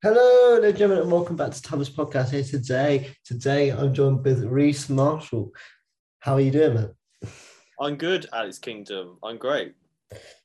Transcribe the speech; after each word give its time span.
Hello, 0.00 0.54
ladies 0.54 0.68
and 0.70 0.78
gentlemen, 0.78 1.02
and 1.02 1.10
welcome 1.10 1.34
back 1.34 1.50
to 1.50 1.60
Timeless 1.60 1.90
Podcast 1.90 2.30
here 2.30 2.44
today. 2.44 3.10
Today, 3.24 3.70
I'm 3.70 3.92
joined 3.92 4.24
with 4.24 4.44
Rees 4.44 4.88
Marshall. 4.88 5.50
How 6.20 6.34
are 6.34 6.40
you 6.40 6.52
doing, 6.52 6.74
man? 6.74 6.90
I'm 7.80 7.96
good, 7.96 8.26
Alex 8.32 8.60
Kingdom. 8.60 9.18
I'm 9.24 9.38
great. 9.38 9.74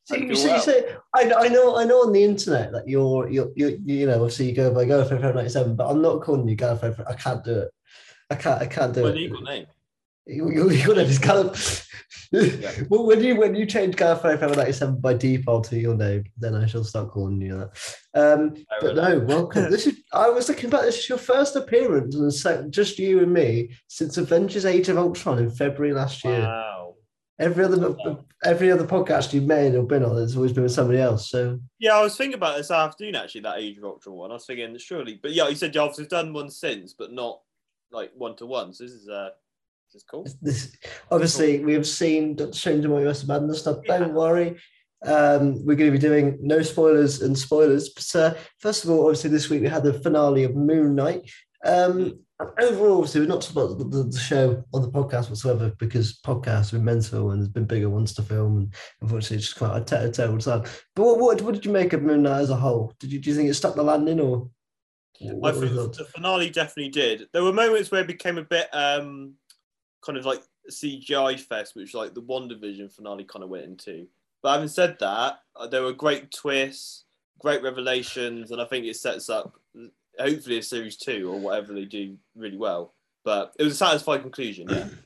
So 0.05 0.15
you, 0.15 0.25
you're 0.25 0.35
so 0.37 0.47
well. 0.47 0.59
say, 0.59 0.95
I, 1.15 1.31
I 1.37 1.47
know, 1.49 1.77
I 1.77 1.83
know 1.83 2.01
on 2.01 2.13
the 2.13 2.23
internet 2.23 2.71
that 2.71 2.87
you're, 2.87 3.29
you're, 3.29 3.51
you 3.55 3.79
you 3.85 4.07
know, 4.07 4.15
obviously 4.23 4.49
you 4.49 4.55
go 4.55 4.73
by 4.73 4.85
girlfriend 4.85 5.21
for 5.21 5.31
97, 5.31 5.75
but 5.75 5.87
I'm 5.87 6.01
not 6.01 6.23
calling 6.23 6.47
you 6.47 6.55
girlfriend. 6.55 6.95
I 7.07 7.13
can't 7.13 7.43
do 7.43 7.59
it. 7.59 7.71
I 8.31 8.35
can't, 8.35 8.59
I 8.59 8.65
can't 8.65 8.91
do 8.91 9.03
My 9.03 9.09
it. 9.09 9.15
legal 9.15 9.41
name. 9.41 9.67
You, 10.25 10.51
you, 10.51 10.69
you're 10.71 10.87
gonna 10.87 11.05
just 11.05 11.21
kind 11.21 11.49
of. 11.49 11.87
well, 12.89 13.05
when 13.05 13.23
you 13.23 13.35
when 13.35 13.55
you 13.55 13.65
change 13.65 13.95
girlfriend 13.95 14.39
for 14.39 14.47
97 14.47 14.99
by 14.99 15.13
default 15.13 15.65
to 15.65 15.77
your 15.77 15.95
name, 15.95 16.23
then 16.37 16.55
I 16.55 16.65
shall 16.65 16.83
start 16.83 17.11
calling 17.11 17.41
you 17.41 17.57
that. 17.57 17.69
Um, 18.15 18.55
but 18.81 18.95
no, 18.95 19.19
welcome. 19.19 19.69
This 19.69 19.85
is. 19.85 20.01
I 20.13 20.29
was 20.29 20.47
thinking 20.47 20.67
about 20.67 20.83
this. 20.83 20.97
Is 20.97 21.09
your 21.09 21.17
first 21.17 21.55
appearance, 21.55 22.15
and 22.15 22.33
so 22.33 22.67
just 22.69 22.97
you 22.99 23.21
and 23.21 23.33
me 23.33 23.71
since 23.87 24.17
Avengers: 24.17 24.65
Age 24.65 24.89
of 24.89 24.97
Ultron 24.97 25.39
in 25.39 25.51
February 25.51 25.93
last 25.93 26.23
year. 26.23 26.39
Wow. 26.39 26.95
Every 27.39 27.65
other 27.65 27.95
every 28.45 28.71
other 28.71 28.85
podcast 28.85 29.33
you've 29.33 29.45
made 29.45 29.75
or 29.75 29.83
been 29.83 30.03
on, 30.03 30.21
it's 30.21 30.35
always 30.35 30.53
been 30.53 30.63
with 30.63 30.71
somebody 30.71 30.99
else. 30.99 31.29
So 31.29 31.59
Yeah, 31.79 31.97
I 31.97 32.01
was 32.03 32.15
thinking 32.15 32.35
about 32.35 32.57
this 32.57 32.71
afternoon 32.71 33.15
actually, 33.15 33.41
that 33.41 33.57
Age 33.57 33.77
of 33.77 33.83
Ultron 33.83 34.15
one. 34.15 34.31
I 34.31 34.35
was 34.35 34.45
thinking 34.45 34.77
surely, 34.77 35.19
but 35.21 35.33
yeah, 35.33 35.49
you 35.49 35.55
said 35.55 35.75
you've 35.75 36.07
done 36.07 36.31
one 36.31 36.49
since, 36.49 36.93
but 36.93 37.11
not 37.11 37.41
like 37.91 38.11
one 38.15 38.35
to 38.37 38.45
one. 38.45 38.73
So 38.73 38.83
this 38.83 38.93
is 38.93 39.09
uh, 39.09 39.29
this 39.29 39.42
is 39.95 40.03
cool. 40.09 40.25
this 40.41 40.75
obviously 41.11 41.63
we 41.63 41.73
have 41.73 41.87
seen 41.87 42.35
Doctor 42.35 42.53
Strange 42.53 42.85
and 42.85 42.93
Multiverse 42.93 43.23
of 43.23 43.29
Madness 43.29 43.59
stuff. 43.59 43.79
Yeah. 43.85 43.99
Don't 43.99 44.13
worry. 44.13 44.57
Um, 45.05 45.65
we're 45.65 45.75
going 45.75 45.91
to 45.91 45.97
be 45.97 45.99
doing 45.99 46.37
no 46.41 46.61
spoilers 46.61 47.21
and 47.21 47.37
spoilers. 47.37 47.89
But 47.89 48.15
uh, 48.15 48.33
first 48.59 48.83
of 48.83 48.89
all, 48.89 49.01
obviously 49.05 49.29
this 49.29 49.49
week 49.49 49.61
we 49.61 49.67
had 49.67 49.83
the 49.83 49.93
finale 49.93 50.43
of 50.43 50.55
Moon 50.55 50.95
Knight. 50.95 51.29
Um, 51.65 52.19
and 52.39 52.51
overall, 52.59 52.97
obviously, 52.97 53.21
we're 53.21 53.27
not 53.27 53.41
talking 53.41 53.61
about 53.61 53.77
the, 53.77 53.97
the, 53.97 54.03
the 54.09 54.19
show 54.19 54.63
on 54.73 54.81
the 54.81 54.89
podcast 54.89 55.29
whatsoever 55.29 55.73
because 55.77 56.19
podcasts 56.19 56.71
have 56.71 56.71
been 56.71 56.85
mental 56.85 57.31
and 57.31 57.41
there's 57.41 57.49
been 57.49 57.65
bigger 57.65 57.89
ones 57.89 58.13
to 58.13 58.21
film 58.21 58.57
and 58.57 58.73
unfortunately 59.01 59.37
it's 59.37 59.47
just 59.47 59.57
quite 59.57 59.77
a 59.77 59.83
ter- 59.83 60.11
terrible 60.11 60.39
time. 60.39 60.63
But 60.95 61.03
what, 61.03 61.19
what 61.19 61.41
what 61.41 61.53
did 61.53 61.65
you 61.65 61.71
make 61.71 61.93
of 61.93 62.01
Moon 62.01 62.23
Knight 62.23 62.41
as 62.41 62.49
a 62.49 62.55
whole? 62.55 62.93
Did 62.99 63.11
you 63.11 63.19
do 63.19 63.29
you 63.29 63.35
think 63.35 63.49
it 63.49 63.53
stuck 63.53 63.75
the 63.75 63.83
landing 63.83 64.19
or? 64.19 64.49
I 65.21 65.51
think 65.51 65.71
the 65.73 66.07
finale 66.13 66.49
definitely 66.49 66.89
did. 66.89 67.27
There 67.31 67.43
were 67.43 67.53
moments 67.53 67.91
where 67.91 68.01
it 68.01 68.07
became 68.07 68.37
a 68.37 68.43
bit 68.43 68.67
um, 68.73 69.35
kind 70.05 70.17
of 70.17 70.25
like 70.25 70.41
CGI 70.71 71.39
fest, 71.39 71.75
which 71.75 71.93
like 71.93 72.13
the 72.13 72.21
WandaVision 72.21 72.91
finale 72.91 73.23
kind 73.23 73.43
of 73.43 73.49
went 73.49 73.65
into. 73.65 74.07
But 74.41 74.53
having 74.53 74.67
said 74.67 74.97
that, 74.99 75.39
uh, 75.55 75.67
there 75.67 75.83
were 75.83 75.93
great 75.93 76.31
twists, 76.31 77.05
great 77.39 77.63
revelations, 77.63 78.51
and 78.51 78.61
I 78.61 78.65
think 78.65 78.85
it 78.85 78.95
sets 78.95 79.29
up 79.29 79.53
hopefully 80.19 80.59
a 80.59 80.63
series 80.63 80.97
two 80.97 81.31
or 81.31 81.39
whatever 81.39 81.73
they 81.73 81.85
do 81.85 82.17
really 82.35 82.57
well. 82.57 82.93
But 83.23 83.53
it 83.57 83.63
was 83.63 83.73
a 83.73 83.77
satisfying 83.77 84.21
conclusion. 84.21 84.67
Yeah. 84.69 84.87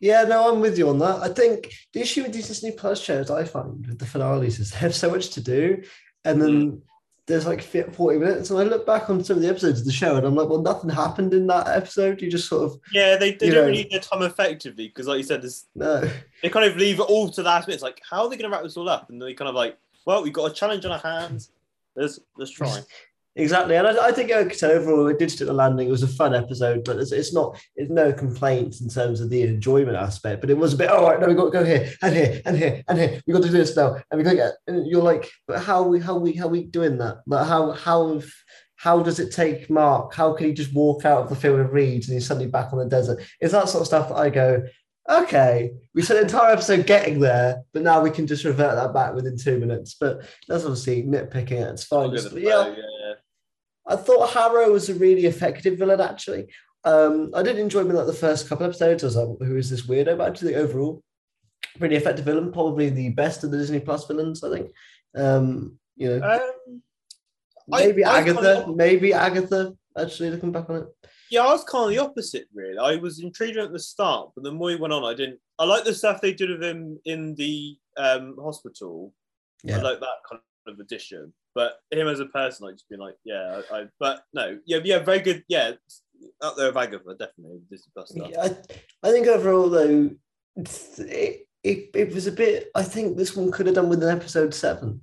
Yeah, 0.00 0.24
no, 0.24 0.52
I'm 0.52 0.60
with 0.60 0.76
you 0.76 0.90
on 0.90 0.98
that. 0.98 1.22
I 1.22 1.28
think 1.28 1.72
the 1.94 2.00
issue 2.00 2.24
with 2.24 2.32
these 2.34 2.48
Disney 2.48 2.72
Plus 2.72 3.00
shows 3.00 3.30
I 3.30 3.44
find 3.44 3.86
with 3.86 3.98
the 3.98 4.04
finales 4.04 4.58
is 4.58 4.70
they 4.70 4.78
have 4.78 4.94
so 4.94 5.08
much 5.10 5.30
to 5.30 5.40
do, 5.40 5.82
and 6.26 6.42
then 6.42 6.82
there's 7.26 7.46
like 7.46 7.62
40 7.62 8.18
minutes, 8.18 8.50
and 8.50 8.58
I 8.58 8.64
look 8.64 8.84
back 8.86 9.08
on 9.08 9.24
some 9.24 9.36
of 9.36 9.42
the 9.42 9.48
episodes 9.48 9.80
of 9.80 9.86
the 9.86 9.92
show, 9.92 10.16
and 10.16 10.26
I'm 10.26 10.34
like, 10.34 10.48
well, 10.48 10.60
nothing 10.60 10.90
happened 10.90 11.32
in 11.32 11.46
that 11.46 11.68
episode. 11.68 12.20
You 12.20 12.30
just 12.30 12.48
sort 12.48 12.64
of 12.64 12.78
Yeah, 12.92 13.16
they, 13.16 13.32
they 13.32 13.48
don't 13.48 13.62
know- 13.64 13.66
really 13.68 13.88
their 13.90 14.00
time 14.00 14.22
effectively 14.22 14.88
because, 14.88 15.06
like 15.06 15.18
you 15.18 15.24
said, 15.24 15.42
there's, 15.42 15.66
no. 15.74 16.08
they 16.42 16.50
kind 16.50 16.70
of 16.70 16.76
leave 16.76 17.00
it 17.00 17.04
all 17.04 17.30
to 17.30 17.42
the 17.42 17.48
last 17.48 17.66
minute. 17.66 17.76
It's 17.76 17.82
like, 17.82 18.02
how 18.08 18.24
are 18.24 18.28
they 18.28 18.36
going 18.36 18.50
to 18.50 18.54
wrap 18.54 18.62
this 18.62 18.76
all 18.76 18.88
up? 18.88 19.08
And 19.08 19.20
they 19.20 19.32
kind 19.32 19.48
of 19.48 19.54
like, 19.54 19.78
well, 20.04 20.22
we've 20.22 20.32
got 20.34 20.50
a 20.50 20.54
challenge 20.54 20.84
on 20.84 20.92
our 20.92 20.98
hands. 20.98 21.50
Let's 21.96 22.20
let's 22.36 22.50
try. 22.50 22.80
Exactly, 23.36 23.74
and 23.74 23.86
I, 23.86 24.06
I 24.06 24.12
think 24.12 24.30
overall 24.30 25.08
it 25.08 25.18
did 25.18 25.30
stick 25.30 25.48
the 25.48 25.52
landing. 25.52 25.88
It 25.88 25.90
was 25.90 26.04
a 26.04 26.08
fun 26.08 26.34
episode, 26.36 26.84
but 26.84 26.98
it's, 26.98 27.10
it's 27.10 27.34
not. 27.34 27.60
It's 27.74 27.90
no 27.90 28.12
complaints 28.12 28.80
in 28.80 28.88
terms 28.88 29.20
of 29.20 29.28
the 29.28 29.42
enjoyment 29.42 29.96
aspect. 29.96 30.40
But 30.40 30.50
it 30.50 30.58
was 30.58 30.74
a 30.74 30.76
bit. 30.76 30.88
All 30.88 31.02
right, 31.04 31.18
no, 31.18 31.26
we 31.26 31.34
got 31.34 31.46
to 31.46 31.50
go 31.50 31.64
here 31.64 31.92
and 32.00 32.14
here 32.14 32.40
and 32.44 32.56
here 32.56 32.84
and 32.86 32.96
here. 32.96 33.20
We 33.26 33.32
got 33.32 33.42
to 33.42 33.48
do 33.48 33.58
this 33.58 33.76
now, 33.76 33.96
and 34.10 34.18
we 34.18 34.22
got 34.22 34.30
to 34.30 34.36
get. 34.36 34.52
And 34.68 34.86
you're 34.86 35.02
like, 35.02 35.28
but 35.48 35.60
how 35.60 35.82
we 35.82 35.98
how 35.98 36.16
we 36.16 36.34
how 36.34 36.46
we 36.46 36.62
doing 36.64 36.98
that? 36.98 37.22
Like 37.26 37.48
how 37.48 37.72
how 37.72 38.22
how 38.76 39.02
does 39.02 39.18
it 39.18 39.32
take 39.32 39.68
Mark? 39.68 40.14
How 40.14 40.32
can 40.34 40.46
he 40.46 40.52
just 40.52 40.72
walk 40.72 41.04
out 41.04 41.22
of 41.22 41.28
the 41.28 41.36
field 41.36 41.58
of 41.58 41.72
reeds 41.72 42.08
and 42.08 42.14
he's 42.14 42.26
suddenly 42.26 42.48
back 42.48 42.72
on 42.72 42.78
the 42.78 42.86
desert? 42.86 43.20
It's 43.40 43.52
that 43.52 43.68
sort 43.68 43.80
of 43.80 43.88
stuff 43.88 44.10
that 44.10 44.16
I 44.16 44.30
go. 44.30 44.62
Okay, 45.10 45.72
we 45.94 46.02
spent 46.02 46.20
an 46.20 46.26
entire 46.26 46.52
episode 46.52 46.86
getting 46.86 47.20
there, 47.20 47.62
but 47.74 47.82
now 47.82 48.00
we 48.00 48.10
can 48.10 48.26
just 48.26 48.44
revert 48.44 48.76
that 48.76 48.94
back 48.94 49.14
within 49.14 49.36
two 49.36 49.58
minutes. 49.58 49.96
But 49.98 50.22
that's 50.48 50.64
obviously 50.64 51.02
nitpicking 51.02 51.50
it. 51.50 51.72
It's 51.72 51.84
fine. 51.84 52.10
Just- 52.10 52.32
with 52.32 52.42
yeah, 52.42 52.68
yeah. 52.68 52.74
I 53.86 53.96
thought 53.96 54.30
Harrow 54.30 54.72
was 54.72 54.88
a 54.88 54.94
really 54.94 55.26
effective 55.26 55.78
villain, 55.78 56.00
actually. 56.00 56.46
Um, 56.84 57.30
I 57.34 57.42
didn't 57.42 57.62
enjoy 57.62 57.80
him 57.80 57.90
in 57.90 57.96
like 57.96 58.06
the 58.06 58.12
first 58.12 58.48
couple 58.48 58.66
episodes. 58.66 59.02
I 59.02 59.06
was 59.06 59.16
like, 59.16 59.48
who 59.48 59.56
is 59.56 59.70
this 59.70 59.86
weirdo? 59.86 60.18
But 60.18 60.28
actually, 60.28 60.54
overall, 60.54 61.02
pretty 61.78 61.96
effective 61.96 62.24
villain. 62.24 62.52
Probably 62.52 62.90
the 62.90 63.10
best 63.10 63.44
of 63.44 63.50
the 63.50 63.58
Disney 63.58 63.80
Plus 63.80 64.06
villains, 64.06 64.42
I 64.44 64.50
think. 64.50 64.70
Um, 65.14 65.78
you 65.96 66.08
know, 66.18 66.22
Um, 66.68 66.82
maybe 67.68 68.04
I 68.04 68.18
Agatha, 68.20 68.62
kinda- 68.64 68.76
maybe 68.76 69.12
Agatha. 69.12 69.74
Actually, 69.96 70.30
looking 70.30 70.50
back 70.50 70.68
on 70.68 70.76
it, 70.82 70.86
yeah, 71.30 71.42
I 71.42 71.52
was 71.52 71.62
kind 71.62 71.84
of 71.84 71.90
the 71.90 71.98
opposite, 71.98 72.48
really. 72.52 72.76
I 72.78 72.96
was 72.96 73.20
intrigued 73.20 73.56
at 73.58 73.72
the 73.72 73.78
start, 73.78 74.32
but 74.34 74.42
the 74.42 74.50
more 74.50 74.70
he 74.70 74.76
went 74.76 74.92
on, 74.92 75.04
I 75.04 75.14
didn't. 75.14 75.38
I 75.56 75.64
like 75.64 75.84
the 75.84 75.94
stuff 75.94 76.20
they 76.20 76.32
did 76.34 76.50
with 76.50 76.64
him 76.64 76.98
in 77.04 77.36
the 77.36 77.76
um, 77.96 78.36
hospital. 78.42 79.12
I 79.78 79.80
like 79.82 80.00
that 80.00 80.18
kind 80.28 80.42
of 80.66 80.80
addition. 80.80 81.32
But 81.54 81.78
him 81.90 82.08
as 82.08 82.20
a 82.20 82.26
person, 82.26 82.66
I 82.66 82.72
just 82.72 82.88
been 82.88 83.00
like, 83.00 83.16
yeah, 83.24 83.60
I, 83.70 83.76
I 83.76 83.84
but 84.00 84.24
no, 84.32 84.58
yeah, 84.66 84.78
yeah, 84.84 84.98
very 84.98 85.20
good. 85.20 85.44
Yeah, 85.48 85.72
up 86.42 86.56
there 86.56 86.66
with 86.66 86.76
Agatha, 86.76 87.14
definitely. 87.18 87.60
Disney 87.70 87.92
Plus 87.94 88.10
stuff. 88.10 88.28
Yeah, 88.30 88.42
I, 88.42 89.08
I 89.08 89.12
think 89.12 89.26
overall 89.28 89.70
though, 89.70 90.10
it, 90.56 91.46
it 91.62 91.90
it 91.94 92.14
was 92.14 92.26
a 92.26 92.32
bit. 92.32 92.70
I 92.74 92.82
think 92.82 93.16
this 93.16 93.36
one 93.36 93.52
could 93.52 93.66
have 93.66 93.76
done 93.76 93.88
with 93.88 94.02
an 94.02 94.16
episode 94.16 94.52
seven. 94.52 95.00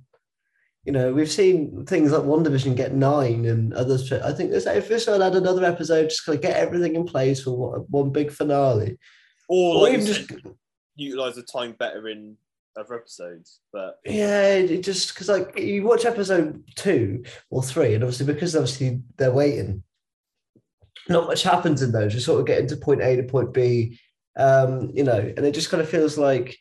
You 0.84 0.92
know, 0.92 1.12
we've 1.12 1.30
seen 1.30 1.86
things 1.86 2.10
like 2.10 2.22
WandaVision 2.22 2.76
get 2.76 2.92
nine 2.92 3.46
and 3.46 3.72
others. 3.72 4.10
I 4.12 4.32
think 4.32 4.50
this 4.50 4.66
if 4.66 4.88
this 4.88 5.06
one 5.06 5.20
had 5.20 5.36
another 5.36 5.64
episode, 5.64 6.08
just 6.08 6.26
kind 6.26 6.36
of 6.36 6.42
get 6.42 6.56
everything 6.56 6.96
in 6.96 7.04
place 7.04 7.42
for 7.42 7.56
one, 7.56 7.80
one 7.88 8.10
big 8.10 8.30
finale, 8.32 8.98
Or 9.48 9.76
or 9.76 9.82
like 9.82 9.94
even 9.94 10.06
you 10.06 10.12
just 10.12 10.28
said, 10.28 10.40
utilize 10.96 11.36
the 11.36 11.44
time 11.44 11.72
better 11.78 12.08
in 12.08 12.36
other 12.76 12.94
episodes. 12.94 13.60
But 13.72 13.98
yeah, 14.04 14.54
it 14.54 14.82
just 14.82 15.14
because 15.14 15.28
like 15.28 15.58
you 15.58 15.84
watch 15.84 16.04
episode 16.04 16.64
two 16.76 17.24
or 17.50 17.62
three, 17.62 17.94
and 17.94 18.02
obviously 18.02 18.26
because 18.26 18.56
obviously 18.56 19.02
they're 19.16 19.32
waiting, 19.32 19.82
not 21.08 21.26
much 21.26 21.42
happens 21.42 21.82
in 21.82 21.92
those. 21.92 22.14
You 22.14 22.20
sort 22.20 22.40
of 22.40 22.46
get 22.46 22.60
into 22.60 22.76
point 22.76 23.02
A 23.02 23.16
to 23.16 23.22
point 23.22 23.52
B, 23.52 23.98
um, 24.36 24.90
you 24.94 25.04
know, 25.04 25.18
and 25.18 25.46
it 25.46 25.52
just 25.52 25.70
kind 25.70 25.82
of 25.82 25.88
feels 25.88 26.18
like 26.18 26.50
at 26.50 26.56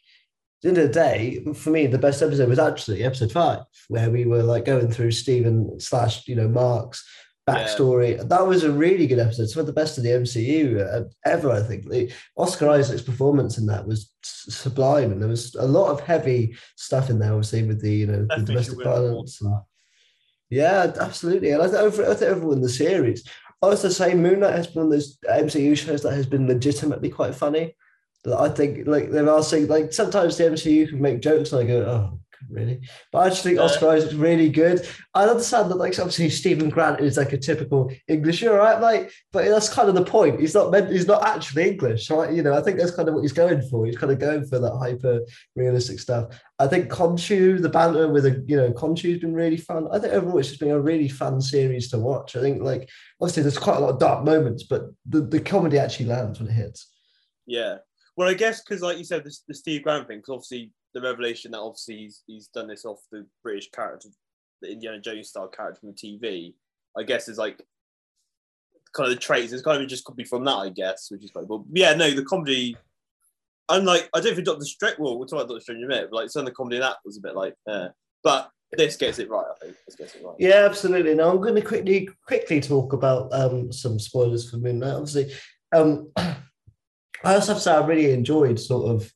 the 0.61 0.69
end 0.69 0.77
of 0.77 0.87
the 0.87 0.93
day, 0.93 1.43
for 1.53 1.71
me, 1.71 1.87
the 1.87 1.97
best 1.97 2.21
episode 2.21 2.49
was 2.49 2.59
actually 2.59 3.03
episode 3.03 3.31
five, 3.31 3.61
where 3.87 4.09
we 4.09 4.25
were 4.25 4.43
like 4.43 4.65
going 4.65 4.91
through 4.91 5.11
Stephen 5.11 5.79
slash 5.79 6.27
you 6.27 6.35
know 6.35 6.47
Mark's 6.47 7.03
backstory. 7.47 8.27
That 8.27 8.47
was 8.47 8.63
a 8.63 8.71
really 8.71 9.07
good 9.07 9.19
episode. 9.19 9.49
Some 9.49 9.61
of 9.61 9.65
the 9.65 9.73
best 9.73 9.97
of 9.97 10.03
the 10.03 10.11
MCU 10.11 10.79
uh, 10.79 11.03
ever, 11.25 11.51
I 11.51 11.61
think. 11.61 11.89
The 11.89 12.11
Oscar 12.37 12.69
Isaac's 12.69 13.01
performance 13.01 13.57
in 13.57 13.65
that 13.67 13.87
was 13.87 14.11
sublime, 14.21 15.11
and 15.11 15.21
there 15.21 15.29
was 15.29 15.55
a 15.55 15.65
lot 15.65 15.91
of 15.91 16.01
heavy 16.01 16.55
stuff 16.75 17.09
in 17.09 17.19
there, 17.19 17.31
obviously 17.31 17.63
with 17.63 17.81
the 17.81 17.91
you 17.91 18.07
know 18.07 18.25
the 18.29 18.43
domestic 18.43 18.75
should 18.75 18.77
win 18.77 18.87
an 18.87 18.93
award 18.93 19.09
violence. 19.11 19.41
and- 19.41 19.55
yeah, 20.49 20.91
absolutely. 20.99 21.51
And 21.51 21.61
I 21.61 21.67
think 21.67 21.77
over, 21.79 22.03
I 22.11 22.13
think 22.13 22.31
overall 22.31 22.51
in 22.51 22.61
the 22.61 22.69
series, 22.69 23.25
I 23.61 23.67
was 23.67 23.81
to 23.81 23.89
say 23.89 24.13
Moon 24.13 24.41
Knight 24.41 24.55
has 24.55 24.67
been 24.67 24.83
one 24.83 24.85
of 24.87 24.91
those 24.91 25.17
MCU 25.29 25.77
shows 25.77 26.03
that 26.03 26.13
has 26.13 26.25
been 26.25 26.45
legitimately 26.47 27.09
quite 27.09 27.33
funny. 27.33 27.75
That 28.25 28.37
I 28.37 28.49
think 28.49 28.85
like 28.85 29.11
there 29.11 29.29
are 29.29 29.43
saying 29.43 29.67
like 29.67 29.93
sometimes 29.93 30.37
the 30.37 30.43
MCU 30.43 30.89
can 30.89 31.01
make 31.01 31.21
jokes 31.21 31.53
and 31.53 31.61
I 31.61 31.65
go, 31.65 31.81
oh 31.85 32.19
really? 32.49 32.81
But 33.11 33.19
I 33.19 33.29
just 33.29 33.43
think. 33.43 33.59
Oscar 33.59 33.89
Isaac's 33.89 34.13
really 34.13 34.49
good. 34.49 34.87
I 35.13 35.25
understand 35.25 35.69
that 35.69 35.75
like 35.75 35.97
obviously 35.99 36.29
Stephen 36.29 36.69
Grant 36.69 36.99
is 36.99 37.17
like 37.17 37.33
a 37.33 37.37
typical 37.37 37.91
English, 38.07 38.41
you're 38.41 38.57
right, 38.57 38.79
Like, 38.79 39.11
But 39.31 39.45
that's 39.45 39.69
kind 39.69 39.89
of 39.89 39.95
the 39.95 40.05
point. 40.05 40.39
He's 40.39 40.53
not 40.53 40.71
meant 40.71 40.91
he's 40.91 41.07
not 41.07 41.25
actually 41.25 41.69
English. 41.69 42.07
So 42.07 42.21
I, 42.21 42.31
you 42.31 42.43
know, 42.43 42.53
I 42.53 42.61
think 42.61 42.77
that's 42.77 42.95
kind 42.95 43.07
of 43.07 43.15
what 43.15 43.21
he's 43.21 43.33
going 43.33 43.61
for. 43.63 43.85
He's 43.85 43.97
kind 43.97 44.11
of 44.11 44.19
going 44.19 44.45
for 44.45 44.59
that 44.59 44.77
hyper 44.77 45.21
realistic 45.55 45.99
stuff. 45.99 46.39
I 46.59 46.67
think 46.67 46.89
Khonshu, 46.89 47.61
the 47.61 47.69
banter 47.69 48.07
with 48.07 48.25
a 48.25 48.43
you 48.47 48.55
know, 48.55 48.71
Khonshu's 48.71 49.19
been 49.19 49.33
really 49.33 49.57
fun. 49.57 49.87
I 49.91 49.99
think 49.99 50.13
overall 50.13 50.39
it's 50.39 50.49
just 50.49 50.59
been 50.59 50.71
a 50.71 50.79
really 50.79 51.09
fun 51.09 51.41
series 51.41 51.89
to 51.89 51.99
watch. 51.99 52.35
I 52.35 52.41
think 52.41 52.61
like 52.61 52.89
obviously 53.19 53.43
there's 53.43 53.57
quite 53.57 53.77
a 53.77 53.79
lot 53.79 53.89
of 53.91 53.99
dark 53.99 54.23
moments, 54.23 54.63
but 54.63 54.83
the, 55.07 55.21
the 55.21 55.39
comedy 55.39 55.77
actually 55.77 56.07
lands 56.07 56.39
when 56.39 56.49
it 56.49 56.53
hits. 56.53 56.87
Yeah. 57.45 57.77
Well, 58.17 58.29
I 58.29 58.33
guess 58.33 58.61
because, 58.61 58.81
like 58.81 58.97
you 58.97 59.03
said, 59.03 59.23
the, 59.23 59.35
the 59.47 59.53
Steve 59.53 59.83
Grant 59.83 60.07
thing, 60.07 60.19
because 60.19 60.33
obviously 60.33 60.71
the 60.93 61.01
revelation 61.01 61.51
that 61.51 61.59
obviously 61.59 61.97
he's, 61.97 62.23
he's 62.27 62.47
done 62.47 62.67
this 62.67 62.85
off 62.85 62.99
the 63.11 63.25
British 63.43 63.69
character, 63.71 64.09
the 64.61 64.71
Indiana 64.71 64.99
Jones 64.99 65.29
style 65.29 65.47
character 65.47 65.79
from 65.79 65.89
the 65.89 65.95
TV, 65.95 66.53
I 66.97 67.03
guess 67.03 67.27
is 67.27 67.37
like 67.37 67.61
kind 68.93 69.09
of 69.09 69.15
the 69.15 69.21
traits. 69.21 69.53
It's 69.53 69.63
kind 69.63 69.81
of 69.81 69.87
just 69.87 70.05
could 70.05 70.15
be 70.15 70.23
from 70.23 70.43
that, 70.45 70.55
I 70.55 70.69
guess, 70.69 71.09
which 71.09 71.23
is 71.23 71.31
quite 71.31 71.47
cool. 71.47 71.59
But 71.59 71.79
yeah, 71.79 71.93
no, 71.93 72.11
the 72.11 72.25
comedy. 72.25 72.75
Unlike, 73.69 74.09
I 74.13 74.19
don't 74.19 74.35
think 74.35 74.45
Doctor 74.45 74.65
Strange. 74.65 74.97
Well, 74.99 75.17
we'll 75.17 75.27
talk 75.27 75.39
about 75.39 75.47
Doctor 75.47 75.61
Strange 75.61 75.79
in 75.79 75.85
a 75.85 75.87
minute, 75.87 76.09
but 76.11 76.17
like 76.17 76.29
some 76.29 76.41
of 76.41 76.45
the 76.47 76.51
comedy 76.51 76.77
in 76.77 76.81
that 76.81 76.97
was 77.05 77.17
a 77.17 77.21
bit 77.21 77.35
like, 77.35 77.55
eh. 77.69 77.87
but 78.21 78.49
this 78.73 78.97
gets 78.97 79.19
it 79.19 79.29
right. 79.29 79.45
I 79.49 79.65
think 79.65 79.77
this 79.85 79.95
gets 79.95 80.15
it 80.15 80.23
right. 80.25 80.35
Yeah, 80.39 80.65
absolutely. 80.65 81.15
Now 81.15 81.29
I'm 81.29 81.41
going 81.41 81.55
to 81.55 81.61
quickly 81.61 82.09
quickly 82.27 82.59
talk 82.59 82.93
about 82.93 83.33
um, 83.33 83.71
some 83.71 83.99
spoilers 83.99 84.49
for 84.49 84.57
Moon 84.57 84.79
Knight. 84.79 84.95
Obviously, 84.95 85.33
um, 85.73 86.11
I 86.17 86.35
also 87.23 87.53
have 87.53 87.57
to 87.57 87.63
say 87.63 87.71
I 87.71 87.85
really 87.85 88.11
enjoyed 88.11 88.59
sort 88.59 88.89
of 88.89 89.11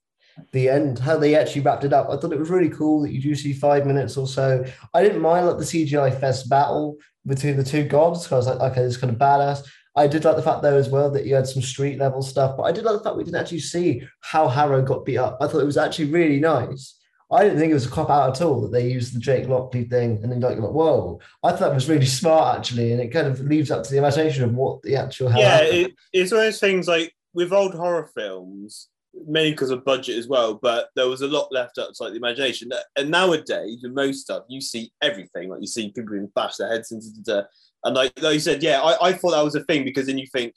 the 0.52 0.70
end, 0.70 1.00
how 1.00 1.18
they 1.18 1.36
actually 1.36 1.62
wrapped 1.62 1.84
it 1.84 1.94
up. 1.94 2.10
I 2.10 2.18
thought 2.18 2.34
it 2.34 2.40
was 2.40 2.50
really 2.50 2.70
cool 2.70 3.02
that 3.02 3.12
you 3.12 3.22
do 3.22 3.36
see 3.36 3.54
five 3.54 3.86
minutes 3.86 4.18
or 4.18 4.28
so. 4.28 4.66
I 4.94 5.02
didn't 5.02 5.22
mind 5.22 5.48
like 5.48 5.58
the 5.58 5.64
CGI 5.64 6.20
fest 6.20 6.50
battle 6.50 6.98
between 7.26 7.58
the 7.58 7.64
two 7.64 7.84
gods 7.84 8.24
because 8.24 8.32
I 8.48 8.52
was 8.52 8.60
like, 8.60 8.72
okay, 8.72 8.82
this 8.84 8.96
is 8.96 8.98
kind 8.98 9.14
of 9.14 9.20
badass. 9.20 9.66
I 9.96 10.08
did 10.08 10.26
like 10.26 10.36
the 10.36 10.44
fact 10.44 10.62
though 10.62 10.78
as 10.78 10.90
well 10.90 11.10
that 11.12 11.26
you 11.26 11.36
had 11.36 11.48
some 11.48 11.62
street 11.62 12.00
level 12.00 12.22
stuff, 12.22 12.58
but 12.58 12.64
I 12.64 12.72
did 12.72 12.84
like 12.84 12.98
the 12.98 13.04
fact 13.04 13.16
we 13.16 13.24
didn't 13.24 13.40
actually 13.40 13.60
see 13.60 14.04
how 14.20 14.50
Harrow 14.50 14.82
got 14.82 15.06
beat 15.06 15.18
up. 15.18 15.38
I 15.40 15.48
thought 15.48 15.62
it 15.62 15.66
was 15.66 15.78
actually 15.78 16.12
really 16.12 16.40
nice. 16.40 17.00
I 17.32 17.44
didn't 17.44 17.58
think 17.58 17.72
it 17.72 17.76
was 17.76 17.88
a 17.88 17.90
cop 17.90 18.10
out 18.10 18.36
at 18.36 18.42
all 18.46 18.62
that 18.62 18.72
they 18.72 18.88
used 18.88 19.16
the 19.16 19.20
Jake 19.20 19.48
Lockley 19.48 19.86
thing 19.86 20.20
and 20.22 20.32
then 20.32 20.42
like, 20.42 20.60
like 20.60 20.72
whoa. 20.72 21.20
I 21.44 21.52
thought 21.52 21.62
that 21.62 21.74
was 21.74 21.90
really 21.90 22.06
smart 22.22 22.58
actually, 22.58 22.92
and 22.92 23.02
it 23.02 23.14
kind 23.14 23.28
of 23.28 23.40
leaves 23.40 23.72
up 23.72 23.84
to 23.84 23.92
the 23.92 23.98
imagination 23.98 24.44
of 24.44 24.54
what 24.54 24.82
the 24.82 24.98
actual 24.98 25.30
hell 25.30 25.40
yeah, 25.40 25.62
it, 25.62 25.94
it's 26.12 26.32
one 26.32 26.42
of 26.42 26.46
those 26.48 26.60
things 26.60 26.88
like 26.88 27.16
with 27.34 27.54
old 27.54 27.74
horror 27.74 28.10
films, 28.14 28.90
mainly 29.28 29.52
because 29.52 29.70
of 29.70 29.86
budget 29.86 30.18
as 30.18 30.28
well, 30.28 30.56
but 30.56 30.90
there 30.96 31.08
was 31.08 31.22
a 31.22 31.28
lot 31.28 31.52
left 31.52 31.78
up 31.78 31.92
to 31.94 32.04
like 32.04 32.12
the 32.12 32.18
imagination. 32.18 32.70
And 32.96 33.10
nowadays, 33.10 33.80
with 33.82 33.94
most 33.94 34.22
stuff, 34.22 34.44
you 34.50 34.62
see 34.62 34.92
everything. 35.02 35.50
Like 35.50 35.62
you 35.62 35.68
see 35.68 35.90
people 35.90 36.12
being 36.12 36.32
bashed 36.36 36.58
their 36.58 36.70
heads 36.70 36.92
into 36.92 37.08
the 37.24 37.48
and 37.84 37.96
like, 37.96 38.12
like 38.22 38.34
you 38.34 38.40
said, 38.40 38.64
yeah, 38.64 38.82
I, 38.82 39.10
I 39.10 39.14
thought 39.14 39.32
that 39.32 39.44
was 39.44 39.56
a 39.56 39.64
thing 39.64 39.84
because 39.84 40.08
then 40.08 40.18
you 40.18 40.26
think, 40.28 40.56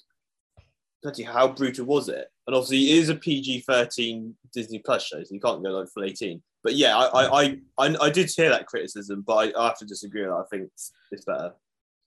bloody 1.03 1.23
how 1.23 1.47
brutal 1.49 1.85
was 1.85 2.09
it? 2.09 2.27
And 2.47 2.57
obviously, 2.57 2.91
it 2.91 2.97
is 2.99 3.09
a 3.11 3.15
PG 3.15 3.61
thirteen 3.61 4.35
Disney 4.53 4.79
Plus 4.79 5.05
show, 5.05 5.23
so 5.23 5.35
you 5.35 5.41
can't 5.41 5.63
go 5.63 5.71
like 5.71 5.89
full 5.89 6.05
eighteen. 6.05 6.43
But 6.65 6.75
yeah, 6.75 6.97
I 6.97 7.05
I, 7.07 7.43
I, 7.43 7.59
I, 7.79 7.97
I 8.03 8.11
did 8.11 8.31
hear 8.35 8.51
that 8.51 8.67
criticism, 8.67 9.23
but 9.27 9.35
I, 9.35 9.61
I 9.61 9.67
have 9.69 9.79
to 9.79 9.85
disagree. 9.85 10.23
With 10.23 10.31
that. 10.31 10.37
I 10.37 10.45
think 10.51 10.71
it's, 10.73 10.93
it's 11.13 11.25
better. 11.25 11.53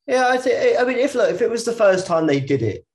Yeah, 0.08 0.28
I 0.28 0.38
think. 0.38 0.80
I 0.80 0.84
mean, 0.84 0.98
if 0.98 1.14
look, 1.14 1.30
if 1.30 1.42
it 1.42 1.50
was 1.50 1.64
the 1.64 1.72
first 1.72 2.08
time 2.08 2.26
they 2.26 2.40
did 2.40 2.64
it, 2.64 2.86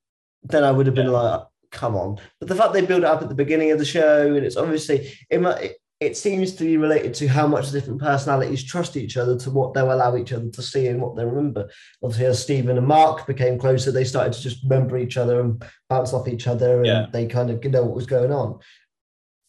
then 0.42 0.64
I 0.64 0.72
would 0.72 0.86
have 0.86 0.94
been 0.96 1.06
Yeah. 1.06 1.12
like, 1.12 1.46
"Come 1.76 1.94
on!" 1.94 2.18
But 2.40 2.48
the 2.48 2.54
fact 2.56 2.72
they 2.72 2.84
build 2.84 3.02
it 3.02 3.06
up 3.06 3.22
at 3.22 3.28
the 3.28 3.34
beginning 3.34 3.70
of 3.70 3.78
the 3.78 3.84
show, 3.84 4.34
and 4.34 4.44
it's 4.44 4.56
obviously 4.56 5.12
it, 5.30 5.76
it, 6.00 6.16
seems 6.16 6.54
to 6.54 6.64
be 6.64 6.76
related 6.76 7.14
to 7.14 7.28
how 7.28 7.46
much 7.46 7.70
different 7.70 8.00
personalities 8.00 8.64
trust 8.64 8.96
each 8.96 9.16
other 9.16 9.38
to 9.38 9.50
what 9.50 9.74
they'll 9.74 9.92
allow 9.92 10.16
each 10.16 10.32
other 10.32 10.48
to 10.48 10.62
see 10.62 10.88
and 10.88 11.00
what 11.00 11.14
they 11.14 11.24
remember. 11.24 11.68
Obviously, 12.02 12.26
as 12.26 12.42
Stephen 12.42 12.78
and 12.78 12.86
Mark 12.86 13.26
became 13.26 13.58
closer, 13.58 13.92
they 13.92 14.04
started 14.04 14.32
to 14.32 14.40
just 14.40 14.62
remember 14.64 14.98
each 14.98 15.16
other 15.16 15.40
and 15.40 15.62
bounce 15.88 16.12
off 16.12 16.28
each 16.28 16.46
other, 16.46 16.78
and 16.78 16.86
Yeah. 16.86 17.06
they 17.12 17.26
kind 17.26 17.50
of 17.50 17.62
know 17.64 17.84
what 17.84 17.94
was 17.94 18.06
going 18.06 18.32
on. 18.32 18.58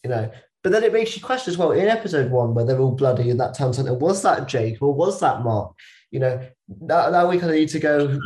You 0.03 0.11
know. 0.11 0.31
But 0.63 0.71
then 0.73 0.83
it 0.83 0.91
makes 0.91 1.15
you 1.15 1.23
question 1.23 1.51
as 1.51 1.57
well 1.57 1.71
in 1.71 1.87
episode 1.87 2.29
one, 2.29 2.53
where 2.53 2.65
they're 2.65 2.79
all 2.79 2.91
bloody 2.91 3.29
in 3.29 3.37
that 3.37 3.53
town 3.53 3.73
center. 3.73 3.93
Was 3.93 4.21
that 4.23 4.47
Jake 4.49 4.81
or 4.81 4.93
was 4.93 5.19
that 5.21 5.41
Mark? 5.41 5.73
You 6.11 6.19
know, 6.19 6.47
now, 6.67 7.09
now 7.09 7.29
we 7.29 7.37
kind 7.37 7.51
of 7.51 7.57
need 7.57 7.69
to 7.69 7.79
go 7.79 8.19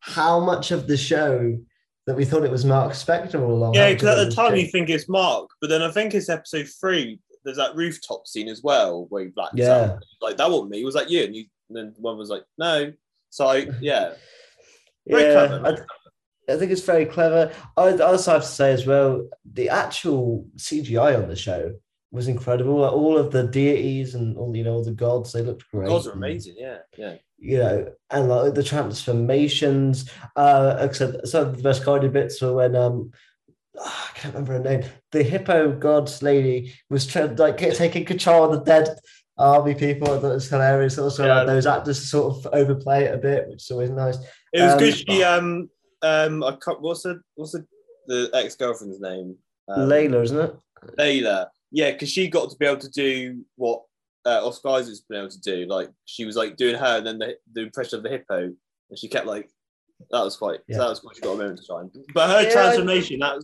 how 0.00 0.40
much 0.40 0.70
of 0.70 0.86
the 0.86 0.96
show 0.96 1.58
that 2.06 2.16
we 2.16 2.24
thought 2.24 2.44
it 2.44 2.50
was 2.50 2.64
Mark 2.64 2.92
Spector 2.92 3.40
all 3.40 3.52
along. 3.52 3.74
Yeah, 3.74 3.92
because 3.92 4.18
at 4.18 4.28
the 4.28 4.34
time 4.34 4.56
you 4.56 4.66
think 4.66 4.90
it's 4.90 5.08
Mark, 5.08 5.48
but 5.60 5.70
then 5.70 5.82
I 5.82 5.90
think 5.90 6.14
it's 6.14 6.28
episode 6.28 6.68
three. 6.80 7.20
There's 7.44 7.56
that 7.56 7.74
rooftop 7.76 8.26
scene 8.26 8.48
as 8.48 8.62
well 8.62 9.06
where 9.08 9.24
he 9.24 9.30
blacks 9.30 9.54
Yeah. 9.56 9.92
out. 9.94 10.04
Like 10.20 10.36
that 10.36 10.50
wasn't 10.50 10.70
me. 10.70 10.84
Was 10.84 10.94
that 10.94 11.10
you? 11.10 11.24
And, 11.24 11.34
you, 11.34 11.44
and 11.68 11.76
then 11.76 11.94
one 11.98 12.16
was 12.16 12.28
like, 12.30 12.44
no. 12.58 12.92
So 13.30 13.52
yeah, 13.80 14.14
very 15.06 15.22
yeah, 15.24 15.46
clever. 15.46 15.66
I, 16.48 16.52
I 16.52 16.56
think 16.56 16.72
it's 16.72 16.82
very 16.82 17.06
clever. 17.06 17.52
I 17.76 17.82
I 17.82 17.98
also 18.00 18.32
have 18.32 18.42
to 18.42 18.48
say 18.48 18.72
as 18.72 18.86
well, 18.86 19.28
the 19.44 19.68
actual 19.68 20.46
CGI 20.56 21.20
on 21.20 21.28
the 21.28 21.36
show 21.36 21.72
was 22.10 22.28
incredible. 22.28 22.76
Like, 22.80 22.92
all 22.92 23.16
of 23.16 23.30
the 23.30 23.44
deities 23.44 24.14
and 24.14 24.36
all 24.36 24.54
you 24.54 24.64
know, 24.64 24.74
all 24.74 24.84
the 24.84 24.92
gods, 24.92 25.32
they 25.32 25.42
looked 25.42 25.64
great. 25.70 25.88
gods 25.88 26.06
are 26.06 26.12
amazing. 26.12 26.56
Yeah, 26.58 26.78
yeah. 26.96 27.14
You 27.44 27.58
know, 27.58 27.92
and 28.10 28.28
like 28.28 28.54
the 28.54 28.62
transformations. 28.62 30.08
Uh, 30.36 30.76
except 30.80 31.26
some 31.26 31.48
of 31.48 31.56
the 31.56 31.62
best 31.62 31.84
guided 31.84 32.12
bits 32.12 32.40
were 32.40 32.54
when 32.54 32.76
um. 32.76 33.10
I 33.80 34.10
can't 34.14 34.34
remember 34.34 34.52
her 34.52 34.58
name. 34.58 34.90
The 35.12 35.22
hippo 35.22 35.72
god 35.72 36.10
lady 36.20 36.74
was 36.90 37.06
trying 37.06 37.36
like 37.36 37.56
taking 37.56 38.04
control 38.04 38.44
of 38.44 38.52
the 38.52 38.64
dead 38.64 38.98
army 39.38 39.74
people. 39.74 40.08
I 40.12 40.18
thought 40.20 40.32
it 40.32 40.34
was 40.34 40.48
hilarious. 40.50 40.98
Also, 40.98 41.24
Yeah. 41.24 41.38
like, 41.38 41.46
those 41.46 41.66
actors 41.66 42.10
sort 42.10 42.36
of 42.36 42.52
overplay 42.52 43.04
it 43.04 43.14
a 43.14 43.18
bit, 43.18 43.48
which 43.48 43.62
is 43.62 43.70
always 43.70 43.88
nice. 43.90 44.18
It 44.52 44.60
was 44.62 44.72
Um, 44.74 44.78
good. 44.78 44.94
She 44.94 45.24
um 45.24 45.70
um 46.02 46.44
I 46.44 46.52
can't, 46.62 46.82
what's 46.82 47.02
the 47.04 47.22
what's 47.34 47.52
the 47.52 47.66
the 48.08 48.30
ex 48.34 48.56
girlfriend's 48.56 49.00
name? 49.00 49.36
Um, 49.68 49.88
Layla, 49.88 50.22
isn't 50.22 50.38
it? 50.38 50.54
Layla. 50.98 51.48
Yeah, 51.70 51.92
because 51.92 52.10
she 52.10 52.28
got 52.28 52.50
to 52.50 52.56
be 52.58 52.66
able 52.66 52.80
to 52.80 52.90
do 52.90 53.42
what 53.56 53.84
uh, 54.24 54.46
Oscar 54.46 54.68
Isaac's 54.70 55.00
been 55.00 55.18
able 55.18 55.30
to 55.30 55.40
do. 55.40 55.66
Like 55.66 55.90
she 56.04 56.24
was 56.24 56.36
like 56.36 56.56
doing 56.56 56.76
her, 56.76 56.98
and 56.98 57.06
then 57.06 57.18
the, 57.18 57.36
the 57.52 57.62
impression 57.62 57.98
of 57.98 58.02
the 58.02 58.08
hippo, 58.10 58.38
and 58.90 58.98
she 58.98 59.08
kept 59.08 59.26
like 59.26 59.50
that 60.10 60.24
was 60.24 60.36
quite 60.36 60.60
Yeah. 60.68 60.78
that 60.78 60.88
was 60.88 61.00
quite. 61.00 61.16
She 61.16 61.22
got 61.22 61.32
a 61.32 61.36
moment 61.36 61.58
to 61.58 61.64
shine. 61.64 61.90
But 62.14 62.30
her 62.30 62.42
Yeah, 62.48 62.52
transformation, 62.52 63.20
that 63.20 63.42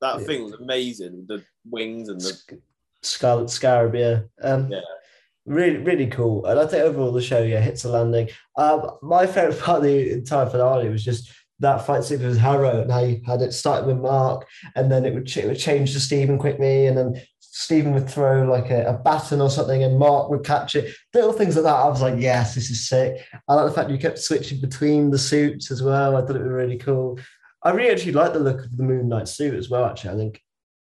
that 0.00 0.20
Yeah. 0.20 0.26
thing 0.26 0.44
was 0.44 0.52
amazing. 0.54 1.24
The 1.28 1.42
wings 1.70 2.08
and 2.08 2.20
the 2.20 2.38
Scarlet 3.02 3.50
Scarab, 3.50 3.94
yeah. 3.94 4.20
Um, 4.42 4.70
Yeah. 4.70 4.80
Really, 5.46 5.76
really 5.76 6.06
cool. 6.06 6.46
And 6.46 6.58
I 6.58 6.66
think 6.66 6.82
overall 6.84 7.12
the 7.12 7.20
show, 7.20 7.42
yeah, 7.42 7.60
hits 7.60 7.84
a 7.84 7.90
landing. 7.90 8.30
Um, 8.56 8.92
my 9.02 9.26
favorite 9.26 9.60
part 9.60 9.78
of 9.78 9.84
the 9.84 10.10
entire 10.12 10.46
finale 10.48 10.88
was 10.88 11.04
just 11.04 11.30
that 11.60 11.84
fight 11.86 12.02
scene 12.02 12.22
with 12.22 12.38
Harrow 12.38 12.80
and 12.80 12.90
how 12.90 13.00
you 13.04 13.20
had 13.26 13.42
it 13.42 13.52
started 13.52 13.86
with 13.86 13.98
Mark, 13.98 14.48
and 14.74 14.90
then 14.90 15.04
it 15.04 15.12
would, 15.12 15.26
ch- 15.26 15.36
it 15.38 15.46
would 15.46 15.58
change 15.58 15.92
to 15.92 16.00
Stephen 16.00 16.38
quickly, 16.38 16.86
and 16.86 16.96
then 16.96 17.20
Stephen 17.56 17.94
would 17.94 18.10
throw 18.10 18.42
like 18.50 18.68
a, 18.72 18.84
a 18.84 18.92
baton 18.94 19.40
or 19.40 19.48
something, 19.48 19.84
and 19.84 19.96
Mark 19.96 20.28
would 20.28 20.44
catch 20.44 20.74
it. 20.74 20.92
Little 21.14 21.32
things 21.32 21.54
like 21.54 21.62
that. 21.62 21.76
I 21.76 21.86
was 21.86 22.02
like, 22.02 22.18
yes, 22.18 22.56
this 22.56 22.68
is 22.68 22.88
sick. 22.88 23.24
I 23.48 23.54
like 23.54 23.66
the 23.66 23.72
fact 23.72 23.90
you 23.90 23.96
kept 23.96 24.18
switching 24.18 24.60
between 24.60 25.08
the 25.08 25.18
suits 25.18 25.70
as 25.70 25.80
well. 25.80 26.16
I 26.16 26.22
thought 26.22 26.34
it 26.34 26.42
was 26.42 26.50
really 26.50 26.78
cool. 26.78 27.20
I 27.62 27.70
really 27.70 27.92
actually 27.92 28.10
like 28.10 28.32
the 28.32 28.40
look 28.40 28.64
of 28.64 28.76
the 28.76 28.82
Moon 28.82 29.08
Knight 29.08 29.28
suit 29.28 29.54
as 29.54 29.70
well. 29.70 29.84
Actually, 29.84 30.14
I 30.14 30.16
think 30.16 30.42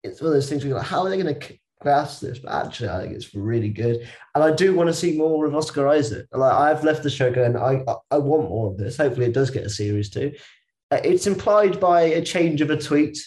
it's 0.04 0.20
one 0.20 0.28
of 0.28 0.34
those 0.34 0.48
things 0.48 0.62
where 0.62 0.68
you're 0.68 0.78
like, 0.78 0.86
how 0.86 1.02
are 1.02 1.10
they 1.10 1.20
going 1.20 1.34
to 1.34 1.58
grasp 1.80 2.20
this? 2.20 2.38
But 2.38 2.52
actually, 2.52 2.90
I 2.90 3.00
think 3.00 3.16
it's 3.16 3.34
really 3.34 3.70
good, 3.70 4.08
and 4.36 4.44
I 4.44 4.54
do 4.54 4.72
want 4.72 4.86
to 4.86 4.94
see 4.94 5.18
more 5.18 5.44
of 5.44 5.56
Oscar 5.56 5.88
Isaac. 5.88 6.26
Like 6.30 6.52
I've 6.52 6.84
left 6.84 7.02
the 7.02 7.10
show 7.10 7.32
going, 7.32 7.56
I 7.56 7.84
I, 8.12 8.18
want 8.18 8.48
more 8.48 8.70
of 8.70 8.78
this. 8.78 8.98
Hopefully, 8.98 9.26
it 9.26 9.34
does 9.34 9.50
get 9.50 9.66
a 9.66 9.70
series 9.70 10.10
too. 10.10 10.32
Uh, 10.92 11.00
it's 11.02 11.26
implied 11.26 11.80
by 11.80 12.02
a 12.02 12.22
change 12.22 12.60
of 12.60 12.70
a 12.70 12.80
tweet 12.80 13.18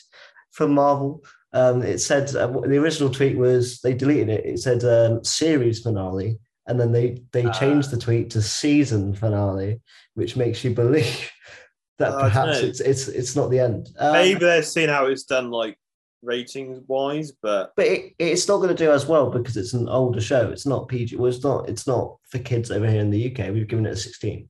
from 0.52 0.74
Marvel. 0.74 1.22
Um, 1.56 1.81
it 1.84 2.00
said 2.00 2.36
uh, 2.36 2.48
the 2.48 2.78
original 2.78 3.10
tweet 3.10 3.38
was 3.38 3.80
they 3.81 3.94
deleted 3.94 4.30
it. 4.30 4.46
It 4.46 4.60
said 4.60 4.84
um, 4.84 5.24
series 5.24 5.80
finale, 5.81 6.38
and 6.68 6.80
then 6.80 6.92
they 6.92 7.22
they 7.31 7.46
Ah. 7.46 7.52
changed 7.52 7.90
the 7.92 7.98
tweet 7.98 8.30
to 8.31 8.42
season 8.42 9.13
finale, 9.16 9.81
which 10.16 10.36
makes 10.36 10.63
you 10.63 10.72
believe 10.75 11.31
that 12.00 12.13
Oh, 12.13 12.19
perhaps 12.19 12.60
it's 12.60 12.82
it's 12.82 13.08
it's 13.08 13.36
not 13.36 13.50
the 13.50 13.60
end. 13.60 13.89
Um, 13.98 14.13
maybe 14.13 14.39
they're 14.41 14.63
seeing 14.63 14.89
how 14.89 15.06
it's 15.06 15.24
done 15.24 15.50
like 15.50 15.77
ratings 16.22 16.79
wise, 16.88 17.32
but 17.41 17.72
but 17.77 17.86
it, 17.86 18.13
it's 18.20 18.48
not 18.50 18.58
going 18.58 18.75
to 18.75 18.84
do 18.86 18.91
as 18.91 19.06
well 19.06 19.29
because 19.29 19.56
it's 19.56 19.74
an 19.74 19.88
older 19.88 20.20
show. 20.22 20.50
It's 20.50 20.65
not 20.65 20.89
PG. 20.89 21.15
Well, 21.15 21.32
it's 21.32 21.44
not. 21.44 21.70
It's 21.70 21.88
not 21.88 22.18
for 22.29 22.39
kids 22.39 22.70
over 22.70 22.86
here 22.89 23.00
in 23.00 23.12
the 23.12 23.32
UK. 23.32 23.53
We've 23.53 23.68
given 23.68 23.86
it 23.86 23.94
a 23.94 23.96
sixteen. 23.96 24.50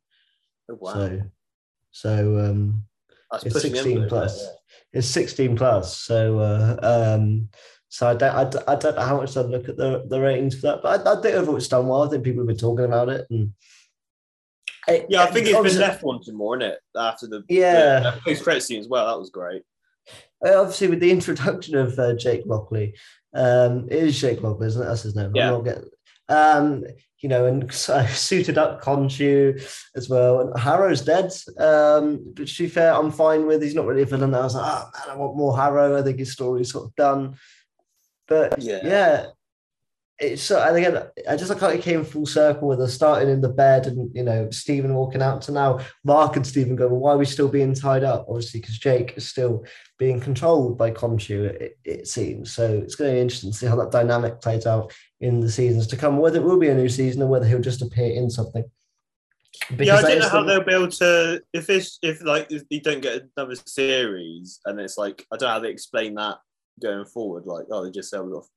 oh, 0.71 0.77
wow, 0.81 0.93
So, 0.93 1.21
so 1.91 2.39
um, 2.39 2.83
that's 3.31 3.45
it's 3.45 3.61
16 3.61 3.75
envelope, 3.93 4.09
plus. 4.09 4.41
yeah. 4.41 4.49
It's 4.93 5.07
sixteen 5.07 5.55
plus. 5.57 5.97
So, 5.97 6.39
uh, 6.39 6.77
um, 7.17 7.49
so 7.89 8.07
I 8.07 8.13
don't, 8.15 8.35
I, 8.35 8.43
don't- 8.49 8.69
I 8.69 8.75
don't 8.75 8.95
know 8.95 9.01
how 9.03 9.17
much 9.17 9.35
I'd 9.37 9.45
look 9.45 9.69
at 9.69 9.77
the, 9.77 10.03
the 10.07 10.19
ratings 10.19 10.55
for 10.55 10.61
that, 10.67 10.81
but 10.83 11.07
I, 11.07 11.13
I 11.17 11.21
think 11.21 11.35
overall 11.35 11.57
it's 11.57 11.67
done 11.67 11.87
well. 11.87 12.03
I 12.03 12.09
think 12.09 12.23
people 12.23 12.41
have 12.41 12.47
been 12.47 12.57
talking 12.57 12.85
about 12.85 13.09
it, 13.09 13.25
and 13.29 13.53
it- 14.87 15.05
Yeah, 15.09 15.23
I 15.23 15.31
think 15.31 15.47
it's 15.47 15.57
been 15.73 15.79
left 15.81 16.03
wanting 16.03 16.35
more, 16.35 16.57
isn't 16.57 16.71
it? 16.73 16.79
After 16.95 17.27
the 17.27 17.43
Yeah. 17.49 17.99
the 18.01 18.19
post 18.25 18.43
credit 18.43 18.61
scene 18.61 18.79
as 18.79 18.87
well. 18.87 19.07
That 19.07 19.19
was 19.19 19.29
great. 19.29 19.63
Uh, 20.45 20.59
obviously 20.59 20.87
with 20.87 20.99
the 20.99 21.09
introduction 21.11 21.75
of 21.75 21.97
uh, 21.97 22.13
Jake 22.15 22.43
Lockley, 22.45 22.93
um, 23.33 23.87
it 23.89 24.03
is 24.03 24.19
Jake 24.19 24.41
Lockley, 24.41 24.67
isn't 24.67 24.81
it? 24.81 24.85
That's 24.85 25.01
his 25.03 25.15
name. 25.15 25.27
I'm 25.27 25.35
Yeah. 25.35 25.49
not 25.51 25.61
getting, 25.65 25.89
um, 26.29 26.83
you 27.19 27.29
know, 27.29 27.45
and 27.45 27.71
so, 27.73 28.05
suited 28.07 28.57
up 28.57 28.83
Khonshu 28.83 29.61
as 29.95 30.09
well. 30.09 30.41
And 30.41 30.59
Harrow's 30.59 31.01
dead. 31.01 31.31
Um, 31.57 32.33
but 32.35 32.47
to 32.47 32.63
be 32.63 32.69
fair, 32.69 32.93
I'm 32.93 33.11
fine 33.11 33.47
with. 33.47 33.61
He's 33.61 33.75
not 33.75 33.85
really 33.85 34.03
a 34.03 34.05
villain. 34.05 34.33
I 34.35 34.41
was 34.41 34.55
like, 34.55 34.65
oh 34.65 34.89
man, 34.93 35.15
I 35.15 35.17
want 35.17 35.37
more 35.37 35.57
Harrow. 35.57 35.97
I 35.97 36.01
think 36.03 36.19
his 36.19 36.33
story's 36.33 36.71
sort 36.71 36.85
of 36.85 36.95
done. 36.95 37.35
But 38.27 38.61
Yeah. 38.61 38.79
yeah, 38.83 39.25
it's 40.17 40.41
so. 40.41 40.61
And 40.61 40.77
again, 40.77 41.03
I 41.29 41.35
just 41.35 41.49
like 41.49 41.59
how 41.59 41.67
it 41.67 41.81
came 41.81 42.03
full 42.03 42.25
circle 42.25 42.67
with 42.67 42.81
us 42.81 42.93
starting 42.93 43.29
in 43.29 43.41
the 43.41 43.49
bed 43.49 43.85
and 43.85 44.09
you 44.15 44.23
know 44.23 44.49
Stephen 44.49 44.95
walking 44.95 45.21
out 45.21 45.41
to 45.43 45.51
now 45.51 45.79
Mark 46.03 46.35
and 46.35 46.47
Stephen 46.47 46.75
go, 46.75 46.87
well, 46.87 46.99
why 46.99 47.11
are 47.11 47.17
we 47.17 47.25
still 47.25 47.49
being 47.49 47.73
tied 47.73 48.03
up? 48.03 48.25
Obviously, 48.27 48.61
because 48.61 48.77
Jake 48.79 49.13
is 49.17 49.27
still 49.27 49.65
being 49.99 50.19
controlled 50.19 50.77
by 50.77 50.91
Khonshu, 50.91 51.45
it, 51.45 51.77
it 51.83 52.07
seems. 52.07 52.53
So 52.53 52.65
it's 52.83 52.95
going 52.95 53.11
to 53.11 53.15
be 53.15 53.21
interesting 53.21 53.51
to 53.51 53.57
see 53.57 53.67
how 53.67 53.75
that 53.75 53.91
dynamic 53.91 54.41
plays 54.41 54.65
out 54.65 54.93
in 55.21 55.39
the 55.39 55.49
seasons 55.49 55.87
to 55.87 55.97
come, 55.97 56.17
whether 56.17 56.39
it 56.39 56.43
will 56.43 56.59
be 56.59 56.67
a 56.67 56.75
new 56.75 56.89
season 56.89 57.21
or 57.21 57.27
whether 57.27 57.45
he'll 57.47 57.59
just 57.61 57.81
appear 57.81 58.13
in 58.13 58.29
something. 58.29 58.65
yeah, 59.79 59.95
I 59.95 60.01
don't 60.01 60.19
know 60.19 60.29
how 60.29 60.43
the- 60.43 60.47
they'll 60.47 60.63
be 60.65 60.73
able 60.73 60.89
to 60.89 61.41
if 61.53 61.69
it's 61.69 61.97
if 62.01 62.21
like 62.23 62.51
if 62.51 62.63
you 62.69 62.81
don't 62.81 63.01
get 63.01 63.23
another 63.37 63.55
series 63.65 64.59
and 64.65 64.79
it's 64.79 64.97
like 64.97 65.25
I 65.31 65.37
don't 65.37 65.47
know 65.47 65.53
how 65.53 65.59
they 65.59 65.69
explain 65.69 66.15
that 66.15 66.37
going 66.81 67.05
forward. 67.05 67.45
Like, 67.45 67.65
oh, 67.71 67.83
they 67.85 67.91
just 67.91 68.09
sell 68.09 68.27
it 68.27 68.33
off. 68.33 68.47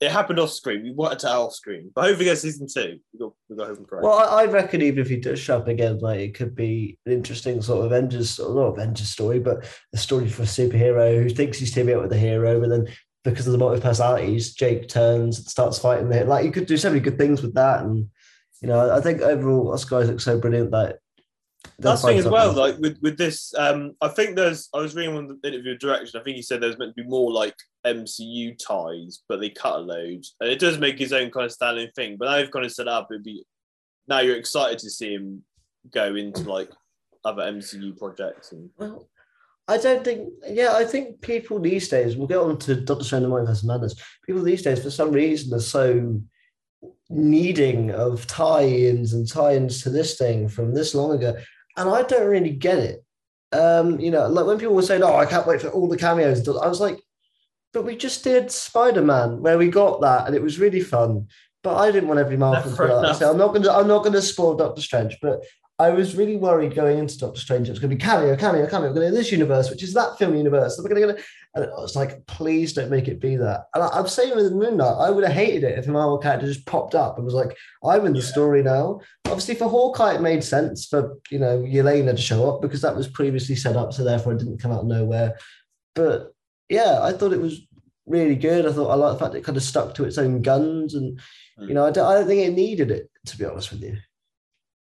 it 0.00 0.10
happened 0.10 0.38
off 0.40 0.50
screen. 0.50 0.82
We 0.82 0.90
wanted 0.92 1.18
it 1.18 1.24
off 1.26 1.52
screen, 1.52 1.90
but 1.94 2.04
hopefully, 2.04 2.24
get 2.24 2.38
season 2.38 2.66
two. 2.72 2.98
We 3.12 3.18
got 3.18 3.32
we 3.48 3.56
got 3.56 3.68
hope 3.68 3.78
and 3.78 3.86
pray. 3.86 4.00
Well, 4.02 4.18
I, 4.18 4.42
I 4.42 4.44
reckon 4.46 4.80
even 4.82 5.00
if 5.00 5.08
he 5.08 5.16
does 5.16 5.38
show 5.38 5.58
up 5.58 5.68
again, 5.68 5.98
like 5.98 6.20
it 6.20 6.34
could 6.34 6.54
be 6.54 6.98
an 7.06 7.12
interesting 7.12 7.60
sort 7.62 7.80
of 7.84 7.92
Avengers, 7.92 8.38
not 8.38 8.48
Avengers 8.48 9.10
story, 9.10 9.38
but 9.40 9.64
a 9.92 9.98
story 9.98 10.28
for 10.28 10.42
a 10.42 10.46
superhero 10.46 11.22
who 11.22 11.28
thinks 11.28 11.58
he's 11.58 11.72
teaming 11.72 11.96
up 11.96 12.02
with 12.02 12.12
a 12.12 12.18
hero, 12.18 12.62
and 12.62 12.72
then 12.72 12.86
because 13.24 13.46
of 13.46 13.52
the 13.52 13.58
multiple 13.58 13.88
personalities, 13.88 14.52
Jake 14.52 14.88
turns 14.88 15.38
and 15.38 15.46
starts 15.46 15.78
fighting 15.78 16.12
it. 16.12 16.28
Like 16.28 16.44
you 16.44 16.52
could 16.52 16.66
do 16.66 16.76
so 16.76 16.90
many 16.90 17.00
good 17.00 17.18
things 17.18 17.42
with 17.42 17.54
that, 17.54 17.82
and 17.82 18.08
you 18.60 18.68
know, 18.68 18.94
I 18.94 19.00
think 19.00 19.20
overall 19.20 19.72
Oscar 19.72 20.00
Isaac 20.00 20.20
so 20.20 20.38
brilliant 20.38 20.70
that 20.70 20.98
that's 21.78 22.02
thing 22.02 22.18
as 22.18 22.28
well. 22.28 22.52
Like 22.52 22.78
with 22.78 22.98
with 23.00 23.18
this, 23.18 23.54
um, 23.56 23.94
I 24.00 24.08
think 24.08 24.36
there's. 24.36 24.68
I 24.74 24.78
was 24.78 24.94
reading 24.94 25.14
one 25.14 25.30
of 25.30 25.40
the 25.40 25.48
interview 25.48 25.76
direction. 25.76 26.20
I 26.20 26.22
think 26.22 26.36
he 26.36 26.42
said 26.42 26.60
there's 26.60 26.78
meant 26.78 26.94
to 26.96 27.02
be 27.02 27.08
more 27.08 27.32
like 27.32 27.54
MCU 27.86 28.56
ties, 28.58 29.22
but 29.28 29.40
they 29.40 29.50
cut 29.50 29.76
a 29.76 29.78
load, 29.78 30.24
and 30.40 30.50
it 30.50 30.58
does 30.58 30.78
make 30.78 30.98
his 30.98 31.12
own 31.12 31.30
kind 31.30 31.46
of 31.46 31.52
styling 31.52 31.88
thing. 31.96 32.16
But 32.18 32.26
now 32.26 32.36
they've 32.36 32.50
kind 32.50 32.64
of 32.64 32.72
set 32.72 32.88
up. 32.88 33.08
It'd 33.10 33.24
be 33.24 33.44
now 34.06 34.20
you're 34.20 34.36
excited 34.36 34.78
to 34.80 34.90
see 34.90 35.14
him 35.14 35.42
go 35.92 36.14
into 36.14 36.42
like 36.42 36.70
other 37.24 37.42
MCU 37.42 37.98
projects 37.98 38.52
and. 38.52 38.70
Well, 38.76 39.08
I 39.66 39.78
don't 39.78 40.04
think. 40.04 40.28
Yeah, 40.46 40.74
I 40.74 40.84
think 40.84 41.20
people 41.20 41.58
these 41.58 41.88
days. 41.88 42.16
We'll 42.16 42.28
get 42.28 42.38
on 42.38 42.58
to 42.58 42.76
Doctor 42.76 43.04
Strange 43.04 43.24
and 43.24 43.32
Multiverse 43.32 43.64
Madness. 43.64 43.94
People 44.26 44.42
these 44.42 44.62
days, 44.62 44.82
for 44.82 44.90
some 44.90 45.10
reason, 45.10 45.54
are 45.54 45.60
so 45.60 46.20
needing 47.08 47.90
of 47.90 48.26
tie-ins 48.26 49.14
and 49.14 49.30
tie-ins 49.30 49.82
to 49.82 49.90
this 49.90 50.18
thing 50.18 50.48
from 50.48 50.74
this 50.74 50.94
long 50.94 51.12
ago 51.12 51.36
and 51.76 51.88
I 51.88 52.02
don't 52.02 52.28
really 52.28 52.50
get 52.50 52.78
it. 52.78 53.04
Um, 53.52 54.00
you 54.00 54.10
know, 54.10 54.28
like 54.28 54.46
when 54.46 54.58
people 54.58 54.74
were 54.74 54.82
saying, 54.82 55.02
"Oh, 55.02 55.16
I 55.16 55.26
can't 55.26 55.46
wait 55.46 55.60
for 55.60 55.68
all 55.68 55.88
the 55.88 55.96
cameos," 55.96 56.46
I 56.48 56.66
was 56.66 56.80
like, 56.80 56.98
"But 57.72 57.84
we 57.84 57.96
just 57.96 58.24
did 58.24 58.50
Spider 58.50 59.02
Man, 59.02 59.40
where 59.40 59.58
we 59.58 59.68
got 59.68 60.00
that, 60.00 60.26
and 60.26 60.34
it 60.34 60.42
was 60.42 60.58
really 60.58 60.80
fun." 60.80 61.28
But 61.62 61.76
I 61.76 61.90
didn't 61.90 62.08
want 62.08 62.20
every 62.20 62.36
Marvel 62.36 62.70
to 62.70 62.76
that. 62.76 63.16
So 63.16 63.30
I'm 63.30 63.38
not 63.38 63.54
gonna, 63.54 63.70
I'm 63.70 63.88
not 63.88 64.04
gonna 64.04 64.20
spoil 64.20 64.56
Doctor 64.56 64.82
Strange, 64.82 65.18
but 65.22 65.44
I 65.84 65.90
was 65.90 66.16
really 66.16 66.36
worried 66.36 66.74
going 66.74 66.98
into 66.98 67.18
Doctor 67.18 67.38
Strange. 67.38 67.68
It 67.68 67.72
was 67.72 67.78
going 67.78 67.90
to 67.90 67.96
be 67.96 68.00
cameo, 68.00 68.34
cameo, 68.36 68.66
cameo. 68.66 68.88
We're 68.88 68.94
going 68.94 69.10
to 69.10 69.16
this 69.16 69.30
universe, 69.30 69.68
which 69.68 69.82
is 69.82 69.92
that 69.92 70.16
film 70.18 70.34
universe. 70.34 70.80
We're 70.82 70.88
going 70.88 71.14
to, 71.14 71.22
and 71.54 71.64
I 71.64 71.80
was 71.80 71.94
like, 71.94 72.24
please 72.26 72.72
don't 72.72 72.90
make 72.90 73.06
it 73.06 73.20
be 73.20 73.36
that. 73.36 73.66
And 73.74 73.84
I, 73.84 73.98
am 73.98 74.08
saying 74.08 74.34
with 74.34 74.52
Moon 74.52 74.78
Knight, 74.78 74.96
I 74.98 75.10
would 75.10 75.24
have 75.24 75.34
hated 75.34 75.62
it 75.62 75.78
if 75.78 75.86
a 75.86 75.90
Marvel 75.90 76.16
character 76.16 76.46
just 76.46 76.64
popped 76.64 76.94
up 76.94 77.16
and 77.16 77.24
was 77.24 77.34
like, 77.34 77.54
I'm 77.84 78.06
in 78.06 78.14
the 78.14 78.20
yeah. 78.20 78.24
story 78.24 78.62
now. 78.62 79.00
Obviously, 79.26 79.56
for 79.56 79.68
Hawkeye, 79.68 80.14
it 80.14 80.22
made 80.22 80.42
sense 80.42 80.86
for 80.86 81.18
you 81.30 81.38
know 81.38 81.58
Yelena 81.58 82.16
to 82.16 82.22
show 82.22 82.50
up 82.50 82.62
because 82.62 82.80
that 82.80 82.96
was 82.96 83.08
previously 83.08 83.54
set 83.54 83.76
up, 83.76 83.92
so 83.92 84.04
therefore 84.04 84.32
it 84.32 84.38
didn't 84.38 84.62
come 84.62 84.72
out 84.72 84.80
of 84.80 84.86
nowhere. 84.86 85.36
But 85.94 86.32
yeah, 86.70 87.00
I 87.02 87.12
thought 87.12 87.34
it 87.34 87.40
was 87.40 87.60
really 88.06 88.36
good. 88.36 88.66
I 88.66 88.72
thought 88.72 88.90
I 88.90 88.94
like 88.94 89.18
the 89.18 89.24
fact 89.24 89.34
it 89.34 89.44
kind 89.44 89.58
of 89.58 89.62
stuck 89.62 89.94
to 89.94 90.04
its 90.04 90.16
own 90.16 90.40
guns, 90.40 90.94
and 90.94 91.20
mm. 91.58 91.68
you 91.68 91.74
know, 91.74 91.84
I 91.84 91.90
don't, 91.90 92.06
I 92.06 92.14
don't 92.14 92.26
think 92.26 92.42
it 92.42 92.54
needed 92.54 92.90
it 92.90 93.10
to 93.26 93.36
be 93.36 93.44
honest 93.44 93.70
with 93.70 93.82
you. 93.82 93.96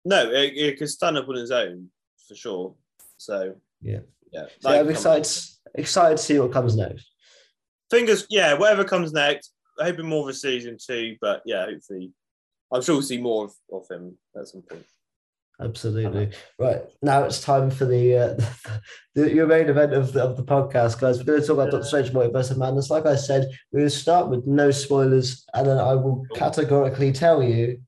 No, 0.03 0.31
it, 0.31 0.53
it 0.55 0.77
can 0.77 0.87
stand 0.87 1.17
up 1.17 1.29
on 1.29 1.37
its 1.37 1.51
own 1.51 1.89
for 2.27 2.35
sure. 2.35 2.75
So 3.17 3.55
yeah, 3.81 3.99
yeah. 4.31 4.45
So 4.59 4.69
I'm 4.69 4.89
excited, 4.89 5.31
excited 5.75 6.17
to 6.17 6.23
see 6.23 6.39
what 6.39 6.51
comes 6.51 6.75
next. 6.75 7.11
Fingers, 7.89 8.25
yeah, 8.29 8.53
whatever 8.53 8.83
comes 8.83 9.11
next. 9.13 9.53
Hoping 9.79 10.07
more 10.07 10.23
of 10.23 10.29
a 10.29 10.33
season 10.33 10.77
two, 10.83 11.17
but 11.21 11.41
yeah, 11.45 11.65
hopefully, 11.65 12.11
I'm 12.71 12.81
sure 12.81 12.95
we'll 12.95 13.03
see 13.03 13.17
more 13.17 13.45
of, 13.45 13.53
of 13.71 13.87
him 13.89 14.17
at 14.37 14.47
some 14.47 14.61
point. 14.61 14.85
Absolutely 15.59 16.31
right. 16.57 16.81
Now 17.03 17.23
it's 17.23 17.41
time 17.41 17.69
for 17.69 17.85
the, 17.85 18.17
uh, 18.17 18.33
the, 19.15 19.21
the 19.21 19.33
your 19.33 19.45
main 19.45 19.69
event 19.69 19.93
of 19.93 20.13
the, 20.13 20.23
of 20.23 20.35
the 20.35 20.43
podcast, 20.43 20.99
guys. 20.99 21.19
We're 21.19 21.25
going 21.25 21.41
to 21.41 21.47
talk 21.47 21.53
about 21.55 21.71
Doctor 21.71 21.85
Strange 21.85 22.09
Multiverse 22.09 22.49
of 22.49 22.57
Madness. 22.57 22.89
Like 22.89 23.05
I 23.05 23.15
said, 23.15 23.47
we're 23.71 23.81
going 23.81 23.89
to 23.89 23.95
start 23.95 24.29
with 24.29 24.47
no 24.47 24.71
spoilers, 24.71 25.45
and 25.53 25.67
then 25.67 25.77
I 25.77 25.93
will 25.93 26.25
categorically 26.33 27.11
tell 27.11 27.43
you 27.43 27.79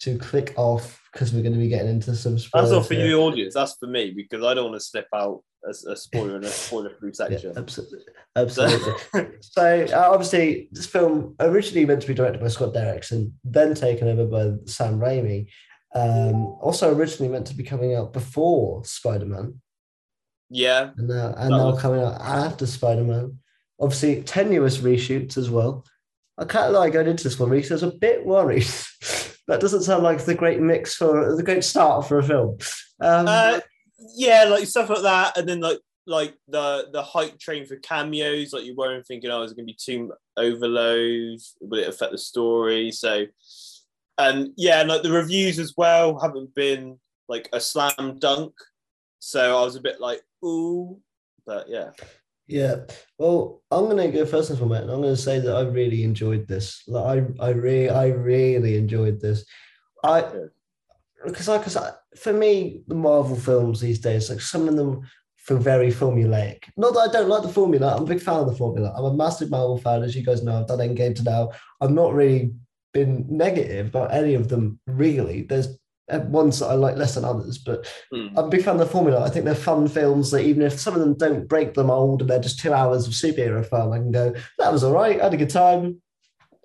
to 0.00 0.18
click 0.18 0.54
off 0.56 0.99
because 1.12 1.32
we're 1.32 1.42
going 1.42 1.54
to 1.54 1.58
be 1.58 1.68
getting 1.68 1.88
into 1.88 2.14
some 2.14 2.38
spoilers. 2.38 2.70
That's 2.70 2.78
not 2.78 2.86
for 2.86 2.94
here. 2.94 3.06
you, 3.06 3.20
audience. 3.20 3.54
That's 3.54 3.74
for 3.74 3.86
me 3.86 4.12
because 4.14 4.44
I 4.44 4.54
don't 4.54 4.70
want 4.70 4.80
to 4.80 4.86
slip 4.86 5.08
out 5.14 5.42
a, 5.64 5.70
a 5.90 5.96
spoiler 5.96 6.36
in 6.36 6.44
a 6.44 6.48
spoiler-free 6.48 7.14
section. 7.14 7.52
Yeah, 7.52 7.60
absolutely, 7.60 8.00
absolutely. 8.36 8.92
so 9.40 9.86
uh, 9.92 10.10
obviously, 10.10 10.68
this 10.72 10.86
film 10.86 11.34
originally 11.40 11.86
meant 11.86 12.02
to 12.02 12.08
be 12.08 12.14
directed 12.14 12.40
by 12.40 12.48
Scott 12.48 12.74
Derrickson, 12.74 13.32
then 13.44 13.74
taken 13.74 14.08
over 14.08 14.26
by 14.26 14.56
Sam 14.66 14.98
Raimi. 14.98 15.48
Um, 15.92 16.56
also 16.60 16.94
originally 16.94 17.32
meant 17.32 17.48
to 17.48 17.54
be 17.54 17.64
coming 17.64 17.94
out 17.94 18.12
before 18.12 18.84
Spider-Man. 18.84 19.60
Yeah, 20.48 20.90
and 20.96 21.08
now 21.08 21.34
and 21.36 21.50
now 21.50 21.72
was... 21.72 21.80
coming 21.80 22.02
out 22.02 22.20
after 22.20 22.66
Spider-Man. 22.66 23.38
Obviously, 23.80 24.22
tenuous 24.22 24.78
reshoots 24.78 25.36
as 25.36 25.50
well. 25.50 25.84
I 26.38 26.44
can't 26.44 26.72
lie, 26.72 26.90
going 26.90 27.06
into 27.06 27.24
this 27.24 27.38
one, 27.38 27.50
Rees, 27.50 27.70
I 27.70 27.74
was 27.74 27.82
a 27.82 27.90
bit 27.90 28.24
worried 28.24 28.62
that 29.50 29.60
doesn't 29.60 29.82
sound 29.82 30.04
like 30.04 30.24
the 30.24 30.34
great 30.34 30.60
mix 30.60 30.94
for 30.94 31.34
the 31.34 31.42
great 31.42 31.64
start 31.64 32.06
for 32.06 32.18
a 32.18 32.22
film. 32.22 32.56
Um, 33.00 33.26
uh, 33.26 33.60
yeah, 34.14 34.44
like 34.44 34.66
stuff 34.66 34.88
like 34.88 35.02
that, 35.02 35.36
and 35.36 35.48
then 35.48 35.58
like 35.58 35.78
like 36.06 36.34
the 36.46 36.88
the 36.92 37.02
hype 37.02 37.36
train 37.40 37.66
for 37.66 37.76
cameos. 37.76 38.52
Like 38.52 38.64
you 38.64 38.76
weren't 38.76 39.06
thinking, 39.06 39.28
oh, 39.28 39.42
is 39.42 39.50
it 39.50 39.56
going 39.56 39.66
to 39.66 39.72
be 39.72 39.78
too 39.78 40.12
overload? 40.36 41.40
Will 41.60 41.80
it 41.80 41.88
affect 41.88 42.12
the 42.12 42.18
story? 42.18 42.92
So, 42.92 43.26
and 44.18 44.50
yeah, 44.56 44.82
like 44.84 45.02
the 45.02 45.10
reviews 45.10 45.58
as 45.58 45.74
well 45.76 46.20
haven't 46.20 46.54
been 46.54 47.00
like 47.28 47.48
a 47.52 47.60
slam 47.60 48.18
dunk. 48.20 48.54
So 49.18 49.58
I 49.58 49.64
was 49.64 49.74
a 49.74 49.80
bit 49.80 50.00
like, 50.00 50.22
ooh, 50.44 51.00
but 51.44 51.68
yeah. 51.68 51.90
Yeah, 52.50 52.76
well, 53.16 53.62
I'm 53.70 53.86
gonna 53.86 54.10
go 54.10 54.26
first 54.26 54.50
and 54.50 54.58
foremost. 54.58 54.82
I'm 54.82 55.00
gonna 55.00 55.16
say 55.16 55.38
that 55.38 55.54
I 55.54 55.62
really 55.62 56.02
enjoyed 56.02 56.48
this. 56.48 56.82
Like, 56.88 57.24
I, 57.40 57.44
I 57.46 57.50
really, 57.50 57.88
I 57.88 58.08
really 58.08 58.76
enjoyed 58.76 59.20
this. 59.20 59.44
I 60.02 60.24
because 61.24 61.48
I, 61.48 61.58
because 61.58 61.78
for 62.16 62.32
me, 62.32 62.82
the 62.88 62.96
Marvel 62.96 63.36
films 63.36 63.80
these 63.80 64.00
days, 64.00 64.28
like 64.30 64.40
some 64.40 64.66
of 64.66 64.74
them 64.74 65.02
feel 65.36 65.58
very 65.58 65.92
formulaic. 65.92 66.64
Not 66.76 66.94
that 66.94 67.10
I 67.10 67.12
don't 67.12 67.28
like 67.28 67.42
the 67.42 67.48
formula. 67.52 67.94
I'm 67.94 68.02
a 68.02 68.06
big 68.06 68.20
fan 68.20 68.40
of 68.40 68.46
the 68.46 68.56
formula. 68.56 68.92
I'm 68.96 69.04
a 69.04 69.14
massive 69.14 69.50
Marvel 69.50 69.78
fan, 69.78 70.02
as 70.02 70.16
you 70.16 70.24
guys 70.24 70.42
know. 70.42 70.58
I've 70.60 70.66
done 70.66 70.80
Endgame 70.80 71.14
to 71.16 71.22
now. 71.22 71.52
I've 71.80 71.92
not 71.92 72.14
really 72.14 72.52
been 72.92 73.26
negative 73.28 73.86
about 73.88 74.12
any 74.12 74.34
of 74.34 74.48
them. 74.48 74.80
Really, 74.88 75.42
there's 75.42 75.78
ones 76.18 76.58
that 76.58 76.66
I 76.66 76.74
like 76.74 76.96
less 76.96 77.14
than 77.14 77.24
others, 77.24 77.58
but 77.58 77.86
mm. 78.12 78.30
I'm 78.36 78.46
a 78.46 78.48
big 78.48 78.64
fan 78.64 78.74
of 78.74 78.80
the 78.80 78.86
formula. 78.86 79.24
I 79.24 79.30
think 79.30 79.44
they're 79.44 79.54
fun 79.54 79.88
films 79.88 80.30
that 80.30 80.44
even 80.44 80.62
if 80.62 80.78
some 80.78 80.94
of 80.94 81.00
them 81.00 81.14
don't 81.14 81.48
break 81.48 81.74
the 81.74 81.84
mold 81.84 82.20
and 82.20 82.30
they're 82.30 82.40
just 82.40 82.60
two 82.60 82.72
hours 82.72 83.06
of 83.06 83.12
superhero 83.12 83.64
fun, 83.64 83.92
I 83.92 83.98
can 83.98 84.10
go, 84.10 84.34
that 84.58 84.72
was 84.72 84.84
all 84.84 84.92
right. 84.92 85.20
I 85.20 85.24
had 85.24 85.34
a 85.34 85.38
good 85.38 85.50
time. 85.50 86.02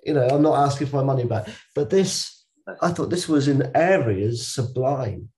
You 0.03 0.13
know, 0.13 0.27
I'm 0.27 0.41
not 0.41 0.65
asking 0.65 0.87
for 0.87 0.97
my 0.97 1.03
money 1.03 1.25
back. 1.25 1.47
But 1.73 1.89
this, 1.89 2.45
I 2.81 2.89
thought 2.89 3.09
this 3.09 3.27
was 3.27 3.47
in 3.47 3.71
areas 3.75 4.47
sublime. 4.47 5.29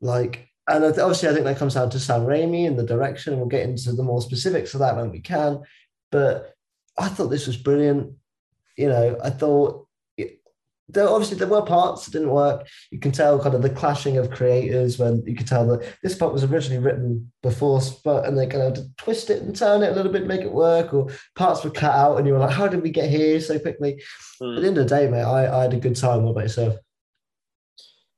Like, 0.00 0.48
and 0.68 0.84
obviously, 0.84 1.28
I 1.28 1.32
think 1.32 1.44
that 1.44 1.58
comes 1.58 1.74
down 1.74 1.90
to 1.90 2.00
Sam 2.00 2.22
Raimi 2.22 2.66
and 2.66 2.78
the 2.78 2.84
direction, 2.84 3.32
and 3.32 3.40
we'll 3.40 3.48
get 3.48 3.68
into 3.68 3.92
the 3.92 4.02
more 4.02 4.22
specifics 4.22 4.74
of 4.74 4.80
that 4.80 4.96
when 4.96 5.10
we 5.10 5.20
can. 5.20 5.62
But 6.12 6.54
I 6.98 7.08
thought 7.08 7.28
this 7.28 7.46
was 7.46 7.56
brilliant. 7.56 8.14
You 8.76 8.88
know, 8.88 9.18
I 9.22 9.30
thought 9.30 9.86
there 10.92 11.08
obviously 11.08 11.36
there 11.36 11.48
were 11.48 11.62
parts 11.62 12.04
that 12.04 12.12
didn't 12.12 12.30
work. 12.30 12.66
You 12.90 12.98
can 12.98 13.12
tell 13.12 13.40
kind 13.40 13.54
of 13.54 13.62
the 13.62 13.70
clashing 13.70 14.16
of 14.16 14.30
creators 14.30 14.98
when 14.98 15.22
you 15.26 15.34
could 15.34 15.46
tell 15.46 15.66
that 15.68 15.86
this 16.02 16.16
part 16.16 16.32
was 16.32 16.44
originally 16.44 16.82
written 16.82 17.32
before 17.42 17.80
and 18.04 18.38
they 18.38 18.46
kind 18.46 18.76
of 18.76 18.96
twist 18.96 19.30
it 19.30 19.42
and 19.42 19.54
turn 19.54 19.82
it 19.82 19.92
a 19.92 19.94
little 19.94 20.12
bit, 20.12 20.26
make 20.26 20.42
it 20.42 20.52
work, 20.52 20.92
or 20.92 21.08
parts 21.36 21.64
were 21.64 21.70
cut 21.70 21.94
out 21.94 22.16
and 22.16 22.26
you 22.26 22.32
were 22.32 22.38
like, 22.38 22.54
how 22.54 22.68
did 22.68 22.82
we 22.82 22.90
get 22.90 23.10
here 23.10 23.40
so 23.40 23.58
quickly? 23.58 24.02
Mm. 24.42 24.56
At 24.56 24.62
the 24.62 24.68
end 24.68 24.78
of 24.78 24.88
the 24.88 24.96
day, 24.96 25.08
mate, 25.08 25.22
I, 25.22 25.58
I 25.58 25.62
had 25.62 25.74
a 25.74 25.78
good 25.78 25.96
time. 25.96 26.22
What 26.22 26.32
about 26.32 26.44
yourself? 26.44 26.76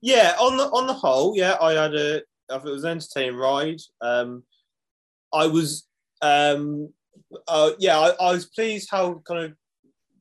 Yeah, 0.00 0.35
on 0.41 0.57
the 0.57 0.64
on 0.64 0.88
the 0.88 0.95
whole, 0.95 1.37
yeah, 1.37 1.57
I 1.61 1.73
had 1.73 1.95
a 1.95 2.23
I 2.50 2.59
thought 2.59 2.67
it 2.67 2.73
was 2.73 2.85
an 2.85 2.91
entertaining 2.91 3.37
ride. 3.37 3.81
Um 4.00 4.43
I 5.33 5.47
was 5.47 5.87
um 6.21 6.93
uh, 7.49 7.71
yeah, 7.79 7.99
I, 7.99 8.11
I 8.21 8.33
was 8.33 8.47
pleased 8.47 8.88
how 8.91 9.23
kind 9.26 9.45
of 9.45 9.52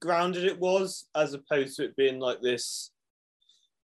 grounded 0.02 0.44
it 0.46 0.60
was, 0.60 1.06
as 1.16 1.34
opposed 1.34 1.78
to 1.78 1.86
it 1.86 1.96
being 1.96 2.20
like 2.20 2.42
this, 2.42 2.92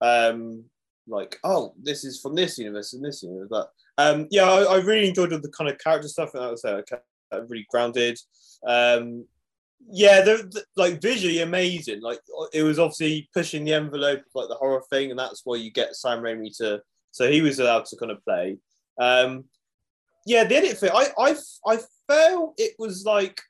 um, 0.01 0.63
like 1.07 1.37
oh, 1.43 1.73
this 1.81 2.05
is 2.05 2.21
from 2.21 2.35
this 2.35 2.57
universe 2.57 2.93
and 2.93 3.03
this 3.03 3.23
universe. 3.23 3.47
But 3.49 3.71
um, 3.97 4.27
yeah, 4.31 4.43
I, 4.43 4.75
I 4.75 4.77
really 4.77 5.09
enjoyed 5.09 5.33
all 5.33 5.39
the 5.39 5.49
kind 5.49 5.69
of 5.69 5.77
character 5.79 6.07
stuff, 6.07 6.33
and 6.33 6.43
I 6.43 6.51
was 6.51 6.63
really 7.49 7.67
grounded. 7.69 8.19
Um, 8.65 9.25
yeah, 9.89 10.21
they're, 10.21 10.43
they're, 10.43 10.63
like 10.77 11.01
visually 11.01 11.41
amazing. 11.41 12.01
Like 12.01 12.19
it 12.53 12.63
was 12.63 12.79
obviously 12.79 13.29
pushing 13.33 13.65
the 13.65 13.73
envelope 13.73 14.21
like 14.33 14.47
the 14.47 14.55
horror 14.55 14.83
thing, 14.89 15.09
and 15.09 15.19
that's 15.19 15.41
why 15.43 15.55
you 15.55 15.71
get 15.71 15.95
Sam 15.95 16.19
Raimi 16.19 16.55
to. 16.57 16.81
So 17.11 17.29
he 17.29 17.41
was 17.41 17.59
allowed 17.59 17.85
to 17.85 17.97
kind 17.97 18.11
of 18.11 18.23
play. 18.23 18.57
Um, 18.99 19.45
yeah, 20.25 20.45
the 20.45 20.55
edit 20.55 20.77
fit. 20.77 20.91
I 20.93 21.07
I 21.17 21.35
I 21.67 21.79
felt 22.07 22.53
it 22.57 22.73
was 22.79 23.05
like 23.05 23.41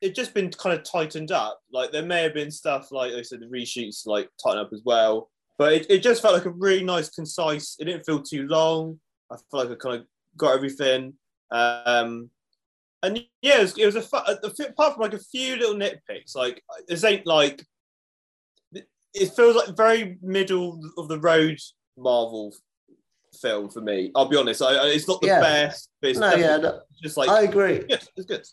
it 0.00 0.14
just 0.14 0.34
been 0.34 0.50
kind 0.50 0.78
of 0.78 0.84
tightened 0.84 1.32
up. 1.32 1.60
Like 1.72 1.90
there 1.92 2.04
may 2.04 2.22
have 2.22 2.34
been 2.34 2.50
stuff 2.50 2.92
like 2.92 3.12
I 3.12 3.22
said, 3.22 3.40
the 3.40 3.46
reshoots 3.46 4.06
like 4.06 4.28
tighten 4.42 4.60
up 4.60 4.70
as 4.72 4.82
well. 4.84 5.30
But 5.58 5.72
it, 5.72 5.86
it 5.90 6.02
just 6.02 6.22
felt 6.22 6.34
like 6.34 6.44
a 6.44 6.50
really 6.50 6.84
nice, 6.84 7.10
concise. 7.10 7.76
It 7.80 7.86
didn't 7.86 8.06
feel 8.06 8.22
too 8.22 8.46
long. 8.46 9.00
I 9.30 9.36
felt 9.50 9.68
like 9.68 9.70
I 9.70 9.80
kind 9.80 10.00
of 10.00 10.06
got 10.36 10.54
everything. 10.54 11.14
Um, 11.50 12.30
and 13.02 13.24
yeah, 13.42 13.58
it 13.58 13.62
was, 13.62 13.78
it 13.78 13.86
was 13.86 13.96
a, 13.96 14.02
fu- 14.02 14.16
a- 14.16 14.68
apart 14.68 14.94
from 14.94 15.02
like 15.02 15.14
a 15.14 15.18
few 15.18 15.56
little 15.56 15.74
nitpicks, 15.74 16.36
like 16.36 16.62
this 16.86 17.02
ain't 17.04 17.26
like 17.26 17.64
it 19.14 19.28
feels 19.34 19.56
like 19.56 19.76
very 19.76 20.18
middle 20.22 20.80
of 20.98 21.08
the 21.08 21.18
road 21.18 21.58
Marvel 21.96 22.54
film 23.40 23.68
for 23.68 23.80
me. 23.80 24.12
I'll 24.14 24.28
be 24.28 24.36
honest, 24.36 24.62
I, 24.62 24.86
it's 24.88 25.08
not 25.08 25.20
the 25.20 25.28
Yeah. 25.28 25.40
best, 25.40 25.90
but 26.00 26.10
it's 26.10 26.18
No, 26.18 26.34
yeah, 26.34 26.56
no, 26.58 26.80
just 27.02 27.16
like 27.16 27.28
I 27.28 27.42
agree. 27.42 27.78
good. 27.78 28.02
It's 28.16 28.26
good. 28.26 28.46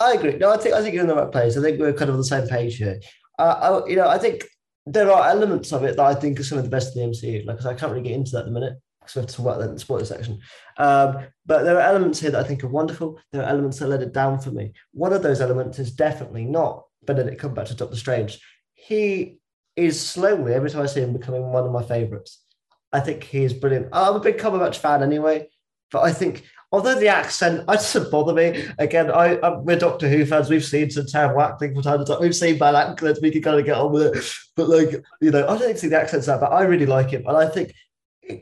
I 0.00 0.12
agree. 0.12 0.36
No, 0.36 0.50
I 0.52 0.56
think 0.56 0.74
I 0.74 0.82
think 0.82 0.94
you're 0.94 1.02
in 1.02 1.08
the 1.08 1.16
right 1.16 1.30
place. 1.30 1.56
I 1.56 1.62
think 1.62 1.80
we're 1.80 1.92
kind 1.92 2.08
of 2.08 2.14
on 2.14 2.20
the 2.20 2.24
same 2.24 2.46
page 2.46 2.76
here. 2.76 3.00
Uh, 3.38 3.82
I, 3.84 3.88
you 3.88 3.96
know, 3.96 4.08
I 4.08 4.18
think 4.18 4.44
there 4.86 5.10
are 5.10 5.28
elements 5.28 5.72
of 5.72 5.84
it 5.84 5.96
that 5.96 6.04
I 6.04 6.14
think 6.14 6.38
are 6.40 6.44
some 6.44 6.58
of 6.58 6.64
the 6.64 6.70
best 6.70 6.96
in 6.96 7.02
the 7.02 7.16
MCU. 7.16 7.46
Like 7.46 7.64
I 7.64 7.74
can't 7.74 7.92
really 7.92 8.04
get 8.04 8.12
into 8.12 8.32
that 8.32 8.40
at 8.40 8.44
the 8.46 8.52
minute 8.52 8.74
because 9.00 9.14
we 9.14 9.20
have 9.20 9.28
to 9.28 9.36
talk 9.36 9.46
about 9.46 9.58
that 9.58 9.68
in 9.68 9.74
the 9.74 9.80
spoiler 9.80 10.04
section. 10.04 10.40
Um, 10.76 11.18
but 11.46 11.64
there 11.64 11.76
are 11.76 11.80
elements 11.80 12.20
here 12.20 12.30
that 12.30 12.44
I 12.44 12.46
think 12.46 12.62
are 12.62 12.68
wonderful. 12.68 13.20
There 13.32 13.42
are 13.42 13.48
elements 13.48 13.78
that 13.78 13.88
let 13.88 14.02
it 14.02 14.12
down 14.12 14.38
for 14.38 14.50
me. 14.50 14.72
One 14.92 15.12
of 15.12 15.22
those 15.22 15.40
elements 15.40 15.78
is 15.78 15.92
definitely 15.92 16.44
not 16.44 16.84
Benedict 17.04 17.40
Cumberbatch 17.40 17.68
to 17.68 17.74
Doctor 17.74 17.96
Strange. 17.96 18.40
He 18.74 19.38
is 19.76 20.00
slowly 20.00 20.54
every 20.54 20.70
time 20.70 20.82
I 20.82 20.86
see 20.86 21.00
him 21.00 21.12
becoming 21.12 21.42
one 21.42 21.64
of 21.64 21.72
my 21.72 21.82
favorites. 21.82 22.44
I 22.92 23.00
think 23.00 23.24
he 23.24 23.44
is 23.44 23.52
brilliant. 23.52 23.88
I'm 23.92 24.16
a 24.16 24.20
big 24.20 24.38
Cumberbatch 24.38 24.76
fan 24.76 25.02
anyway, 25.02 25.48
but 25.90 26.02
I 26.02 26.12
think 26.12 26.44
although 26.72 26.98
the 26.98 27.08
accent, 27.08 27.60
it 27.60 27.66
doesn't 27.66 28.10
bother 28.10 28.34
me. 28.34 28.66
Again, 28.78 29.10
I, 29.10 29.36
I 29.36 29.56
we're 29.58 29.78
Doctor 29.78 30.08
Who 30.08 30.24
fans. 30.26 30.50
We've 30.50 30.64
seen 30.64 30.90
some 30.90 31.06
terrible 31.06 31.42
acting 31.42 31.74
from 31.74 31.82
time 31.82 31.98
to 31.98 32.04
time. 32.04 32.20
We've 32.20 32.34
seen 32.34 32.58
bad 32.58 32.74
accents. 32.74 33.20
We 33.20 33.30
can 33.30 33.42
kind 33.42 33.58
of 33.58 33.66
get 33.66 33.76
on 33.76 33.92
with 33.92 34.16
it. 34.16 34.24
But 34.56 34.68
like, 34.68 35.04
you 35.20 35.30
know, 35.30 35.46
I 35.46 35.56
don't 35.58 35.78
think 35.78 35.92
the 35.92 36.00
accent's 36.00 36.26
that, 36.26 36.40
but 36.40 36.52
I 36.52 36.62
really 36.62 36.86
like 36.86 37.10
him, 37.10 37.24
and 37.26 37.36
I 37.36 37.46
think 37.48 37.72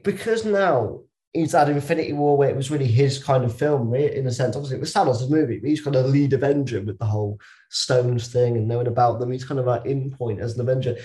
because 0.02 0.44
now 0.44 1.00
he's 1.32 1.52
had 1.52 1.68
Infinity 1.68 2.12
War, 2.12 2.36
where 2.36 2.48
it 2.48 2.56
was 2.56 2.70
really 2.70 2.86
his 2.86 3.22
kind 3.22 3.44
of 3.44 3.56
film, 3.56 3.90
right? 3.90 4.12
in 4.12 4.26
a 4.26 4.32
sense. 4.32 4.56
Obviously, 4.56 4.78
it 4.78 4.80
was 4.80 4.92
Thanos' 4.92 5.30
movie, 5.30 5.58
but 5.58 5.68
he's 5.68 5.82
kind 5.82 5.96
of 5.96 6.06
lead 6.06 6.32
Avenger 6.32 6.80
with 6.80 6.98
the 6.98 7.04
whole 7.04 7.38
Stones 7.70 8.28
thing 8.28 8.56
and 8.56 8.66
knowing 8.66 8.86
about 8.86 9.20
them. 9.20 9.30
He's 9.30 9.44
kind 9.44 9.60
of 9.60 9.66
like 9.66 9.84
in 9.86 10.10
point 10.10 10.40
as 10.40 10.54
an 10.54 10.60
Avenger. 10.60 10.96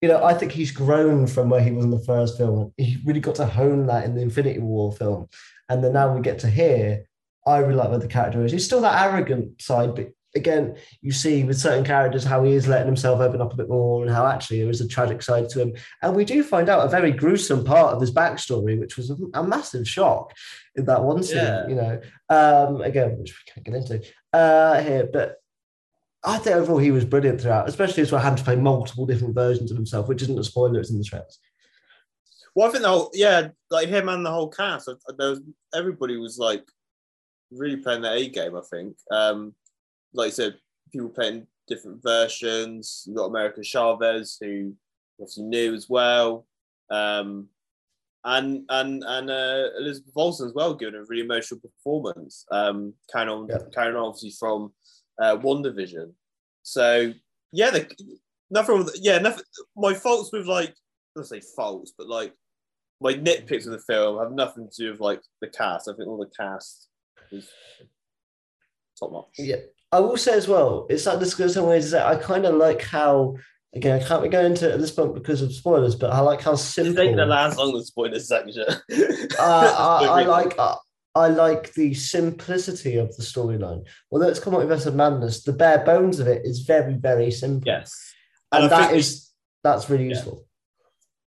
You 0.00 0.08
know, 0.08 0.24
I 0.24 0.32
think 0.32 0.52
he's 0.52 0.70
grown 0.70 1.26
from 1.26 1.50
where 1.50 1.60
he 1.60 1.72
was 1.72 1.84
in 1.84 1.90
the 1.90 1.98
first 1.98 2.38
film. 2.38 2.72
He 2.78 2.98
really 3.04 3.20
got 3.20 3.34
to 3.36 3.46
hone 3.46 3.86
that 3.86 4.04
in 4.04 4.14
the 4.14 4.22
Infinity 4.22 4.60
War 4.60 4.92
film. 4.92 5.28
And 5.70 5.82
then 5.82 5.94
now 5.94 6.14
we 6.14 6.20
get 6.20 6.40
to 6.40 6.48
here. 6.48 7.06
I 7.46 7.58
really 7.58 7.74
like 7.74 7.88
where 7.88 7.98
the 7.98 8.06
character 8.08 8.44
is. 8.44 8.52
He's 8.52 8.66
still 8.66 8.82
that 8.82 9.02
arrogant 9.02 9.62
side, 9.62 9.94
but 9.94 10.08
again, 10.36 10.76
you 11.00 11.10
see 11.10 11.42
with 11.42 11.58
certain 11.58 11.84
characters 11.84 12.22
how 12.22 12.44
he 12.44 12.52
is 12.52 12.68
letting 12.68 12.86
himself 12.86 13.20
open 13.20 13.40
up 13.40 13.52
a 13.52 13.56
bit 13.56 13.68
more 13.68 14.02
and 14.02 14.12
how 14.12 14.26
actually 14.26 14.60
there 14.60 14.70
is 14.70 14.80
a 14.80 14.86
tragic 14.86 15.22
side 15.22 15.48
to 15.48 15.60
him. 15.62 15.72
And 16.02 16.14
we 16.14 16.24
do 16.24 16.42
find 16.44 16.68
out 16.68 16.84
a 16.84 16.88
very 16.90 17.10
gruesome 17.12 17.64
part 17.64 17.94
of 17.94 18.00
his 18.00 18.12
backstory, 18.12 18.78
which 18.78 18.96
was 18.96 19.10
a, 19.10 19.16
a 19.34 19.42
massive 19.42 19.88
shock 19.88 20.34
in 20.76 20.84
that 20.84 21.02
one 21.02 21.22
scene, 21.22 21.38
Yeah. 21.38 21.66
you 21.68 21.74
know. 21.74 22.00
Um, 22.28 22.82
again, 22.82 23.18
which 23.18 23.32
we 23.32 23.52
can't 23.52 23.66
get 23.66 23.74
into 23.74 24.02
uh, 24.32 24.82
here, 24.82 25.08
but 25.12 25.36
I 26.22 26.36
think 26.38 26.56
overall 26.56 26.78
he 26.78 26.90
was 26.90 27.04
brilliant 27.06 27.40
throughout, 27.40 27.68
especially 27.68 28.02
as 28.02 28.12
we're 28.12 28.18
having 28.18 28.36
to 28.36 28.44
play 28.44 28.56
multiple 28.56 29.06
different 29.06 29.34
versions 29.34 29.70
of 29.70 29.76
himself, 29.76 30.08
which 30.08 30.22
isn't 30.22 30.38
a 30.38 30.44
spoiler, 30.44 30.78
it's 30.78 30.90
in 30.90 30.98
the 30.98 31.04
trailers. 31.04 31.38
Well, 32.54 32.68
I 32.68 32.70
think 32.72 32.84
though, 32.84 33.10
yeah, 33.14 33.48
like 33.70 33.88
him 33.88 34.08
and 34.08 34.24
the 34.24 34.30
whole 34.30 34.48
cast. 34.48 34.88
uh, 34.88 34.94
There 35.16 35.30
was 35.30 35.40
everybody 35.74 36.16
was 36.16 36.38
like 36.38 36.64
really 37.50 37.76
playing 37.76 38.02
their 38.02 38.14
A 38.16 38.28
game. 38.28 38.56
I 38.56 38.62
think, 38.70 38.96
um, 39.10 39.54
like 40.12 40.26
you 40.28 40.32
said, 40.32 40.58
people 40.92 41.08
playing 41.08 41.46
different 41.68 42.02
versions. 42.02 43.04
You 43.06 43.14
got 43.14 43.26
America 43.26 43.62
Chavez, 43.62 44.36
who 44.40 44.74
obviously 45.20 45.44
knew 45.44 45.74
as 45.74 45.88
well, 45.88 46.46
um, 46.90 47.48
and 48.24 48.64
and 48.68 49.02
and 49.06 49.30
uh, 49.30 49.68
Elizabeth 49.78 50.12
Olsen 50.16 50.48
as 50.48 50.54
well, 50.54 50.74
giving 50.74 50.94
a 50.96 51.04
really 51.04 51.22
emotional 51.24 51.60
performance. 51.60 52.44
Um, 52.50 52.94
carrying 53.12 53.30
on, 53.30 53.46
Yeah. 53.48 53.58
carrying 53.72 53.96
on 53.96 54.04
obviously 54.06 54.32
from 54.38 54.72
uh, 55.20 55.36
WandaVision. 55.36 56.12
So 56.62 57.12
yeah, 57.52 57.70
the, 57.70 57.88
nothing. 58.50 58.78
with- 58.78 58.98
Yeah, 59.00 59.18
nothing. 59.18 59.44
My 59.76 59.94
faults 59.94 60.32
with 60.32 60.46
like 60.46 60.70
I 60.70 60.74
don't 61.16 61.24
say 61.24 61.40
faults, 61.40 61.92
but 61.96 62.08
like 62.08 62.34
my 63.00 63.14
nitpicks 63.14 63.66
of 63.66 63.72
the 63.72 63.78
film 63.78 64.18
have 64.18 64.32
nothing 64.32 64.68
to 64.68 64.76
do 64.76 64.90
with 64.90 65.00
like 65.00 65.22
the 65.40 65.48
cast. 65.48 65.88
I 65.88 65.92
think 65.94 66.08
all 66.08 66.18
the 66.18 66.30
cast 66.36 66.88
is 67.32 67.48
top 68.98 69.12
notch. 69.12 69.34
Yeah. 69.38 69.56
I 69.92 69.98
will 70.00 70.16
say 70.16 70.34
as 70.34 70.46
well, 70.46 70.86
it's 70.88 71.06
like 71.06 71.18
this 71.18 71.34
goes 71.34 71.54
some 71.54 71.66
ways 71.66 71.90
that 71.90 72.06
I 72.06 72.16
kind 72.16 72.46
of 72.46 72.54
like 72.54 72.82
how 72.82 73.36
again 73.74 74.00
I 74.00 74.04
can't 74.04 74.22
be 74.22 74.28
going 74.28 74.46
into 74.52 74.68
it 74.68 74.74
at 74.74 74.80
this 74.80 74.90
point 74.92 75.14
because 75.14 75.42
of 75.42 75.52
spoilers, 75.52 75.94
but 75.96 76.12
I 76.12 76.20
like 76.20 76.42
how 76.42 76.52
This 76.52 76.74
simple 76.74 77.02
ain't 77.02 77.16
the 77.16 77.26
last 77.26 77.58
long 77.58 77.72
the 77.76 77.84
spoiler 77.84 78.20
section. 78.20 78.64
uh, 78.68 78.76
I, 79.40 80.06
I 80.08 80.22
like 80.24 80.54
uh, 80.58 80.76
I 81.16 81.26
like 81.28 81.72
the 81.74 81.92
simplicity 81.94 82.96
of 82.96 83.16
the 83.16 83.22
storyline. 83.22 83.84
Although 84.12 84.28
it's 84.28 84.38
come 84.38 84.54
up 84.54 84.64
with 84.66 84.86
of 84.86 84.94
madness, 84.94 85.42
the 85.42 85.52
bare 85.52 85.84
bones 85.84 86.20
of 86.20 86.28
it 86.28 86.42
is 86.44 86.60
very 86.60 86.94
very 86.94 87.30
simple. 87.32 87.62
yes, 87.66 87.92
and, 88.52 88.64
and 88.64 88.70
that 88.72 88.94
is 88.94 89.30
that's 89.64 89.90
really 89.90 90.04
Yeah. 90.04 90.10
useful. 90.10 90.46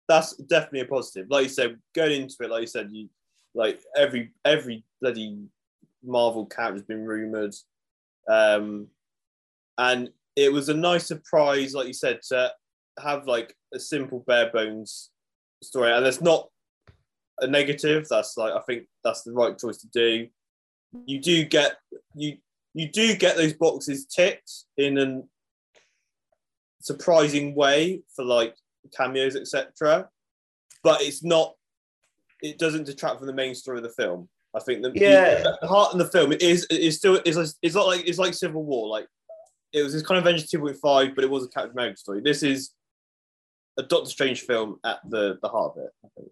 That's 0.08 0.36
definitely 0.36 0.80
a 0.80 0.84
positive. 0.86 1.26
Like 1.30 1.44
you 1.44 1.48
said, 1.50 1.78
going 1.94 2.22
into 2.22 2.36
it, 2.40 2.50
like 2.50 2.62
you 2.62 2.66
said, 2.66 2.90
you 2.90 3.08
like 3.54 3.80
every 3.96 4.32
every 4.44 4.84
bloody 5.00 5.38
Marvel 6.02 6.46
character 6.46 6.74
has 6.74 6.82
been 6.82 7.04
rumored, 7.04 7.54
um, 8.28 8.88
and 9.76 10.10
it 10.36 10.52
was 10.52 10.68
a 10.68 10.74
nice 10.74 11.06
surprise, 11.06 11.74
like 11.74 11.86
you 11.86 11.92
said, 11.92 12.20
to 12.28 12.52
have 13.02 13.26
like 13.26 13.54
a 13.74 13.78
simple 13.78 14.24
bare 14.26 14.50
bones 14.50 15.10
story, 15.62 15.92
and 15.92 16.06
it's 16.06 16.20
not 16.20 16.48
a 17.40 17.46
negative. 17.46 18.06
That's 18.08 18.36
like 18.36 18.54
I 18.54 18.60
think 18.60 18.86
that's 19.04 19.22
the 19.22 19.32
right 19.32 19.58
choice 19.58 19.78
to 19.78 19.88
do. 19.88 20.28
You 21.04 21.20
do 21.20 21.44
get 21.44 21.76
you 22.14 22.38
you 22.74 22.88
do 22.88 23.16
get 23.16 23.36
those 23.36 23.52
boxes 23.52 24.06
ticked 24.06 24.52
in 24.76 24.98
an 24.98 25.28
surprising 26.80 27.54
way 27.54 28.02
for 28.14 28.24
like 28.24 28.54
cameos, 28.96 29.36
etc. 29.36 30.08
But 30.82 31.02
it's 31.02 31.22
not. 31.24 31.54
It 32.42 32.58
doesn't 32.58 32.84
detract 32.84 33.18
from 33.18 33.26
the 33.26 33.32
main 33.32 33.54
story 33.54 33.78
of 33.78 33.82
the 33.82 33.90
film. 33.90 34.28
I 34.54 34.60
think 34.60 34.82
the, 34.82 34.92
Yeah. 34.94 35.42
the, 35.42 35.58
the 35.60 35.66
heart 35.68 35.92
of 35.92 35.98
the 35.98 36.06
film 36.06 36.32
is 36.32 36.64
is 36.66 36.96
still 36.96 37.20
is 37.24 37.56
it's 37.62 37.74
not 37.74 37.86
like 37.86 38.06
it's 38.06 38.18
like 38.18 38.34
Civil 38.34 38.64
War. 38.64 38.88
Like 38.88 39.06
it 39.72 39.82
was 39.82 39.92
this 39.92 40.02
kind 40.02 40.18
of 40.18 40.24
Avengers 40.24 40.48
two 40.48 40.60
point 40.60 40.76
five, 40.82 41.14
but 41.14 41.24
it 41.24 41.30
was 41.30 41.44
a 41.44 41.48
Captain 41.48 41.72
America 41.72 41.96
story. 41.96 42.20
This 42.20 42.42
is 42.42 42.72
a 43.78 43.82
Doctor 43.82 44.10
Strange 44.10 44.42
film 44.42 44.78
at 44.84 44.98
the 45.08 45.38
the 45.42 45.48
heart 45.48 45.74
of 45.76 45.84
it. 45.84 45.90
I 46.04 46.08
think. 46.16 46.30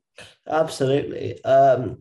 Absolutely. 0.49 1.45
Um, 1.45 1.99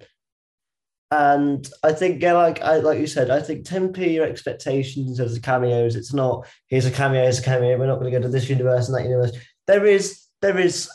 and 1.11 1.67
I 1.83 1.93
think, 1.93 2.21
yeah, 2.21 2.33
like 2.33 2.61
I 2.61 2.77
like 2.77 2.99
you 2.99 3.07
said, 3.07 3.29
I 3.29 3.41
think 3.41 3.65
temper 3.65 4.01
your 4.01 4.25
expectations 4.25 5.17
the 5.17 5.39
cameos. 5.39 5.95
It's 5.95 6.13
not 6.13 6.47
here's 6.67 6.85
a 6.85 6.91
cameo, 6.91 7.21
here's 7.21 7.39
a 7.39 7.43
cameo. 7.43 7.77
We're 7.77 7.87
not 7.87 7.99
going 7.99 8.11
to 8.11 8.17
go 8.17 8.23
to 8.23 8.29
this 8.29 8.49
universe 8.49 8.87
and 8.87 8.97
that 8.97 9.03
universe. 9.03 9.31
There 9.67 9.85
is 9.85 10.24
there 10.45 10.59
is 10.59 10.91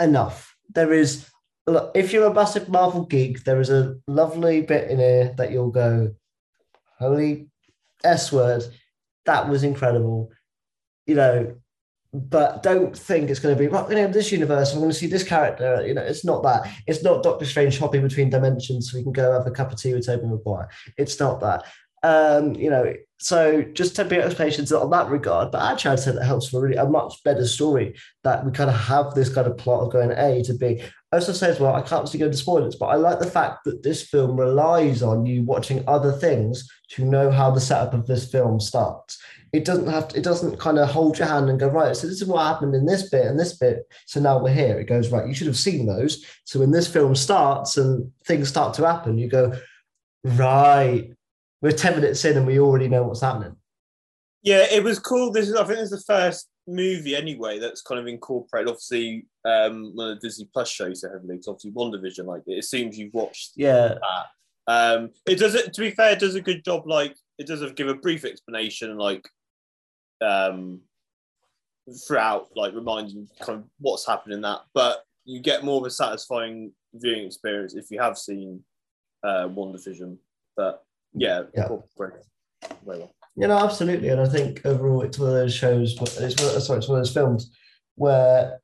enough. 0.00 0.56
There 0.74 0.92
is 0.92 1.28
look, 1.68 1.92
if 1.94 2.12
you're 2.12 2.26
a 2.26 2.34
massive 2.34 2.68
Marvel 2.68 3.04
geek, 3.04 3.44
there 3.44 3.60
is 3.60 3.70
a 3.70 3.94
lovely 4.08 4.62
bit 4.62 4.90
in 4.90 4.98
here 4.98 5.32
that 5.36 5.52
you'll 5.52 5.70
go, 5.70 6.12
holy 6.98 7.46
S 8.02 8.32
word, 8.32 8.64
that 9.26 9.48
was 9.48 9.62
incredible. 9.62 10.32
You 11.06 11.14
know, 11.14 11.54
but 12.12 12.64
don't 12.64 12.98
think 12.98 13.30
it's 13.30 13.38
going 13.38 13.54
to 13.56 13.58
be 13.58 13.68
well, 13.68 13.88
you 13.88 13.94
know 13.94 14.08
this 14.08 14.32
universe. 14.32 14.72
I'm 14.72 14.80
going 14.80 14.90
to 14.90 14.96
see 14.96 15.06
this 15.06 15.22
character. 15.22 15.84
You 15.86 15.94
know, 15.94 16.02
it's 16.02 16.24
not 16.24 16.42
that. 16.42 16.68
It's 16.88 17.04
not 17.04 17.22
Doctor 17.22 17.44
Strange 17.44 17.78
hopping 17.78 18.02
between 18.02 18.28
dimensions 18.28 18.90
so 18.90 18.98
we 18.98 19.04
can 19.04 19.12
go 19.12 19.32
have 19.32 19.46
a 19.46 19.52
cup 19.52 19.72
of 19.72 19.78
tea 19.78 19.94
with 19.94 20.06
Tobey 20.06 20.26
Maguire. 20.26 20.68
It's 20.98 21.20
not 21.20 21.38
that. 21.42 21.64
Um, 22.02 22.54
you 22.54 22.68
know, 22.68 22.94
so 23.18 23.62
just 23.62 23.94
temper 23.94 24.16
your 24.16 24.24
expectations 24.24 24.72
on 24.72 24.90
that 24.90 25.08
regard. 25.08 25.52
But 25.52 25.62
actually, 25.62 25.92
I'd 25.92 26.00
say 26.00 26.12
that 26.12 26.24
helps 26.24 26.48
for 26.48 26.60
really 26.60 26.76
a 26.76 26.84
much 26.84 27.22
better 27.24 27.46
story 27.46 27.94
that 28.24 28.44
we 28.44 28.50
kind 28.50 28.68
of 28.70 28.76
have 28.76 29.14
this 29.14 29.32
kind 29.32 29.46
of 29.46 29.56
plot 29.56 29.82
of 29.82 29.92
going 29.92 30.10
A 30.10 30.42
to 30.44 30.54
B. 30.54 30.82
I 31.12 31.16
also 31.16 31.32
say 31.32 31.50
as 31.50 31.60
well, 31.60 31.74
I 31.74 31.82
can't 31.82 32.08
see 32.08 32.18
go 32.18 32.26
into 32.26 32.36
spoilers, 32.36 32.74
but 32.74 32.86
I 32.86 32.96
like 32.96 33.20
the 33.20 33.30
fact 33.30 33.64
that 33.64 33.82
this 33.82 34.02
film 34.02 34.38
relies 34.38 35.02
on 35.02 35.26
you 35.26 35.44
watching 35.44 35.84
other 35.86 36.10
things 36.10 36.68
to 36.90 37.04
know 37.04 37.30
how 37.30 37.50
the 37.50 37.60
setup 37.60 37.94
of 37.94 38.06
this 38.06 38.30
film 38.30 38.58
starts 38.58 39.22
it 39.52 39.66
doesn't 39.66 39.88
have 39.88 40.08
to, 40.08 40.18
it 40.18 40.24
doesn't 40.24 40.58
kind 40.58 40.78
of 40.78 40.88
hold 40.88 41.18
your 41.18 41.28
hand 41.28 41.50
and 41.50 41.60
go 41.60 41.68
right 41.68 41.94
so 41.94 42.06
this 42.06 42.20
is 42.20 42.28
what 42.28 42.46
happened 42.46 42.74
in 42.74 42.86
this 42.86 43.08
bit 43.10 43.26
and 43.26 43.38
this 43.38 43.56
bit 43.56 43.82
so 44.06 44.20
now 44.20 44.42
we're 44.42 44.52
here 44.52 44.78
it 44.78 44.84
goes 44.84 45.10
right 45.10 45.28
you 45.28 45.34
should 45.34 45.46
have 45.46 45.58
seen 45.58 45.86
those 45.86 46.24
so 46.44 46.58
when 46.58 46.70
this 46.70 46.88
film 46.88 47.14
starts 47.14 47.76
and 47.76 48.10
things 48.24 48.48
start 48.48 48.74
to 48.74 48.86
happen 48.86 49.18
you 49.18 49.28
go 49.28 49.52
right 50.24 51.12
we're 51.62 51.72
10 51.72 52.00
minutes 52.00 52.24
in 52.24 52.36
and 52.36 52.46
we 52.46 52.58
already 52.58 52.88
know 52.88 53.02
what's 53.04 53.22
happening 53.22 53.56
Yeah, 54.42 54.66
it 54.70 54.84
was 54.84 54.98
cool. 54.98 55.30
This 55.30 55.48
is 55.48 55.54
I 55.54 55.64
think 55.64 55.78
this 55.78 55.92
is 55.92 56.04
the 56.04 56.12
first 56.12 56.48
movie 56.66 57.16
anyway 57.16 57.58
that's 57.58 57.82
kind 57.82 58.00
of 58.00 58.06
incorporated 58.06 58.68
obviously 58.68 59.26
um 59.44 59.90
one 59.94 60.10
of 60.10 60.20
the 60.20 60.28
Disney 60.28 60.48
Plus 60.52 60.68
shows 60.68 61.00
so 61.00 61.08
heavily. 61.10 61.36
It's 61.36 61.48
obviously 61.48 61.72
WandaVision. 61.72 62.26
Like 62.26 62.42
it 62.46 62.64
seems 62.64 62.98
you've 62.98 63.14
watched 63.14 63.52
yeah 63.56 63.94
that. 63.94 64.26
Um, 64.66 65.10
it 65.26 65.38
does 65.38 65.54
it 65.54 65.72
to 65.72 65.80
be 65.80 65.90
fair, 65.90 66.12
it 66.12 66.18
does 66.18 66.34
a 66.34 66.40
good 66.40 66.64
job. 66.64 66.86
Like 66.86 67.16
it 67.38 67.46
does 67.46 67.64
give 67.72 67.88
a 67.88 67.94
brief 67.94 68.24
explanation, 68.24 68.96
like 68.96 69.28
um, 70.20 70.80
throughout, 72.06 72.48
like 72.54 72.74
reminding 72.74 73.28
kind 73.40 73.60
of 73.60 73.64
what's 73.78 74.06
happened 74.06 74.34
in 74.34 74.40
that. 74.42 74.60
But 74.74 75.02
you 75.24 75.40
get 75.40 75.64
more 75.64 75.80
of 75.80 75.86
a 75.86 75.90
satisfying 75.90 76.72
viewing 76.94 77.26
experience 77.26 77.74
if 77.74 77.90
you 77.90 78.00
have 78.00 78.18
seen 78.18 78.62
uh, 79.24 79.48
WandaVision. 79.48 80.16
But 80.56 80.84
yeah, 81.14 81.42
Yeah. 81.54 81.68
cool, 81.68 81.88
great. 81.96 82.12
very 82.84 83.00
well. 83.00 83.14
You 83.36 83.48
know, 83.48 83.58
absolutely. 83.58 84.08
And 84.10 84.20
I 84.20 84.28
think 84.28 84.60
overall, 84.66 85.02
it's 85.02 85.18
one 85.18 85.28
of 85.28 85.34
those 85.34 85.54
shows. 85.54 85.92
It's 85.92 86.00
one, 86.00 86.60
sorry, 86.60 86.78
it's 86.78 86.88
one 86.88 86.98
of 86.98 87.04
those 87.04 87.14
films 87.14 87.50
where 87.94 88.60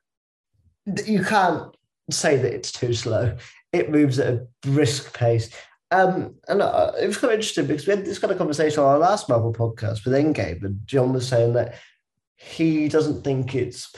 you 1.07 1.23
can't 1.25 1.75
say 2.11 2.37
that 2.37 2.53
it's 2.55 2.71
too 2.73 2.93
slow. 2.93 3.37
It 3.73 3.91
moves 3.91 4.19
at 4.19 4.33
a 4.35 4.47
brisk 4.63 5.15
pace. 5.17 5.51
Um, 5.91 6.35
and 6.49 6.61
uh, 6.61 6.93
it 7.01 7.07
was 7.07 7.17
quite 7.17 7.33
interesting 7.33 7.67
because 7.67 7.87
we 7.87 7.95
had 7.97 8.05
this 8.05 8.19
kind 8.19 8.31
of 8.31 8.37
conversation 8.39 8.81
on 8.83 8.91
our 8.91 8.99
last 8.99 9.29
Marvel 9.29 9.55
podcast 9.55 10.05
with 10.05 10.13
Endgame, 10.13 10.63
and 10.63 10.81
John 10.85 11.15
was 11.15 11.27
saying 11.27 11.55
that 11.55 11.77
he 12.37 12.89
doesn't 12.89 13.25
think 13.25 13.55
it's 13.55 13.91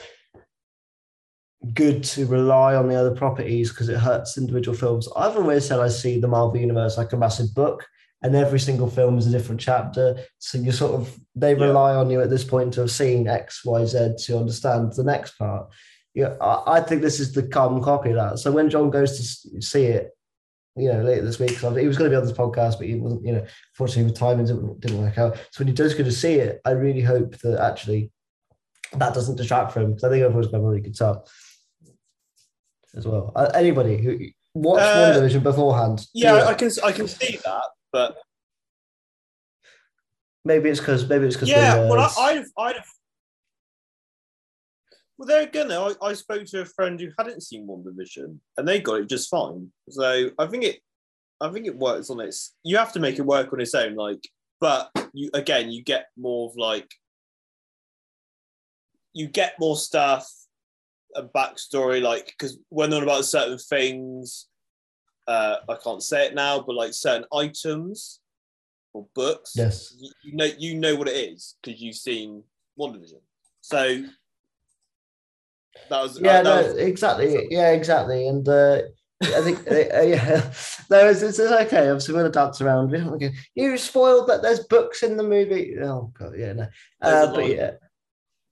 good 1.74 2.02
to 2.04 2.26
rely 2.26 2.74
on 2.74 2.88
the 2.88 2.94
other 2.94 3.14
properties 3.14 3.70
because 3.70 3.88
it 3.88 3.98
hurts 3.98 4.38
individual 4.38 4.76
films. 4.76 5.08
I've 5.16 5.36
always 5.36 5.66
said 5.66 5.80
I 5.80 5.88
see 5.88 6.18
the 6.20 6.28
Marvel 6.28 6.56
Universe 6.60 6.96
like 6.96 7.12
a 7.12 7.16
massive 7.16 7.52
book, 7.54 7.84
and 8.22 8.34
every 8.36 8.60
single 8.60 8.88
film 8.90 9.16
is 9.18 9.26
a 9.26 9.30
different 9.30 9.60
chapter. 9.60 10.16
So 10.38 10.58
you 10.58 10.72
sort 10.72 10.92
of 10.92 11.18
they 11.34 11.54
Yeah. 11.54 11.64
rely 11.66 11.94
on 11.94 12.10
you 12.10 12.20
at 12.20 12.30
this 12.30 12.44
point 12.44 12.74
to 12.74 12.80
have 12.82 12.90
seen 12.90 13.26
X, 13.28 13.64
Y, 13.64 13.84
Z 13.86 14.14
to 14.24 14.38
understand 14.38 14.92
the 14.92 15.04
next 15.04 15.32
part. 15.38 15.68
Yeah, 16.14 16.34
I, 16.40 16.76
I 16.76 16.80
think 16.80 17.02
this 17.02 17.20
is 17.20 17.32
the 17.32 17.42
carbon 17.44 17.82
copy 17.82 18.10
of 18.10 18.16
that. 18.16 18.38
So 18.40 18.50
when 18.52 18.68
John 18.68 18.90
goes 18.90 19.16
to 19.18 19.62
see 19.62 19.84
it, 19.84 20.10
you 20.76 20.92
know, 20.92 21.02
later 21.02 21.24
this 21.24 21.38
week, 21.38 21.58
'cause 21.58 21.76
he 21.76 21.86
was 21.86 21.96
going 21.96 22.10
to 22.10 22.14
be 22.16 22.20
on 22.20 22.26
this 22.26 22.36
podcast, 22.36 22.78
but 22.78 22.86
he 22.88 22.94
wasn't, 22.96 23.24
you 23.24 23.32
know, 23.32 23.44
fortunately 23.74 24.04
with 24.10 24.18
timing 24.18 24.46
didn't, 24.46 24.80
didn't 24.80 25.00
work 25.02 25.18
out. 25.18 25.36
So 25.50 25.58
when 25.60 25.68
he 25.68 25.74
does 25.74 25.94
go 25.94 26.04
to 26.04 26.12
see 26.12 26.34
it, 26.34 26.60
I 26.64 26.70
really 26.72 27.00
hope 27.00 27.38
that 27.38 27.58
actually 27.60 28.10
that 28.96 29.14
doesn't 29.14 29.36
distract 29.36 29.72
from 29.72 29.82
him 29.84 29.90
because 29.90 30.04
I 30.04 30.10
think 30.10 30.22
everyone's 30.24 30.48
going 30.48 30.62
to 30.62 30.68
really 30.68 30.80
good 30.80 30.96
time 30.96 31.18
as 32.96 33.06
well. 33.06 33.32
Uh, 33.36 33.50
anybody 33.54 33.96
who 33.98 34.18
watched 34.54 34.84
Uh, 34.96 35.12
WandaVision 35.12 35.42
beforehand, 35.42 36.06
Yeah, 36.12 36.44
I 36.46 36.54
can 36.54 36.70
I 36.82 36.92
can 36.92 37.06
see 37.08 37.38
that, 37.44 37.62
but 37.92 38.16
maybe 40.44 40.68
it's 40.70 40.80
because 40.80 41.08
maybe 41.08 41.26
it's 41.26 41.36
because 41.36 41.48
yeah, 41.48 41.76
well, 41.88 42.00
I, 42.00 42.22
I'd 42.22 42.36
have, 42.36 42.46
I'd 42.58 42.76
have. 42.76 42.86
Well, 45.18 45.26
there 45.26 45.42
again, 45.42 45.68
though, 45.68 45.94
I, 46.00 46.06
I 46.08 46.12
spoke 46.14 46.46
to 46.46 46.62
a 46.62 46.64
friend 46.64 46.98
who 46.98 47.08
hadn't 47.18 47.42
seen 47.42 47.66
WandaVision, 47.66 48.38
and 48.56 48.66
they 48.66 48.80
got 48.80 49.00
it 49.00 49.08
just 49.08 49.28
fine. 49.28 49.70
So 49.90 50.30
I 50.38 50.46
think 50.46 50.64
it, 50.64 50.80
I 51.40 51.50
think 51.50 51.66
it 51.66 51.76
works 51.76 52.08
on 52.10 52.20
its. 52.20 52.54
You 52.64 52.78
have 52.78 52.92
to 52.94 53.00
make 53.00 53.18
it 53.18 53.26
work 53.26 53.52
on 53.52 53.60
its 53.60 53.74
own, 53.74 53.96
like, 53.96 54.26
but 54.60 54.90
you 55.12 55.30
again, 55.34 55.70
you 55.70 55.82
get 55.82 56.06
more 56.16 56.48
of 56.48 56.56
like, 56.56 56.90
you 59.12 59.28
get 59.28 59.54
more 59.60 59.76
stuff, 59.76 60.30
a 61.14 61.22
backstory, 61.22 62.00
like 62.00 62.26
because 62.26 62.58
when 62.68 62.90
they're 62.90 63.00
on 63.00 63.04
about 63.04 63.24
certain 63.24 63.58
things, 63.58 64.46
uh, 65.30 65.56
I 65.68 65.76
can't 65.82 66.02
say 66.02 66.26
it 66.26 66.34
now, 66.34 66.60
but 66.60 66.74
like 66.74 66.92
certain 66.92 67.26
items 67.32 68.20
or 68.92 69.06
books, 69.14 69.52
yes, 69.54 69.94
you, 69.98 70.10
you 70.24 70.36
know 70.36 70.48
you 70.58 70.74
know 70.74 70.96
what 70.96 71.08
it 71.08 71.16
is 71.32 71.56
because 71.62 71.80
you've 71.80 71.96
seen 71.96 72.42
WandaVision. 72.78 73.20
So 73.60 74.04
that 75.88 76.02
was 76.02 76.20
yeah, 76.20 76.38
uh, 76.38 76.42
no, 76.42 76.62
that 76.62 76.74
was- 76.74 76.82
exactly, 76.82 77.46
yeah, 77.50 77.70
exactly, 77.70 78.26
and. 78.28 78.48
uh 78.48 78.82
I 79.22 79.42
think, 79.42 79.70
uh, 79.70 80.00
yeah, 80.00 80.50
no, 80.90 81.08
it's, 81.10 81.20
it's 81.20 81.38
okay. 81.38 81.90
Obviously, 81.90 82.14
we're 82.14 82.20
gonna 82.22 82.32
dance 82.32 82.62
around. 82.62 82.94
Okay. 82.94 83.34
You 83.54 83.76
spoiled 83.76 84.28
that 84.28 84.40
there's 84.40 84.60
books 84.60 85.02
in 85.02 85.18
the 85.18 85.22
movie. 85.22 85.76
Oh 85.78 86.10
god, 86.18 86.32
yeah, 86.38 86.54
no. 86.54 86.66
Uh, 87.02 87.34
but 87.34 87.46
yeah, 87.46 87.72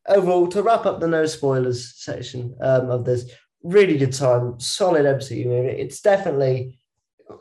overall, 0.06 0.46
to 0.48 0.62
wrap 0.62 0.84
up 0.84 1.00
the 1.00 1.08
no 1.08 1.24
spoilers 1.24 1.94
section 1.96 2.54
um, 2.60 2.90
of 2.90 3.06
this, 3.06 3.30
really 3.62 3.98
good 3.98 4.12
time, 4.12 4.58
solid 4.60 5.04
MCU 5.04 5.46
movie. 5.46 5.68
It's 5.68 6.00
definitely 6.00 6.78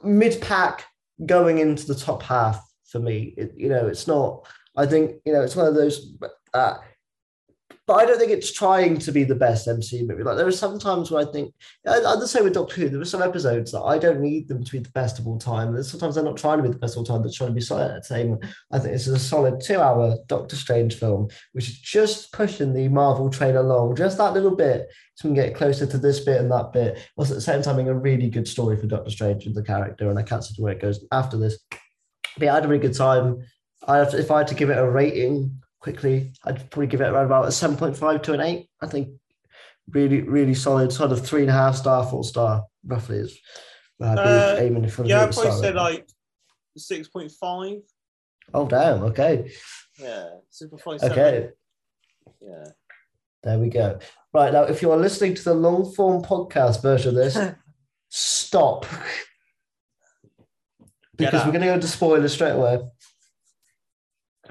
mid 0.04 0.42
pack 0.42 0.86
going 1.26 1.60
into 1.60 1.86
the 1.86 1.96
top 1.96 2.24
half 2.24 2.64
for 2.86 3.00
me. 3.00 3.34
It, 3.38 3.54
you 3.56 3.70
know, 3.70 3.88
it's 3.88 4.08
not. 4.08 4.48
I 4.76 4.86
think 4.86 5.22
you 5.26 5.34
know 5.34 5.42
it's 5.42 5.56
one 5.56 5.68
of 5.68 5.76
those. 5.76 6.16
Uh, 6.54 6.76
but 7.88 7.93
I 7.93 8.06
don't 8.06 8.19
think 8.19 8.32
it's 8.32 8.52
trying 8.52 8.97
to 8.97 9.12
be 9.13 9.23
the 9.23 9.34
best 9.34 9.65
MCU 9.65 10.06
movie. 10.06 10.21
Like 10.21 10.36
there 10.36 10.45
are 10.45 10.52
some 10.52 10.78
times 10.78 11.10
where 11.10 11.26
I 11.26 11.32
think 11.32 11.54
I- 11.88 12.04
I'm 12.06 12.19
the 12.19 12.28
same 12.28 12.43
with 12.43 12.54
Doctor 12.54 12.82
Who. 12.82 12.89
There 12.89 13.00
are 13.00 13.06
some 13.06 13.23
episodes 13.23 13.71
that 13.71 13.82
I 13.82 13.97
don't 13.97 14.19
need 14.19 14.50
them 14.50 14.62
to 14.62 14.71
be 14.73 14.80
the 14.80 14.89
best 14.89 15.19
of 15.19 15.26
all 15.26 15.39
time. 15.39 15.73
And 15.73 15.86
sometimes 15.86 16.15
they're 16.15 16.23
not 16.23 16.36
trying 16.36 16.58
to 16.58 16.63
be 16.63 16.69
the 16.69 16.80
best 16.80 16.95
of 16.95 17.00
all 17.00 17.06
time. 17.06 17.21
They're 17.21 17.32
trying 17.32 17.52
to 17.52 17.56
be 17.56 17.62
solid 17.62 17.89
entertainment. 17.91 18.43
I 18.73 18.80
think 18.80 18.91
this 18.91 19.08
is 19.08 19.13
a 19.13 19.19
solid 19.19 19.62
two-hour 19.62 20.17
Doctor 20.28 20.58
Strange 20.58 20.95
film, 20.95 21.30
which 21.54 21.69
is 21.69 21.80
just 21.80 22.34
pushing 22.34 22.73
the 22.73 22.89
Marvel 22.89 23.30
train 23.30 23.56
along 23.56 23.95
just 23.95 24.17
that 24.17 24.34
little 24.34 24.56
bit, 24.56 24.88
so 25.15 25.30
we 25.30 25.36
can 25.36 25.45
get 25.45 25.56
closer 25.56 25.86
to 25.86 25.97
this 25.97 26.19
bit 26.19 26.41
and 26.41 26.52
that 26.52 26.73
bit. 26.73 27.00
Whilst 27.15 27.32
at 27.32 27.36
the 27.36 27.41
same 27.41 27.62
time 27.62 27.78
being 27.78 27.88
a 27.88 27.97
really 27.97 28.30
good 28.30 28.50
story 28.50 28.76
for 28.76 28.88
Doctor 28.88 29.12
Strange 29.12 29.45
and 29.45 29.56
the 29.56 29.63
character. 29.63 30.10
And 30.10 30.19
I 30.19 30.23
can't 30.23 30.43
see 30.43 30.62
where 30.62 30.73
it 30.73 30.82
goes 30.82 31.06
after 31.13 31.38
this. 31.38 31.58
But 31.69 32.45
yeah, 32.45 32.52
I 32.52 32.56
had 32.56 32.65
a 32.65 32.67
really 32.67 32.82
good 32.82 32.97
time. 32.97 33.38
I 33.88 33.97
have 33.97 34.12
to, 34.12 34.19
if 34.19 34.30
I 34.30 34.39
had 34.39 34.47
to 34.47 34.56
give 34.56 34.69
it 34.69 34.78
a 34.78 34.89
rating 34.89 35.62
quickly, 35.88 36.34
I'd 36.43 36.69
probably 36.69 36.88
give 36.88 37.00
it 37.00 37.06
around 37.06 37.26
about 37.28 37.47
a 37.47 37.52
seven 37.52 37.78
point 37.78 37.95
five 37.95 38.21
to 38.23 38.34
an 38.34 38.41
eight. 38.41 38.69
I 38.82 38.88
think 38.88 39.10
really, 39.89 40.21
really 40.21 40.54
solid, 40.54 40.91
sort 40.91 41.13
of 41.13 41.26
three 41.26 41.41
and 41.41 41.50
a 41.50 41.54
half 41.54 41.76
star, 41.78 42.06
four 42.06 42.26
star, 42.26 42.65
roughly 42.86 43.19
is. 43.19 43.39
where 43.97 44.10
I'd 44.10 44.17
Uh, 44.19 44.56
aiming 44.60 44.84
if 44.84 45.00
yeah, 45.06 45.21
I 45.21 45.23
at 45.23 45.32
the 45.32 45.41
probably 45.41 45.62
said 45.62 45.76
like 45.76 46.10
six 46.76 47.08
point 47.08 47.32
five. 47.32 47.78
Oh 48.54 48.67
damn! 48.67 49.04
Okay, 49.04 49.50
Yeah, 49.97 50.28
six 50.50 50.69
point 50.69 51.02
five. 51.02 51.12
okay. 51.12 51.50
Yeah. 52.41 52.65
There 53.43 53.60
we 53.60 53.69
go. 53.69 54.00
Right 54.34 54.52
now, 54.52 54.63
if 54.63 54.82
you 54.82 54.91
are 54.91 54.97
listening 54.97 55.36
to 55.36 55.43
the 55.43 55.54
long 55.54 55.93
form 55.93 56.21
podcast 56.21 56.82
version 56.82 57.10
of 57.10 57.15
this, 57.15 57.38
stop 58.10 58.86
because 61.15 61.45
we're 61.45 61.52
going 61.52 61.62
to 61.62 61.67
go 61.67 61.73
into 61.76 61.88
spoilers 61.88 62.34
straight 62.34 62.52
away. 62.52 62.80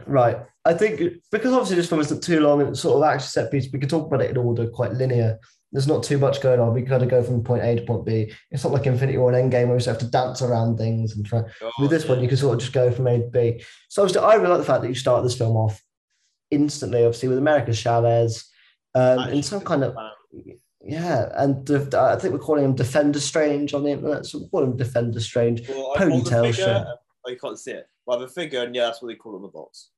Right. 0.06 0.38
I 0.64 0.74
think 0.74 1.00
because 1.30 1.52
obviously 1.52 1.76
this 1.76 1.88
film 1.88 2.00
isn't 2.00 2.22
too 2.22 2.40
long 2.40 2.60
and 2.60 2.70
it's 2.70 2.80
sort 2.80 2.96
of 2.96 3.02
action 3.02 3.28
set 3.28 3.50
piece, 3.50 3.68
we 3.72 3.78
can 3.78 3.88
talk 3.88 4.06
about 4.06 4.22
it 4.22 4.30
in 4.30 4.36
order 4.36 4.66
quite 4.68 4.92
linear. 4.92 5.38
There's 5.72 5.86
not 5.86 6.02
too 6.02 6.18
much 6.18 6.40
going 6.40 6.60
on. 6.60 6.74
We 6.74 6.82
kind 6.82 7.02
of 7.02 7.08
go 7.08 7.22
from 7.22 7.42
point 7.42 7.62
A 7.62 7.76
to 7.76 7.82
point 7.82 8.04
B. 8.04 8.32
It's 8.50 8.64
not 8.64 8.72
like 8.72 8.86
Infinity 8.86 9.18
War 9.18 9.32
and 9.32 9.52
Endgame 9.52 9.66
where 9.66 9.74
we 9.74 9.78
just 9.78 9.86
have 9.86 9.98
to 9.98 10.10
dance 10.10 10.42
around 10.42 10.78
things 10.78 11.14
and 11.14 11.26
try. 11.26 11.42
With 11.80 11.90
this 11.90 12.06
one, 12.06 12.22
you 12.22 12.28
can 12.28 12.36
sort 12.36 12.54
of 12.54 12.60
just 12.60 12.72
go 12.72 12.90
from 12.90 13.06
A 13.08 13.18
to 13.18 13.26
B. 13.26 13.62
So 13.88 14.02
obviously, 14.02 14.22
I 14.22 14.34
really 14.34 14.48
like 14.48 14.58
the 14.58 14.64
fact 14.64 14.82
that 14.82 14.88
you 14.88 14.94
start 14.94 15.22
this 15.22 15.36
film 15.36 15.56
off 15.56 15.82
instantly, 16.50 17.04
obviously, 17.04 17.28
with 17.28 17.38
America 17.38 17.72
Chavez 17.72 18.48
um, 18.94 19.28
in 19.28 19.42
some 19.42 19.60
kind 19.60 19.84
of 19.84 19.94
yeah, 20.82 21.30
and 21.34 21.68
I 21.94 22.16
think 22.16 22.32
we're 22.32 22.38
calling 22.38 22.64
him 22.64 22.74
Defender 22.74 23.18
Strange 23.18 23.74
on 23.74 23.82
the 23.82 23.90
internet. 23.90 24.24
So 24.24 24.38
we 24.38 24.48
call 24.48 24.62
him 24.62 24.76
Defender 24.76 25.18
Strange. 25.20 25.68
Well, 25.68 25.94
I 25.96 26.04
hold 26.04 26.26
the 26.26 26.30
Ponytail 26.30 26.54
shirt. 26.54 26.86
Oh, 27.26 27.30
you 27.30 27.36
can't 27.36 27.58
see 27.58 27.72
it. 27.72 27.88
Well, 28.06 28.18
I 28.18 28.20
have 28.20 28.30
a 28.30 28.32
figure, 28.32 28.62
and 28.62 28.74
yeah, 28.74 28.84
that's 28.84 29.02
what 29.02 29.08
they 29.08 29.14
call 29.14 29.32
it 29.32 29.36
on 29.36 29.42
the 29.42 29.48
box. 29.48 29.90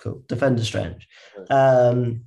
Cool, 0.00 0.22
Defender 0.28 0.64
Strange. 0.64 1.08
Um, 1.50 2.24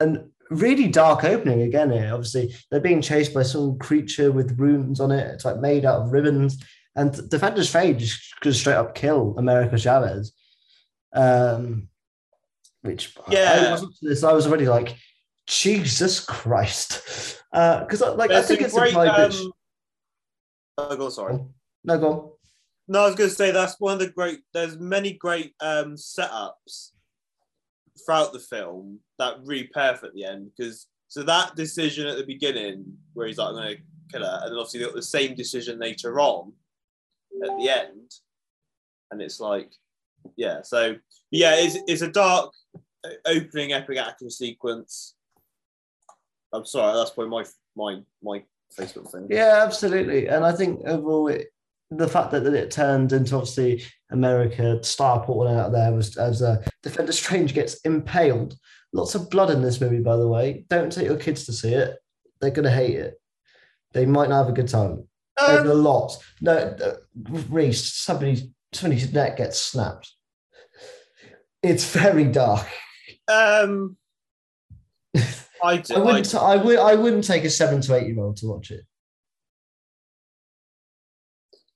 and 0.00 0.30
really 0.50 0.88
dark 0.88 1.24
opening 1.24 1.62
again 1.62 1.90
here. 1.90 2.10
Obviously, 2.12 2.54
they're 2.70 2.80
being 2.80 3.02
chased 3.02 3.32
by 3.32 3.42
some 3.42 3.78
creature 3.78 4.32
with 4.32 4.58
runes 4.58 5.00
on 5.00 5.10
it. 5.10 5.26
It's 5.32 5.44
like 5.44 5.58
made 5.58 5.84
out 5.84 6.02
of 6.02 6.12
ribbons. 6.12 6.62
And 6.96 7.28
Defender 7.30 7.64
Strange 7.64 8.00
just 8.00 8.40
could 8.40 8.54
straight 8.54 8.74
up 8.74 8.94
kill 8.94 9.34
America 9.38 9.78
Chavez. 9.78 10.32
Um, 11.14 11.88
which 12.82 13.16
Yeah. 13.28 13.66
I 13.66 13.70
wasn't 13.70 13.94
this. 14.02 14.24
I 14.24 14.32
was 14.32 14.46
already 14.46 14.66
like, 14.66 14.96
Jesus 15.46 16.20
Christ, 16.20 17.42
because 17.50 18.00
like 18.00 18.30
I 18.30 18.42
think 18.42 18.60
it's 18.60 18.74
great. 18.74 18.88
implied 18.88 19.08
that. 19.08 19.34
Um, 19.34 19.52
oh, 20.78 20.96
go 20.96 21.08
sorry. 21.08 21.38
No, 21.84 21.98
go 21.98 22.12
on. 22.12 22.31
No, 22.88 23.02
I 23.02 23.06
was 23.06 23.14
going 23.14 23.30
to 23.30 23.36
say 23.36 23.50
that's 23.50 23.78
one 23.78 23.94
of 23.94 23.98
the 24.00 24.08
great. 24.08 24.40
There's 24.52 24.78
many 24.78 25.12
great 25.12 25.54
um, 25.60 25.94
setups 25.94 26.90
throughout 28.04 28.32
the 28.32 28.40
film 28.40 28.98
that 29.18 29.36
really 29.44 29.70
at 29.76 30.14
the 30.14 30.24
end 30.24 30.50
because 30.56 30.88
so 31.08 31.22
that 31.22 31.54
decision 31.56 32.06
at 32.06 32.16
the 32.16 32.24
beginning 32.24 32.84
where 33.14 33.26
he's 33.26 33.38
like, 33.38 33.48
"I'm 33.48 33.54
going 33.54 33.76
to 33.76 33.82
kill 34.10 34.22
her," 34.22 34.40
and 34.42 34.50
then 34.50 34.58
obviously 34.58 34.80
got 34.80 34.94
the 34.94 35.02
same 35.02 35.34
decision 35.34 35.78
later 35.78 36.18
on 36.20 36.52
at 37.44 37.56
the 37.58 37.68
end, 37.68 38.10
and 39.10 39.20
it's 39.20 39.38
like, 39.38 39.72
yeah. 40.36 40.62
So 40.62 40.96
yeah, 41.30 41.54
it's 41.56 41.76
it's 41.86 42.02
a 42.02 42.10
dark 42.10 42.52
opening 43.26 43.72
epic 43.72 43.98
action 43.98 44.30
sequence. 44.30 45.14
I'm 46.52 46.66
sorry, 46.66 46.94
that's 46.94 47.10
probably 47.10 47.30
my 47.30 47.44
my 47.76 48.02
my 48.22 48.42
Facebook 48.76 49.10
thing. 49.10 49.26
Yeah, 49.30 49.60
absolutely. 49.62 50.28
And 50.28 50.44
I 50.44 50.52
think 50.52 50.80
overall, 50.86 51.28
it, 51.28 51.51
the 51.96 52.08
fact 52.08 52.30
that, 52.32 52.44
that 52.44 52.54
it 52.54 52.70
turned 52.70 53.12
into 53.12 53.36
obviously 53.36 53.82
America 54.10 54.78
starport 54.82 55.50
out 55.54 55.72
there 55.72 55.92
was 55.92 56.16
as 56.16 56.42
a 56.42 56.62
Defender 56.82 57.12
Strange 57.12 57.54
gets 57.54 57.80
impaled. 57.82 58.54
Lots 58.92 59.14
of 59.14 59.30
blood 59.30 59.50
in 59.50 59.62
this 59.62 59.80
movie, 59.80 60.00
by 60.00 60.16
the 60.16 60.28
way. 60.28 60.64
Don't 60.68 60.92
take 60.92 61.06
your 61.06 61.16
kids 61.16 61.46
to 61.46 61.52
see 61.52 61.72
it; 61.72 61.96
they're 62.40 62.50
gonna 62.50 62.70
hate 62.70 62.96
it. 62.96 63.14
They 63.92 64.06
might 64.06 64.28
not 64.28 64.38
have 64.44 64.48
a 64.48 64.56
good 64.56 64.68
time. 64.68 65.08
There's 65.38 65.60
Um, 65.60 65.68
a 65.70 65.74
lot. 65.74 66.16
No, 66.40 66.52
uh, 66.56 66.96
Rees, 67.48 67.92
somebody's 67.92 68.44
somebody's 68.72 69.12
neck 69.12 69.38
gets 69.38 69.58
snapped. 69.58 70.12
It's 71.62 71.84
very 71.90 72.24
dark. 72.24 72.66
um, 73.28 73.96
I 75.62 75.76
do. 75.78 75.94
I 75.94 75.98
I, 75.98 76.02
wouldn't. 76.02 76.34
I 76.34 76.56
would. 76.56 76.78
I 76.78 76.94
wouldn't 76.96 77.24
take 77.24 77.44
a 77.44 77.50
seven 77.50 77.80
to 77.82 77.94
eight 77.94 78.06
year 78.08 78.20
old 78.20 78.36
to 78.38 78.46
watch 78.46 78.70
it. 78.70 78.82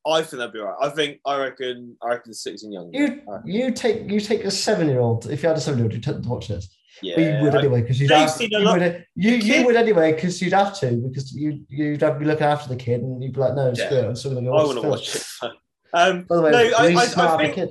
I 0.07 0.23
think 0.23 0.38
that'd 0.38 0.53
be 0.53 0.61
all 0.61 0.66
right. 0.66 0.77
I 0.81 0.88
think 0.90 1.19
I 1.25 1.38
reckon 1.38 1.97
I 2.03 2.09
reckon 2.11 2.33
six 2.35 2.62
and 2.62 2.73
younger. 2.73 2.97
You 2.97 3.23
you 3.45 3.73
take 3.73 4.09
you 4.11 4.21
take 4.21 4.45
a 4.45 4.51
seven 4.51 4.88
year 4.88 5.01
old. 5.01 5.27
If 5.27 5.42
you 5.42 5.49
had 5.49 5.59
a 5.59 5.61
seven 5.61 5.79
year 5.79 5.87
old, 5.87 5.95
you 5.95 6.01
tend 6.01 6.23
to 6.23 6.29
watch 6.29 6.49
this. 6.49 6.69
yeah, 7.03 7.14
But 7.16 7.23
you 7.23 7.42
would 7.45 7.55
anyway 7.57 7.81
because 7.83 8.01
you'd 8.01 8.11
a 8.11 8.27
you, 8.49 8.59
lot- 8.61 8.79
would, 8.81 9.07
you, 9.16 9.33
you 9.35 9.64
would 9.66 9.77
anyway 9.77 10.12
because 10.12 10.40
you'd 10.40 10.53
have 10.53 10.79
to 10.81 10.92
because 11.09 11.33
you 11.35 11.64
you'd 11.69 12.01
have 12.03 12.14
to 12.14 12.19
be 12.21 12.25
looking 12.25 12.47
after 12.47 12.69
the 12.69 12.77
kid 12.77 13.01
and 13.03 13.23
you'd 13.23 13.35
be 13.35 13.40
like 13.40 13.55
no 13.55 13.73
Yeah. 13.75 13.85
screw 13.87 13.99
it 13.99 14.05
I'm 14.07 14.16
still 14.16 14.35
gonna 14.35 14.47
go 14.47 14.57
I 14.57 14.64
want 14.64 14.81
to 14.83 14.88
watch 14.88 15.14
it. 15.16 15.27
Um, 15.95 16.23
By 16.25 16.37
the 16.37 16.42
way, 16.42 16.51
No, 16.51 16.59
I- 16.59 16.71
I- 16.92 16.95
I 16.95 17.07
smart 17.07 17.40
of 17.45 17.49
a 17.51 17.55
think-. 17.55 17.71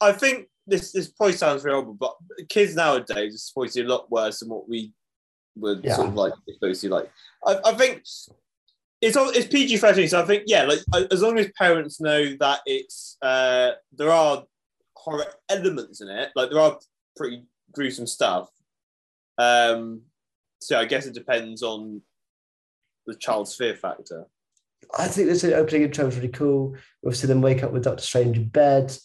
I 0.00 0.12
think 0.12 0.48
this 0.66 0.92
this 0.92 1.08
probably 1.08 1.34
sounds 1.34 1.62
very 1.62 1.74
horrible, 1.74 1.94
but 1.94 2.14
kids 2.48 2.74
nowadays 2.74 3.34
is 3.34 3.50
probably 3.54 3.80
a 3.82 3.84
lot 3.86 4.10
worse 4.10 4.40
than 4.40 4.48
what 4.50 4.68
we 4.68 4.92
would 5.56 5.82
Yeah. 5.84 5.96
sort 5.96 6.08
of 6.08 6.14
like 6.14 6.32
supposed 6.52 6.80
to 6.82 6.88
like. 6.90 7.10
I, 7.46 7.58
I 7.64 7.72
think 7.74 8.02
it's 9.04 9.36
it's 9.36 9.46
PG 9.46 9.76
thirteen, 9.78 10.08
so 10.08 10.22
I 10.22 10.24
think 10.24 10.44
yeah, 10.46 10.64
like 10.64 10.80
as 11.10 11.22
long 11.22 11.38
as 11.38 11.50
parents 11.58 12.00
know 12.00 12.34
that 12.40 12.60
it's 12.66 13.16
uh 13.22 13.72
there 13.92 14.10
are 14.10 14.44
horror 14.96 15.26
elements 15.48 16.00
in 16.00 16.08
it, 16.08 16.30
like 16.34 16.50
there 16.50 16.60
are 16.60 16.78
pretty 17.16 17.44
gruesome 17.72 18.06
stuff. 18.06 18.48
Um, 19.38 20.02
so 20.60 20.78
I 20.78 20.84
guess 20.86 21.06
it 21.06 21.14
depends 21.14 21.62
on 21.62 22.00
the 23.06 23.14
child's 23.14 23.54
fear 23.54 23.76
factor. 23.76 24.26
I 24.98 25.08
think 25.08 25.28
this 25.28 25.44
opening 25.44 25.82
intro 25.82 26.06
was 26.06 26.16
really 26.16 26.28
cool. 26.28 26.76
We've 27.02 27.16
seen 27.16 27.28
them 27.28 27.42
wake 27.42 27.62
up 27.62 27.72
with 27.72 27.84
Doctor 27.84 28.02
Strange 28.02 28.36
in 28.36 28.48
bed. 28.48 28.96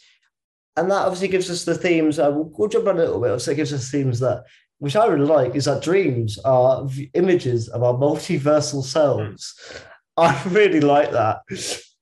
And 0.78 0.90
that 0.92 1.06
obviously 1.06 1.28
gives 1.28 1.50
us 1.50 1.66
the 1.66 1.76
themes. 1.76 2.20
Uh, 2.20 2.32
we'll, 2.34 2.52
we'll 2.58 2.70
jump 2.70 2.88
on 2.88 2.96
a 2.96 3.00
little 3.00 3.20
bit. 3.20 3.40
So 3.42 3.52
it 3.52 3.56
gives 3.56 3.74
us 3.74 3.90
themes 3.90 4.20
that, 4.20 4.46
which 4.80 4.96
I 4.96 5.06
really 5.06 5.26
like, 5.26 5.56
is 5.56 5.66
that 5.66 5.84
dreams 5.84 6.40
are 6.40 6.88
images 7.14 7.68
of 7.70 7.84
our 7.84 7.94
multiversal 7.94 8.84
selves. 8.84 9.56
I 10.18 10.42
really 10.48 10.82
like 10.82 11.12
that 11.12 11.42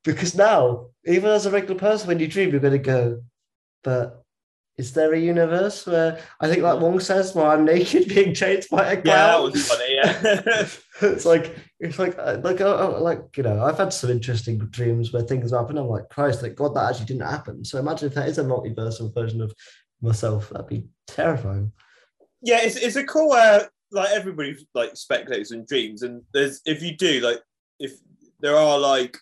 because 0.04 0.34
now, 0.34 0.86
even 1.04 1.30
as 1.30 1.46
a 1.46 1.50
regular 1.50 1.78
person, 1.78 2.08
when 2.08 2.18
you 2.18 2.26
dream, 2.26 2.50
you're 2.50 2.60
going 2.60 2.72
to 2.72 2.78
go, 2.78 3.20
but 3.84 4.24
is 4.76 4.92
there 4.92 5.12
a 5.12 5.18
universe 5.18 5.86
where 5.86 6.20
I 6.40 6.48
think, 6.48 6.62
like 6.62 6.80
Wong 6.80 7.00
says, 7.00 7.34
where 7.34 7.46
I'm 7.46 7.64
naked 7.64 8.08
being 8.14 8.32
chased 8.32 8.70
by 8.70 8.92
a 8.92 8.96
Yeah, 8.96 9.02
that 9.02 9.42
was 9.42 9.68
funny. 9.68 9.94
Yeah. 9.96 10.66
it's 11.02 11.24
like 11.24 11.56
it's 11.80 11.98
like 11.98 12.16
uh, 12.16 12.38
like 12.42 12.60
uh, 12.60 13.00
like 13.00 13.36
you 13.36 13.42
know 13.42 13.62
I've 13.62 13.78
had 13.78 13.92
some 13.92 14.10
interesting 14.10 14.58
dreams 14.70 15.12
where 15.12 15.22
things 15.22 15.50
happen. 15.50 15.78
I'm 15.78 15.88
like 15.88 16.08
Christ, 16.08 16.42
like 16.42 16.54
God, 16.54 16.74
that 16.76 16.90
actually 16.90 17.06
didn't 17.06 17.28
happen. 17.28 17.64
So 17.64 17.78
imagine 17.78 18.08
if 18.08 18.14
that 18.14 18.28
is 18.28 18.38
a 18.38 18.44
multiversal 18.44 19.12
version 19.12 19.42
of 19.42 19.52
myself. 20.00 20.50
That'd 20.50 20.68
be 20.68 20.86
terrifying. 21.08 21.72
Yeah, 22.42 22.60
it's, 22.62 22.76
it's 22.76 22.96
a 22.96 23.04
cool 23.04 23.32
uh 23.32 23.64
like 23.90 24.10
everybody 24.10 24.56
like 24.74 24.96
speculates 24.96 25.50
and 25.50 25.66
dreams, 25.66 26.02
and 26.02 26.22
there's 26.32 26.60
if 26.66 26.82
you 26.82 26.96
do 26.96 27.20
like 27.20 27.40
if 27.78 27.92
there 28.40 28.56
are 28.56 28.78
like 28.78 29.16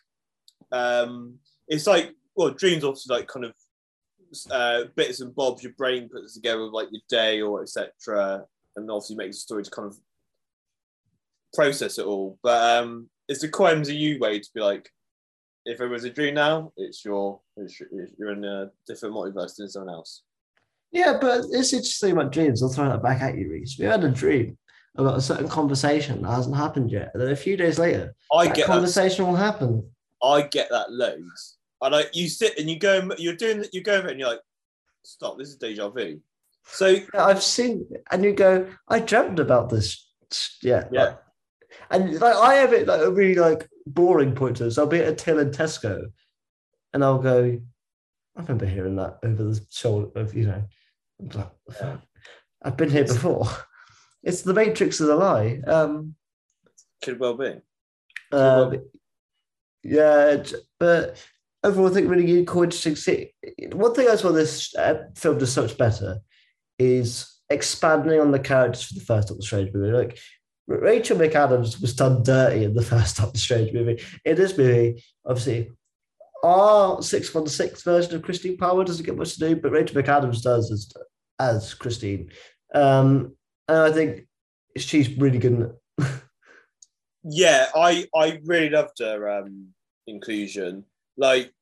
um 0.72 1.38
it's 1.68 1.86
like 1.86 2.14
well 2.34 2.50
dreams 2.50 2.84
also 2.84 3.14
like 3.14 3.28
kind 3.28 3.44
of 3.44 3.54
uh 4.50 4.84
bits 4.96 5.20
and 5.20 5.34
bobs 5.34 5.62
your 5.62 5.72
brain 5.74 6.08
puts 6.08 6.34
together 6.34 6.62
like 6.62 6.88
your 6.90 7.02
day 7.08 7.40
or 7.40 7.62
etc 7.62 8.44
and 8.74 8.90
obviously 8.90 9.16
makes 9.16 9.38
a 9.38 9.40
story 9.40 9.62
to 9.62 9.70
kind 9.70 9.88
of 9.88 9.96
process 11.54 11.98
it 11.98 12.06
all. 12.06 12.38
But 12.42 12.82
um 12.82 13.08
it's 13.28 13.42
a 13.42 13.48
cool 13.48 13.66
MCU 13.66 14.20
way 14.20 14.40
to 14.40 14.48
be 14.54 14.60
like 14.60 14.90
if 15.64 15.80
it 15.80 15.86
was 15.88 16.04
a 16.04 16.10
dream 16.10 16.34
now 16.34 16.72
it's 16.76 17.04
your 17.04 17.40
it's, 17.56 17.80
you're 18.18 18.32
in 18.32 18.44
a 18.44 18.70
different 18.86 19.14
multiverse 19.14 19.56
than 19.56 19.68
someone 19.68 19.94
else 19.94 20.22
Yeah, 20.96 21.18
but 21.20 21.44
it's 21.50 21.74
interesting 21.74 22.12
about 22.12 22.32
dreams. 22.32 22.62
I'll 22.62 22.70
throw 22.70 22.88
that 22.88 23.02
back 23.02 23.20
at 23.20 23.36
you, 23.36 23.50
Rees. 23.50 23.76
We 23.78 23.84
had 23.84 24.02
a 24.02 24.08
dream 24.08 24.56
about 24.96 25.18
a 25.18 25.20
certain 25.20 25.46
conversation 25.46 26.22
that 26.22 26.30
hasn't 26.30 26.56
happened 26.56 26.90
yet, 26.90 27.10
and 27.12 27.22
then 27.22 27.30
a 27.30 27.36
few 27.36 27.54
days 27.54 27.78
later, 27.78 28.14
I 28.32 28.46
that 28.46 28.56
get 28.56 28.66
that 28.66 28.72
conversation 28.72 29.26
will 29.26 29.36
happen. 29.36 29.90
I 30.22 30.40
get 30.42 30.70
that 30.70 30.90
loads. 30.90 31.58
I 31.82 31.88
like 31.88 32.16
you 32.16 32.30
sit 32.30 32.58
and 32.58 32.70
you 32.70 32.78
go, 32.78 33.10
you're 33.18 33.36
doing, 33.36 33.66
you 33.74 33.82
go 33.82 33.94
over 33.96 34.08
it 34.08 34.12
and 34.12 34.20
you're 34.20 34.30
like, 34.30 34.40
stop, 35.02 35.36
this 35.36 35.48
is 35.48 35.56
deja 35.56 35.90
vu. 35.90 36.18
So 36.64 36.96
I've 37.12 37.42
seen, 37.42 37.86
and 38.10 38.24
you 38.24 38.32
go, 38.32 38.66
I 38.88 39.00
dreamt 39.00 39.38
about 39.38 39.68
this. 39.68 40.08
Yeah, 40.62 40.84
Yeah. 40.90 41.02
like- 41.04 41.18
and 41.90 42.18
like 42.18 42.34
I 42.36 42.54
have 42.54 42.72
it 42.72 42.86
like 42.88 43.02
a 43.02 43.10
really 43.10 43.34
like 43.34 43.68
boring 43.86 44.34
point 44.34 44.56
to 44.56 44.64
this. 44.64 44.78
I'll 44.78 44.86
be 44.86 45.00
at 45.00 45.08
a 45.08 45.14
till 45.14 45.38
in 45.40 45.50
Tesco, 45.50 46.06
and 46.94 47.04
I'll 47.04 47.18
go. 47.18 47.60
I 48.34 48.40
remember 48.40 48.64
hearing 48.66 48.96
that 48.96 49.18
over 49.22 49.44
the 49.44 49.60
shoulder 49.70 50.08
of 50.18 50.34
you 50.34 50.46
know. 50.46 50.64
Yeah. 51.20 51.96
I've 52.62 52.76
been 52.76 52.90
here 52.90 53.04
before. 53.04 53.48
It's 54.22 54.42
the 54.42 54.54
Matrix 54.54 55.00
of 55.00 55.06
the 55.06 55.16
lie. 55.16 55.60
Um, 55.66 56.14
could 57.02 57.20
well 57.20 57.34
be. 57.34 57.60
um, 58.32 58.80
yeah, 59.82 60.42
but 60.80 61.24
overall, 61.62 61.88
I 61.88 61.94
think 61.94 62.10
really 62.10 62.44
cool, 62.44 62.64
interesting. 62.64 62.96
See, 62.96 63.32
one 63.72 63.94
thing 63.94 64.08
I 64.08 64.16
saw 64.16 64.32
this 64.32 64.74
uh, 64.74 65.04
film 65.14 65.38
does 65.38 65.52
so 65.52 65.62
much 65.62 65.78
better 65.78 66.18
is 66.78 67.40
expanding 67.50 68.20
on 68.20 68.32
the 68.32 68.38
characters 68.38 68.82
for 68.84 68.94
the 68.94 69.00
first 69.00 69.28
Doctor 69.28 69.42
Strange 69.42 69.72
movie. 69.72 69.96
Like 69.96 70.18
Rachel 70.66 71.18
McAdams 71.18 71.80
was 71.80 71.94
done 71.94 72.22
dirty 72.22 72.64
in 72.64 72.74
the 72.74 72.82
first 72.82 73.16
Doctor 73.18 73.38
Strange 73.38 73.72
movie. 73.72 74.02
In 74.24 74.36
this 74.36 74.58
movie, 74.58 75.04
obviously, 75.24 75.70
our 76.42 77.02
six 77.02 77.32
one 77.32 77.46
six 77.46 77.82
version 77.82 78.14
of 78.14 78.22
Christine 78.22 78.56
Palmer 78.56 78.84
doesn't 78.84 79.06
get 79.06 79.16
much 79.16 79.34
to 79.34 79.40
do, 79.40 79.56
but 79.56 79.72
Rachel 79.72 80.02
McAdams 80.02 80.42
does 80.42 80.70
as 80.72 80.92
as 81.38 81.74
Christine. 81.74 82.30
Um, 82.74 83.36
and 83.68 83.78
I 83.78 83.92
think 83.92 84.26
she's 84.76 85.16
really 85.18 85.38
good. 85.38 85.74
Yeah, 87.28 87.66
I 87.74 88.06
I 88.14 88.40
really 88.44 88.70
loved 88.70 89.00
her 89.00 89.28
um, 89.28 89.68
inclusion. 90.06 90.84
Like, 91.16 91.52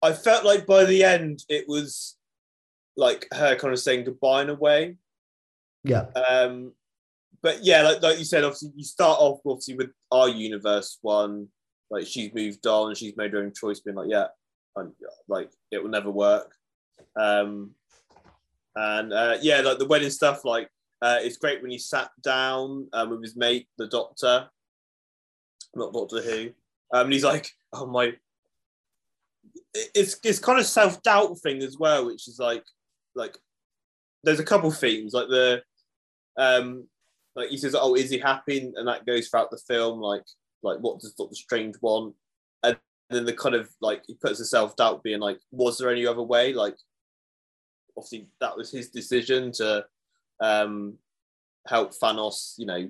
I 0.00 0.12
felt 0.12 0.44
like 0.44 0.64
by 0.66 0.84
the 0.84 1.02
end 1.02 1.40
it 1.48 1.64
was 1.66 2.16
like 2.96 3.26
her 3.32 3.56
kind 3.56 3.72
of 3.72 3.80
saying 3.80 4.04
goodbye 4.04 4.42
in 4.42 4.50
a 4.50 4.54
way. 4.54 4.96
Yeah, 5.82 6.06
Um, 6.28 6.72
but 7.42 7.64
yeah, 7.64 7.82
like, 7.82 8.02
like 8.02 8.18
you 8.18 8.24
said, 8.24 8.44
obviously 8.44 8.70
you 8.76 8.84
start 8.84 9.18
off 9.20 9.40
obviously 9.46 9.76
with 9.76 9.90
our 10.10 10.28
universe 10.28 10.98
one. 11.02 11.48
Like 11.90 12.06
she's 12.06 12.32
moved 12.34 12.66
on, 12.66 12.94
she's 12.94 13.16
made 13.16 13.32
her 13.32 13.38
own 13.38 13.52
choice, 13.54 13.80
being 13.80 13.96
like, 13.96 14.10
yeah, 14.10 14.26
I'm, 14.76 14.92
like 15.28 15.50
it 15.70 15.82
will 15.82 15.90
never 15.90 16.10
work. 16.10 16.54
Um, 17.16 17.70
and 18.76 19.12
uh, 19.12 19.36
yeah, 19.40 19.60
like 19.60 19.78
the 19.78 19.86
wedding 19.86 20.10
stuff, 20.10 20.44
like 20.44 20.68
uh, 21.02 21.18
it's 21.20 21.36
great 21.36 21.62
when 21.62 21.70
he 21.70 21.78
sat 21.78 22.10
down 22.22 22.88
um, 22.92 23.10
with 23.10 23.22
his 23.22 23.36
mate, 23.36 23.68
the 23.76 23.86
Doctor, 23.88 24.48
not 25.74 25.92
Doctor 25.92 26.20
Who. 26.20 26.50
Um, 26.92 27.04
and 27.06 27.12
he's 27.12 27.24
like, 27.24 27.48
oh 27.72 27.86
my. 27.86 28.04
it- 29.74 29.90
It's 29.94 30.18
it's 30.24 30.38
kind 30.38 30.58
of 30.58 30.66
self 30.66 31.02
doubt 31.02 31.38
thing 31.40 31.62
as 31.62 31.76
well, 31.78 32.06
which 32.06 32.28
is 32.28 32.38
like 32.38 32.64
like 33.14 33.36
there's 34.24 34.40
a 34.40 34.44
couple 34.44 34.70
themes 34.70 35.12
like 35.12 35.28
the 35.28 35.62
um 36.36 36.86
like 37.36 37.48
he 37.50 37.56
says 37.56 37.74
oh 37.78 37.94
is 37.94 38.10
he 38.10 38.18
happy 38.18 38.70
and 38.74 38.86
that 38.88 39.06
goes 39.06 39.28
throughout 39.28 39.50
the 39.50 39.58
film 39.68 40.00
like 40.00 40.22
like 40.62 40.78
what 40.78 41.00
does 41.00 41.14
Doctor 41.14 41.34
Strange 41.34 41.76
want 41.80 42.14
and 42.62 42.76
then 43.10 43.24
the 43.24 43.32
kind 43.32 43.54
of 43.54 43.68
like 43.80 44.02
he 44.06 44.14
puts 44.14 44.38
the 44.38 44.44
self 44.44 44.76
doubt 44.76 45.02
being 45.02 45.20
like 45.20 45.38
was 45.50 45.78
there 45.78 45.90
any 45.90 46.06
other 46.06 46.22
way 46.22 46.52
like 46.52 46.76
obviously 47.98 48.28
that 48.40 48.56
was 48.56 48.70
his 48.70 48.90
decision 48.90 49.52
to 49.52 49.84
um 50.40 50.94
help 51.66 51.92
Thanos 51.92 52.54
you 52.56 52.66
know 52.66 52.88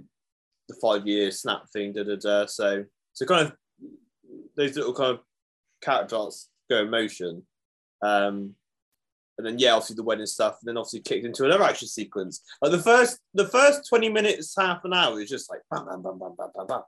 the 0.68 0.75
five 0.83 1.07
year 1.07 1.31
snap 1.31 1.68
thing 1.73 1.92
da 1.92 2.05
da 2.05 2.16
da 2.16 2.47
so 2.47 2.85
so 3.14 3.27
kind 3.27 3.47
of 3.47 3.53
those 4.57 4.77
little 4.77 4.94
kind 4.94 5.14
of 5.14 5.21
character 5.83 6.16
arcs 6.16 6.49
go 6.71 6.83
in 6.83 6.90
motion 6.90 7.42
um 8.03 8.55
and 9.38 9.47
then 9.47 9.59
yeah, 9.59 9.73
obviously 9.73 9.94
the 9.94 10.03
wedding 10.03 10.27
stuff, 10.27 10.59
and 10.61 10.68
then 10.68 10.77
obviously 10.77 11.01
kicked 11.01 11.25
into 11.25 11.44
another 11.44 11.62
action 11.62 11.87
sequence. 11.87 12.42
Like 12.61 12.73
the 12.73 12.83
first, 12.83 13.21
the 13.35 13.47
first 13.47 13.88
twenty 13.88 14.09
minutes, 14.09 14.55
half 14.59 14.85
an 14.85 14.92
hour 14.92 15.21
is 15.21 15.31
just 15.31 15.49
like 15.49 15.61
bam, 15.71 15.87
bam, 15.87 16.03
bam, 16.03 16.18
bam, 16.18 16.35
bam, 16.37 16.49
bam, 16.55 16.66
bam. 16.66 16.83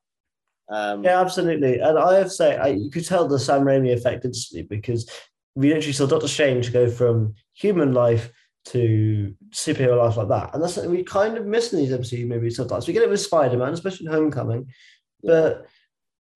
Um, 0.69 1.05
Yeah, 1.05 1.21
absolutely. 1.21 1.79
And 1.79 1.97
I 1.97 2.15
have 2.15 2.25
to 2.25 2.31
say, 2.31 2.57
I, 2.57 2.69
you 2.69 2.91
could 2.91 3.07
tell 3.07 3.27
the 3.27 3.39
Sam 3.39 3.63
Raimi 3.63 3.93
effect 3.93 4.25
instantly 4.25 4.63
because 4.63 5.09
we 5.55 5.69
literally 5.69 5.93
saw 5.93 6.07
Doctor 6.07 6.29
Strange 6.29 6.73
go 6.73 6.91
from 6.91 7.35
human 7.55 7.93
life 7.93 8.31
to 8.67 9.35
superhero 9.51 9.99
life 9.99 10.17
like 10.17 10.29
that. 10.29 10.55
And 10.55 10.63
that's 10.63 10.75
something 10.75 10.91
we 10.91 11.03
kind 11.03 11.37
of 11.37 11.47
miss 11.47 11.73
in 11.73 11.79
these 11.79 11.93
MCU 11.93 12.27
movies 12.27 12.57
sometimes. 12.57 12.87
We 12.87 12.93
get 12.93 13.03
it 13.03 13.11
with 13.11 13.21
Spider 13.21 13.57
Man, 13.57 13.73
especially 13.73 14.07
in 14.07 14.13
Homecoming. 14.13 14.71
But 15.23 15.67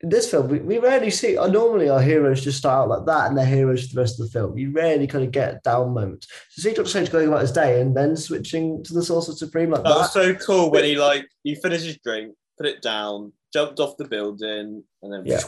in 0.01 0.09
this 0.09 0.31
film, 0.31 0.49
we, 0.49 0.59
we 0.59 0.79
rarely 0.79 1.11
see, 1.11 1.37
uh, 1.37 1.47
normally 1.47 1.89
our 1.89 2.01
heroes 2.01 2.43
just 2.43 2.59
start 2.59 2.83
out 2.83 2.89
like 2.89 3.07
that 3.07 3.29
and 3.29 3.39
they're 3.39 3.47
heroes 3.47 3.87
for 3.87 3.95
the 3.95 4.01
rest 4.01 4.21
of 4.21 4.27
the 4.27 4.33
film. 4.33 4.59
You 4.59 4.71
rarely 4.73 5.07
kind 5.07 5.25
of 5.25 5.33
get 5.33 5.63
down 5.63 5.95
moments. 5.95 6.27
To 6.55 6.61
see 6.61 6.75
Doctor 6.75 6.89
Strange 6.89 7.11
going 7.11 7.29
about 7.29 7.43
his 7.43 7.53
day 7.53 7.81
and 7.81 7.97
then 7.97 8.17
switching 8.17 8.83
to 8.85 8.95
the 8.95 9.03
Sorcerer 9.03 9.35
Supreme 9.35 9.71
like 9.71 9.83
that 9.83 9.89
that. 9.89 9.97
was 9.97 10.13
so 10.13 10.35
cool 10.35 10.71
when 10.71 10.85
he 10.85 10.97
like 10.97 11.27
he 11.43 11.55
finished 11.55 11.85
his 11.85 11.99
drink, 11.99 12.35
put 12.59 12.67
it 12.67 12.83
down, 12.83 13.33
jumped 13.53 13.81
off 13.81 13.97
the 13.97 14.09
building, 14.09 14.83
and 15.03 15.13
then 15.13 15.25
Yeah. 15.25 15.41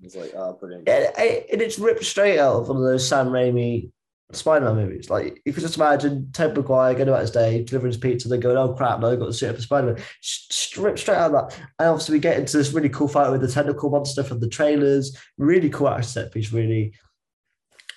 He's 0.00 0.16
like, 0.16 0.32
oh, 0.34 0.54
brilliant. 0.58 0.84
Yeah, 0.86 1.10
it- 1.18 1.46
and 1.52 1.60
it's 1.62 1.78
ripped 1.78 2.04
straight 2.04 2.38
out 2.38 2.56
of 2.56 2.68
one 2.68 2.78
of 2.78 2.82
those 2.84 3.06
Sam 3.06 3.28
Raimi 3.28 3.90
Spider-Man 4.32 4.76
movies. 4.76 5.10
Like 5.10 5.26
you 5.26 5.36
you 5.46 5.52
just 5.52 5.76
imagine 5.76 6.30
Ted 6.32 6.56
Maguire 6.56 6.94
going 6.94 7.08
about 7.08 7.20
his 7.22 7.32
day, 7.32 7.64
delivering 7.64 7.90
his 7.92 8.00
pizza, 8.00 8.28
then 8.28 8.40
going, 8.40 8.56
"Oh 8.56 8.72
crap, 8.74 9.00
no, 9.00 9.10
I've 9.10 9.18
got 9.18 9.26
to 9.26 9.32
sit 9.32 9.50
up 9.50 9.56
for 9.56 9.62
Spider-Man." 9.62 9.96
Straight, 10.22 10.98
straight 10.98 11.16
out 11.16 11.34
of 11.34 11.48
that, 11.50 11.58
and 11.78 11.88
obviously 11.88 12.14
we 12.14 12.20
get 12.20 12.38
into 12.38 12.56
this 12.56 12.72
really 12.72 12.88
cool 12.88 13.08
fight 13.08 13.30
with 13.30 13.40
the 13.40 13.48
tentacle 13.48 13.90
monster 13.90 14.22
from 14.22 14.38
the 14.40 14.48
trailers. 14.48 15.16
Really 15.36 15.68
cool 15.68 15.88
action 15.88 16.04
set 16.10 16.32
piece, 16.32 16.52
really. 16.52 16.94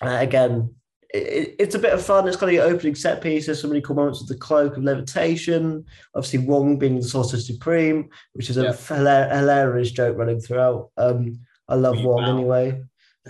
Uh, 0.02 0.18
again, 0.20 0.74
it, 1.14 1.56
it's 1.60 1.76
a 1.76 1.80
bit 1.80 1.94
of 1.94 2.04
fun. 2.04 2.28
It's 2.28 2.36
got 2.36 2.52
your 2.52 2.64
opening 2.66 2.96
set 2.96 3.22
piece. 3.22 3.46
There's 3.46 3.62
some 3.62 3.70
really 3.70 3.82
cool 3.84 3.96
moments 3.96 4.20
with 4.20 4.30
the 4.30 4.38
cloak 4.44 4.76
of 4.76 4.84
levitation. 4.84 5.86
Obviously, 6.16 6.40
Wong 6.40 6.78
being 6.80 6.96
the 6.98 7.04
Sorcerer 7.04 7.40
Supreme, 7.40 8.10
which 8.34 8.50
is 8.50 8.58
a 8.58 8.64
Yeah. 8.64 8.74
hilarious 9.30 9.92
joke 9.92 10.18
running 10.18 10.42
throughout. 10.42 10.90
Um, 10.98 11.40
I 11.68 11.76
love 11.76 11.98
Wee 11.98 12.06
Wong 12.06 12.24
wow. 12.24 12.38
anyway. 12.38 12.84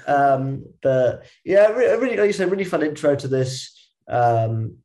Um, 0.08 0.66
but 0.82 1.26
yeah, 1.46 1.68
re- 1.68 1.96
really, 1.98 2.18
like 2.18 2.28
you 2.28 2.34
said, 2.34 2.50
really 2.52 2.64
fun 2.64 2.84
intro 2.84 3.16
to 3.16 3.28
this. 3.28 3.92
Um, 4.08 4.78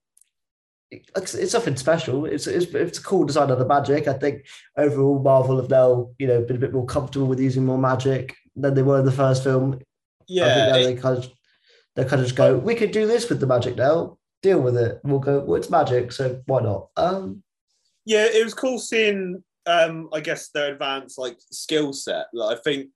it's, 0.91 1.35
it's 1.35 1.55
nothing 1.55 1.77
special. 1.77 2.25
It's, 2.25 2.47
it's 2.47 2.67
it's 2.67 2.99
a 2.99 3.03
cool 3.03 3.25
design 3.25 3.51
of 3.51 3.59
the 3.59 3.67
magic. 3.67 4.09
I 4.09 4.15
think 4.15 4.47
overall 4.77 5.19
Marvel 5.19 5.61
have 5.61 5.71
now 5.71 6.11
you 6.19 6.27
know 6.27 6.43
been 6.43 6.57
a 6.57 6.61
bit 6.61 6.73
more 6.73 6.87
comfortable 6.87 7.27
with 7.27 7.41
using 7.41 7.65
more 7.65 7.79
magic 7.79 8.35
than 8.57 8.75
they 8.75 8.83
were 8.83 9.01
in 9.01 9.05
the 9.05 9.13
first 9.13 9.43
film. 9.43 9.75
I 9.75 9.85
Yeah, 10.27 10.77
it- 10.77 10.85
they 10.85 10.95
kind 10.95 11.19
of 11.19 11.31
they 11.99 12.05
kind 12.05 12.21
of 12.21 12.27
just 12.27 12.37
go, 12.37 12.57
we 12.57 12.77
could 12.77 12.93
do 12.93 13.09
this 13.09 13.29
with 13.29 13.41
the 13.41 13.47
magic 13.47 13.75
now. 13.75 14.19
Deal 14.41 14.61
with 14.61 14.77
it. 14.77 15.01
We'll 15.03 15.19
go. 15.19 15.41
Well, 15.41 15.57
it's 15.57 15.69
magic, 15.69 16.13
so 16.13 16.41
why 16.47 16.61
not? 16.61 16.91
Um, 16.97 17.43
yeah, 18.05 18.25
it 18.25 18.45
was 18.45 18.55
cool 18.55 18.79
seeing. 18.79 19.43
Um, 19.67 20.09
I 20.15 20.21
guess 20.21 20.49
their 20.51 20.73
advanced 20.73 21.19
like 21.19 21.39
skill 21.51 21.93
set. 21.93 22.27
Like, 22.33 22.57
I 22.57 22.61
think 22.63 22.91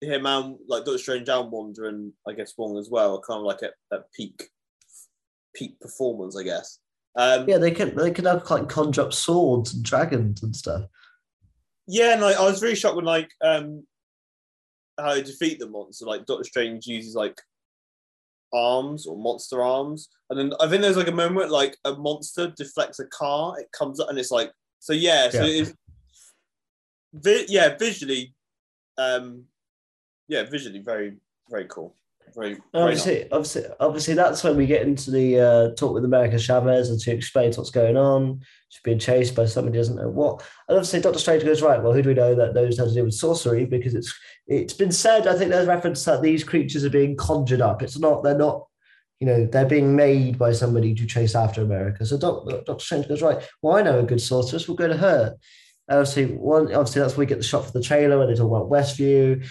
him 0.00 0.26
and 0.26 0.56
like 0.68 0.84
Doctor 0.84 0.98
Strange 0.98 1.28
and 1.28 1.50
Wanda 1.50 1.86
and 1.86 2.12
I 2.28 2.32
guess 2.32 2.54
Wong 2.56 2.78
as 2.78 2.90
well, 2.90 3.16
are 3.16 3.20
kind 3.20 3.38
of 3.38 3.44
like 3.44 3.62
at, 3.62 3.74
at 3.92 4.12
peak 4.12 4.48
peak 5.54 5.78
performance. 5.80 6.36
I 6.36 6.42
guess. 6.42 6.78
Um, 7.16 7.48
yeah, 7.48 7.58
they 7.58 7.70
can 7.70 7.96
they 7.96 8.10
can 8.10 8.26
have 8.26 8.48
like 8.50 8.68
conjure 8.68 9.02
up 9.02 9.12
swords 9.12 9.72
and 9.74 9.84
dragons 9.84 10.42
and 10.42 10.54
stuff. 10.54 10.82
Yeah, 11.86 12.12
and 12.12 12.20
like 12.22 12.36
I 12.36 12.44
was 12.44 12.62
really 12.62 12.74
shocked 12.74 12.96
when 12.96 13.04
like 13.04 13.30
um 13.40 13.86
how 14.98 15.14
they 15.14 15.22
defeat 15.22 15.58
the 15.58 15.68
monster. 15.68 16.04
Like 16.04 16.26
Doctor 16.26 16.44
Strange 16.44 16.86
uses 16.86 17.14
like 17.14 17.40
arms 18.52 19.06
or 19.06 19.16
monster 19.16 19.62
arms, 19.62 20.08
and 20.30 20.38
then 20.38 20.52
I 20.60 20.68
think 20.68 20.82
there's 20.82 20.96
like 20.96 21.08
a 21.08 21.12
moment 21.12 21.50
like 21.50 21.76
a 21.84 21.94
monster 21.94 22.52
deflects 22.56 22.98
a 23.00 23.06
car. 23.06 23.58
It 23.58 23.72
comes 23.72 23.98
up 23.98 24.10
and 24.10 24.18
it's 24.18 24.30
like 24.30 24.52
so. 24.80 24.92
Yeah, 24.92 25.30
so 25.30 25.44
Yeah. 25.44 25.62
it's 25.62 25.72
vi- 27.14 27.46
yeah 27.48 27.76
visually, 27.78 28.34
um, 28.98 29.44
yeah 30.28 30.42
visually 30.44 30.80
very 30.80 31.16
very 31.50 31.66
cool. 31.66 31.94
Very, 32.34 32.58
very 32.72 32.94
nice. 32.94 33.00
Obviously, 33.06 33.30
obviously, 33.30 33.64
obviously, 33.80 34.14
that's 34.14 34.42
when 34.42 34.56
we 34.56 34.66
get 34.66 34.82
into 34.82 35.10
the 35.10 35.40
uh, 35.40 35.74
talk 35.74 35.94
with 35.94 36.04
America 36.04 36.38
Chavez 36.38 36.90
and 36.90 36.98
to 37.00 37.12
explain 37.12 37.52
what's 37.52 37.70
going 37.70 37.96
on. 37.96 38.40
She's 38.68 38.82
being 38.82 38.98
chased 38.98 39.34
by 39.34 39.46
somebody 39.46 39.76
who 39.76 39.80
doesn't 39.80 39.96
know 39.96 40.10
what. 40.10 40.42
And 40.68 40.76
obviously, 40.76 41.00
Doctor 41.00 41.18
Strange 41.18 41.44
goes 41.44 41.62
right. 41.62 41.82
Well, 41.82 41.92
who 41.92 42.02
do 42.02 42.10
we 42.10 42.14
know 42.14 42.34
that 42.34 42.54
knows 42.54 42.78
how 42.78 42.84
to 42.84 42.92
deal 42.92 43.04
with 43.04 43.14
sorcery? 43.14 43.64
Because 43.64 43.94
it's 43.94 44.12
it's 44.46 44.74
been 44.74 44.92
said. 44.92 45.26
I 45.26 45.36
think 45.36 45.50
there's 45.50 45.68
reference 45.68 46.04
that 46.04 46.22
these 46.22 46.44
creatures 46.44 46.84
are 46.84 46.90
being 46.90 47.16
conjured 47.16 47.60
up. 47.60 47.82
It's 47.82 47.98
not. 47.98 48.22
They're 48.22 48.36
not. 48.36 48.66
You 49.20 49.26
know, 49.26 49.46
they're 49.46 49.64
being 49.64 49.96
made 49.96 50.36
by 50.36 50.52
somebody 50.52 50.94
to 50.94 51.06
chase 51.06 51.34
after 51.34 51.62
America. 51.62 52.04
So 52.04 52.18
Doc, 52.18 52.46
Doctor 52.66 52.84
Strange 52.84 53.08
goes 53.08 53.22
right. 53.22 53.42
Well, 53.62 53.76
I 53.76 53.82
know 53.82 54.00
a 54.00 54.02
good 54.02 54.20
sorceress. 54.20 54.68
We'll 54.68 54.76
go 54.76 54.88
to 54.88 54.96
her. 54.96 55.36
Obviously, 55.88 56.26
one 56.26 56.74
obviously 56.74 57.00
that's 57.00 57.16
where 57.16 57.24
we 57.24 57.26
get 57.26 57.38
the 57.38 57.44
shot 57.44 57.64
for 57.64 57.72
the 57.72 57.80
trailer 57.80 58.18
when 58.18 58.28
they 58.28 58.34
talk 58.34 58.50
about 58.50 58.68
Westview. 58.68 59.46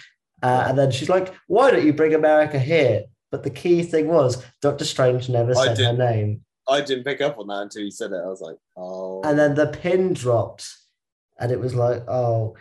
Uh, 0.46 0.66
and 0.68 0.78
then 0.78 0.92
she's 0.92 1.10
like, 1.10 1.34
"Why 1.48 1.72
don't 1.72 1.86
you 1.86 1.94
bring 1.94 2.14
America 2.14 2.60
here?" 2.60 3.06
But 3.32 3.42
the 3.42 3.50
key 3.50 3.82
thing 3.82 4.08
was 4.08 4.46
Doctor 4.62 4.86
Strange 4.86 5.28
never 5.28 5.58
I 5.58 5.66
said 5.66 5.80
her 5.80 5.94
name, 5.94 6.42
I 6.70 6.82
didn't 6.82 7.04
pick 7.04 7.20
up 7.20 7.40
on 7.40 7.48
that 7.48 7.64
until 7.64 7.82
you 7.82 7.90
said 7.90 8.12
it. 8.12 8.22
I 8.24 8.28
was 8.28 8.42
like, 8.42 8.58
oh. 8.78 9.22
and 9.24 9.40
then 9.40 9.56
the 9.56 9.68
pin 9.68 10.14
dropped, 10.14 10.72
and 11.40 11.52
it 11.52 11.60
was 11.60 11.74
like, 11.74 12.08
"Oh." 12.08 12.56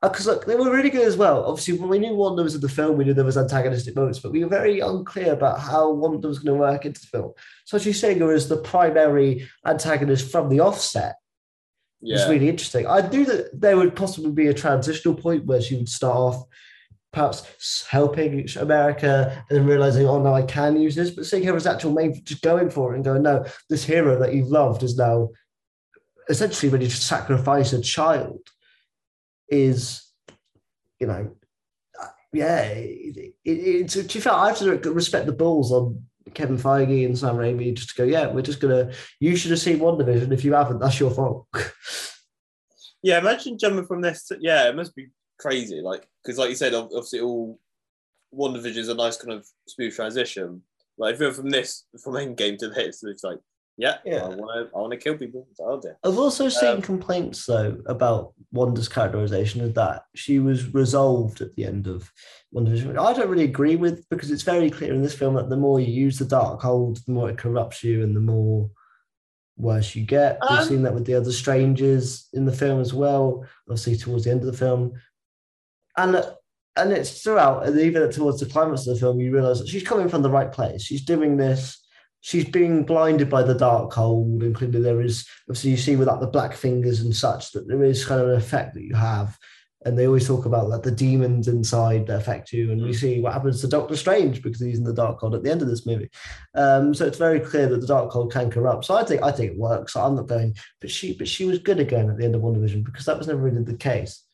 Because 0.00 0.26
look, 0.26 0.46
they 0.46 0.54
were 0.54 0.70
really 0.70 0.90
good 0.90 1.06
as 1.06 1.16
well. 1.16 1.44
Obviously, 1.44 1.76
when 1.76 1.88
we 1.88 1.98
knew 1.98 2.14
Wanda 2.14 2.44
was 2.44 2.54
in 2.54 2.60
the 2.60 2.68
film, 2.68 2.96
we 2.96 3.04
knew 3.04 3.14
there 3.14 3.24
was 3.24 3.36
antagonistic 3.36 3.96
moments, 3.96 4.20
but 4.20 4.30
we 4.30 4.44
were 4.44 4.50
very 4.50 4.78
unclear 4.78 5.32
about 5.32 5.58
how 5.58 5.90
Wanda 5.90 6.28
was 6.28 6.38
going 6.38 6.56
to 6.56 6.60
work 6.60 6.86
into 6.86 7.00
the 7.00 7.08
film. 7.08 7.32
So 7.64 7.78
she's 7.78 8.00
saying 8.00 8.20
her 8.20 8.32
as 8.32 8.48
the 8.48 8.58
primary 8.58 9.48
antagonist 9.66 10.30
from 10.30 10.50
the 10.50 10.60
offset. 10.60 11.16
It's 12.00 12.22
yeah, 12.22 12.28
really 12.28 12.48
interesting. 12.48 12.86
I 12.86 13.08
knew 13.08 13.24
that 13.24 13.60
there 13.60 13.76
would 13.76 13.96
possibly 13.96 14.30
be 14.30 14.46
a 14.46 14.54
transitional 14.54 15.16
point 15.16 15.46
where 15.46 15.60
she 15.60 15.74
would 15.74 15.88
start 15.88 16.16
off 16.16 16.44
perhaps 17.12 17.86
helping 17.88 18.46
America 18.56 19.44
and 19.48 19.58
then 19.58 19.66
realizing, 19.66 20.06
oh 20.06 20.22
no, 20.22 20.34
I 20.34 20.42
can 20.42 20.80
use 20.80 20.94
this. 20.94 21.10
But 21.10 21.26
seeing 21.26 21.44
her 21.44 21.56
as 21.56 21.66
actual 21.66 21.92
main, 21.92 22.22
just 22.24 22.42
going 22.42 22.70
for 22.70 22.92
it 22.92 22.96
and 22.96 23.04
going, 23.04 23.22
no, 23.22 23.44
this 23.70 23.84
hero 23.84 24.18
that 24.18 24.34
you've 24.34 24.48
loved 24.48 24.82
is 24.82 24.96
now 24.96 25.30
essentially 26.28 26.70
ready 26.70 26.86
to 26.86 26.96
sacrifice 26.96 27.72
a 27.72 27.80
child 27.80 28.40
is, 29.48 30.02
you 31.00 31.06
know, 31.06 31.30
uh, 32.00 32.06
yeah, 32.32 32.60
it, 32.60 33.16
it, 33.16 33.34
it's 33.44 33.94
to 33.94 34.02
be 34.02 34.20
fair, 34.20 34.34
I 34.34 34.48
have 34.48 34.58
to 34.58 34.92
respect 34.92 35.26
the 35.26 35.32
balls 35.32 35.72
on 35.72 36.02
Kevin 36.34 36.58
Feige 36.58 37.06
and 37.06 37.18
Sam 37.18 37.36
Raimi 37.36 37.74
just 37.74 37.90
to 37.90 37.96
go, 37.96 38.04
yeah, 38.04 38.26
we're 38.26 38.42
just 38.42 38.60
gonna. 38.60 38.92
You 39.20 39.34
should 39.36 39.50
have 39.50 39.60
seen 39.60 39.78
WandaVision. 39.78 40.32
If 40.32 40.44
you 40.44 40.52
haven't, 40.52 40.78
that's 40.78 41.00
your 41.00 41.10
fault. 41.10 41.46
yeah. 43.02 43.18
Imagine 43.18 43.58
jumping 43.58 43.86
from 43.86 44.02
this. 44.02 44.30
Yeah, 44.40 44.68
it 44.68 44.76
must 44.76 44.94
be 44.94 45.08
crazy. 45.38 45.80
Like 45.80 46.08
because, 46.24 46.38
like 46.38 46.50
you 46.50 46.56
said, 46.56 46.74
obviously 46.74 47.20
all 47.20 47.58
WandaVision 48.34 48.76
is 48.76 48.88
a 48.88 48.94
nice 48.94 49.16
kind 49.16 49.32
of 49.32 49.46
smooth 49.66 49.94
transition. 49.94 50.62
Like 50.98 51.14
if 51.14 51.20
you're 51.20 51.32
from 51.32 51.50
this 51.50 51.84
from 52.02 52.14
Endgame 52.14 52.58
to 52.58 52.68
this, 52.68 53.02
it's 53.04 53.24
like, 53.24 53.38
yeah, 53.76 53.98
Yeah. 54.04 54.24
I 54.24 54.28
want 54.30 54.70
to, 54.70 54.76
I 54.76 54.80
want 54.80 54.90
to 54.90 54.96
kill 54.98 55.16
people. 55.16 55.46
So 55.54 55.64
I'll 55.64 55.78
do. 55.78 55.92
I've 56.04 56.18
also 56.18 56.48
seen 56.48 56.76
Um, 56.76 56.82
complaints 56.82 57.46
though 57.46 57.78
about 57.86 58.34
Wanda's 58.52 58.88
characterization 58.88 59.62
of 59.62 59.74
that 59.74 60.02
she 60.16 60.40
was 60.40 60.74
resolved 60.74 61.40
at 61.40 61.54
the 61.54 61.64
end 61.64 61.86
of 61.86 62.10
WandaVision. 62.52 62.98
I 62.98 63.12
don't 63.12 63.28
really 63.28 63.44
agree 63.44 63.76
with 63.76 64.08
because 64.08 64.30
it's 64.32 64.42
very 64.42 64.70
clear 64.70 64.92
in 64.92 65.02
this 65.02 65.14
film 65.14 65.34
that 65.36 65.48
the 65.48 65.56
more 65.56 65.78
you 65.78 65.92
use 65.92 66.18
the 66.18 66.24
Darkhold, 66.24 67.04
the 67.04 67.12
more 67.12 67.30
it 67.30 67.38
corrupts 67.38 67.84
you 67.84 68.02
and 68.02 68.16
the 68.16 68.20
more 68.20 68.68
worse 69.56 69.94
you 69.94 70.04
get. 70.04 70.38
We've 70.50 70.58
Um, 70.60 70.68
seen 70.68 70.82
that 70.82 70.94
with 70.94 71.06
the 71.06 71.14
other 71.14 71.32
strangers 71.32 72.28
in 72.32 72.44
the 72.44 72.52
film 72.52 72.80
as 72.80 72.92
well, 72.94 73.44
obviously 73.68 73.96
towards 73.96 74.24
the 74.24 74.30
end 74.30 74.40
of 74.40 74.46
the 74.46 74.56
film. 74.56 74.92
And 75.98 76.24
and 76.78 76.92
it's 76.92 77.22
throughout, 77.22 77.66
and 77.66 77.78
even 77.78 78.10
towards 78.10 78.40
the 78.40 78.46
climax 78.46 78.86
of 78.86 78.94
the 78.94 79.00
film, 79.00 79.20
you 79.20 79.32
realize 79.32 79.58
that 79.58 79.68
she's 79.68 79.82
coming 79.82 80.08
from 80.08 80.22
the 80.22 80.30
right 80.30 80.50
place. 80.50 80.82
She's 80.82 81.04
doing 81.04 81.36
this. 81.36 81.84
She's 82.20 82.44
being 82.44 82.84
blinded 82.84 83.28
by 83.28 83.42
the 83.42 83.54
Darkhold, 83.54 84.42
and 84.42 84.54
clearly 84.54 84.80
there 84.80 85.00
is 85.00 85.26
obviously 85.48 85.72
you 85.72 85.76
see 85.76 85.96
with 85.96 86.08
like 86.08 86.20
the 86.20 86.26
black 86.26 86.54
fingers 86.54 87.00
and 87.00 87.14
such 87.14 87.52
that 87.52 87.68
there 87.68 87.82
is 87.82 88.04
kind 88.04 88.20
of 88.20 88.28
an 88.28 88.36
effect 88.36 88.74
that 88.74 88.84
you 88.84 88.94
have. 88.94 89.36
And 89.84 89.96
they 89.96 90.06
always 90.06 90.26
talk 90.26 90.44
about 90.44 90.68
like 90.68 90.82
the 90.82 90.90
demons 90.90 91.46
inside 91.46 92.06
that 92.06 92.20
affect 92.20 92.52
you, 92.52 92.72
and 92.72 92.82
we 92.82 92.92
see 92.92 93.20
what 93.20 93.32
happens 93.32 93.60
to 93.60 93.68
Doctor 93.68 93.96
Strange 93.96 94.42
because 94.42 94.60
he's 94.60 94.78
in 94.78 94.84
the 94.84 94.92
Darkhold 94.92 95.34
at 95.34 95.42
the 95.42 95.50
end 95.50 95.62
of 95.62 95.68
this 95.68 95.86
movie. 95.86 96.10
Um, 96.54 96.94
so 96.94 97.06
it's 97.06 97.18
very 97.18 97.40
clear 97.40 97.68
that 97.68 97.80
the 97.80 97.92
Darkhold 97.92 98.32
can 98.32 98.50
corrupt. 98.50 98.84
So 98.84 98.94
I 98.94 99.04
think 99.04 99.22
I 99.22 99.32
think 99.32 99.52
it 99.52 99.58
works. 99.58 99.96
I'm 99.96 100.16
not 100.16 100.26
going, 100.26 100.56
but 100.80 100.90
she 100.90 101.16
but 101.16 101.28
she 101.28 101.44
was 101.44 101.58
good 101.58 101.80
again 101.80 102.10
at 102.10 102.18
the 102.18 102.24
end 102.24 102.34
of 102.34 102.42
WandaVision 102.42 102.84
because 102.84 103.06
that 103.06 103.18
was 103.18 103.28
never 103.28 103.40
really 103.40 103.64
the 103.64 103.76
case. 103.76 104.27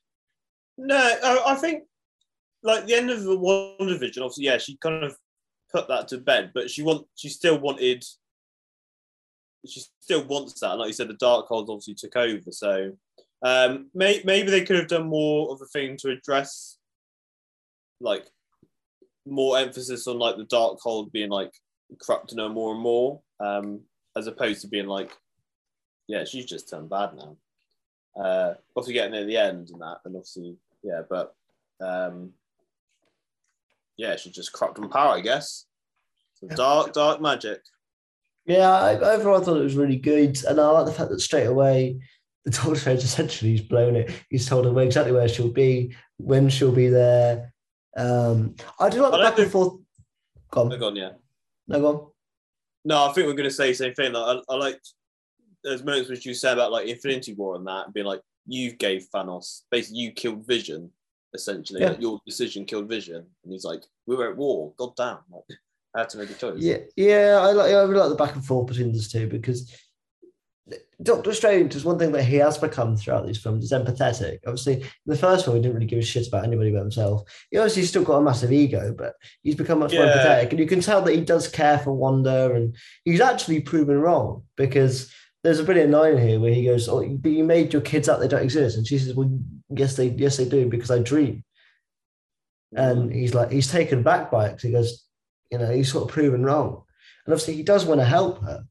No, 0.76 0.96
I, 0.96 1.52
I 1.52 1.54
think 1.56 1.84
like 2.62 2.86
the 2.86 2.94
end 2.94 3.10
of 3.10 3.22
the 3.22 3.36
WandaVision. 3.36 4.18
Obviously, 4.18 4.44
yeah, 4.44 4.58
she 4.58 4.76
kind 4.78 5.04
of 5.04 5.16
put 5.70 5.88
that 5.88 6.08
to 6.08 6.18
bed, 6.18 6.52
but 6.54 6.70
she 6.70 6.82
want 6.82 7.06
she 7.14 7.28
still 7.28 7.58
wanted. 7.58 8.04
She 9.66 9.82
still 10.00 10.24
wants 10.24 10.60
that. 10.60 10.76
Like 10.78 10.88
you 10.88 10.92
said, 10.92 11.08
the 11.08 11.14
Darkhold 11.14 11.70
obviously 11.70 11.94
took 11.94 12.16
over. 12.16 12.50
So 12.50 12.92
um, 13.44 13.90
may, 13.94 14.22
maybe 14.24 14.50
they 14.50 14.62
could 14.64 14.76
have 14.76 14.88
done 14.88 15.06
more 15.06 15.52
of 15.52 15.60
a 15.60 15.66
thing 15.66 15.96
to 15.98 16.10
address, 16.10 16.78
like 18.00 18.26
more 19.26 19.58
emphasis 19.58 20.06
on 20.06 20.18
like 20.18 20.36
the 20.36 20.44
Darkhold 20.44 21.12
being 21.12 21.30
like 21.30 21.52
corrupting 22.02 22.38
her 22.38 22.48
more 22.48 22.72
and 22.72 22.82
more, 22.82 23.20
um, 23.40 23.80
as 24.16 24.26
opposed 24.26 24.62
to 24.62 24.68
being 24.68 24.86
like, 24.86 25.12
yeah, 26.08 26.24
she's 26.24 26.46
just 26.46 26.68
turned 26.70 26.90
bad 26.90 27.14
now. 27.16 27.36
Uh, 28.16 28.54
obviously 28.76 28.94
getting 28.94 29.12
near 29.12 29.24
the 29.24 29.36
end 29.36 29.70
and 29.70 29.80
that, 29.80 29.98
and 30.04 30.16
obviously, 30.16 30.56
yeah, 30.82 31.02
but 31.08 31.34
um, 31.80 32.30
yeah, 33.96 34.16
she 34.16 34.30
just 34.30 34.52
cropped 34.52 34.78
on 34.78 34.88
power, 34.88 35.14
I 35.14 35.20
guess. 35.20 35.66
So 36.34 36.48
dark, 36.48 36.92
dark 36.92 37.20
magic. 37.20 37.60
Yeah, 38.46 38.70
I, 38.70 38.94
overall 38.96 39.40
I 39.40 39.44
thought 39.44 39.56
it 39.56 39.64
was 39.64 39.76
really 39.76 39.96
good, 39.96 40.42
and 40.44 40.60
I 40.60 40.68
like 40.68 40.86
the 40.86 40.92
fact 40.92 41.10
that 41.10 41.20
straight 41.20 41.46
away 41.46 41.98
the 42.44 42.50
Doctor 42.50 42.76
Strange 42.76 43.02
essentially 43.02 43.52
he's 43.52 43.62
blown 43.62 43.96
it. 43.96 44.10
He's 44.30 44.46
told 44.46 44.64
her 44.66 44.80
exactly 44.82 45.12
where 45.12 45.28
she'll 45.28 45.50
be, 45.50 45.96
when 46.18 46.48
she'll 46.48 46.72
be 46.72 46.88
there. 46.88 47.52
Um, 47.96 48.54
I 48.78 48.88
do 48.90 49.02
like 49.02 49.12
the 49.12 49.18
back 49.18 49.38
and 49.38 49.50
forth. 49.50 49.80
Go 50.50 50.62
on. 50.62 50.72
Oh, 50.72 50.78
gone, 50.78 50.96
yeah. 50.96 51.12
No, 51.68 51.80
go 51.80 51.88
on. 51.88 52.06
No, 52.84 53.08
I 53.08 53.12
think 53.12 53.26
we're 53.26 53.34
going 53.34 53.48
to 53.48 53.54
say 53.54 53.70
the 53.70 53.74
same 53.74 53.94
thing. 53.94 54.12
Like, 54.12 54.38
I, 54.48 54.52
I 54.52 54.56
liked 54.56 54.92
there's 55.64 55.82
moments 55.82 56.10
which 56.10 56.26
you 56.26 56.34
said 56.34 56.52
about 56.52 56.70
like 56.70 56.86
Infinity 56.86 57.34
War 57.34 57.56
and 57.56 57.66
that, 57.66 57.92
being 57.92 58.06
like, 58.06 58.20
you 58.46 58.72
gave 58.72 59.06
Thanos, 59.12 59.62
basically, 59.70 60.00
you 60.00 60.12
killed 60.12 60.46
Vision, 60.46 60.90
essentially. 61.34 61.80
Yeah. 61.80 61.88
Like, 61.90 62.00
your 62.00 62.20
decision 62.26 62.66
killed 62.66 62.88
Vision. 62.88 63.26
And 63.42 63.52
he's 63.52 63.64
like, 63.64 63.82
we 64.06 64.16
were 64.16 64.30
at 64.30 64.36
war, 64.36 64.72
god 64.76 64.94
damn. 64.96 65.18
Like, 65.30 65.44
I 65.96 66.00
had 66.00 66.08
to 66.10 66.18
make 66.18 66.30
a 66.30 66.34
choice. 66.34 66.58
Yeah, 66.58 66.78
yeah, 66.96 67.38
I 67.40 67.52
like 67.52 67.72
I 67.72 67.82
really 67.82 68.00
like 68.00 68.10
the 68.10 68.16
back 68.16 68.34
and 68.34 68.44
forth 68.44 68.66
between 68.66 68.92
those 68.92 69.10
two 69.10 69.28
because 69.28 69.72
Doctor 71.02 71.32
Strange 71.32 71.74
is 71.76 71.84
one 71.84 71.98
thing 71.98 72.10
that 72.12 72.24
he 72.24 72.36
has 72.36 72.58
become 72.58 72.96
throughout 72.96 73.26
these 73.26 73.40
films 73.40 73.64
is 73.64 73.72
empathetic. 73.72 74.38
Obviously, 74.46 74.80
in 74.80 74.88
the 75.06 75.16
first 75.16 75.46
one, 75.46 75.56
he 75.56 75.62
didn't 75.62 75.74
really 75.74 75.86
give 75.86 75.98
a 75.98 76.02
shit 76.02 76.26
about 76.26 76.44
anybody 76.44 76.72
but 76.72 76.80
himself. 76.80 77.22
He 77.50 77.58
obviously 77.58 77.84
still 77.84 78.02
got 78.02 78.16
a 78.16 78.22
massive 78.22 78.50
ego, 78.50 78.94
but 78.96 79.14
he's 79.42 79.54
become 79.54 79.78
much 79.78 79.92
more 79.92 80.04
empathetic, 80.04 80.50
and 80.50 80.58
you 80.58 80.66
can 80.66 80.80
tell 80.80 81.00
that 81.02 81.14
he 81.14 81.20
does 81.20 81.48
care 81.48 81.78
for 81.78 81.92
Wanda, 81.92 82.52
and 82.54 82.74
he's 83.04 83.20
actually 83.20 83.60
proven 83.60 84.00
wrong 84.00 84.42
because 84.56 85.12
there's 85.44 85.60
a 85.60 85.64
brilliant 85.64 85.92
line 85.92 86.18
here 86.18 86.40
where 86.40 86.52
he 86.54 86.64
goes, 86.64 86.88
"Oh, 86.88 87.06
but 87.06 87.30
you 87.30 87.44
made 87.44 87.72
your 87.72 87.82
kids 87.82 88.08
up; 88.08 88.18
they 88.18 88.26
don't 88.28 88.42
exist," 88.42 88.76
and 88.76 88.86
she 88.86 88.98
says, 88.98 89.14
"Well, 89.14 89.30
yes, 89.70 89.94
they 89.94 90.08
yes 90.08 90.38
they 90.38 90.48
do 90.48 90.68
because 90.68 90.90
I 90.90 90.98
dream." 90.98 91.44
And 92.76 93.12
he's 93.12 93.34
like, 93.34 93.52
he's 93.52 93.70
taken 93.70 94.02
back 94.02 94.32
by 94.32 94.46
it 94.48 94.52
'cause 94.52 94.62
he 94.62 94.72
goes, 94.72 95.04
you 95.52 95.58
know, 95.58 95.70
he's 95.70 95.92
sort 95.92 96.04
of 96.08 96.10
proven 96.12 96.42
wrong. 96.42 96.82
And 97.24 97.32
obviously, 97.32 97.54
he 97.54 97.62
does 97.62 97.84
want 97.84 98.00
to 98.00 98.04
help 98.04 98.42
her. 98.42 98.64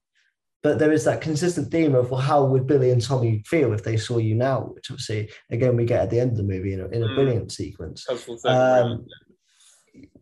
But 0.61 0.77
there 0.77 0.91
is 0.91 1.05
that 1.05 1.21
consistent 1.21 1.71
theme 1.71 1.95
of, 1.95 2.11
well, 2.11 2.19
how 2.19 2.43
would 2.45 2.67
Billy 2.67 2.91
and 2.91 3.01
Tommy 3.01 3.43
feel 3.45 3.71
if 3.71 3.83
they 3.83 3.95
saw 3.95 4.17
you 4.17 4.35
now? 4.35 4.71
Which 4.73 4.91
obviously, 4.91 5.29
again, 5.51 5.77
we 5.77 5.85
get 5.85 6.01
at 6.01 6.09
the 6.09 6.19
end 6.19 6.31
of 6.31 6.37
the 6.37 6.43
movie 6.43 6.73
in 6.73 6.81
a, 6.81 6.87
in 6.87 7.03
a 7.03 7.07
Mm. 7.07 7.15
brilliant 7.15 7.51
sequence. 7.53 8.03
Comes 8.03 8.23
full 8.23 8.37
circle 8.37 8.57
Um. 8.59 9.05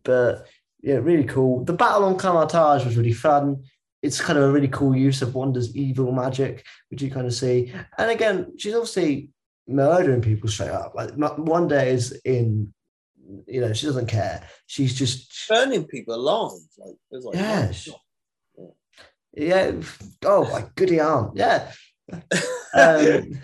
But 0.03 0.45
yeah, 0.83 0.95
really 0.97 1.23
cool. 1.25 1.63
The 1.63 1.73
battle 1.73 2.03
on 2.03 2.17
Kamar-Taj 2.19 2.85
was 2.85 2.97
really 2.97 3.13
fun. 3.13 3.63
It's 4.01 4.19
kind 4.19 4.37
of 4.39 4.45
a 4.45 4.51
really 4.51 4.67
cool 4.67 4.95
use 4.95 5.21
of 5.21 5.35
Wanda's 5.35 5.75
evil 5.75 6.11
magic, 6.11 6.65
which 6.89 7.01
you 7.01 7.11
kind 7.11 7.27
of 7.27 7.33
see. 7.33 7.71
And 7.97 8.09
again, 8.09 8.53
she's 8.57 8.73
obviously 8.73 9.29
murdering 9.67 10.21
people 10.21 10.49
straight 10.49 10.71
up. 10.71 10.93
Like 10.95 11.11
Wanda 11.17 11.83
is 11.83 12.19
in, 12.25 12.73
you 13.47 13.61
know, 13.61 13.73
she 13.73 13.85
doesn't 13.85 14.07
care. 14.07 14.47
She's 14.65 14.97
just 14.97 15.47
burning 15.47 15.85
people 15.85 16.15
alive. 16.15 16.51
Like, 16.77 16.95
like, 17.11 17.35
Yes. 17.35 17.89
oh, 18.57 18.75
Yeah. 19.33 19.71
Oh 20.25 20.49
my 20.51 20.65
goody 20.75 20.99
aunt. 20.99 21.33
Yeah. 21.35 21.71
Um, 22.73 23.37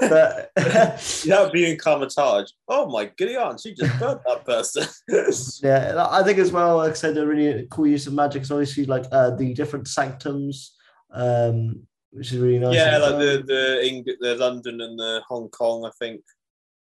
but 0.00 0.50
that 0.56 1.50
being 1.52 1.78
Kamar-Taj. 1.78 2.50
Oh 2.66 2.88
my 2.90 3.04
goody 3.16 3.36
she 3.62 3.74
just 3.74 3.98
burnt 3.98 4.22
that 4.26 4.44
person. 4.46 4.86
yeah, 5.62 6.06
I 6.10 6.22
think 6.22 6.38
as 6.38 6.50
well, 6.50 6.78
like 6.78 6.92
I 6.92 6.94
said, 6.94 7.16
a 7.18 7.26
really 7.26 7.66
cool 7.70 7.86
use 7.86 8.06
of 8.06 8.14
magic 8.14 8.42
is 8.42 8.50
obviously 8.50 8.86
like 8.86 9.04
uh, 9.12 9.30
the 9.36 9.52
different 9.52 9.86
sanctums, 9.86 10.74
um, 11.12 11.86
which 12.10 12.32
is 12.32 12.38
really 12.38 12.58
nice. 12.58 12.74
yeah, 12.74 12.96
like 12.98 13.10
well. 13.10 13.18
the 13.18 13.42
the 13.46 13.80
Eng- 13.82 14.16
the 14.20 14.36
London 14.36 14.80
and 14.80 14.98
the 14.98 15.22
Hong 15.28 15.48
Kong, 15.48 15.84
I 15.84 15.90
think. 15.98 16.22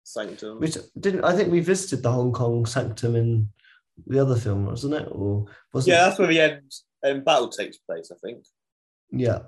Sanctum. 0.07 0.61
which 0.61 0.77
didn't 1.01 1.25
I 1.25 1.35
think 1.35 1.51
we 1.51 1.61
visited 1.61 2.03
the 2.03 2.13
Hong 2.13 2.31
Kong 2.31 2.67
sanctum 2.67 3.17
in 3.17 3.49
the 4.07 4.19
other 4.19 4.37
film, 4.37 4.67
wasn't 4.67 4.95
it? 4.95 5.09
Or 5.11 5.47
was 5.73 5.87
yeah, 5.87 6.05
that's 6.05 6.19
where 6.19 6.29
the 6.29 6.41
end, 6.41 6.73
end 7.05 7.25
battle 7.25 7.49
takes 7.49 7.79
place, 7.79 8.11
I 8.13 8.17
think. 8.23 8.45
Yeah. 9.11 9.41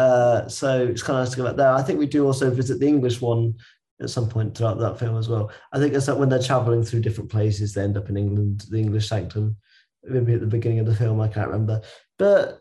Uh, 0.00 0.48
so 0.48 0.86
it's 0.86 1.02
kind 1.02 1.18
of 1.18 1.24
nice 1.24 1.30
to 1.32 1.36
go 1.36 1.44
back 1.44 1.56
there. 1.56 1.72
I 1.72 1.82
think 1.82 1.98
we 1.98 2.06
do 2.06 2.24
also 2.24 2.50
visit 2.50 2.80
the 2.80 2.88
English 2.88 3.20
one 3.20 3.54
at 4.00 4.08
some 4.08 4.30
point 4.30 4.56
throughout 4.56 4.78
that 4.78 4.98
film 4.98 5.18
as 5.18 5.28
well. 5.28 5.50
I 5.74 5.78
think 5.78 5.92
it's 5.92 6.08
like 6.08 6.16
when 6.16 6.30
they're 6.30 6.42
traveling 6.42 6.82
through 6.82 7.02
different 7.02 7.30
places, 7.30 7.74
they 7.74 7.82
end 7.82 7.98
up 7.98 8.08
in 8.08 8.16
England, 8.16 8.64
the 8.70 8.78
English 8.78 9.08
sanctum, 9.08 9.56
maybe 10.02 10.32
at 10.32 10.40
the 10.40 10.46
beginning 10.46 10.78
of 10.78 10.86
the 10.86 10.94
film, 10.94 11.20
I 11.20 11.28
can't 11.28 11.48
remember. 11.48 11.82
But 12.18 12.60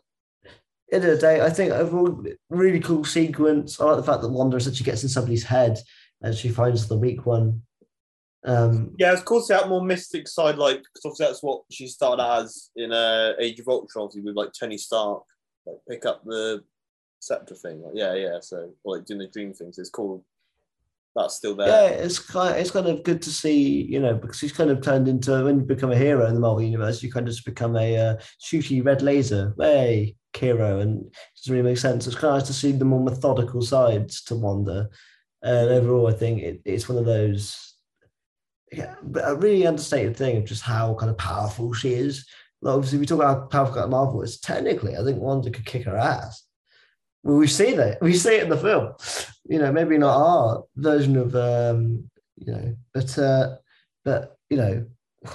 end 0.91 1.05
of 1.05 1.11
the 1.11 1.17
day, 1.17 1.39
I 1.39 1.49
think 1.49 1.71
overall, 1.71 2.25
really 2.49 2.81
cool 2.81 3.05
sequence. 3.05 3.79
I 3.79 3.85
like 3.85 3.97
the 3.97 4.11
fact 4.11 4.21
that 4.21 4.29
Wanda 4.29 4.57
essentially 4.57 4.85
gets 4.85 5.03
in 5.03 5.09
somebody's 5.09 5.45
head 5.45 5.79
and 6.21 6.35
she 6.35 6.49
finds 6.49 6.89
the 6.89 6.97
weak 6.97 7.25
one. 7.25 7.61
Um, 8.43 8.95
Yeah, 8.99 9.13
of 9.13 9.23
course, 9.23 9.47
that 9.47 9.69
more 9.69 9.85
mystic 9.85 10.27
side, 10.27 10.57
like, 10.57 10.79
because 10.79 11.05
obviously 11.05 11.25
that's 11.27 11.43
what 11.43 11.61
she 11.71 11.87
started 11.87 12.21
as 12.21 12.69
in 12.75 12.91
uh, 12.91 13.31
Age 13.39 13.61
of 13.61 13.69
Ultron, 13.69 14.03
obviously, 14.03 14.23
with 14.23 14.35
like 14.35 14.51
Tony 14.51 14.77
Stark, 14.77 15.23
like 15.65 15.77
pick 15.87 16.05
up 16.05 16.25
the 16.25 16.63
scepter 17.19 17.55
thing. 17.55 17.81
Like, 17.81 17.93
yeah, 17.95 18.15
yeah. 18.15 18.39
So, 18.41 18.71
or, 18.83 18.97
like 18.97 19.05
doing 19.05 19.19
the 19.19 19.27
dream 19.27 19.53
things. 19.53 19.77
It's 19.77 19.89
cool. 19.89 20.25
That's 21.15 21.35
still 21.35 21.55
there. 21.55 21.67
yeah, 21.67 21.87
it's 21.87 22.19
kind 22.19 22.55
it's 22.57 22.71
kind 22.71 22.87
of 22.87 23.03
good 23.03 23.21
to 23.23 23.31
see, 23.31 23.83
you 23.83 23.99
know, 23.99 24.13
because 24.13 24.39
he's 24.39 24.51
kind 24.51 24.69
of 24.69 24.81
turned 24.81 25.07
into 25.07 25.43
when 25.43 25.59
you 25.59 25.65
become 25.65 25.91
a 25.91 25.97
hero 25.97 26.27
in 26.27 26.35
the 26.35 26.39
Marvel 26.39 26.61
universe, 26.61 27.01
you 27.01 27.11
kind 27.11 27.27
of 27.27 27.33
just 27.33 27.45
become 27.45 27.75
a 27.75 27.97
uh, 27.97 28.15
shooty 28.41 28.85
red 28.85 29.01
laser, 29.01 29.55
hey, 29.59 30.15
hero, 30.37 30.79
and 30.79 31.05
it 31.05 31.11
doesn't 31.35 31.53
really 31.53 31.67
make 31.67 31.79
sense. 31.79 32.05
It's 32.05 32.15
kind 32.15 32.35
of 32.35 32.39
nice 32.39 32.47
to 32.47 32.53
see 32.53 32.71
the 32.71 32.85
more 32.85 33.03
methodical 33.03 33.61
sides 33.61 34.21
to 34.25 34.35
Wanda, 34.35 34.87
and 35.41 35.69
overall, 35.69 36.07
I 36.07 36.13
think 36.13 36.41
it, 36.41 36.61
it's 36.63 36.87
one 36.87 36.99
of 36.99 37.05
those, 37.05 37.75
yeah, 38.71 38.95
a 39.23 39.35
really 39.35 39.65
understated 39.65 40.15
thing 40.15 40.37
of 40.37 40.45
just 40.45 40.61
how 40.61 40.93
kind 40.93 41.09
of 41.09 41.17
powerful 41.17 41.73
she 41.73 41.93
is. 41.93 42.25
Like, 42.61 42.75
obviously, 42.75 42.99
we 42.99 43.05
talk 43.07 43.19
about 43.19 43.39
how 43.39 43.45
powerful 43.47 43.87
Marvel 43.87 44.21
is. 44.21 44.39
Technically, 44.39 44.95
I 44.95 45.03
think 45.03 45.19
Wanda 45.19 45.49
could 45.49 45.65
kick 45.65 45.85
her 45.85 45.97
ass. 45.97 46.43
We 47.23 47.47
see 47.47 47.73
that. 47.73 48.01
We 48.01 48.13
see 48.13 48.35
it 48.35 48.43
in 48.43 48.49
the 48.49 48.57
film. 48.57 48.93
You 49.45 49.59
know, 49.59 49.71
maybe 49.71 49.97
not 49.97 50.15
our 50.15 50.63
version 50.75 51.17
of, 51.17 51.35
um, 51.35 52.09
you 52.37 52.53
know, 52.53 52.75
but 52.93 53.17
uh, 53.17 53.55
but 54.05 54.37
you 54.49 54.57
know, 54.57 54.85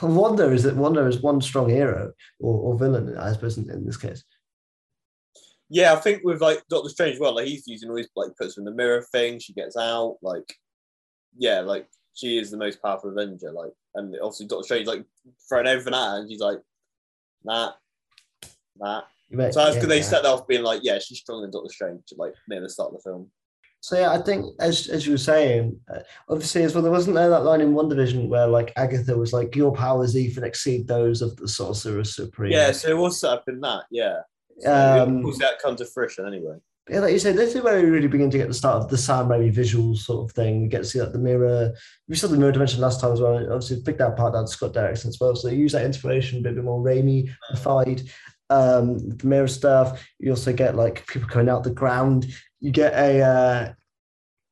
wonder 0.02 0.52
is 0.52 0.62
that 0.62 0.76
wonder 0.76 1.06
is 1.06 1.20
one 1.20 1.40
strong 1.40 1.68
hero 1.68 2.12
or, 2.40 2.54
or 2.54 2.78
villain, 2.78 3.16
I 3.18 3.32
suppose, 3.32 3.58
in, 3.58 3.70
in 3.70 3.84
this 3.84 3.96
case. 3.96 4.24
Yeah, 5.68 5.92
I 5.92 5.96
think 5.96 6.22
with 6.24 6.40
like 6.40 6.62
Doctor 6.68 6.88
Strange, 6.88 7.18
well, 7.18 7.34
like 7.34 7.46
he's 7.46 7.66
using 7.66 7.90
all 7.90 7.96
his 7.96 8.08
like 8.16 8.36
puts 8.36 8.56
in 8.56 8.64
the 8.64 8.70
mirror 8.70 9.02
thing. 9.12 9.38
She 9.38 9.52
gets 9.52 9.76
out, 9.76 10.16
like, 10.22 10.54
yeah, 11.36 11.60
like 11.60 11.88
she 12.14 12.38
is 12.38 12.50
the 12.50 12.56
most 12.56 12.80
powerful 12.82 13.10
Avenger. 13.10 13.50
Like, 13.52 13.72
and 13.94 14.14
obviously 14.22 14.46
Doctor 14.46 14.64
Strange 14.64 14.86
like 14.86 15.04
throwing 15.48 15.66
everything 15.66 15.94
at 15.94 16.10
her, 16.10 16.20
and 16.20 16.30
she's 16.30 16.40
like, 16.40 16.58
nah, 17.42 17.72
nah. 18.78 19.02
May- 19.34 19.50
So 19.52 19.60
that's 19.60 19.74
yeah, 19.76 19.80
because 19.80 19.88
they 19.88 19.96
yeah. 19.98 20.02
set 20.02 20.22
that 20.22 20.28
off 20.30 20.46
being 20.46 20.62
like, 20.62 20.80
yeah, 20.82 20.98
she's 20.98 21.18
stronger 21.18 21.42
than 21.42 21.50
Doctor 21.52 21.72
Strange, 21.72 22.00
like 22.16 22.34
near 22.48 22.60
the 22.60 22.68
start 22.68 22.90
of 22.92 22.96
the 23.02 23.02
film. 23.10 23.30
So 23.80 23.98
yeah, 23.98 24.12
I 24.12 24.18
think 24.22 24.46
as 24.60 24.88
as 24.88 25.04
you 25.06 25.12
were 25.12 25.18
saying, 25.18 25.78
uh, 25.92 25.98
obviously 26.30 26.62
as 26.62 26.74
well, 26.74 26.82
there 26.82 26.90
wasn't 26.90 27.16
there 27.16 27.28
that 27.28 27.44
line 27.44 27.60
in 27.60 27.74
WandaVision 27.74 28.28
where 28.28 28.46
like 28.46 28.72
Agatha 28.76 29.14
was 29.16 29.34
like, 29.34 29.54
"Your 29.54 29.74
powers 29.74 30.16
even 30.16 30.42
exceed 30.42 30.88
those 30.88 31.20
of 31.20 31.36
the 31.36 31.46
Sorcerer 31.48 32.02
Supreme." 32.04 32.52
Yeah, 32.52 32.72
so 32.72 32.88
it 32.88 32.96
was 32.96 33.20
set 33.20 33.30
up 33.32 33.44
in 33.46 33.60
that. 33.60 33.82
Yeah, 33.90 34.20
so 34.60 34.72
Um, 35.02 35.18
of 35.18 35.22
course 35.24 35.38
that 35.40 35.58
comes 35.60 35.80
to 35.80 35.84
fruition 35.86 36.26
anyway. 36.26 36.56
yeah, 36.88 37.00
like 37.00 37.12
you 37.12 37.18
said, 37.18 37.36
this 37.36 37.54
is 37.54 37.60
where 37.62 37.76
we 37.82 37.90
really 37.90 38.08
begin 38.08 38.30
to 38.30 38.38
get 38.38 38.48
the 38.48 38.54
start 38.54 38.82
of 38.82 38.88
the 38.88 38.96
Sam 38.96 39.28
Raimi 39.28 39.52
visual 39.52 39.94
sort 39.96 40.30
of 40.30 40.34
thing. 40.34 40.62
We 40.62 40.68
get 40.68 40.78
to 40.78 40.84
see 40.88 41.00
like 41.02 41.12
the 41.12 41.18
mirror. 41.18 41.74
We 42.08 42.16
saw 42.16 42.28
the 42.28 42.38
mirror 42.38 42.52
dimension 42.52 42.80
last 42.80 43.02
time 43.02 43.12
as 43.12 43.20
well. 43.20 43.36
Obviously, 43.52 43.82
picked 43.82 43.98
that 43.98 44.16
part 44.16 44.32
down 44.32 44.46
to 44.46 44.50
Scott 44.50 44.72
Derrickson 44.72 45.08
as 45.08 45.18
well. 45.20 45.36
So 45.36 45.48
they 45.48 45.56
use 45.56 45.72
that 45.72 45.84
inspiration 45.84 46.38
a 46.38 46.42
bit, 46.42 46.56
more 46.64 46.82
Raimi-fied. 46.82 48.02
Um, 48.50 48.98
the 49.08 49.26
mirror 49.26 49.48
stuff. 49.48 50.06
You 50.18 50.30
also 50.30 50.52
get 50.52 50.76
like 50.76 51.06
people 51.06 51.28
coming 51.28 51.48
out 51.48 51.64
the 51.64 51.70
ground. 51.70 52.26
You 52.60 52.70
get 52.70 52.92
a 52.94 53.20
uh, 53.22 53.72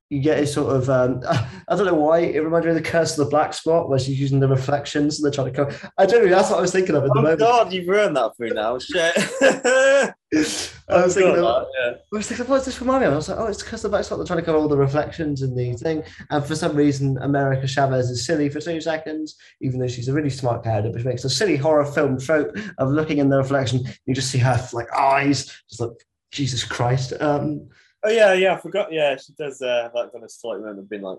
you 0.09 0.20
get 0.20 0.38
a 0.40 0.47
sort 0.47 0.74
of 0.76 0.90
um, 0.90 1.22
I 1.28 1.76
don't 1.76 1.86
know 1.86 1.95
why 1.95 2.20
it 2.20 2.38
reminded 2.40 2.72
me 2.72 2.76
of 2.76 2.82
the 2.84 2.90
Curse 2.90 3.18
of 3.18 3.24
the 3.24 3.30
Black 3.30 3.55
Spot, 3.55 3.88
where 3.88 3.99
she's 3.99 4.20
using 4.20 4.40
the 4.40 4.49
reflections 4.49 5.18
and 5.18 5.24
they're 5.24 5.32
trying 5.32 5.53
to 5.53 5.64
come. 5.64 5.90
I 5.99 6.07
don't 6.07 6.24
know. 6.24 6.30
That's 6.30 6.51
what 6.51 6.59
I 6.59 6.62
was 6.62 6.72
thinking 6.72 6.95
of 6.95 7.05
at 7.05 7.09
the 7.09 7.18
Oh 7.18 7.22
moment. 7.22 7.38
God, 7.40 7.72
you've 7.72 7.88
ruined 7.88 8.16
that 8.16 8.32
for 8.36 8.45
me 8.45 8.51
now. 8.51 8.78
Shit. 8.78 10.14
I 10.89 11.05
was 11.05 11.14
thinking 11.14 11.37
God, 11.37 11.66
yeah. 11.80 11.91
I 12.12 12.16
was 12.16 12.26
thinking, 12.28 12.47
what's 12.47 12.64
this 12.64 12.80
me 12.80 12.89
of? 12.89 13.03
I 13.03 13.09
was 13.16 13.28
like, 13.28 13.39
oh, 13.39 13.47
it's 13.47 13.62
because 13.62 13.83
the 13.83 13.89
back 13.89 14.05
spot 14.05 14.18
they're 14.18 14.26
trying 14.26 14.41
to 14.41 14.45
cover 14.45 14.59
all 14.59 14.68
the 14.68 14.76
reflections 14.76 15.43
in 15.43 15.55
the 15.55 15.72
thing. 15.74 16.03
And 16.30 16.45
for 16.45 16.55
some 16.55 16.74
reason, 16.76 17.18
America 17.18 17.66
Chavez 17.66 18.11
is 18.11 18.26
silly 18.26 18.49
for 18.49 18.61
two 18.61 18.80
seconds, 18.80 19.37
even 19.61 19.78
though 19.80 19.89
she's 19.89 20.09
a 20.09 20.12
really 20.12 20.30
smart 20.30 20.64
character, 20.64 20.91
which 20.91 21.05
makes 21.05 21.24
a 21.24 21.30
silly 21.30 21.57
horror 21.57 21.85
film 21.85 22.18
trope 22.18 22.57
of 22.78 22.91
looking 22.91 23.18
in 23.18 23.28
the 23.28 23.37
reflection. 23.39 23.85
You 24.07 24.14
just 24.14 24.30
see 24.30 24.39
her 24.39 24.59
like 24.72 24.93
eyes, 24.93 25.47
just 25.68 25.80
like 25.80 25.91
Jesus 26.33 26.64
Christ. 26.64 27.12
Um, 27.20 27.68
Oh 28.05 28.11
yeah, 28.11 28.33
yeah. 28.33 28.55
I 28.55 28.59
forgot. 28.59 28.93
Yeah, 28.93 29.16
she 29.16 29.33
does 29.35 29.62
uh, 29.62 29.89
that 29.95 30.11
kind 30.12 30.24
of 30.24 30.30
slight 30.33 30.59
moment 30.59 30.80
of 30.80 30.91
being 30.91 31.03
like, 31.03 31.18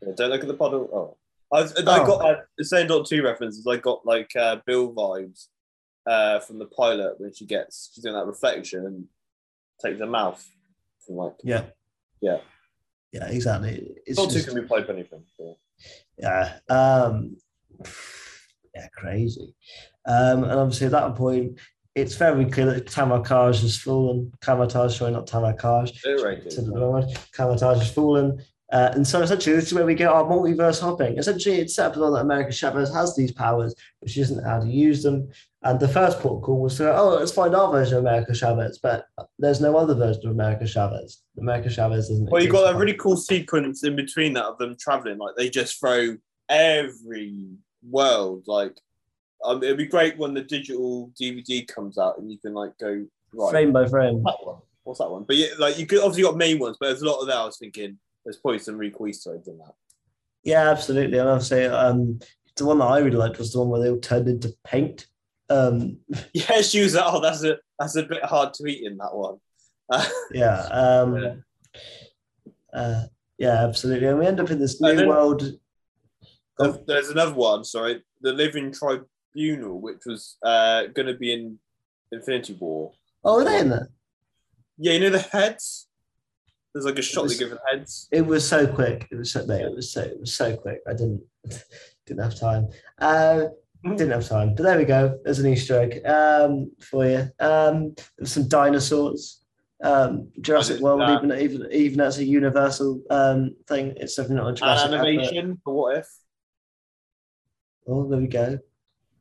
yeah, 0.00 0.12
"Don't 0.16 0.30
look 0.30 0.40
at 0.40 0.48
the 0.48 0.54
puddle." 0.54 0.88
Oh, 0.90 1.16
I, 1.54 1.60
was, 1.60 1.74
I 1.76 1.80
Oh. 2.00 2.06
got 2.06 2.24
uh, 2.24 2.36
the 2.56 2.64
same 2.64 2.86
dot 2.86 3.04
two 3.06 3.22
references. 3.22 3.66
I 3.66 3.76
got 3.76 4.06
like 4.06 4.34
uh, 4.34 4.56
Bill 4.64 4.90
vibes 4.94 5.48
uh, 6.06 6.38
from 6.40 6.58
the 6.58 6.66
pilot 6.66 7.14
when 7.18 7.32
she 7.32 7.46
gets 7.46 7.90
she's 7.94 8.04
doing 8.04 8.14
that 8.14 8.26
reflection 8.26 8.86
and 8.86 9.04
takes 9.82 10.00
her 10.00 10.06
mouth 10.06 10.44
from 11.06 11.16
like 11.16 11.34
yeah. 11.42 11.64
Yeah. 12.20 12.38
Yeah, 13.12 13.28
exactly. 13.28 13.90
It's 14.06 14.20
two 14.20 14.28
just- 14.30 14.48
can 14.48 14.60
be 14.60 14.66
played 14.66 14.86
for 14.86 14.92
anything. 14.92 15.22
so. 15.36 15.56
yeah 16.18 16.58
um 16.70 17.36
yeah 18.74 18.86
crazy 18.96 19.54
um 20.06 20.44
and 20.44 20.52
obviously 20.52 20.86
at 20.86 20.92
that 20.92 21.14
point 21.16 21.58
it's 21.96 22.16
very 22.16 22.44
clear 22.46 22.66
that 22.66 22.86
Tamarkaj 22.86 23.60
has 23.62 23.76
fallen 23.78 24.32
Kamar-Taj 24.40 24.96
sorry 24.98 25.12
not 25.12 25.26
Tamarkaj 25.28 26.00
They're 26.02 26.24
rated. 26.24 26.50
to 26.52 26.62
the 26.62 26.72
wrong 26.72 26.92
one. 26.92 27.08
Kamar-Taj 27.32 27.78
has 27.78 27.92
fallen 27.92 28.40
uh, 28.72 28.90
and 28.94 29.06
so 29.06 29.20
essentially 29.22 29.54
this 29.56 29.66
is 29.66 29.74
where 29.74 29.86
we 29.86 29.94
get 29.94 30.08
our 30.08 30.24
multiverse 30.24 30.80
hopping 30.80 31.18
essentially 31.18 31.56
it's 31.56 31.74
set 31.76 31.86
up 31.86 31.94
that 31.94 32.02
America 32.02 32.52
Chavez 32.52 32.92
has 32.92 33.14
these 33.14 33.32
powers 33.32 33.74
but 34.00 34.10
she 34.10 34.20
doesn't 34.20 34.38
know 34.42 34.48
how 34.48 34.60
to 34.60 34.68
use 34.68 35.02
them 35.02 35.28
and 35.64 35.80
the 35.80 35.88
first 35.88 36.20
port 36.20 36.42
call 36.42 36.60
was 36.60 36.76
to 36.76 36.84
go, 36.84 36.94
oh 36.96 37.08
let's 37.16 37.32
find 37.32 37.54
our 37.54 37.72
version 37.72 37.98
of 37.98 38.04
America 38.04 38.34
Chavez 38.34 38.78
but 38.82 39.06
there's 39.38 39.60
no 39.60 39.76
other 39.76 39.94
version 39.94 40.26
of 40.26 40.32
America 40.32 40.66
Chavez 40.66 41.24
America 41.38 41.68
Chavez 41.68 42.10
isn't. 42.10 42.30
Well, 42.30 42.42
you 42.42 42.48
got 42.48 42.60
exist. 42.60 42.72
that 42.72 42.80
really 42.80 42.96
cool 42.96 43.16
sequence 43.16 43.84
in 43.84 43.96
between 43.96 44.34
that 44.34 44.44
of 44.44 44.58
them 44.58 44.76
traveling. 44.78 45.18
Like 45.18 45.34
they 45.36 45.50
just 45.50 45.80
throw 45.80 46.16
every 46.48 47.48
world. 47.88 48.44
Like 48.46 48.76
um, 49.44 49.62
it'd 49.62 49.76
be 49.76 49.86
great 49.86 50.16
when 50.16 50.34
the 50.34 50.42
digital 50.42 51.10
DVD 51.20 51.66
comes 51.66 51.98
out 51.98 52.18
and 52.18 52.30
you 52.30 52.38
can 52.38 52.54
like 52.54 52.76
go 52.78 53.04
right. 53.32 53.50
Frame 53.50 53.72
by 53.72 53.86
frame. 53.86 54.22
That 54.22 54.36
one. 54.40 54.58
What's 54.84 55.00
that 55.00 55.10
one? 55.10 55.24
But 55.24 55.36
yeah, 55.36 55.48
like 55.58 55.78
you 55.78 55.86
could 55.86 55.98
obviously 55.98 56.22
got 56.22 56.36
main 56.36 56.58
ones, 56.58 56.76
but 56.78 56.86
there's 56.86 57.02
a 57.02 57.06
lot 57.06 57.20
of 57.20 57.26
that. 57.26 57.36
I 57.36 57.44
was 57.44 57.58
thinking 57.58 57.98
there's 58.24 58.36
probably 58.36 58.58
some 58.58 58.76
really 58.76 58.94
cool 58.96 59.08
Easter 59.08 59.34
eggs 59.34 59.48
in 59.48 59.58
that. 59.58 59.74
Yeah, 60.44 60.70
absolutely. 60.70 61.18
And 61.18 61.28
obviously, 61.28 61.64
um, 61.64 62.20
the 62.56 62.66
one 62.66 62.78
that 62.78 62.84
I 62.84 62.98
really 62.98 63.16
liked 63.16 63.38
was 63.38 63.52
the 63.52 63.60
one 63.60 63.70
where 63.70 63.80
they 63.80 63.90
all 63.90 63.98
turned 63.98 64.28
into 64.28 64.54
paint. 64.62 65.06
Um, 65.50 65.98
Yeah, 66.34 66.60
she 66.62 66.80
was 66.82 66.94
like, 66.94 67.04
oh, 67.06 67.20
that's 67.20 67.44
a 67.44 67.58
that's 67.78 67.96
a 67.96 68.02
bit 68.04 68.24
hard 68.24 68.54
to 68.54 68.66
eat 68.66 68.84
in 68.84 68.96
that 68.98 69.14
one. 69.14 69.38
Yeah, 70.32 70.60
um, 70.70 71.16
Yeah. 71.16 71.34
Uh, 72.72 73.04
yeah, 73.38 73.64
absolutely. 73.64 74.08
And 74.08 74.18
we 74.18 74.26
end 74.26 74.40
up 74.40 74.50
in 74.50 74.58
this 74.58 74.80
new 74.80 75.06
world. 75.06 75.42
There- 76.58 76.78
There's 76.86 77.08
another 77.10 77.34
one, 77.34 77.64
sorry, 77.64 78.02
the 78.20 78.32
Living 78.32 78.72
Tribunal, 78.72 79.80
which 79.80 80.02
was 80.06 80.36
uh, 80.42 80.86
going 80.86 81.06
to 81.06 81.14
be 81.14 81.32
in 81.32 81.58
Infinity 82.12 82.54
War. 82.60 82.92
Oh, 83.24 83.40
are 83.40 83.44
they 83.44 83.60
in 83.60 83.70
there? 83.70 83.88
Yeah, 84.78 84.92
you 84.92 85.00
know 85.00 85.10
the 85.10 85.18
heads. 85.20 85.88
There's 86.72 86.84
like 86.84 86.98
a 86.98 87.02
shot 87.02 87.24
was- 87.24 87.32
they 87.38 87.44
give 87.44 87.50
the 87.50 87.60
heads. 87.70 88.08
It 88.10 88.26
was 88.26 88.46
so 88.48 88.66
quick. 88.66 89.06
It 89.10 89.16
was 89.16 89.32
so 89.32 89.44
mate, 89.46 89.62
it 89.62 89.74
was 89.74 89.92
so 89.92 90.00
it 90.02 90.18
was 90.18 90.34
so 90.34 90.56
quick. 90.56 90.78
I 90.88 90.92
didn't 90.92 91.22
didn't 92.06 92.22
have 92.22 92.38
time. 92.38 92.68
Uh, 92.98 93.46
didn't 93.84 94.10
have 94.10 94.28
time. 94.28 94.54
But 94.54 94.62
there 94.64 94.78
we 94.78 94.84
go. 94.84 95.18
There's 95.24 95.38
an 95.38 95.46
Easter 95.52 95.80
egg 95.80 96.04
um, 96.06 96.70
for 96.80 97.06
you. 97.06 97.28
Um, 97.40 97.94
some 98.24 98.48
dinosaurs. 98.48 99.40
Um, 99.82 100.30
Jurassic 100.40 100.80
World, 100.80 101.00
that. 101.02 101.22
even 101.22 101.38
even 101.38 101.68
even 101.72 102.00
as 102.00 102.18
a 102.18 102.24
universal 102.24 103.02
um, 103.10 103.54
thing, 103.68 103.92
it's 103.96 104.14
definitely 104.14 104.36
not 104.36 104.46
a 104.46 104.48
An 104.50 104.56
Jurassic 104.56 104.84
advert. 104.86 105.00
animation 105.00 105.60
for 105.62 105.74
what 105.74 105.98
if? 105.98 106.06
Oh, 107.86 108.08
there 108.08 108.18
we 108.20 108.26
go. 108.28 108.58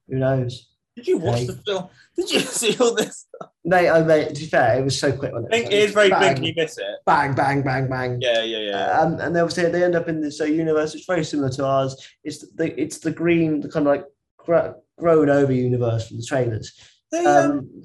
Who 0.07 0.15
knows? 0.19 0.69
Did 0.95 1.07
you 1.07 1.17
watch 1.17 1.35
Okay. 1.37 1.45
the 1.47 1.53
film? 1.65 1.89
Did 2.15 2.31
you 2.31 2.39
see 2.61 2.77
all 2.79 2.93
this? 2.95 3.25
Mate, 3.65 3.89
I 3.89 4.03
mate, 4.03 4.35
to 4.35 4.41
be 4.41 4.45
fair, 4.47 4.79
it 4.79 4.83
was 4.83 4.97
so 4.97 5.11
quick. 5.11 5.33
When 5.33 5.45
I 5.45 5.49
think 5.49 5.65
it 5.67 5.73
is 5.73 5.91
very 5.91 6.09
big 6.09 6.37
and 6.37 6.45
you 6.45 6.53
miss 6.55 6.77
it. 6.77 6.85
Bang, 7.05 7.33
bang, 7.33 7.63
bang, 7.63 7.89
bang. 7.89 8.19
Yeah, 8.21 8.43
yeah, 8.43 8.59
yeah. 8.59 8.99
Um, 8.99 9.19
and 9.19 9.35
they 9.35 9.39
obviously 9.41 9.69
they 9.71 9.83
end 9.83 9.95
up 9.95 10.07
in 10.07 10.21
this 10.21 10.39
uh, 10.39 10.45
universe. 10.45 10.93
It's 10.95 11.05
very 11.05 11.25
similar 11.25 11.49
to 11.49 11.65
ours. 11.65 11.97
It's 12.23 12.47
the 12.55 12.79
it's 12.79 12.99
the 12.99 13.11
green, 13.11 13.59
the 13.59 13.69
kind 13.69 13.87
of 13.87 13.91
like 13.91 14.05
gra- 14.45 14.75
grown 14.97 15.29
over 15.29 15.51
universe 15.51 16.07
from 16.07 16.17
the 16.17 16.23
trailers. 16.23 16.73
they, 17.11 17.25
um, 17.25 17.51
Um, 17.51 17.83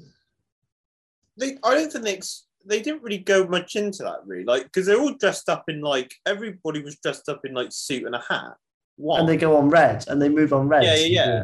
they, 1.37 1.57
I 1.63 1.73
don't 1.75 1.91
think 1.91 2.03
they, 2.05 2.19
they 2.65 2.81
didn't 2.81 3.01
really 3.03 3.17
go 3.19 3.47
much 3.47 3.75
into 3.75 4.03
that, 4.03 4.19
really. 4.25 4.43
Like, 4.43 4.63
because 4.63 4.85
they're 4.85 4.99
all 4.99 5.13
dressed 5.13 5.49
up 5.49 5.65
in 5.69 5.81
like 5.81 6.13
everybody 6.25 6.81
was 6.81 6.97
dressed 6.97 7.29
up 7.29 7.41
in 7.45 7.53
like 7.53 7.69
suit 7.71 8.05
and 8.05 8.15
a 8.15 8.23
hat. 8.27 8.53
Why? 8.97 9.19
and 9.19 9.29
they 9.29 9.37
go 9.37 9.55
on 9.55 9.69
red, 9.69 10.03
and 10.09 10.21
they 10.21 10.27
move 10.27 10.51
on 10.51 10.67
red. 10.67 10.83
yeah, 10.83 10.95
yeah, 10.95 11.07
yeah. 11.07 11.43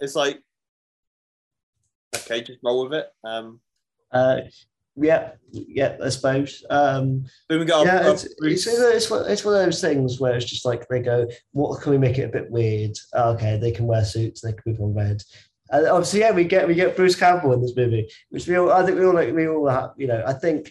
It's 0.00 0.16
like, 0.16 0.40
okay, 2.16 2.42
just 2.42 2.58
roll 2.64 2.84
with 2.88 2.94
it. 2.94 3.08
Um, 3.22 3.60
Uh, 4.10 4.40
yeah, 4.96 5.32
yeah, 5.52 5.96
I 6.02 6.08
suppose. 6.08 6.64
Um, 6.70 7.24
then 7.48 7.58
we 7.60 7.64
got 7.64 7.86
yeah, 7.86 8.06
our- 8.06 8.12
it's, 8.12 8.24
our 8.24 8.48
it's, 8.48 8.66
it's, 8.66 9.10
one- 9.10 9.30
it's 9.30 9.44
one 9.44 9.54
of 9.54 9.64
those 9.64 9.80
things 9.80 10.18
where 10.20 10.34
it's 10.36 10.44
just 10.46 10.64
like 10.64 10.86
they 10.88 11.00
go, 11.00 11.26
what 11.52 11.80
can 11.80 11.92
we 11.92 11.98
make 11.98 12.18
it 12.18 12.24
a 12.24 12.28
bit 12.28 12.50
weird? 12.50 12.92
Oh, 13.14 13.32
okay, 13.34 13.58
they 13.58 13.70
can 13.72 13.86
wear 13.86 14.04
suits, 14.04 14.40
they 14.40 14.52
can 14.52 14.62
move 14.66 14.80
on 14.80 14.94
red. 14.94 15.22
And 15.70 15.86
obviously, 15.88 16.20
yeah, 16.20 16.30
we 16.30 16.44
get 16.44 16.68
we 16.68 16.74
get 16.74 16.94
Bruce 16.96 17.16
Campbell 17.16 17.52
in 17.52 17.60
this 17.60 17.74
movie, 17.76 18.08
which 18.30 18.46
we 18.46 18.56
all 18.56 18.70
I 18.72 18.84
think 18.86 18.98
we 18.98 19.04
all 19.04 19.14
like 19.14 19.34
we 19.34 19.48
all 19.48 19.68
have, 19.68 19.90
you 19.96 20.06
know, 20.06 20.22
I 20.26 20.32
think 20.32 20.70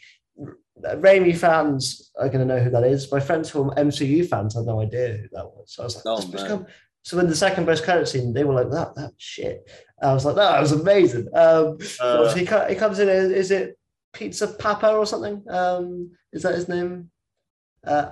Raimi 0.81 1.35
fans 1.37 2.11
are 2.19 2.27
going 2.29 2.45
to 2.47 2.53
know 2.55 2.61
who 2.61 2.69
that 2.69 2.83
is. 2.83 3.11
My 3.11 3.19
friends 3.19 3.49
who 3.49 3.69
are 3.69 3.75
MCU 3.75 4.27
fans 4.27 4.55
had 4.55 4.65
no 4.65 4.81
idea 4.81 5.17
who 5.17 5.27
that 5.33 5.45
was. 5.45 5.73
So 5.73 5.83
I 5.83 5.85
was 5.85 5.95
like, 5.97 6.03
Oh, 6.07 6.27
Bruce. 6.27 6.43
Campbell." 6.43 6.67
so 7.03 7.17
when 7.17 7.27
the 7.27 7.35
second 7.35 7.65
post 7.65 7.83
credit 7.83 8.07
scene, 8.07 8.33
they 8.33 8.43
were 8.43 8.53
like, 8.53 8.71
that 8.71 8.95
that 8.95 9.11
shit. 9.17 9.69
I 10.01 10.13
was 10.13 10.25
like, 10.25 10.35
that 10.35 10.59
was 10.59 10.71
amazing. 10.71 11.27
Um, 11.33 11.77
Uh, 11.99 12.33
he, 12.33 12.41
he 12.41 12.75
comes 12.75 12.99
in. 12.99 13.07
Is, 13.09 13.31
is 13.31 13.51
it 13.51 13.77
Pizza 14.15 14.47
Poppa 14.47 14.95
or 14.95 15.05
something? 15.05 15.43
Um, 15.49 16.11
is 16.33 16.41
that 16.43 16.55
his 16.55 16.67
name? 16.67 17.11
Uh, 17.85 18.09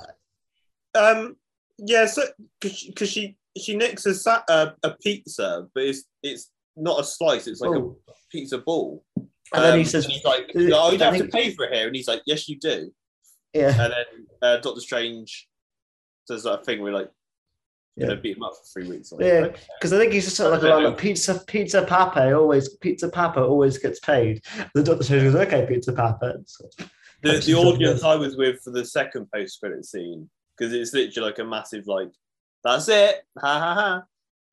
Um, 0.95 1.37
yeah, 1.79 2.05
so 2.05 2.21
because 2.61 3.09
she 3.09 3.37
she 3.57 3.75
nicks 3.75 4.05
a, 4.05 4.13
sa- 4.13 4.43
uh, 4.47 4.71
a 4.83 4.91
pizza, 4.91 5.67
but 5.73 5.83
it's 5.83 6.03
it's 6.21 6.51
not 6.75 6.99
a 6.99 7.03
slice; 7.03 7.47
it's 7.47 7.61
like 7.61 7.71
oh, 7.71 7.97
a 8.07 8.11
pizza 8.31 8.57
ball. 8.59 9.03
and 9.15 9.63
then 9.63 9.75
he 9.79 9.83
Um, 9.83 9.89
says, 9.89 10.05
he's 10.05 10.23
like, 10.23 10.51
"Oh, 10.55 10.91
you 10.91 10.99
have 10.99 11.17
to 11.17 11.27
pay 11.27 11.51
for 11.55 11.65
it 11.65 11.73
here," 11.73 11.87
and 11.87 11.95
he's 11.95 12.07
like, 12.07 12.21
"Yes, 12.27 12.47
you 12.47 12.59
do." 12.59 12.93
yeah, 13.53 13.69
And 13.69 13.93
then 13.93 14.27
uh, 14.41 14.57
Doctor 14.57 14.81
Strange 14.81 15.47
does 16.27 16.43
that 16.43 16.65
thing 16.65 16.81
where 16.81 16.93
like, 16.93 17.09
Yeah. 17.95 18.15
beat 18.15 18.37
him 18.37 18.43
up 18.43 18.53
for 18.53 18.63
three 18.81 18.89
weeks. 18.89 19.11
Like, 19.11 19.21
Yeah. 19.25 19.31
okay. 19.45 19.61
because 19.79 19.93
I 19.93 19.99
think 19.99 20.13
he's 20.13 20.25
just 20.25 20.37
sort 20.37 20.53
of 20.53 20.63
like, 20.63 20.69
Yeah. 20.69 20.87
like 20.87 20.97
pizza, 20.97 21.39
pizza 21.45 21.83
Poppa 21.83 22.35
always, 22.35 22.69
pizza 22.77 23.07
Poppa 23.09 23.41
always 23.43 23.77
gets 23.77 23.99
paid. 23.99 24.41
The 24.73 24.83
Doctor 24.83 25.19
goes, 25.19 25.35
okay, 25.35 25.65
pizza 25.67 25.93
Poppa. 25.93 26.35
So, 26.45 26.69
the, 27.21 27.37
the 27.39 27.53
audience. 27.53 28.03
I 28.03 28.15
was 28.15 28.35
with 28.35 28.61
for 28.61 28.71
the 28.71 28.83
second 28.83 29.27
post 29.33 29.59
credit 29.59 29.85
scene 29.85 30.29
because 30.57 30.73
it's 30.73 30.93
literally 30.93 31.29
like 31.29 31.39
a 31.39 31.43
massive 31.43 31.87
like 31.87 32.09
that's 32.63 32.87
it 32.89 33.23
ha 33.39 33.59
ha 33.59 33.73
ha 33.73 34.03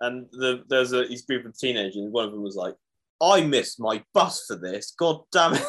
and 0.00 0.26
the 0.32 0.64
there's 0.68 0.92
a 0.92 1.04
he's 1.06 1.22
group 1.22 1.44
of 1.44 1.56
teenagers 1.58 1.96
and 1.96 2.12
one 2.12 2.24
of 2.24 2.32
them 2.32 2.42
was 2.42 2.56
like 2.56 2.74
I 3.20 3.42
missed 3.42 3.80
my 3.80 4.02
bus 4.14 4.44
for 4.46 4.56
this 4.56 4.94
god 4.98 5.20
damn 5.32 5.54
it 5.54 5.62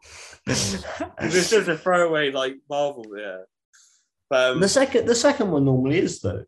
it's 0.46 1.50
just 1.50 1.68
a 1.68 1.76
throwaway 1.76 2.30
like 2.30 2.56
Marvel 2.68 3.04
yeah 3.16 3.38
but, 4.28 4.52
um, 4.52 4.60
the 4.60 4.68
second, 4.68 5.06
the 5.06 5.14
second 5.14 5.50
one 5.52 5.64
normally 5.64 5.98
is 5.98 6.20
though. 6.20 6.44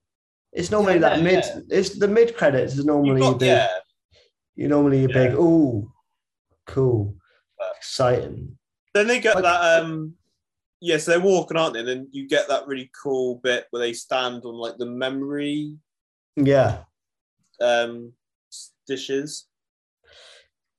It's 0.52 0.70
normally 0.70 0.94
Yeah, 0.94 1.00
that 1.00 1.16
yeah, 1.18 1.22
mid. 1.24 1.44
yeah. 1.44 1.60
It's 1.70 1.98
the 1.98 2.08
mid 2.08 2.36
credits 2.36 2.74
is 2.76 2.84
normally 2.84 3.20
got- 3.20 3.38
the 3.38 3.46
yeah 3.46 3.70
you 4.56 4.66
normally 4.66 5.04
a 5.04 5.08
big 5.08 5.34
ooh, 5.34 5.92
cool, 6.66 7.14
But- 7.58 7.76
exciting. 7.76 8.58
then 8.94 9.06
they 9.06 9.20
get 9.20 9.36
Like- 9.36 9.44
that 9.44 9.80
um 9.82 10.14
yes 10.80 11.04
they're 11.04 11.20
walking 11.20 11.56
aren't 11.56 11.74
they 11.74 11.80
and 11.80 11.88
then 11.88 12.08
you 12.12 12.26
get 12.28 12.48
that 12.48 12.66
really 12.66 12.90
cool 13.00 13.36
bit 13.36 13.66
where 13.70 13.80
they 13.80 13.92
stand 13.92 14.44
on 14.44 14.54
like 14.54 14.76
the 14.78 14.86
memory 14.86 15.76
Yeah, 16.36 16.84
um, 17.60 18.12
dishes, 18.86 19.46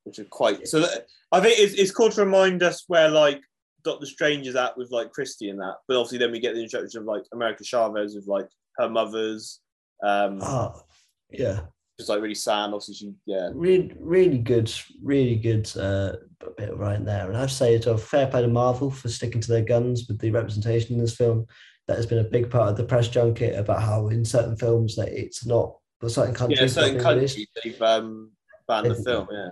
which 0.06 0.20
are 0.20 0.24
quite. 0.26 0.68
So 0.68 0.80
that, 0.82 1.06
I 1.32 1.40
think 1.42 1.60
it's, 1.60 1.74
it's 1.74 1.92
cool 1.92 2.10
to 2.10 2.24
remind 2.24 2.64
us 2.64 2.86
where 2.88 3.10
like 3.10 3.42
Doctor 3.84 4.06
Strange 4.06 4.48
is 4.48 4.56
at 4.56 4.78
with 4.78 4.92
like 4.92 5.12
Christie 5.12 5.50
and 5.50 5.60
that, 5.60 5.76
but 5.88 5.98
obviously 5.98 6.18
then 6.18 6.32
we 6.32 6.40
get 6.40 6.56
the 6.56 6.64
introduction 6.64 7.02
of 7.02 7.06
like 7.06 7.24
America 7.34 7.64
Chavez 7.64 8.16
with 8.16 8.28
like 8.28 8.48
her 8.78 8.90
mother's, 8.90 9.60
um, 10.04 10.40
oh, 10.42 10.82
yeah. 11.30 11.62
just 11.98 12.10
like 12.10 12.22
really 12.22 12.36
sad. 12.36 12.68
Obviously, 12.68 12.96
she 12.96 13.14
yeah, 13.26 13.50
really, 13.54 13.94
really 14.00 14.38
good, 14.38 14.72
really 15.02 15.36
good 15.36 15.70
uh, 15.78 16.14
bit 16.58 16.76
right 16.76 17.04
there. 17.04 17.28
And 17.28 17.38
I 17.38 17.42
have 17.42 17.50
to 17.50 17.56
say, 17.56 17.76
it's 17.76 17.86
a 17.86 17.98
fair 17.98 18.28
play 18.28 18.42
to 18.42 18.48
Marvel 18.48 18.92
for 18.92 19.10
sticking 19.10 19.42
to 19.42 19.52
their 19.52 19.64
guns 19.64 20.08
with 20.08 20.20
the 20.20 20.32
representation 20.32 20.96
in 20.96 21.02
this 21.02 21.16
film. 21.16 21.46
That 21.88 21.98
has 21.98 22.06
been 22.06 22.20
a 22.20 22.24
big 22.24 22.52
part 22.52 22.70
of 22.70 22.78
the 22.78 22.84
press 22.84 23.08
junket 23.08 23.58
about 23.58 23.82
how 23.82 24.10
in 24.10 24.24
certain 24.24 24.56
films 24.56 24.96
that 24.96 25.08
it's 25.10 25.44
not 25.44 25.76
for 26.00 26.08
certain 26.08 26.36
countries. 26.36 26.60
yeah, 26.60 26.68
certain 26.68 27.02
countries 27.02 27.48
they've 27.64 27.82
um, 27.82 28.32
banned 28.68 28.92
the 28.92 28.96
film. 28.96 29.28
Yeah, 29.32 29.50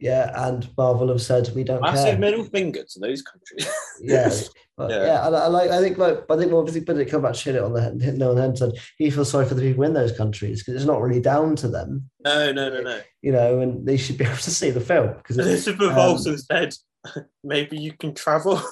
Yeah, 0.00 0.30
and 0.46 0.68
Marvel 0.76 1.08
have 1.08 1.20
said 1.20 1.50
we 1.56 1.64
don't 1.64 1.80
massive 1.80 2.04
care. 2.04 2.18
middle 2.18 2.44
finger 2.44 2.84
to 2.88 3.00
those 3.00 3.20
countries. 3.22 3.66
Yeah, 4.00 4.30
but 4.76 4.90
Yeah. 4.92 5.06
yeah, 5.06 5.26
and 5.26 5.34
I 5.34 5.48
like. 5.48 5.70
I 5.72 5.80
think 5.80 5.98
like, 5.98 6.24
I 6.30 6.36
think 6.36 6.52
obviously, 6.52 6.82
but 6.82 6.96
it 6.98 7.06
come 7.10 7.22
back 7.22 7.34
shit 7.34 7.56
it 7.56 7.62
on 7.64 7.72
the 7.72 7.82
head. 7.82 7.96
No, 8.16 8.30
on 8.30 8.36
the 8.36 8.42
head 8.42 8.56
said 8.56 8.70
he 8.96 9.10
feels 9.10 9.28
sorry 9.28 9.44
for 9.46 9.54
the 9.54 9.62
people 9.62 9.82
in 9.82 9.92
those 9.94 10.16
countries 10.16 10.60
because 10.62 10.74
it's 10.76 10.84
not 10.86 11.02
really 11.02 11.20
down 11.20 11.56
to 11.56 11.66
them, 11.68 12.08
no, 12.24 12.52
no, 12.52 12.70
no, 12.70 12.80
no. 12.82 13.00
you 13.22 13.32
know, 13.32 13.58
and 13.58 13.84
they 13.84 13.96
should 13.96 14.16
be 14.18 14.24
able 14.30 14.36
to 14.36 14.50
see 14.52 14.70
the 14.70 14.80
film 14.80 15.16
because 15.16 15.36
Elizabeth 15.36 15.90
Um, 15.90 15.98
Olsen 15.98 16.38
said, 16.38 16.74
maybe 17.42 17.76
you 17.76 17.92
can 17.92 18.14
travel. 18.14 18.62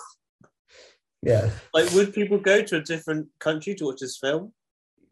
yeah, 1.23 1.51
Like, 1.75 1.91
would 1.93 2.15
people 2.15 2.39
go 2.39 2.63
to 2.63 2.77
a 2.77 2.81
different 2.83 3.27
country 3.41 3.75
to 3.75 3.87
watch 3.87 3.99
this 4.01 4.19
film? 4.19 4.53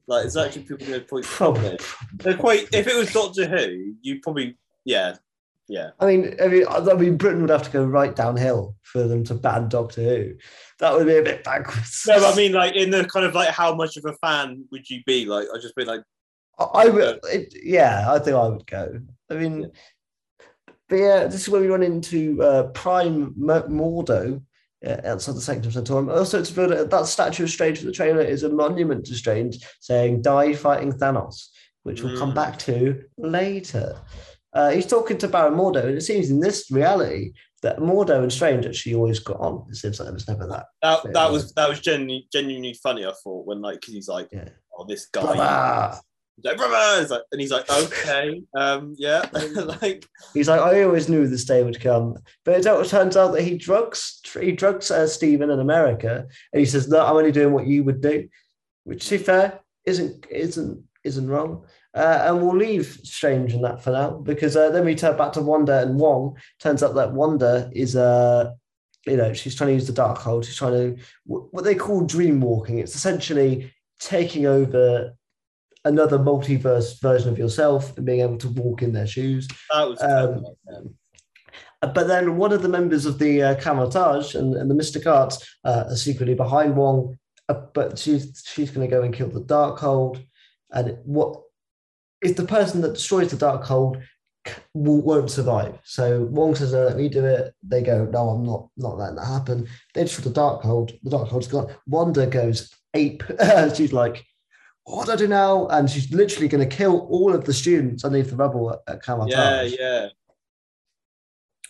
Like, 0.07 0.27
is 0.27 0.37
actually 0.37 0.63
people 0.63 0.87
going 0.87 1.01
to 1.01 1.07
point? 1.07 1.25
probably. 1.25 1.77
They're 2.19 2.37
quite. 2.37 2.69
If 2.73 2.87
it 2.87 2.95
was 2.95 3.13
Doctor 3.13 3.49
Who, 3.49 3.95
you 4.03 4.21
probably, 4.23 4.57
yeah, 4.85 5.17
yeah. 5.69 5.91
I 6.01 6.07
mean, 6.07 6.37
I 6.43 6.49
mean, 6.49 6.65
I 6.69 6.95
mean, 6.95 7.17
Britain 7.17 7.41
would 7.41 7.51
have 7.51 7.63
to 7.63 7.71
go 7.71 7.85
right 7.85 8.15
downhill 8.15 8.77
for 8.83 9.07
them 9.09 9.25
to 9.25 9.35
ban 9.35 9.69
Doctor 9.69 10.03
Who. 10.03 10.35
That 10.81 10.93
would 10.95 11.07
be 11.07 11.17
a 11.17 11.23
bit 11.23 11.43
backwards. 11.45 12.03
No, 12.07 12.19
but 12.21 12.33
I 12.33 12.37
mean, 12.37 12.53
like, 12.53 12.75
in 12.75 12.91
the 12.91 13.05
kind 13.05 13.25
of 13.25 13.35
like, 13.35 13.49
how 13.49 13.75
much 13.75 13.97
of 13.97 14.05
a 14.07 14.13
fan 14.27 14.65
would 14.73 14.89
you 14.91 15.03
be? 15.07 15.25
Like, 15.27 15.47
I 15.55 15.59
just 15.59 15.75
be 15.77 15.85
like, 15.85 16.03
I, 16.59 16.65
I 16.65 16.89
would, 16.89 17.19
it, 17.25 17.55
yeah, 17.63 18.07
I 18.13 18.19
think 18.19 18.37
I 18.37 18.49
would 18.49 18.67
go. 18.67 19.01
I 19.31 19.35
mean, 19.35 19.61
Yeah. 19.63 19.67
but 20.89 20.97
yeah, 20.97 21.25
this 21.27 21.43
is 21.43 21.49
where 21.49 21.61
we 21.61 21.69
run 21.69 21.83
into 21.83 22.43
uh, 22.43 22.65
Prime 22.69 23.35
M- 23.39 23.71
Mordo 23.73 24.43
uh, 24.87 24.97
outside 25.05 25.35
the 25.35 25.41
Sanctum 25.41 25.73
Sanctorum. 25.73 26.11
Also, 26.11 26.39
it's 26.39 26.51
revealed 26.55 26.79
that 26.79 26.91
that 26.91 27.07
statue 27.07 27.45
of 27.45 27.51
Strange 27.51 27.79
for 27.79 27.87
the 27.87 27.93
trailer 27.93 28.21
is 28.21 28.43
a 28.43 28.51
monument 28.51 29.07
to 29.07 29.15
Strange, 29.15 29.65
saying 29.81 30.21
"Die 30.23 30.53
fighting 30.55 30.93
Thanos," 30.93 31.49
which 31.85 32.03
we'll 32.03 32.19
come 32.19 32.33
Mm. 32.33 32.35
back 32.35 32.59
to 32.61 33.03
later. 33.17 33.97
Uh, 34.55 34.71
he's 34.71 34.87
talking 34.87 35.19
to 35.19 35.29
Baron 35.29 35.55
Mordo, 35.55 35.85
and 35.85 35.97
it 35.97 36.03
seems 36.03 36.31
in 36.31 36.41
this 36.41 36.71
reality 36.71 37.33
that 37.63 37.79
Mordo 37.79 38.23
and 38.23 38.33
Strange 38.33 38.67
actually 38.67 38.95
always 38.95 39.19
got 39.19 39.41
on. 39.41 39.67
It 39.69 39.77
seems 39.77 39.99
like 39.99 40.07
there 40.07 40.15
was 40.15 40.29
never 40.29 40.47
that. 40.47 40.67
that. 40.83 41.13
That 41.13 41.33
was 41.33 41.53
that 41.55 41.69
was 41.69 41.81
genuinely 41.81 42.29
genuinely 42.33 42.75
funny. 42.75 43.05
I 43.05 43.13
thought 43.23 43.47
when 43.47 43.61
like, 43.61 43.85
he's 43.85 44.09
like, 44.09 44.29
Yeah. 44.33 44.49
oh, 44.79 44.85
this 44.87 45.07
guy. 45.07 45.23
Brother! 45.23 45.99
He's 46.37 46.45
like, 46.45 46.57
brother, 46.57 47.01
He's 47.01 47.11
like- 47.11 47.23
and 47.31 47.41
he's 47.41 47.51
like, 47.53 47.71
okay, 47.71 48.43
um, 48.57 48.95
yeah, 48.99 49.25
like, 49.33 50.05
He's 50.35 50.49
like, 50.49 50.61
I 50.61 50.83
always 50.83 51.09
knew 51.09 51.27
this 51.29 51.45
day 51.45 51.63
would 51.63 51.81
come, 51.81 52.17
but 52.45 52.59
it 52.65 52.89
turns 52.89 53.17
out 53.17 53.33
that 53.33 53.43
he 53.43 53.57
drugs 53.57 54.21
he 54.41 54.53
drugs 54.53 54.91
uh, 54.91 55.07
Stephen 55.07 55.51
in 55.51 55.61
America, 55.61 56.27
and 56.53 56.61
he 56.61 56.67
says, 56.67 56.89
"No, 56.89 57.05
I'm 57.07 57.17
only 57.17 57.31
doing 57.33 57.53
what 57.53 57.67
you 57.67 57.85
would 57.85 58.01
do," 58.01 58.29
which, 58.83 59.07
to 59.09 59.19
be 59.19 59.25
fair, 59.25 59.61
isn't 59.87 60.27
isn't 60.29 60.83
isn't 61.05 61.29
wrong. 61.29 61.67
Uh, 61.95 62.25
and 62.25 62.43
we'll 62.43 62.57
leave 62.57 62.99
Strange 63.05 63.55
in 63.55 63.63
that 63.63 63.81
for 63.81 63.91
now 63.91 64.11
because 64.11 64.57
uh, 64.57 64.69
then 64.71 64.85
we 64.85 64.97
turn 64.97 65.17
back 65.17 65.33
to 65.33 65.41
Wanda 65.41 65.83
and 65.83 65.99
Wong. 65.99 66.37
Turns 66.59 66.83
out 66.83 66.95
that 66.97 67.13
Wanda 67.13 67.71
is 67.73 67.95
uh, 67.95 68.51
you 69.07 69.17
know, 69.17 69.33
she's 69.33 69.55
trying 69.55 69.69
to 69.69 69.75
use 69.75 69.87
the 69.87 69.93
Darkhold. 69.93 70.45
She's 70.45 70.57
trying 70.57 70.97
to 70.97 71.03
what 71.25 71.65
they 71.65 71.75
call 71.75 72.05
dream 72.05 72.41
walking. 72.41 72.79
It's 72.79 72.97
essentially 72.97 73.73
taking 74.01 74.47
over 74.47 75.15
another 75.85 76.19
multiverse 76.19 77.01
version 77.01 77.29
of 77.31 77.39
yourself 77.39 77.97
and 77.97 78.07
being 78.07 78.21
able 78.21 78.39
to 78.39 78.49
walk 78.49 78.83
in 78.83 78.93
their 78.93 79.07
shoes. 79.07 79.47
that 79.73 79.89
was 79.89 80.03
Um, 80.03 80.45
But 81.81 82.09
then 82.09 82.39
one 82.39 82.53
of 82.53 82.63
the 82.63 82.69
members 82.69 83.05
of 83.05 83.19
the 83.19 83.43
uh, 83.43 83.55
Kamar-Taj 83.57 84.35
and, 84.35 84.57
and 84.57 84.71
the 84.71 84.75
Mystic 84.75 85.07
Arts 85.07 85.47
uh, 85.65 85.85
are 85.89 85.97
secretly 85.97 86.35
behind 86.35 86.75
Wong, 86.77 87.19
uh, 87.51 87.61
but 87.75 87.99
she's 87.99 88.43
she's 88.47 88.71
going 88.71 88.89
to 88.89 88.91
go 88.91 89.03
and 89.03 89.13
kill 89.13 89.29
the 89.29 89.43
Darkhold. 89.43 90.25
And 90.71 90.97
what 91.05 91.43
is 92.25 92.35
the 92.35 92.45
person 92.45 92.81
that 92.81 92.95
destroys 92.95 93.31
the 93.31 93.37
Darkhold 93.37 94.03
c- 94.47 94.55
will- 94.75 95.03
won't 95.03 95.31
survive. 95.31 95.79
So 95.85 96.23
Wong 96.25 96.55
says, 96.55 96.75
uh, 96.75 96.85
"Let 96.85 96.97
me 96.97 97.09
do 97.09 97.25
it." 97.25 97.55
They 97.63 97.83
go, 97.83 98.05
"No, 98.07 98.31
I'm 98.31 98.45
not 98.45 98.69
not 98.77 98.99
letting 98.99 99.17
that 99.17 99.27
happen." 99.27 99.69
They 99.95 100.03
destroy 100.03 100.25
the 100.31 100.41
Darkhold. 100.41 100.99
The 101.03 101.11
Darkhold's 101.11 101.47
gone. 101.49 101.75
Wanda 101.87 102.27
goes 102.27 102.71
ape. 102.95 103.23
she's 103.77 103.93
like. 103.93 104.25
What 104.87 105.07
do 105.07 105.13
I 105.13 105.17
do 105.17 105.27
now? 105.29 105.67
And 105.69 105.89
she's 105.89 106.13
literally 106.13 106.47
going 106.47 106.69
to 106.69 106.77
kill 106.77 107.07
all 107.09 107.35
of 107.35 107.47
the 107.47 107.55
students 107.55 108.05
underneath 108.05 108.29
the 108.29 108.37
rubble 108.37 108.71
at, 108.71 108.81
at 108.87 109.03
Kamar-Taj 109.03 109.73
yeah, 109.73 109.79
yeah. 109.81 110.09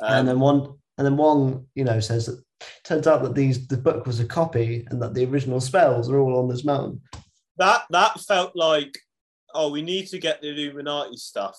and 0.01 0.21
Um, 0.21 0.27
then 0.27 0.41
one 0.41 0.75
and 0.99 1.07
then 1.07 1.17
Wong, 1.17 1.65
you 1.77 1.85
know, 1.85 2.01
says 2.01 2.27
that 2.27 2.43
turns 2.83 3.07
out 3.07 3.23
that 3.23 3.37
these 3.37 3.69
the 3.69 3.77
book 3.77 4.05
was 4.05 4.19
a 4.19 4.25
copy 4.25 4.85
and 4.91 5.01
that 5.01 5.15
the 5.15 5.25
original 5.27 5.61
spells 5.61 6.11
are 6.11 6.19
all 6.19 6.41
on 6.41 6.49
this 6.49 6.65
mountain. 6.65 7.03
that 7.59 7.83
that 7.91 8.19
felt 8.19 8.57
like 8.57 8.99
oh 9.55 9.71
we 9.71 9.83
need 9.83 10.07
to 10.07 10.19
get 10.19 10.41
the 10.41 10.49
illuminati 10.49 11.17
stuff 11.17 11.59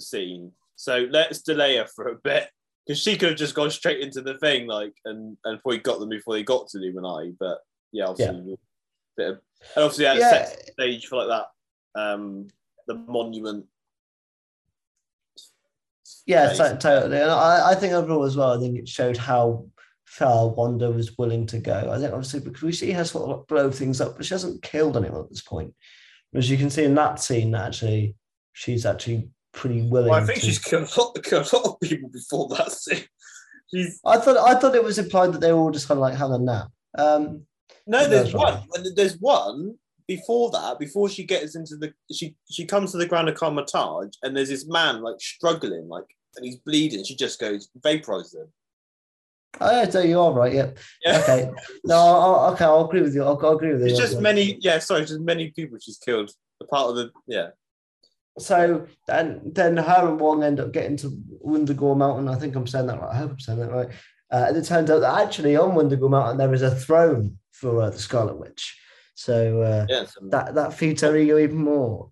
scene 0.00 0.52
so 0.76 1.06
let's 1.10 1.42
delay 1.42 1.76
her 1.76 1.86
for 1.86 2.08
a 2.08 2.16
bit 2.16 2.48
because 2.86 3.00
she 3.00 3.16
could 3.16 3.30
have 3.30 3.38
just 3.38 3.54
gone 3.54 3.70
straight 3.70 4.00
into 4.00 4.20
the 4.20 4.38
thing 4.38 4.66
like 4.66 4.94
and 5.04 5.36
and 5.44 5.60
probably 5.62 5.78
got 5.78 6.00
them 6.00 6.08
before 6.08 6.34
they 6.34 6.42
got 6.42 6.66
to 6.68 6.78
illuminati 6.78 7.34
but 7.38 7.58
yeah 7.92 8.06
obviously 8.06 8.56
bit 9.16 9.28
of, 9.28 9.40
and 9.76 9.84
obviously 9.84 10.04
Yeah, 10.04 10.18
set 10.18 10.72
stage 10.72 11.06
for 11.06 11.24
like 11.24 11.28
that 11.28 12.00
um 12.00 12.48
the 12.86 12.94
monument 12.94 13.66
yeah, 16.26 16.52
totally. 16.52 17.20
And 17.20 17.30
I, 17.30 17.70
I 17.70 17.74
think 17.74 17.92
overall 17.92 18.24
as 18.24 18.36
well, 18.36 18.56
I 18.56 18.60
think 18.60 18.78
it 18.78 18.88
showed 18.88 19.16
how 19.16 19.66
far 20.04 20.48
Wanda 20.48 20.90
was 20.90 21.16
willing 21.18 21.46
to 21.46 21.58
go. 21.58 21.90
I 21.92 21.98
think 21.98 22.12
obviously 22.12 22.40
because 22.40 22.62
we 22.62 22.72
see 22.72 22.92
her 22.92 23.04
sort 23.04 23.30
of 23.30 23.46
blow 23.46 23.70
things 23.70 24.00
up, 24.00 24.16
but 24.16 24.26
she 24.26 24.34
hasn't 24.34 24.62
killed 24.62 24.96
anyone 24.96 25.24
at 25.24 25.30
this 25.30 25.40
point. 25.40 25.74
As 26.34 26.50
you 26.50 26.56
can 26.56 26.70
see 26.70 26.84
in 26.84 26.94
that 26.94 27.20
scene, 27.20 27.54
actually, 27.54 28.14
she's 28.52 28.86
actually 28.86 29.28
pretty 29.52 29.82
willing. 29.82 30.08
well, 30.08 30.22
i 30.22 30.24
think 30.24 30.40
to- 30.40 30.46
she's 30.46 30.58
killed 30.58 30.88
a, 30.96 31.00
lot, 31.00 31.22
killed 31.22 31.52
a 31.52 31.56
lot 31.56 31.66
of 31.66 31.80
people 31.80 32.08
before 32.08 32.48
that 32.48 32.72
scene 32.72 33.04
she's 33.70 34.00
I 34.04 34.16
thought 34.18 34.38
I 34.38 34.58
thought 34.58 34.74
it 34.74 34.82
was 34.82 34.98
implied 34.98 35.32
that 35.34 35.40
they 35.42 35.52
were 35.52 35.58
all 35.58 35.70
just 35.70 35.88
kind 35.88 35.98
of 35.98 36.02
like 36.02 36.16
having 36.16 36.36
a 36.36 36.38
nap. 36.38 36.68
Um, 36.96 37.42
No, 37.86 38.06
there's 38.08 38.32
that's 38.32 38.34
right. 38.34 38.60
one. 38.68 38.94
There's 38.96 39.18
one 39.20 39.74
before 40.08 40.50
that. 40.52 40.78
Before 40.78 41.08
she 41.08 41.24
gets 41.24 41.54
into 41.54 41.76
the, 41.76 41.92
she 42.12 42.34
she 42.50 42.64
comes 42.64 42.92
to 42.92 42.98
the 42.98 43.06
Grand 43.06 43.34
Kamar-Taj, 43.34 44.08
and 44.22 44.36
there's 44.36 44.48
this 44.50 44.66
man 44.66 45.02
like 45.02 45.20
struggling, 45.20 45.86
like, 45.88 46.04
and 46.36 46.44
he's 46.46 46.56
bleeding. 46.56 47.04
She 47.04 47.14
just 47.16 47.38
goes 47.40 47.68
vaporize 47.82 48.34
him. 48.34 48.46
Oh, 49.60 49.70
yeah, 49.70 49.88
so 49.88 50.00
you 50.00 50.18
are 50.20 50.32
right. 50.32 50.52
Yep. 50.52 50.78
Yeah, 51.04 51.18
Okay. 51.22 51.50
No, 51.84 51.96
I'll, 51.96 52.52
okay, 52.54 52.64
I'll 52.64 52.86
agree 52.86 53.02
with 53.02 53.14
you. 53.14 53.22
I'll, 53.22 53.38
I'll 53.44 53.56
agree 53.56 53.72
with 53.72 53.82
you. 53.82 53.88
it's 53.88 53.98
just 53.98 54.20
many. 54.20 54.56
Yeah, 54.60 54.78
sorry, 54.78 55.02
just 55.02 55.20
many 55.20 55.50
people 55.50 55.78
she's 55.80 55.98
killed. 55.98 56.30
A 56.60 56.64
part 56.64 56.90
of 56.90 56.96
the 56.96 57.10
yeah. 57.26 57.48
So 58.38 58.86
and 59.08 59.40
then 59.54 59.76
her 59.76 60.08
and 60.08 60.18
Wong 60.18 60.42
end 60.42 60.58
up 60.60 60.72
getting 60.72 60.96
to 60.98 61.10
Wundagore 61.44 61.96
Mountain. 61.96 62.28
I 62.28 62.36
think 62.36 62.56
I'm 62.56 62.66
saying 62.66 62.86
that 62.86 63.00
right. 63.00 63.12
I 63.12 63.16
hope 63.16 63.32
I'm 63.32 63.40
saying 63.40 63.58
that 63.58 63.70
right. 63.70 63.88
Uh, 64.30 64.46
and 64.48 64.56
it 64.56 64.64
turns 64.64 64.90
out 64.90 65.00
that 65.00 65.20
actually 65.26 65.56
on 65.56 65.72
Wundagore 65.74 66.08
Mountain 66.08 66.38
there 66.38 66.54
is 66.54 66.62
a 66.62 66.74
throne 66.74 67.38
for 67.50 67.82
uh, 67.82 67.90
the 67.90 67.98
Scarlet 67.98 68.38
Witch. 68.38 68.78
So 69.14 69.60
uh, 69.60 69.86
Yeah, 69.88 70.06
that 70.30 70.54
that 70.54 70.72
feeds 70.72 71.02
her 71.02 71.14
ego 71.16 71.36
even 71.38 71.58
more. 71.58 72.10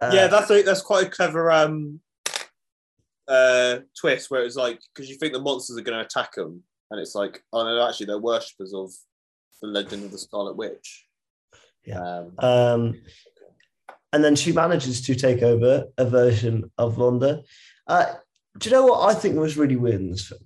Uh, 0.00 0.12
yeah, 0.14 0.26
that's 0.26 0.50
a, 0.50 0.62
that's 0.62 0.80
quite 0.80 1.06
a 1.06 1.10
clever 1.10 1.52
um 1.52 2.00
uh 3.32 3.80
twist 3.98 4.30
where 4.30 4.44
it's 4.44 4.56
like 4.56 4.78
because 4.94 5.08
you 5.10 5.16
think 5.16 5.32
the 5.32 5.40
monsters 5.40 5.78
are 5.78 5.86
going 5.88 5.98
to 5.98 6.04
attack 6.04 6.34
them, 6.34 6.62
and 6.90 7.00
it's 7.00 7.14
like 7.14 7.42
oh 7.52 7.64
no, 7.64 7.88
actually 7.88 8.06
they're 8.06 8.18
worshippers 8.18 8.72
of 8.74 8.90
the 9.60 9.68
legend 9.68 10.04
of 10.04 10.12
the 10.12 10.18
Scarlet 10.18 10.56
Witch. 10.56 11.06
Yeah. 11.84 12.00
Um, 12.00 12.32
Um, 12.38 13.00
and 14.12 14.22
then 14.22 14.36
she 14.36 14.52
manages 14.52 15.00
to 15.06 15.14
take 15.14 15.42
over 15.42 15.86
a 15.96 16.04
version 16.04 16.70
of 16.76 16.98
Wanda. 16.98 17.42
Uh, 17.86 18.06
do 18.58 18.68
you 18.68 18.76
know 18.76 18.86
what 18.86 19.08
I 19.10 19.18
think 19.18 19.36
was 19.36 19.56
really 19.56 19.76
weird 19.76 20.00
in 20.00 20.10
this 20.10 20.26
film? 20.28 20.42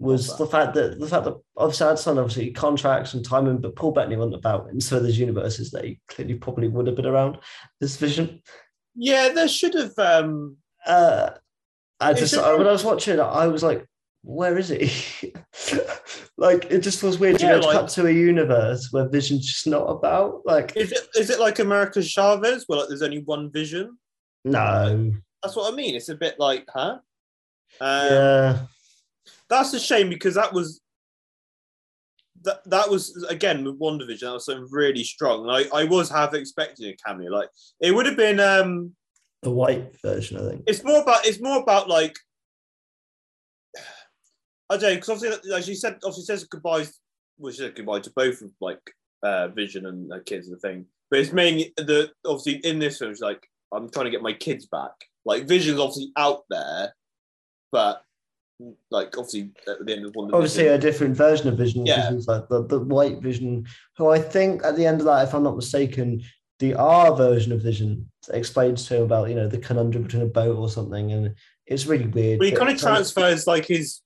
Was 0.00 0.36
the 0.36 0.46
fact 0.46 0.74
that 0.74 0.98
the 0.98 1.06
fact 1.06 1.24
that 1.24 1.36
obviously 1.56 1.86
I 1.86 1.90
understand 1.90 2.18
obviously 2.18 2.50
contracts 2.50 3.14
and 3.14 3.24
timing, 3.24 3.58
but 3.58 3.76
Paul 3.76 3.92
Bettany 3.92 4.16
wasn't 4.16 4.34
about, 4.42 4.68
and 4.68 4.82
so 4.82 4.98
there's 4.98 5.18
universes 5.18 5.70
that 5.70 5.84
he 5.84 6.00
clearly 6.08 6.34
probably 6.34 6.68
would 6.68 6.88
have 6.88 6.96
been 6.96 7.06
around 7.06 7.38
this 7.80 7.96
vision. 7.96 8.42
yeah, 8.96 9.28
there 9.28 9.48
should 9.48 9.74
have. 9.74 9.96
um 9.98 10.56
Uh, 10.84 11.30
I 12.08 12.12
just 12.14 12.34
I- 12.36 12.54
when 12.56 12.66
I 12.66 12.72
was 12.72 12.84
watching 12.84 13.14
it, 13.14 13.20
I 13.20 13.46
was 13.46 13.62
like, 13.62 13.86
where 14.22 14.56
is 14.56 14.68
he? 14.68 15.34
like 16.38 16.66
it 16.70 16.80
just 16.80 17.00
feels 17.00 17.18
weird 17.18 17.38
to 17.38 17.46
Yeah, 17.46 17.56
to 17.56 17.60
like- 17.66 17.72
cut 17.76 17.88
to 17.90 18.06
a 18.06 18.10
universe 18.10 18.88
where 18.90 19.08
Vision's 19.08 19.46
just 19.46 19.66
not 19.66 19.84
about. 19.84 20.42
Like 20.44 20.76
Is 20.76 20.92
it 20.92 21.08
is 21.16 21.30
it 21.30 21.40
like 21.40 21.58
America 21.58 22.02
Chavez, 22.02 22.64
where 22.66 22.78
like 22.80 22.88
there's 22.88 23.02
only 23.02 23.22
one 23.22 23.50
vision? 23.52 23.98
no, 24.44 25.12
That's 25.42 25.56
what 25.56 25.72
I 25.72 25.76
mean. 25.76 25.94
It's 25.94 26.08
a 26.10 26.14
bit 26.14 26.38
like, 26.38 26.66
huh? 26.72 26.98
Um, 27.80 28.06
yeah. 28.10 28.58
That's 29.48 29.72
a 29.74 29.80
shame 29.80 30.08
because 30.08 30.34
that 30.34 30.52
was 30.52 30.80
that 32.42 32.60
that 32.68 32.90
was 32.90 33.24
again 33.30 33.64
with 33.64 33.78
WandaVision. 33.80 34.20
That 34.20 34.32
was 34.34 34.44
something 34.46 34.68
really 34.70 35.04
strong. 35.04 35.44
Like 35.44 35.72
I 35.72 35.84
was 35.84 36.10
half 36.10 36.34
expecting 36.34 36.86
a 36.88 36.96
cameo. 36.96 37.30
Like 37.30 37.48
it 37.80 37.92
would 37.94 38.06
have 38.06 38.16
been. 38.16 38.40
um 38.40 38.94
the 39.44 39.50
white 39.50 40.00
version, 40.02 40.38
I 40.38 40.50
think. 40.50 40.64
It's 40.66 40.82
more 40.82 41.02
about. 41.02 41.26
It's 41.26 41.40
more 41.40 41.60
about 41.60 41.88
like. 41.88 42.16
I 44.70 44.76
don't 44.76 44.82
know 44.82 44.94
because 44.94 45.10
obviously, 45.10 45.50
like 45.50 45.64
she 45.64 45.74
said, 45.74 45.98
obviously 46.04 46.24
says 46.24 46.44
goodbyes. 46.44 46.98
Well, 47.38 47.52
she 47.52 47.58
said 47.58 47.76
goodbye 47.76 48.00
to 48.00 48.12
both 48.16 48.40
of 48.42 48.50
like 48.60 48.80
uh, 49.22 49.48
Vision 49.48 49.86
and 49.86 50.10
her 50.12 50.20
kids 50.20 50.48
and 50.48 50.56
the 50.56 50.60
thing. 50.60 50.86
But 51.10 51.20
it's 51.20 51.32
mainly 51.32 51.72
the 51.76 52.10
obviously 52.24 52.56
in 52.68 52.78
this 52.78 52.98
film. 52.98 53.12
She's 53.12 53.20
like, 53.20 53.46
I'm 53.72 53.90
trying 53.90 54.06
to 54.06 54.10
get 54.10 54.22
my 54.22 54.32
kids 54.32 54.66
back. 54.66 54.92
Like 55.24 55.46
Vision's 55.46 55.78
obviously 55.78 56.12
out 56.16 56.42
there, 56.50 56.94
but 57.70 58.02
like 58.90 59.16
obviously 59.18 59.50
at 59.68 59.84
the 59.84 59.92
end 59.92 60.06
of 60.06 60.14
one. 60.14 60.32
Obviously, 60.32 60.68
a 60.68 60.78
different 60.78 61.16
version 61.16 61.48
of 61.48 61.58
Vision. 61.58 61.84
Yeah. 61.84 62.10
Like 62.26 62.48
the, 62.48 62.66
the 62.66 62.80
white 62.80 63.20
Vision, 63.20 63.66
who 63.96 64.08
I 64.08 64.18
think 64.18 64.64
at 64.64 64.76
the 64.76 64.86
end 64.86 65.00
of 65.00 65.06
that, 65.06 65.28
if 65.28 65.34
I'm 65.34 65.42
not 65.42 65.56
mistaken, 65.56 66.22
the 66.58 66.74
R 66.74 67.14
version 67.16 67.52
of 67.52 67.60
Vision 67.62 68.10
explains 68.32 68.86
to 68.86 68.96
him 68.96 69.02
about 69.02 69.28
you 69.28 69.34
know 69.34 69.48
the 69.48 69.58
conundrum 69.58 70.04
between 70.04 70.22
a 70.22 70.26
boat 70.26 70.56
or 70.56 70.68
something, 70.68 71.12
and 71.12 71.34
it's 71.66 71.86
really 71.86 72.06
weird. 72.06 72.38
But 72.38 72.48
he 72.48 72.54
kind 72.54 72.70
of 72.70 72.78
transfers 72.80 73.46
like 73.46 73.66
his 73.66 74.00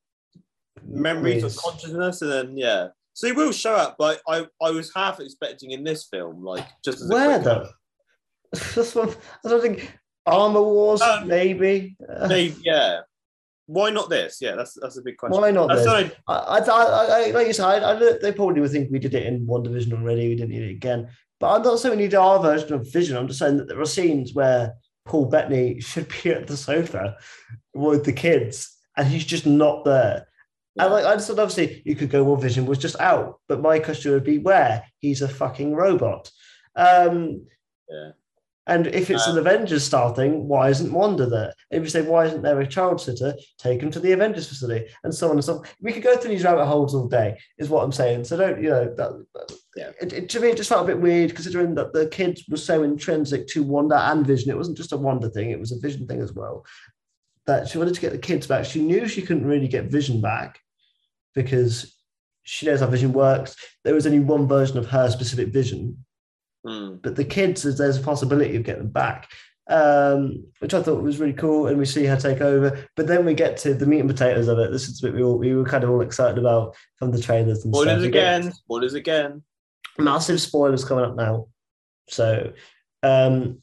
memories 0.87 1.45
of 1.45 1.57
consciousness, 1.57 2.23
and 2.23 2.31
then 2.31 2.57
yeah. 2.57 2.89
So 3.15 3.27
he 3.27 3.33
will 3.33 3.53
show 3.53 3.75
up, 3.75 3.97
but 3.99 4.21
I 4.29 4.47
I 4.63 4.71
was 4.71 4.93
half 4.95 5.21
expecting 5.21 5.73
in 5.73 5.85
this 5.85 6.07
film, 6.11 6.43
like 6.45 6.67
just 6.85 7.03
as 7.03 7.09
Where 7.09 7.39
though? 7.39 7.69
That's 8.53 8.95
what 8.95 9.19
I 9.45 9.49
don't 9.49 9.61
think. 9.61 9.99
Armor 10.27 10.63
Wars, 10.63 11.01
Um, 11.01 11.27
maybe. 11.27 11.97
Maybe, 12.29 12.55
yeah. 12.63 13.01
Why 13.65 13.89
not 13.91 14.11
this? 14.11 14.39
Yeah, 14.43 14.57
that's 14.57 14.77
that's 14.81 14.99
a 14.99 15.03
big 15.03 15.17
question. 15.17 15.41
why 15.41 15.51
not? 15.51 15.69
That's 15.69 15.85
This? 15.85 16.13
I- 16.27 16.33
I, 16.35 16.59
I, 16.59 16.61
I, 16.61 17.05
I, 17.29 17.31
like 17.31 17.47
you 17.47 17.53
said, 17.53 17.83
I, 17.83 17.93
I, 17.93 18.19
they 18.21 18.33
probably 18.33 18.61
would 18.61 18.71
think 18.71 18.91
we 18.91 18.99
did 18.99 19.15
it 19.15 19.27
in 19.27 19.47
WandaVision 19.47 19.93
already. 19.93 20.29
We 20.29 20.37
didn't 20.37 20.51
need 20.51 20.63
it 20.63 20.71
again. 20.71 21.09
But 21.41 21.55
I'm 21.55 21.63
not 21.63 21.79
saying 21.79 21.97
we 21.97 22.03
need 22.05 22.15
our 22.15 22.43
version 22.43 22.73
of 22.73 22.93
Vision. 22.93 23.17
I'm 23.17 23.29
just 23.29 23.39
saying 23.39 23.59
that 23.59 23.69
there 23.69 23.81
are 23.81 23.87
scenes 23.87 24.35
where 24.35 24.75
Paul 25.05 25.27
Bettany 25.27 25.81
should 25.81 26.09
be 26.23 26.31
at 26.31 26.47
the 26.47 26.57
sofa 26.57 27.17
with 27.75 28.05
the 28.05 28.13
kids, 28.13 28.77
and 28.97 29.07
he's 29.07 29.25
just 29.25 29.47
not 29.47 29.85
there. 29.85 30.27
And 30.79 30.93
like 30.93 31.05
I 31.05 31.17
thought, 31.19 31.39
obviously, 31.41 31.83
you 31.85 31.97
could 31.97 32.11
go, 32.11 32.23
well, 32.23 32.37
Vision 32.37 32.67
was 32.67 32.79
just 32.79 33.01
out. 33.01 33.41
But 33.49 33.61
my 33.61 33.81
question 33.81 34.13
would 34.13 34.25
be, 34.25 34.39
where? 34.39 34.85
He's 35.01 35.23
a 35.23 35.29
fucking 35.29 35.75
robot. 35.75 36.31
Um, 36.77 37.47
Yeah. 37.89 38.11
And 38.69 38.87
if 38.87 39.11
it's 39.11 39.27
an 39.27 39.33
Um, 39.33 39.39
Avengers 39.39 39.83
style 39.83 40.13
thing, 40.13 40.47
why 40.47 40.69
isn't 40.69 40.93
Wanda 40.93 41.25
there? 41.27 41.55
If 41.71 41.83
you 41.83 41.89
say 41.89 42.03
why 42.03 42.27
isn't 42.27 42.43
there 42.43 42.61
a 42.61 42.67
child 42.67 43.01
sitter, 43.01 43.35
take 43.57 43.81
him 43.83 43.91
to 43.91 43.99
the 43.99 44.13
Avengers 44.13 44.47
facility, 44.47 44.87
and 45.05 45.15
so 45.15 45.29
on 45.31 45.37
and 45.37 45.45
so 45.45 45.55
on. 45.57 45.65
We 45.81 45.93
could 45.93 46.03
go 46.03 46.17
through 46.17 46.33
these 46.33 46.45
rabbit 46.45 46.67
holes 46.67 46.95
all 46.95 47.09
day, 47.09 47.39
is 47.57 47.71
what 47.71 47.83
I'm 47.83 47.93
saying. 47.93 48.25
So 48.25 48.37
don't 48.37 48.63
you 48.63 48.69
know 48.69 48.95
that? 48.95 49.57
Yeah. 49.75 49.91
It, 50.01 50.13
it- 50.13 50.29
to 50.29 50.41
me, 50.41 50.49
it 50.51 50.59
just 50.59 50.69
felt 50.69 50.85
a 50.85 50.93
bit 50.93 51.01
weird 51.01 51.35
considering 51.35 51.75
that 51.77 51.95
the 51.95 52.07
kids 52.09 52.45
were 52.49 52.59
so 52.59 52.83
intrinsic 52.83 53.47
to 53.49 53.63
Wanda 53.63 53.99
and 54.11 54.27
Vision. 54.27 54.51
It 54.51 54.59
wasn't 54.59 54.77
just 54.77 54.93
a 54.93 54.99
Wanda 54.99 55.31
thing; 55.31 55.51
it 55.51 55.59
was 55.61 55.73
a 55.73 55.79
Vision 55.81 56.07
thing 56.07 56.21
as 56.21 56.35
well. 56.35 56.65
That 57.47 57.69
she 57.69 57.79
wanted 57.79 57.95
to 57.95 58.01
get 58.03 58.13
the 58.13 58.19
kids 58.19 58.47
back. 58.47 58.67
She 58.67 58.83
knew 58.83 59.09
she 59.09 59.23
couldn't 59.23 59.47
really 59.47 59.69
get 59.69 59.87
Vision 59.87 60.21
back 60.21 60.61
because 61.35 61.95
she 62.43 62.67
knows 62.67 62.81
how 62.81 62.87
Vision 62.87 63.15
works. 63.15 63.57
There 63.85 63.95
was 63.95 64.07
only 64.07 64.21
one 64.21 64.47
version 64.47 64.77
of 64.77 64.87
her 64.91 65.11
specific 65.11 65.49
Vision, 65.49 66.05
Hmm. 66.69 66.97
but 67.03 67.17
the 67.17 67.25
kids, 67.25 67.63
there's 67.63 67.97
a 67.97 68.03
possibility 68.03 68.57
of 68.57 68.65
getting 68.65 68.83
them 68.83 68.93
back, 68.93 69.31
um, 69.69 70.45
which 70.59 70.75
I 70.75 70.83
thought 70.83 71.03
was 71.03 71.19
really 71.19 71.33
cool. 71.33 71.67
And 71.67 71.79
we 71.79 71.85
see 71.85 72.05
her 72.05 72.17
take 72.17 72.41
over, 72.41 72.87
but 72.97 73.07
then 73.07 73.25
we 73.25 73.35
get 73.35 73.57
to 73.59 73.75
the 73.75 73.87
meat 73.87 74.01
and 74.01 74.11
potatoes 74.11 74.49
of 74.49 74.59
it. 74.59 74.71
This 74.73 74.89
is 74.89 75.03
what 75.03 75.15
we, 75.15 75.23
all, 75.23 75.39
we 75.39 75.55
were 75.55 75.65
kind 75.65 75.85
of 75.85 75.91
all 75.91 76.01
excited 76.01 76.39
about 76.39 76.77
from 76.97 77.11
the 77.11 77.21
trailers 77.21 77.65
and 77.65 77.75
stuff. 77.75 77.85
Spoilers 77.85 78.03
get 78.03 78.09
again. 78.09 78.53
Spoilers 78.53 78.95
again. 78.95 79.43
massive 79.99 80.41
spoilers 80.41 80.85
coming 80.85 81.05
up 81.05 81.17
now. 81.17 81.49
So 82.09 82.53
um, 83.03 83.63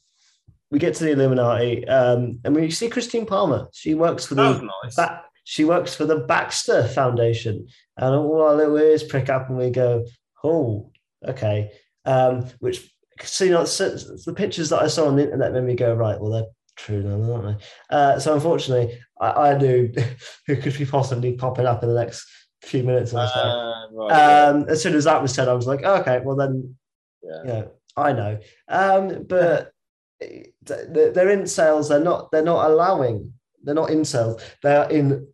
we 0.70 0.78
get 0.78 0.94
to 0.94 1.04
the 1.04 1.12
Illuminati, 1.12 1.86
um, 1.88 2.40
and 2.44 2.54
we 2.54 2.70
see 2.70 2.88
Christine 2.88 3.26
Palmer. 3.26 3.68
She 3.72 3.94
works 3.94 4.26
for 4.26 4.34
the 4.34 4.68
nice. 4.84 4.98
she 5.44 5.64
works 5.64 5.94
for 5.94 6.06
the 6.06 6.18
Baxter 6.18 6.86
Foundation, 6.88 7.68
and 7.96 8.14
all 8.14 8.42
our 8.42 8.54
little 8.54 8.76
ears 8.76 9.02
prick 9.02 9.28
up, 9.28 9.48
and 9.48 9.58
we 9.58 9.70
go, 9.70 10.06
"Oh, 10.42 10.90
okay." 11.26 11.72
Um, 12.04 12.46
which 12.60 12.88
so 13.22 13.44
you 13.44 13.50
know, 13.52 13.64
so- 13.64 13.90
the 13.90 14.34
pictures 14.34 14.70
that 14.70 14.82
I 14.82 14.88
saw 14.88 15.06
on 15.06 15.16
the 15.16 15.24
internet 15.24 15.52
made 15.52 15.64
me 15.64 15.74
go, 15.74 15.94
"Right, 15.94 16.20
well, 16.20 16.30
they're 16.30 16.46
true 16.76 17.02
now, 17.02 17.32
aren't 17.32 17.58
they?" 17.58 17.64
Uh, 17.90 18.18
so 18.18 18.34
unfortunately, 18.34 18.98
I, 19.20 19.50
I 19.50 19.58
knew 19.58 19.92
who 20.46 20.56
could 20.56 20.76
be 20.76 20.84
possibly 20.84 21.32
popping 21.32 21.66
up 21.66 21.82
in 21.82 21.88
the 21.88 22.00
next 22.00 22.26
few 22.62 22.82
minutes. 22.82 23.12
Or 23.12 23.26
so. 23.26 23.40
Uh, 23.40 23.86
right, 23.92 24.08
yeah. 24.10 24.42
Um, 24.46 24.68
as 24.68 24.82
soon 24.82 24.94
as 24.94 25.04
that 25.04 25.22
was 25.22 25.32
said, 25.32 25.48
I 25.48 25.54
was 25.54 25.66
like, 25.66 25.84
okay, 25.84 26.20
well 26.24 26.36
then, 26.36 26.76
yeah. 27.22 27.40
you 27.42 27.48
know, 27.48 27.70
I 27.96 28.12
know. 28.12 28.38
Um, 28.68 29.24
but 29.28 29.72
they're 30.20 31.12
they're 31.12 31.30
in 31.30 31.46
cells. 31.46 31.88
They're 31.88 32.00
not. 32.00 32.30
They're 32.30 32.42
not 32.42 32.70
allowing. 32.70 33.32
They're 33.62 33.74
not 33.74 33.90
in 33.90 34.04
cells. 34.04 34.42
They're 34.62 34.88
in 34.90 35.28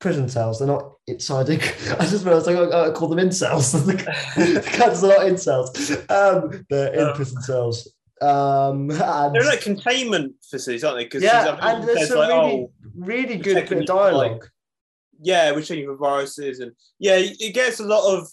prison 0.00 0.28
cells. 0.28 0.58
They're 0.58 0.68
not 0.68 0.92
inside. 1.08 1.50
I 1.50 2.06
just 2.06 2.24
realized 2.24 2.46
like, 2.46 2.56
I, 2.56 2.88
I 2.88 2.90
call 2.92 3.08
them 3.08 3.18
in 3.18 3.32
cells. 3.32 3.72
the 3.86 4.62
cats 4.64 5.02
are 5.02 5.08
not 5.08 5.26
in 5.26 5.36
cells. 5.36 5.90
Um, 6.08 6.66
they're 6.70 6.94
in 6.94 7.08
Um, 7.08 7.14
prison 7.14 7.42
cells. 7.42 7.92
Um, 8.20 8.90
and 8.90 9.34
They're 9.34 9.44
like 9.44 9.60
containment 9.60 10.34
facilities, 10.48 10.84
aren't 10.84 10.98
they? 10.98 11.04
Because 11.04 11.22
yeah, 11.22 11.56
and 11.60 11.88
there's 11.88 12.08
some 12.08 12.18
like, 12.18 12.30
really, 12.30 12.52
oh, 12.52 12.72
really 12.96 13.36
good 13.36 13.54
bit 13.54 13.64
of 13.64 13.70
you, 13.70 13.76
like, 13.78 13.86
dialogue. 13.86 14.48
yeah, 15.20 15.52
we're 15.52 15.62
checking 15.62 15.86
for 15.86 15.96
viruses, 15.96 16.58
and 16.58 16.72
yeah, 16.98 17.16
it 17.18 17.54
gets 17.54 17.78
a 17.78 17.84
lot 17.84 18.18
of 18.18 18.28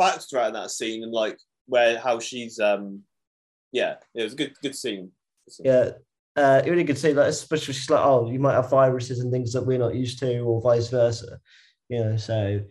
backstory 0.00 0.48
in 0.48 0.54
that 0.54 0.72
scene, 0.72 1.04
and 1.04 1.12
like 1.12 1.38
where 1.66 1.98
how 2.00 2.18
she's 2.18 2.58
um, 2.58 3.02
yeah, 3.70 3.94
it 4.14 4.24
was 4.24 4.32
a 4.32 4.36
good 4.36 4.54
good 4.60 4.74
scene. 4.74 5.12
Yeah, 5.60 5.90
uh, 6.36 6.62
really 6.64 6.84
good 6.84 6.98
see 6.98 7.12
that, 7.12 7.28
especially 7.28 7.74
she's 7.74 7.90
like, 7.90 8.04
oh, 8.04 8.30
you 8.30 8.38
might 8.38 8.54
have 8.54 8.70
viruses 8.70 9.20
and 9.20 9.30
things 9.30 9.52
that 9.52 9.64
we're 9.64 9.78
not 9.78 9.94
used 9.94 10.18
to, 10.20 10.40
or 10.40 10.60
vice 10.60 10.88
versa. 10.88 11.38
You 11.92 12.02
know, 12.02 12.16
so 12.16 12.62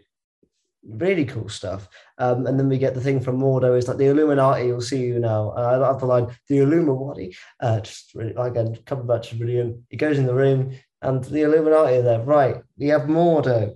really 0.84 1.26
cool 1.26 1.48
stuff. 1.48 1.88
Um, 2.18 2.48
and 2.48 2.60
then 2.60 2.68
we 2.68 2.80
get 2.80 2.96
the 2.96 3.02
thing 3.02 3.20
from 3.20 3.38
Mordo 3.38 3.78
is 3.78 3.88
like 3.88 3.98
the 3.98 4.08
Illuminati 4.08 4.72
will 4.72 4.82
see 4.82 5.00
you 5.00 5.20
now. 5.20 5.52
And 5.52 5.64
I 5.64 5.76
love 5.76 6.00
the 6.00 6.08
line, 6.08 6.36
the 6.50 6.58
Illuminati. 6.58 7.38
Uh, 7.60 7.82
just 7.82 8.16
really, 8.16 8.34
again, 8.36 8.76
back 9.06 9.22
to 9.22 9.36
brilliant. 9.36 9.78
He 9.90 9.98
goes 9.98 10.18
in 10.18 10.26
the 10.26 10.34
room 10.34 10.76
and 11.04 11.24
the 11.24 11.44
Illuminati 11.44 11.98
are 11.98 12.02
there. 12.02 12.22
Right, 12.22 12.64
we 12.80 12.88
have 12.88 13.04
Mordo. 13.04 13.76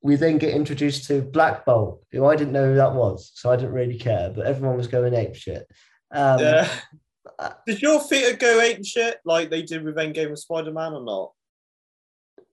We 0.00 0.14
then 0.14 0.38
get 0.38 0.54
introduced 0.54 1.08
to 1.08 1.22
Black 1.22 1.66
Bolt, 1.66 2.04
who 2.12 2.24
I 2.24 2.36
didn't 2.36 2.52
know 2.52 2.68
who 2.68 2.76
that 2.76 2.94
was, 2.94 3.32
so 3.34 3.50
I 3.50 3.56
didn't 3.56 3.72
really 3.72 3.98
care, 3.98 4.30
but 4.30 4.46
everyone 4.46 4.76
was 4.76 4.86
going 4.86 5.12
ape 5.12 5.34
shit. 5.34 5.66
Um, 6.12 6.38
Yeah. 6.38 6.70
uh, 7.40 7.50
Did 7.66 7.82
your 7.82 8.00
theatre 8.00 8.36
go 8.36 8.60
ape 8.60 8.86
shit 8.86 9.18
like 9.24 9.50
they 9.50 9.62
did 9.62 9.82
with 9.82 9.96
Endgame 9.96 10.30
with 10.30 10.38
Spider 10.38 10.70
Man 10.70 10.92
or 10.92 11.02
not? 11.02 11.32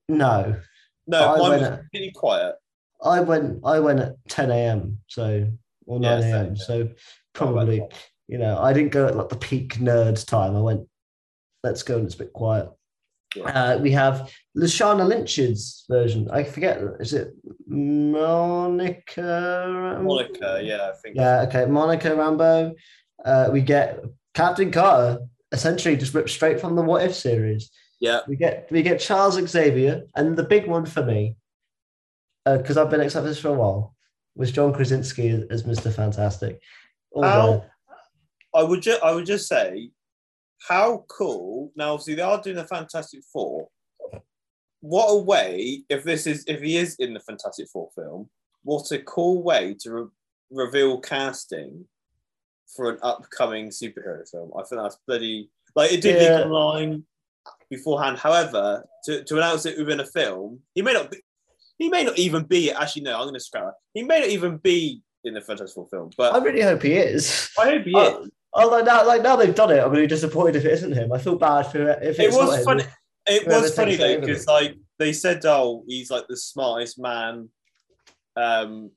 No, 0.09 0.55
No, 1.07 1.19
I 1.19 1.37
mine 1.37 1.49
went 1.49 1.61
was 1.61 1.69
at- 1.71 1.79
completely 1.79 2.11
quiet. 2.11 2.55
I 3.03 3.19
went 3.21 3.59
I 3.63 3.79
went 3.79 3.99
at 3.99 4.15
10 4.29 4.51
a.m. 4.51 4.99
so 5.07 5.47
or 5.85 5.99
9 5.99 6.21
Yeah, 6.21 6.27
a.m. 6.35 6.55
So 6.55 6.89
probably, 7.33 7.81
Oh, 7.81 7.89
you 8.27 8.37
know, 8.39 8.57
I 8.57 8.73
didn't 8.73 8.91
go 8.91 9.07
at 9.07 9.15
like 9.15 9.29
the 9.29 9.35
peak 9.35 9.75
nerd 9.75 10.25
time. 10.25 10.55
I 10.55 10.61
went, 10.61 10.87
let's 11.63 11.83
go 11.83 11.97
and 11.97 12.05
it's 12.05 12.15
a 12.15 12.19
bit 12.19 12.33
quiet. 12.33 12.69
Yeah. 13.35 13.43
Uh, 13.43 13.77
we 13.79 13.91
have 13.91 14.31
Lashana 14.57 15.05
Lynch's 15.05 15.83
version. 15.89 16.29
I 16.31 16.43
forget, 16.45 16.79
is 17.01 17.13
it 17.13 17.33
Monica? 17.67 19.99
Monica, 20.01 20.61
yeah, 20.63 20.89
I 20.89 20.93
think. 21.01 21.17
Yeah, 21.17 21.41
okay. 21.41 21.65
Monica 21.65 22.09
Rambeau. 22.09 22.73
Uh, 23.23 23.49
we 23.51 23.61
get 23.61 24.03
Captain 24.33 24.71
Carter, 24.71 25.19
essentially 25.51 25.95
just 25.97 26.13
ripped 26.13 26.29
straight 26.29 26.59
from 26.59 26.75
the 26.75 26.81
What 26.81 27.03
If 27.03 27.15
series. 27.15 27.69
Yeah. 27.99 28.21
We 28.27 28.35
get 28.35 28.67
we 28.71 28.81
get 28.81 28.99
Charles 28.99 29.35
Xavier, 29.47 30.03
and 30.15 30.35
the 30.35 30.43
big 30.43 30.67
one 30.67 30.85
for 30.85 31.03
me, 31.03 31.37
uh, 32.45 32.57
because 32.57 32.77
I've 32.77 32.89
been 32.89 33.01
excited 33.01 33.23
for 33.23 33.29
this 33.29 33.39
for 33.39 33.49
a 33.49 33.53
while, 33.53 33.95
was 34.35 34.51
John 34.51 34.73
Krasinski 34.73 35.29
as, 35.29 35.43
as 35.49 35.63
Mr. 35.63 35.93
Fantastic. 35.93 36.59
Although, 37.13 37.63
I 38.53 38.63
would 38.63 38.81
just 38.81 39.01
I 39.01 39.11
would 39.13 39.25
just 39.25 39.47
say, 39.47 39.91
how 40.67 41.05
cool. 41.07 41.71
Now, 41.75 41.93
obviously, 41.93 42.15
they 42.15 42.21
are 42.21 42.41
doing 42.41 42.57
the 42.57 42.65
Fantastic 42.65 43.23
Four. 43.31 43.69
What 44.81 45.07
a 45.07 45.17
way 45.17 45.83
if 45.89 46.03
this 46.03 46.27
is 46.27 46.43
if 46.47 46.61
he 46.61 46.77
is 46.77 46.95
in 46.95 47.13
the 47.13 47.19
Fantastic 47.19 47.67
Four 47.69 47.89
film. 47.95 48.29
What 48.63 48.91
a 48.91 48.99
cool 48.99 49.43
way 49.43 49.75
to 49.81 49.93
re- 49.93 50.07
reveal 50.51 50.99
casting 50.99 51.85
for 52.75 52.89
an 52.91 52.99
upcoming 53.03 53.69
superhero 53.69 54.27
film. 54.29 54.51
I 54.57 54.63
think 54.63 54.81
that's 54.81 54.97
bloody 55.07 55.49
like 55.75 55.91
it 55.93 56.01
did 56.01 56.21
Yeah. 56.21 56.41
online 56.41 57.05
beforehand. 57.69 58.17
However, 58.17 58.85
to, 59.05 59.23
to 59.23 59.37
announce 59.37 59.65
it 59.65 59.77
within 59.77 59.99
a 59.99 60.05
film, 60.05 60.59
he 60.73 60.81
may 60.81 60.93
not 60.93 61.11
be, 61.11 61.17
he 61.77 61.89
may 61.89 62.03
not 62.03 62.17
even 62.17 62.43
be 62.43 62.71
actually 62.71 63.03
no, 63.03 63.15
I'm 63.15 63.23
going 63.23 63.33
to 63.33 63.39
scrap. 63.39 63.67
it. 63.67 63.73
He 63.93 64.03
may 64.03 64.19
not 64.19 64.29
even 64.29 64.57
be 64.57 65.01
in 65.23 65.33
the 65.33 65.41
Fantastic 65.41 65.75
Four 65.75 65.87
film, 65.89 66.09
but 66.17 66.33
I 66.33 66.37
really 66.39 66.61
hope 66.61 66.81
he 66.83 66.93
is. 66.93 67.49
I 67.59 67.65
hope 67.71 67.83
he 67.83 67.93
Oh, 67.95 68.23
is. 68.23 68.29
Although 68.53 68.83
now, 68.83 69.05
like 69.05 69.21
now 69.21 69.35
they've 69.35 69.53
done 69.53 69.71
it, 69.71 69.79
I'm 69.83 69.91
really 69.91 70.07
disappointed 70.07 70.55
if 70.57 70.65
it 70.65 70.71
isn't 70.73 70.93
him. 70.93 71.11
I 71.11 71.17
feel 71.17 71.35
bad 71.35 71.63
for 71.63 71.89
it. 71.89 71.99
If 72.03 72.19
It 72.19 72.31
was 72.31 72.59
him. 72.59 72.63
funny. 72.63 72.83
It 73.27 73.43
Whoever 73.43 73.61
was 73.63 73.75
funny 73.75 73.95
though 73.95 74.19
because 74.21 74.45
like 74.47 74.75
they 74.99 75.11
said, 75.11 75.43
oh, 75.45 75.83
he's 75.87 76.09
like 76.11 76.27
the 76.29 76.37
smartest 76.37 76.97
man, 76.99 77.49
um, 78.37 78.91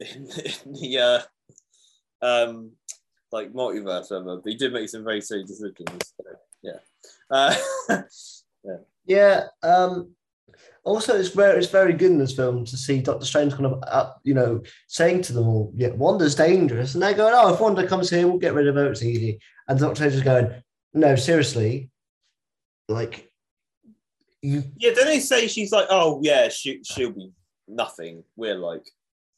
in, 0.00 0.28
in 0.64 0.72
the 0.72 0.98
uh, 2.22 2.24
um, 2.24 2.70
like 3.32 3.52
multiverse 3.52 4.10
ever. 4.12 4.36
But 4.42 4.48
he 4.50 4.56
did 4.56 4.72
make 4.72 4.88
some 4.88 5.04
very 5.04 5.20
silly 5.20 5.42
decisions. 5.44 6.14
So. 6.16 6.30
Uh, 7.30 7.54
Yeah. 9.06 9.46
Um, 9.62 10.14
also, 10.84 11.16
it's 11.18 11.30
very 11.30 11.58
it's 11.58 11.70
very 11.70 11.94
good 11.94 12.10
in 12.10 12.18
this 12.18 12.34
film 12.34 12.64
to 12.66 12.76
see 12.76 13.00
Doctor 13.00 13.24
Strange 13.24 13.52
kind 13.52 13.66
of 13.66 13.82
up, 13.86 14.20
you 14.22 14.34
know, 14.34 14.62
saying 14.86 15.22
to 15.22 15.32
them 15.32 15.48
all, 15.48 15.72
"Yeah, 15.74 15.88
Wanda's 15.88 16.34
dangerous," 16.34 16.94
and 16.94 17.02
they're 17.02 17.14
going, 17.14 17.34
"Oh, 17.34 17.54
if 17.54 17.60
Wanda 17.60 17.86
comes 17.86 18.10
here, 18.10 18.26
we'll 18.28 18.38
get 18.38 18.54
rid 18.54 18.68
of 18.68 18.74
her. 18.74 18.90
It's 18.90 19.02
easy." 19.02 19.40
And 19.66 19.78
Doctor 19.78 19.96
Strange 19.96 20.14
is 20.14 20.22
going, 20.22 20.62
"No, 20.92 21.16
seriously, 21.16 21.90
like 22.88 23.30
you, 24.42 24.62
yeah. 24.76 24.92
Then 24.94 25.06
they 25.06 25.20
say 25.20 25.48
she's 25.48 25.72
like, 25.72 25.86
oh 25.88 26.20
yeah, 26.22 26.48
she 26.48 26.82
she'll 26.84 27.12
be 27.12 27.32
nothing. 27.66 28.22
We're 28.36 28.56
like, 28.56 28.86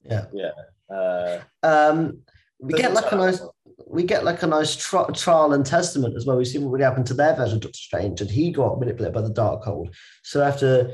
yeah." 0.02 0.26
Yeah. 0.32 0.50
Uh, 0.94 1.40
Um, 1.62 2.22
we 2.58 2.72
get 2.74 2.92
like 2.92 3.12
a 3.12 3.16
nice 3.16 3.40
we 3.86 4.04
get 4.04 4.24
like 4.24 4.42
a 4.42 4.46
nice 4.46 4.74
tri- 4.74 5.10
trial 5.14 5.52
and 5.52 5.64
testament 5.66 6.16
as 6.16 6.24
well. 6.24 6.36
We 6.36 6.44
see 6.44 6.58
what 6.58 6.70
really 6.70 6.84
happened 6.84 7.06
to 7.06 7.14
their 7.14 7.34
version 7.34 7.56
of 7.56 7.62
Doctor 7.62 7.76
Strange, 7.78 8.20
and 8.20 8.30
he 8.30 8.50
got 8.50 8.78
manipulated 8.78 9.14
by 9.14 9.20
the 9.20 9.32
Darkhold. 9.32 9.94
So 10.22 10.42
after 10.42 10.92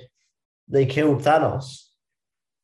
they 0.68 0.86
killed 0.86 1.22
Thanos, 1.22 1.84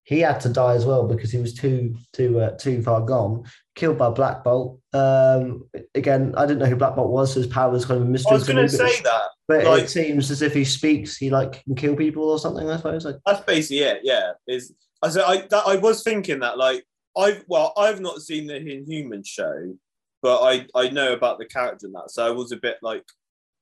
he 0.02 0.20
had 0.20 0.40
to 0.40 0.48
die 0.48 0.74
as 0.74 0.86
well 0.86 1.06
because 1.06 1.30
he 1.30 1.38
was 1.38 1.54
too 1.54 1.94
too 2.12 2.40
uh, 2.40 2.50
too 2.56 2.82
far 2.82 3.02
gone. 3.02 3.44
Killed 3.74 3.98
by 3.98 4.10
Black 4.10 4.42
Bolt. 4.42 4.80
Um, 4.92 5.68
again, 5.94 6.34
I 6.36 6.46
didn't 6.46 6.58
know 6.60 6.66
who 6.66 6.76
Black 6.76 6.96
Bolt 6.96 7.10
was, 7.10 7.32
so 7.34 7.40
his 7.40 7.46
power 7.46 7.70
was 7.70 7.84
kind 7.84 8.00
of 8.00 8.06
a 8.06 8.10
mystery. 8.10 8.30
I 8.32 8.34
was 8.34 8.48
going 8.48 8.66
to 8.66 8.68
say 8.68 9.00
that. 9.02 9.22
but 9.46 9.64
like- 9.64 9.84
it 9.84 9.90
seems 9.90 10.30
as 10.30 10.42
if 10.42 10.52
he 10.54 10.64
speaks, 10.64 11.16
he 11.16 11.30
like 11.30 11.62
can 11.64 11.76
kill 11.76 11.94
people 11.94 12.24
or 12.24 12.38
something. 12.38 12.68
I 12.68 12.76
suppose. 12.78 13.04
Like, 13.04 13.16
That's 13.24 13.44
basically 13.44 13.80
it. 13.84 14.00
Yeah, 14.02 14.32
is 14.48 14.72
I 15.02 15.10
said 15.10 15.24
I 15.26 15.36
that, 15.50 15.62
I 15.66 15.76
was 15.76 16.02
thinking 16.02 16.40
that 16.40 16.58
like 16.58 16.84
I've 17.16 17.44
well 17.46 17.72
I've 17.76 18.00
not 18.00 18.20
seen 18.22 18.46
the 18.46 18.56
Inhuman 18.56 19.22
show, 19.24 19.74
but 20.22 20.42
I 20.42 20.66
I 20.74 20.90
know 20.90 21.12
about 21.12 21.38
the 21.38 21.46
character 21.46 21.86
in 21.86 21.92
that, 21.92 22.10
so 22.10 22.26
I 22.26 22.30
was 22.30 22.52
a 22.52 22.56
bit 22.56 22.78
like 22.82 23.04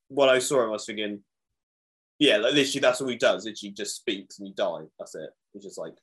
when 0.09 0.29
I 0.29 0.39
saw 0.39 0.63
him, 0.63 0.69
I 0.69 0.73
was 0.73 0.87
thinking, 0.87 1.21
yeah, 2.19 2.37
like 2.37 2.55
literally 2.55 2.81
that's 2.81 3.01
all 3.01 3.09
he 3.09 3.17
does. 3.17 3.45
Literally 3.45 3.73
just 3.73 3.97
speaks 3.97 4.39
and 4.39 4.49
you 4.49 4.55
die. 4.55 4.85
That's 4.99 5.15
it. 5.15 5.31
It's 5.55 5.65
just 5.65 5.79
like, 5.79 5.95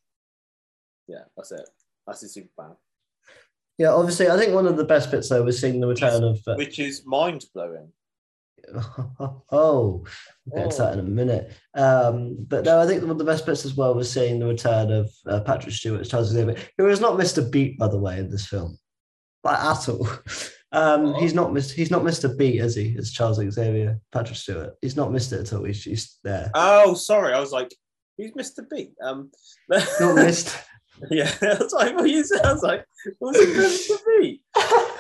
yeah, 1.08 1.24
that's 1.36 1.52
it. 1.52 1.68
That's 2.06 2.22
his 2.22 2.38
superpower. 2.38 2.76
Yeah, 3.78 3.90
obviously, 3.90 4.30
I 4.30 4.38
think 4.38 4.54
one 4.54 4.68
of 4.68 4.78
the 4.78 4.84
best 4.84 5.10
bits 5.10 5.30
though 5.30 5.44
was 5.44 5.60
seeing 5.60 5.80
the 5.80 5.88
return 5.88 6.24
of. 6.24 6.40
Uh, 6.46 6.56
which 6.56 6.80
is 6.80 7.04
mind 7.06 7.46
blowing. 7.54 7.92
oh, 9.52 10.06
we'll 10.46 10.64
get 10.64 10.72
to 10.72 10.78
that 10.78 10.94
in 10.94 11.00
a 11.00 11.04
minute. 11.04 11.52
Um, 11.74 12.38
but 12.48 12.64
no, 12.64 12.80
I 12.80 12.88
think 12.88 13.02
one 13.02 13.12
of 13.12 13.18
the 13.18 13.24
best 13.24 13.46
bits 13.46 13.66
as 13.66 13.76
well 13.76 13.94
was 13.94 14.12
seeing 14.12 14.40
the 14.40 14.46
return 14.46 14.92
of 14.92 15.12
uh, 15.28 15.42
Patrick 15.42 15.74
Stewart 15.74 16.02
as 16.02 16.10
Charles 16.10 16.30
Xavier, 16.30 16.56
who 16.78 16.88
is 16.88 17.02
not 17.02 17.20
Mr. 17.20 17.50
Beat, 17.50 17.78
by 17.78 17.88
the 17.88 17.98
way, 17.98 18.20
in 18.20 18.30
this 18.30 18.46
film, 18.46 18.78
like 19.44 19.60
at 19.60 19.90
all. 19.90 20.08
Um, 20.72 21.14
he's 21.16 21.36
not 21.36 21.52
Mr. 21.52 21.74
He's 21.74 21.92
not 21.92 22.02
Mr. 22.02 22.36
Beat, 22.36 22.60
is 22.60 22.76
he? 22.76 22.96
As 22.98 23.12
Charles 23.12 23.38
Xavier, 23.38 24.00
Patrick 24.12 24.38
Stewart. 24.38 24.74
He's 24.82 24.96
not 24.96 25.12
Mr. 25.12 25.40
at 25.40 25.54
all. 25.54 25.66
He's 25.66 25.84
just 25.84 26.20
there. 26.24 26.50
Oh, 26.56 26.96
sorry. 26.96 27.34
I 27.34 27.40
was 27.40 27.52
like, 27.52 27.72
who's 28.18 28.32
Mr. 28.32 28.68
Beat? 28.68 28.94
Um, 29.02 29.30
not 29.70 30.16
missed. 30.16 30.58
Yeah, 31.12 31.32
I 31.42 31.58
was 31.60 31.74
like, 31.74 31.96
what 31.96 32.10
you 32.10 32.24
said? 32.24 32.46
I 32.46 32.54
was 32.54 32.64
like, 32.64 32.86
what's 33.20 33.38
it 33.40 33.50
Mr. 33.50 33.98
Beat? 34.20 34.42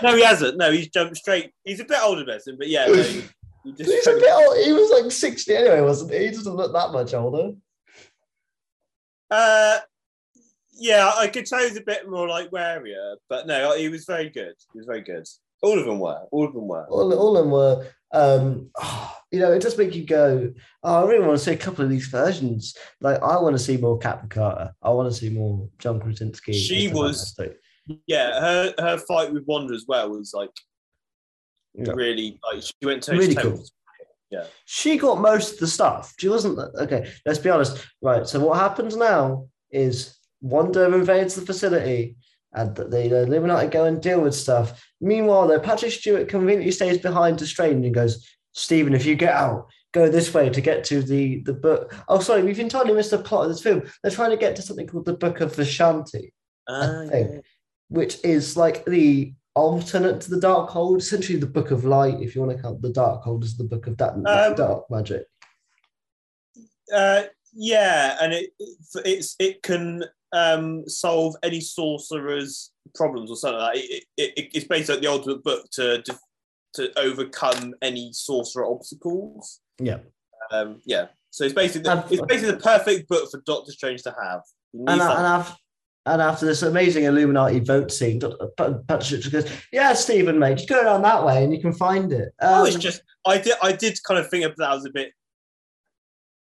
no, 0.04 0.16
he 0.16 0.24
hasn't. 0.24 0.58
No, 0.58 0.72
he's 0.72 0.89
jumped 0.89 1.18
straight. 1.18 1.52
He's 1.64 1.80
a 1.80 1.86
bit 1.86 2.00
older 2.02 2.24
than 2.24 2.39
him, 2.46 2.58
but 2.58 2.68
yeah. 2.68 2.86
No, 2.86 2.94
he, 2.94 3.24
he 3.64 3.72
just 3.72 3.89
He's 3.89 4.08
a 4.08 4.12
bit 4.12 4.32
old. 4.32 4.58
He 4.58 4.74
was 4.74 4.91
like 5.02 5.12
60 5.12 5.56
anyway, 5.56 5.82
wasn't 5.82 6.14
he? 6.14 6.26
He 6.26 6.32
doesn't 6.32 6.56
look 6.56 6.74
that 6.74 6.91
much 6.91 7.14
older. 7.14 7.54
Uh, 9.32 9.80
yeah, 10.76 11.11
I 11.15 11.28
could 11.28 11.45
tell 11.45 11.59
he's 11.59 11.78
a 11.78 11.82
bit 11.82 12.09
more 12.09 12.28
like 12.28 12.51
warier, 12.51 13.15
but 13.30 13.47
no, 13.47 13.76
he 13.78 13.89
was 13.89 14.05
very 14.05 14.30
good. 14.30 14.53
He 14.74 14.80
was 14.80 14.86
very 14.86 15.01
good. 15.01 15.28
All 15.61 15.80
of 15.80 15.86
them 15.86 15.99
were. 15.99 16.21
All 16.32 16.45
of 16.45 16.53
them 16.53 16.67
were. 16.67 16.86
All, 16.88 17.13
all 17.13 17.38
of 17.38 17.43
them 17.43 17.51
were. 17.51 17.88
Um, 18.13 18.69
you 19.32 19.39
know, 19.39 19.51
it 19.51 19.61
does 19.61 19.78
make 19.78 19.95
you 19.95 20.05
go, 20.05 20.53
oh, 20.84 21.03
I 21.03 21.09
really 21.09 21.26
want 21.26 21.38
to 21.39 21.43
see 21.43 21.53
a 21.53 21.57
couple 21.57 21.84
of 21.84 21.89
these 21.89 22.07
versions. 22.07 22.76
Like, 23.01 23.21
I 23.21 23.39
want 23.39 23.55
to 23.55 23.63
see 23.63 23.78
more 23.78 23.97
Captain 23.97 24.30
Carter. 24.30 24.74
I 24.82 24.89
want 24.89 25.11
to 25.11 25.17
see 25.17 25.30
more 25.30 25.69
John 25.80 25.99
Krasinski. 25.99 26.53
She 26.53 26.89
was-. 26.89 27.36
Yeah, 28.07 28.39
her 28.39 28.74
her 28.80 28.97
fight 28.97 29.34
with 29.34 29.45
Wanda 29.45 29.74
as 29.74 29.84
well 29.86 30.09
was 30.09 30.34
like 30.34 30.51
Yeah. 31.74 31.91
really 31.91 32.39
like 32.41 32.63
she 32.63 32.74
went 32.86 33.03
to 33.03 33.11
Really 33.11 33.36
cool. 33.36 33.61
Yeah. 34.32 34.45
She 34.65 34.97
got 34.97 35.19
most 35.19 35.55
of 35.55 35.59
the 35.59 35.67
stuff. 35.67 36.13
She 36.17 36.30
wasn't 36.30 36.57
okay. 36.57 37.11
Let's 37.26 37.39
be 37.39 37.49
honest. 37.49 37.86
Right. 38.01 38.26
So 38.26 38.39
what 38.39 38.57
happens 38.57 38.95
now 38.95 39.47
is 39.69 40.17
Wanda 40.44 40.94
invades 40.94 41.36
the 41.36 41.46
facility, 41.46 42.18
and 42.54 42.76
the, 42.76 42.84
the 42.84 43.24
Illuminati 43.24 43.68
go 43.68 43.86
and 43.86 44.02
deal 44.02 44.22
with 44.22 44.36
stuff. 44.36 44.86
Meanwhile, 45.02 45.48
though, 45.48 45.60
Patrick 45.60 45.91
Stewart 45.91 46.28
conveniently 46.28 46.72
stays 46.72 47.00
behind 47.00 47.39
to 47.39 47.48
Strange 47.48 47.86
and 47.86 47.96
goes, 47.96 48.28
"Stephen, 48.52 48.94
if 48.94 49.06
you 49.06 49.16
get 49.16 49.34
out, 49.34 49.68
go 49.94 50.10
this 50.10 50.34
way 50.34 50.50
to 50.50 50.62
get 50.62 50.84
to 50.86 51.02
the 51.02 51.41
the 51.44 51.54
book." 51.54 51.96
Oh, 52.10 52.20
sorry, 52.20 52.44
we've 52.44 52.60
entirely 52.60 52.94
missed 52.94 53.12
the 53.12 53.18
plot 53.20 53.46
of 53.46 53.50
this 53.50 53.62
film. 53.62 53.84
They're 54.04 54.12
trying 54.12 54.32
to 54.32 54.38
get 54.38 54.56
to 54.58 54.62
something 54.62 54.86
called 54.86 55.06
the 55.06 55.14
Book 55.14 55.41
of 55.41 55.56
Vishanti. 55.56 56.34
Ah, 56.68 57.06
think. 57.10 57.32
yeah. 57.32 57.39
which 57.88 58.18
is 58.24 58.56
like 58.58 58.86
the 58.86 59.34
alternate 59.56 60.22
to 60.22 60.30
the 60.30 60.46
Darkhold, 60.48 61.00
essentially 61.00 61.38
the 61.38 61.46
book 61.46 61.72
of 61.72 61.86
light, 61.86 62.22
if 62.22 62.36
you 62.36 62.41
want 62.41 62.56
to 62.56 62.62
count 62.62 62.82
the 62.82 62.91
Darkhold 62.91 63.44
as 63.44 63.56
the 63.56 63.64
book 63.64 63.88
of 63.88 63.98
that 63.98 64.14
Um, 64.14 64.56
dark 64.56 64.89
magic. 64.89 65.26
Uh, 66.94 67.24
yeah, 67.54 68.18
and 68.22 68.34
it 68.34 68.52
it's, 68.60 68.96
it's 69.06 69.36
it 69.39 69.62
can 69.64 70.04
um, 70.34 70.88
solve 70.89 71.36
any 71.43 71.61
sorcerer's 71.61 72.71
problems 72.95 73.29
or 73.31 73.36
something 73.38 73.59
like 73.59 73.73
that. 73.75 73.84
It, 73.84 74.03
it, 74.17 74.34
it, 74.38 74.49
it's 74.55 74.65
basically 74.67 74.95
like 74.95 75.01
the 75.03 75.11
ultimate 75.11 75.43
book 75.43 75.65
to, 75.73 76.01
to 76.01 76.19
to 76.75 76.99
overcome 76.99 77.73
any 77.84 78.09
sorcerer 78.13 78.65
obstacles. 78.65 79.59
Yeah. 79.79 79.97
Um, 80.51 80.81
yeah. 80.86 81.07
So 81.29 81.43
it's 81.45 81.53
basically 81.53 81.91
And- 81.91 82.03
it's 82.11 82.21
basically 82.27 82.51
the 82.51 82.57
perfect 82.57 83.07
book 83.07 83.29
for 83.29 83.41
Doctor 83.45 83.71
Strange 83.71 84.01
to 84.03 84.15
have. 84.21 84.41
And, 84.73 84.88
that- 84.99 85.17
and, 85.17 85.25
after, 85.27 85.55
and 86.07 86.21
after 86.21 86.45
this 86.47 86.63
amazing 86.63 87.03
Illuminati 87.03 87.59
vote 87.59 87.91
scene. 87.91 88.19
Pa- 88.19 88.73
Patrick 88.88 89.31
goes, 89.31 89.51
Yeah, 89.71 89.93
Stephen, 89.93 90.39
mate, 90.39 90.57
just 90.57 90.67
go 90.69 90.84
down 90.84 91.03
that 91.03 91.23
way 91.23 91.43
and 91.43 91.53
you 91.53 91.61
can 91.61 91.73
find 91.73 92.11
it. 92.11 92.34
oh, 92.41 92.61
Um, 92.61 92.67
it's 92.67 92.75
just 92.77 93.03
I 93.25 93.38
did 93.38 93.53
I 93.61 93.71
did 93.71 93.97
kind 94.07 94.19
of 94.19 94.29
think 94.31 94.43
of 94.45 94.55
that 94.57 94.73
as 94.73 94.86
a 94.86 94.89
bit. 94.89 95.11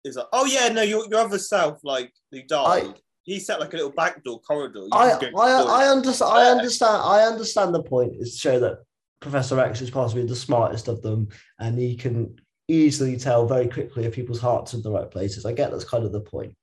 It's 0.04 0.18
like, 0.18 0.28
oh 0.34 0.46
yeah, 0.46 0.70
no, 0.70 0.82
your 0.82 1.06
your 1.10 1.20
other 1.20 1.38
self, 1.40 1.80
like 1.84 2.12
who 2.32 2.42
died. 2.44 2.96
He 3.28 3.40
set 3.40 3.60
like 3.60 3.74
a 3.74 3.76
little 3.76 3.92
backdoor 3.92 4.40
corridor. 4.40 4.80
You 4.80 4.90
I, 4.94 5.10
I. 5.38 5.84
I 5.84 5.88
understand. 5.90 6.32
I 6.32 6.50
understand. 6.50 7.02
I 7.04 7.24
understand 7.24 7.76
the 7.76 7.84
point 7.84 8.14
is 8.16 8.32
to 8.34 8.40
show 8.40 8.60
that 8.62 8.78
Professor 9.20 9.60
X 9.60 9.82
is 9.82 9.90
possibly 9.92 10.26
the 10.26 10.36
smartest 10.36 10.88
of 10.88 11.02
them, 11.02 11.28
and 11.60 11.78
he 11.78 11.96
can 11.96 12.36
easily 12.70 13.18
tell 13.18 13.46
very 13.46 13.68
quickly 13.68 14.06
if 14.06 14.14
people's 14.16 14.40
hearts 14.40 14.74
are 14.74 14.78
in 14.78 14.84
the 14.84 14.92
right 14.92 15.12
places. 15.12 15.46
I 15.46 15.52
get 15.52 15.72
that's 15.72 15.84
kind 15.84 16.06
of 16.06 16.14
the 16.14 16.22
point. 16.22 16.56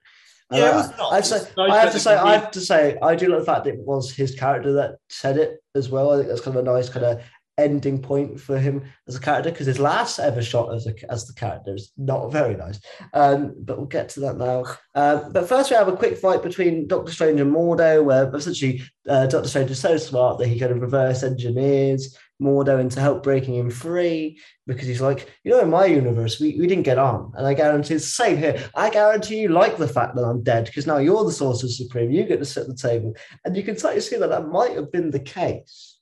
And 0.50 0.60
Yeah, 0.60 0.70
it 0.70 0.72
I- 0.72 0.76
was 0.76 0.90
not. 0.96 1.12
I'd 1.12 1.26
say, 1.26 1.40
I 1.58 1.78
have 1.80 1.92
to 1.92 2.00
say, 2.00 2.14
I 2.16 2.32
have 2.32 2.50
to 2.52 2.60
say, 2.62 2.96
I 3.02 3.14
do 3.14 3.28
like 3.28 3.40
the 3.40 3.44
fact 3.46 3.64
that 3.64 3.74
it 3.74 3.80
was 3.80 4.10
his 4.10 4.34
character 4.34 4.72
that 4.72 4.96
said 5.10 5.36
it 5.36 5.62
as 5.74 5.90
well. 5.90 6.12
I 6.12 6.16
think 6.16 6.28
that's 6.28 6.40
kind 6.40 6.56
of 6.56 6.66
a 6.66 6.72
nice 6.72 6.88
kind 6.88 7.04
of 7.04 7.20
ending 7.59 8.00
point 8.00 8.40
for 8.40 8.59
him 8.59 8.82
as 9.07 9.16
a 9.16 9.20
character 9.20 9.50
because 9.50 9.66
his 9.66 9.78
last 9.78 10.18
ever 10.18 10.42
shot 10.42 10.74
as 10.74 10.86
a, 10.86 10.94
as 11.11 11.26
the 11.26 11.32
character 11.34 11.74
is 11.74 11.92
not 11.96 12.32
very 12.32 12.57
nice. 12.57 12.80
Um, 13.12 13.55
but 13.59 13.78
we'll 13.78 13.86
get 13.86 14.09
to 14.11 14.20
that 14.20 14.36
now. 14.36 14.64
Um, 14.94 15.32
but 15.32 15.48
first, 15.48 15.70
we 15.70 15.76
have 15.76 15.88
a 15.88 15.96
quick 15.96 16.18
fight 16.18 16.42
between 16.42 16.88
Doctor 16.88 17.12
Strange 17.12 17.40
and 17.40 17.52
Mordo, 17.52 18.05
where 18.05 18.34
essentially 18.34 18.82
uh, 19.09 19.26
Doctor 19.26 19.48
Strange 19.48 19.70
is 19.70 19.80
so 19.80 19.96
smart 19.96 20.38
that 20.38 20.48
he 20.48 20.59
kind 20.59 20.72
of 20.72 20.80
reverse 20.80 21.22
engineers 21.22 22.18
Mordo 22.42 22.80
into 22.80 23.00
help 23.00 23.22
breaking 23.22 23.55
him 23.55 23.70
free 23.70 24.40
because 24.66 24.86
he's 24.86 25.00
like, 25.00 25.30
you 25.44 25.52
know, 25.52 25.61
in 25.61 25.70
my 25.70 25.86
universe, 25.86 26.40
we, 26.40 26.59
we 26.59 26.66
didn't 26.66 26.84
get 26.84 26.98
on. 26.98 27.32
And 27.36 27.46
I 27.46 27.55
guarantee 27.55 27.94
it's 27.94 28.05
the 28.05 28.24
same 28.24 28.36
here. 28.36 28.62
I 28.74 28.90
guarantee 28.90 29.40
you 29.40 29.48
like 29.48 29.76
the 29.76 29.88
fact 29.88 30.16
that 30.16 30.24
I'm 30.24 30.42
dead 30.42 30.66
because 30.66 30.86
now 30.86 30.98
you're 30.98 31.24
the 31.24 31.32
Sorcerer 31.32 31.70
Supreme. 31.70 32.11
You 32.11 32.24
get 32.24 32.40
to 32.40 32.44
sit 32.44 32.62
at 32.62 32.68
the 32.68 32.74
table. 32.74 33.14
And 33.44 33.57
you 33.57 33.62
can 33.62 33.78
start 33.78 33.94
to 33.94 34.00
see 34.00 34.16
that 34.16 34.30
that 34.30 34.48
might 34.48 34.74
have 34.74 34.90
been 34.90 35.11
the 35.11 35.20
case, 35.20 35.98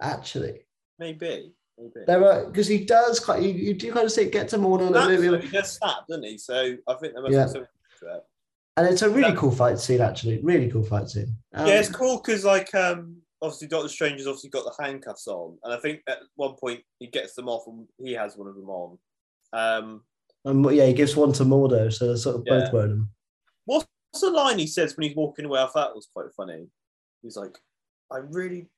actually. 0.00 0.65
Maybe. 0.98 1.52
Maybe. 1.78 2.04
There 2.06 2.24
are 2.24 2.46
because 2.46 2.66
he 2.66 2.84
does 2.84 3.20
quite 3.20 3.42
you, 3.42 3.50
you 3.50 3.74
do 3.74 3.92
kind 3.92 4.06
of 4.06 4.12
see 4.12 4.22
it 4.22 4.32
get 4.32 4.48
to 4.48 4.58
Mordo 4.58 4.86
in 4.86 4.92
the 4.92 4.98
That's- 5.00 5.20
movie. 5.20 5.44
he 5.46 5.50
gets 5.52 5.72
stabbed, 5.72 6.08
doesn't 6.08 6.24
he? 6.24 6.38
So 6.38 6.76
I 6.88 6.94
think 6.94 7.12
there 7.14 7.22
must 7.22 7.34
Yeah. 7.34 7.44
be 7.44 7.50
something 7.50 7.68
to 8.00 8.14
it. 8.16 8.24
And 8.78 8.86
it's 8.88 9.02
a 9.02 9.08
really 9.10 9.32
Yeah. 9.32 9.36
cool 9.36 9.50
fight 9.50 9.78
scene, 9.78 10.00
actually. 10.00 10.40
Really 10.42 10.70
cool 10.70 10.82
fight 10.84 11.08
scene. 11.08 11.36
Um, 11.54 11.66
yeah, 11.66 11.78
it's 11.80 11.90
cool 11.90 12.16
because 12.18 12.44
like 12.44 12.74
um 12.74 13.20
obviously 13.42 13.68
Doctor 13.68 13.88
Strange 13.88 14.18
has 14.20 14.26
obviously 14.26 14.48
got 14.50 14.64
the 14.64 14.82
handcuffs 14.82 15.26
on, 15.28 15.58
and 15.64 15.74
I 15.74 15.78
think 15.78 16.00
at 16.08 16.18
one 16.36 16.54
point 16.54 16.82
he 16.98 17.06
gets 17.08 17.34
them 17.34 17.48
off 17.48 17.66
and 17.66 17.86
he 17.98 18.12
has 18.12 18.36
one 18.36 18.48
of 18.48 18.54
them 18.54 18.70
on. 18.70 18.98
Um, 19.52 20.02
and 20.46 20.64
yeah, 20.74 20.86
he 20.86 20.94
gives 20.94 21.14
one 21.16 21.32
to 21.34 21.44
Mordo, 21.44 21.92
so 21.92 22.06
they're 22.06 22.16
sort 22.16 22.36
of 22.36 22.44
both 22.46 22.72
wearing 22.72 22.90
them. 22.90 23.10
what's 23.66 23.86
the 24.20 24.30
line 24.30 24.58
he 24.58 24.66
says 24.66 24.96
when 24.96 25.06
he's 25.08 25.16
walking 25.16 25.44
away? 25.44 25.60
I 25.60 25.66
thought 25.66 25.94
was 25.94 26.08
quite 26.12 26.32
funny. 26.34 26.68
He's 27.22 27.36
like, 27.36 27.58
"I 28.10 28.18
really." 28.18 28.70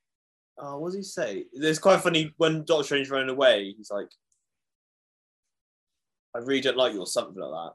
Oh, 0.61 0.78
what 0.78 0.88
does 0.88 0.96
he 0.96 1.02
say? 1.02 1.44
It's 1.52 1.78
quite 1.78 2.00
funny 2.00 2.32
when 2.36 2.64
Doctor 2.64 2.84
Strange 2.84 3.11
ran 3.11 3.28
away. 3.28 3.74
He's 3.76 3.90
like, 3.90 4.09
"I 6.34 6.38
really 6.38 6.61
don't 6.61 6.76
like 6.76 6.92
you" 6.94 7.00
or 7.00 7.06
something 7.06 7.40
like 7.40 7.50
that. 7.50 7.74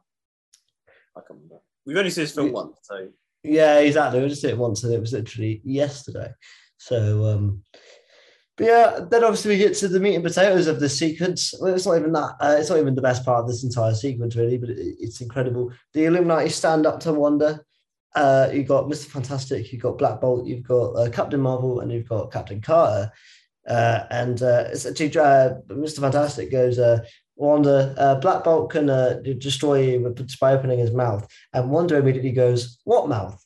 I 1.15 1.19
can't 1.21 1.29
remember. 1.39 1.55
We've 1.85 1.97
only 1.97 2.09
seen 2.09 2.23
this 2.25 2.33
film 2.35 2.47
Yeah. 2.47 2.53
once, 2.53 2.77
so 2.83 3.09
Yeah, 3.43 3.79
exactly. 3.79 4.21
We 4.21 4.29
just 4.29 4.41
did 4.41 4.51
it 4.51 4.57
once, 4.57 4.83
and 4.83 4.93
it 4.93 4.99
was 5.01 5.11
literally 5.13 5.61
yesterday. 5.65 6.33
So, 6.77 7.25
um, 7.25 7.63
but 8.57 8.67
yeah, 8.67 8.99
then 9.09 9.23
obviously 9.23 9.51
we 9.51 9.57
get 9.57 9.75
to 9.75 9.87
the 9.87 9.99
meat 9.99 10.15
and 10.15 10.23
potatoes 10.23 10.67
of 10.67 10.79
this 10.79 10.97
sequence. 10.97 11.53
Well, 11.59 11.73
it's 11.73 11.85
not 11.85 11.97
even 11.97 12.13
that. 12.13 12.35
Uh, 12.39 12.55
it's 12.59 12.69
not 12.69 12.79
even 12.79 12.95
the 12.95 13.01
best 13.01 13.25
part 13.25 13.41
of 13.41 13.47
this 13.47 13.63
entire 13.63 13.93
sequence, 13.93 14.35
really, 14.35 14.57
but 14.57 14.69
it, 14.69 14.77
it's 14.99 15.21
incredible. 15.21 15.71
The 15.93 16.05
Illuminati 16.05 16.49
stand 16.49 16.85
up 16.85 16.99
to 17.01 17.13
Wanda. 17.13 17.61
Uh, 18.15 18.49
you've 18.53 18.67
got 18.67 18.85
Mr. 18.85 19.05
Fantastic, 19.05 19.71
you've 19.71 19.81
got 19.81 19.97
Black 19.97 20.21
Bolt, 20.21 20.45
you've 20.45 20.63
got 20.63 20.91
uh, 20.91 21.09
Captain 21.09 21.39
Marvel, 21.39 21.79
and 21.79 21.91
you've 21.91 22.07
got 22.07 22.31
Captain 22.31 22.61
Carter. 22.61 23.11
Uh, 23.67 24.03
and 24.11 24.41
uh, 24.43 24.65
it's 24.71 24.85
uh, 24.85 25.55
Mr. 25.69 25.99
Fantastic 25.99 26.51
goes, 26.51 26.77
uh, 26.77 26.99
Wanda, 27.35 27.95
uh, 27.97 28.15
Black 28.15 28.43
Bolt 28.43 28.71
can 28.71 28.87
destroy 29.39 29.81
you 29.81 30.15
by 30.39 30.53
opening 30.53 30.79
his 30.79 30.91
mouth. 30.91 31.27
And 31.53 31.71
Wanda 31.71 31.97
immediately 31.97 32.31
goes, 32.31 32.79
What 32.83 33.09
mouth? 33.09 33.43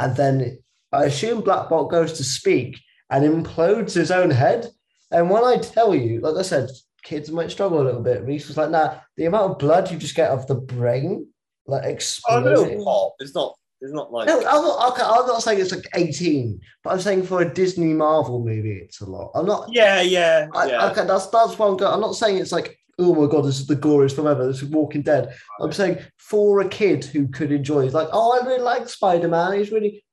And 0.00 0.16
then 0.16 0.58
I 0.92 1.04
assume 1.04 1.42
Black 1.42 1.68
Bolt 1.68 1.90
goes 1.90 2.14
to 2.14 2.24
speak 2.24 2.78
and 3.10 3.24
implodes 3.24 3.94
his 3.94 4.10
own 4.10 4.30
head. 4.30 4.68
And 5.10 5.28
when 5.28 5.44
I 5.44 5.58
tell 5.58 5.94
you, 5.94 6.20
like 6.20 6.36
I 6.36 6.42
said, 6.42 6.70
kids 7.02 7.30
might 7.30 7.50
struggle 7.50 7.82
a 7.82 7.84
little 7.84 8.00
bit. 8.00 8.24
Rees 8.24 8.48
was 8.48 8.56
like, 8.56 8.70
nah, 8.70 8.98
the 9.16 9.26
amount 9.26 9.52
of 9.52 9.58
blood 9.58 9.90
you 9.90 9.98
just 9.98 10.14
get 10.14 10.30
off 10.30 10.46
the 10.46 10.54
brain, 10.54 11.26
like 11.66 11.82
oh, 11.84 11.88
exploding. 11.88 12.44
little 12.44 12.84
pop. 12.84 13.14
It's 13.20 13.34
not. 13.34 13.54
It's 13.80 13.92
not 13.92 14.12
like. 14.12 14.28
No, 14.28 14.38
I'm 14.38 14.62
not, 14.62 14.92
okay, 14.92 15.02
I'm 15.02 15.26
not 15.26 15.42
saying 15.42 15.60
it's 15.60 15.72
like 15.72 15.88
18, 15.96 16.60
but 16.84 16.90
I'm 16.90 17.00
saying 17.00 17.24
for 17.24 17.42
a 17.42 17.52
Disney 17.52 17.92
Marvel 17.92 18.44
movie, 18.44 18.78
it's 18.78 19.00
a 19.00 19.06
lot. 19.06 19.32
I'm 19.34 19.44
not, 19.46 19.72
Yeah, 19.72 20.00
yeah, 20.00 20.46
I, 20.54 20.66
yeah. 20.66 20.90
okay, 20.90 21.04
that's 21.04 21.26
that's 21.26 21.58
what 21.58 21.66
I'm. 21.66 21.92
I'm 21.94 22.00
not 22.00 22.14
saying 22.14 22.38
it's 22.38 22.52
like, 22.52 22.78
oh 23.00 23.14
my 23.14 23.30
god, 23.30 23.44
this 23.44 23.58
is 23.58 23.66
the 23.66 23.74
goriest 23.74 24.14
film 24.14 24.28
ever. 24.28 24.46
This 24.46 24.62
is 24.62 24.68
Walking 24.68 25.02
Dead. 25.02 25.34
I'm 25.60 25.72
saying 25.72 25.98
for 26.16 26.60
a 26.60 26.68
kid 26.68 27.04
who 27.04 27.26
could 27.26 27.50
enjoy, 27.50 27.86
it, 27.86 27.92
like, 27.92 28.08
oh, 28.12 28.38
I 28.40 28.46
really 28.46 28.62
like 28.62 28.88
Spider 28.88 29.26
Man. 29.26 29.58
He's 29.58 29.72
really, 29.72 30.04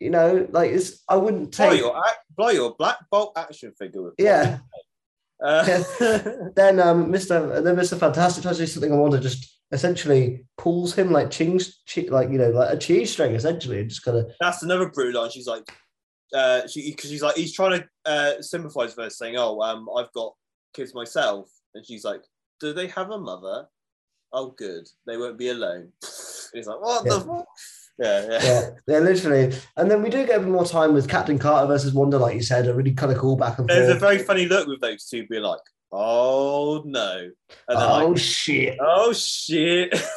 you 0.00 0.10
know, 0.10 0.46
like 0.50 0.70
it's. 0.70 1.02
I 1.08 1.16
wouldn't 1.16 1.56
Blow 1.56 1.70
take. 1.70 1.80
your, 1.80 1.96
ac- 1.96 2.16
blow 2.36 2.50
your 2.50 2.76
Black 2.78 2.98
Bolt 3.10 3.32
action 3.36 3.72
figure 3.76 4.02
with. 4.02 4.14
Yeah. 4.18 4.58
Uh, 5.42 5.64
Then 6.56 6.80
um, 6.80 7.12
Mr. 7.12 7.62
Then 7.62 7.76
Mr. 7.76 7.98
Fantastic 7.98 8.42
tries 8.42 8.56
to 8.56 8.62
do 8.62 8.66
something 8.66 8.92
I 8.92 8.96
want 8.96 9.12
to 9.14 9.20
just 9.20 9.60
essentially 9.70 10.44
pulls 10.56 10.94
him 10.94 11.12
like 11.12 11.28
chings, 11.28 11.74
che- 11.86 12.08
like 12.08 12.30
you 12.30 12.38
know, 12.38 12.50
like 12.50 12.72
a 12.74 12.76
cheese 12.78 13.12
string 13.12 13.34
essentially, 13.34 13.80
and 13.80 13.88
just 13.88 14.04
kind 14.04 14.18
of 14.18 14.30
That's 14.40 14.62
another 14.62 14.88
brutal 14.88 15.22
line. 15.22 15.30
She's 15.30 15.46
like, 15.46 15.62
uh, 16.34 16.66
she 16.66 16.90
because 16.90 17.10
she's 17.10 17.22
like 17.22 17.36
he's 17.36 17.54
trying 17.54 17.80
to 17.80 17.88
uh, 18.04 18.42
sympathise 18.42 18.96
with 18.96 19.04
her, 19.04 19.10
saying, 19.10 19.36
"Oh, 19.36 19.60
um, 19.60 19.88
I've 19.96 20.12
got 20.12 20.34
kids 20.74 20.94
myself," 20.94 21.48
and 21.74 21.86
she's 21.86 22.04
like, 22.04 22.22
"Do 22.60 22.72
they 22.72 22.88
have 22.88 23.10
a 23.10 23.18
mother? 23.18 23.66
Oh, 24.32 24.50
good, 24.58 24.86
they 25.06 25.16
won't 25.16 25.38
be 25.38 25.50
alone." 25.50 25.92
And 26.02 26.10
he's 26.54 26.66
like, 26.66 26.80
"What 26.80 27.04
Yeah. 27.06 27.12
the?" 27.18 27.44
Yeah, 27.98 28.26
yeah. 28.28 28.38
Yeah, 28.42 28.70
yeah, 28.86 28.98
literally. 28.98 29.54
And 29.76 29.90
then 29.90 30.02
we 30.02 30.10
do 30.10 30.24
get 30.26 30.36
a 30.36 30.40
bit 30.40 30.48
more 30.48 30.64
time 30.64 30.94
with 30.94 31.08
Captain 31.08 31.38
Carter 31.38 31.66
versus 31.66 31.92
Wanda, 31.92 32.18
like 32.18 32.36
you 32.36 32.42
said, 32.42 32.68
a 32.68 32.74
really 32.74 32.92
kind 32.92 33.10
of 33.10 33.18
cool 33.18 33.36
back 33.36 33.58
and 33.58 33.68
There's 33.68 33.88
a 33.88 33.98
very 33.98 34.18
funny 34.18 34.46
look 34.46 34.68
with 34.68 34.80
those 34.80 35.04
two 35.04 35.26
being 35.26 35.42
like, 35.42 35.60
"Oh 35.90 36.82
no," 36.86 37.18
and 37.18 37.32
then 37.80 37.90
oh 37.90 38.08
like, 38.08 38.18
shit! 38.18 38.78
"Oh 38.80 39.12
shit." 39.12 39.94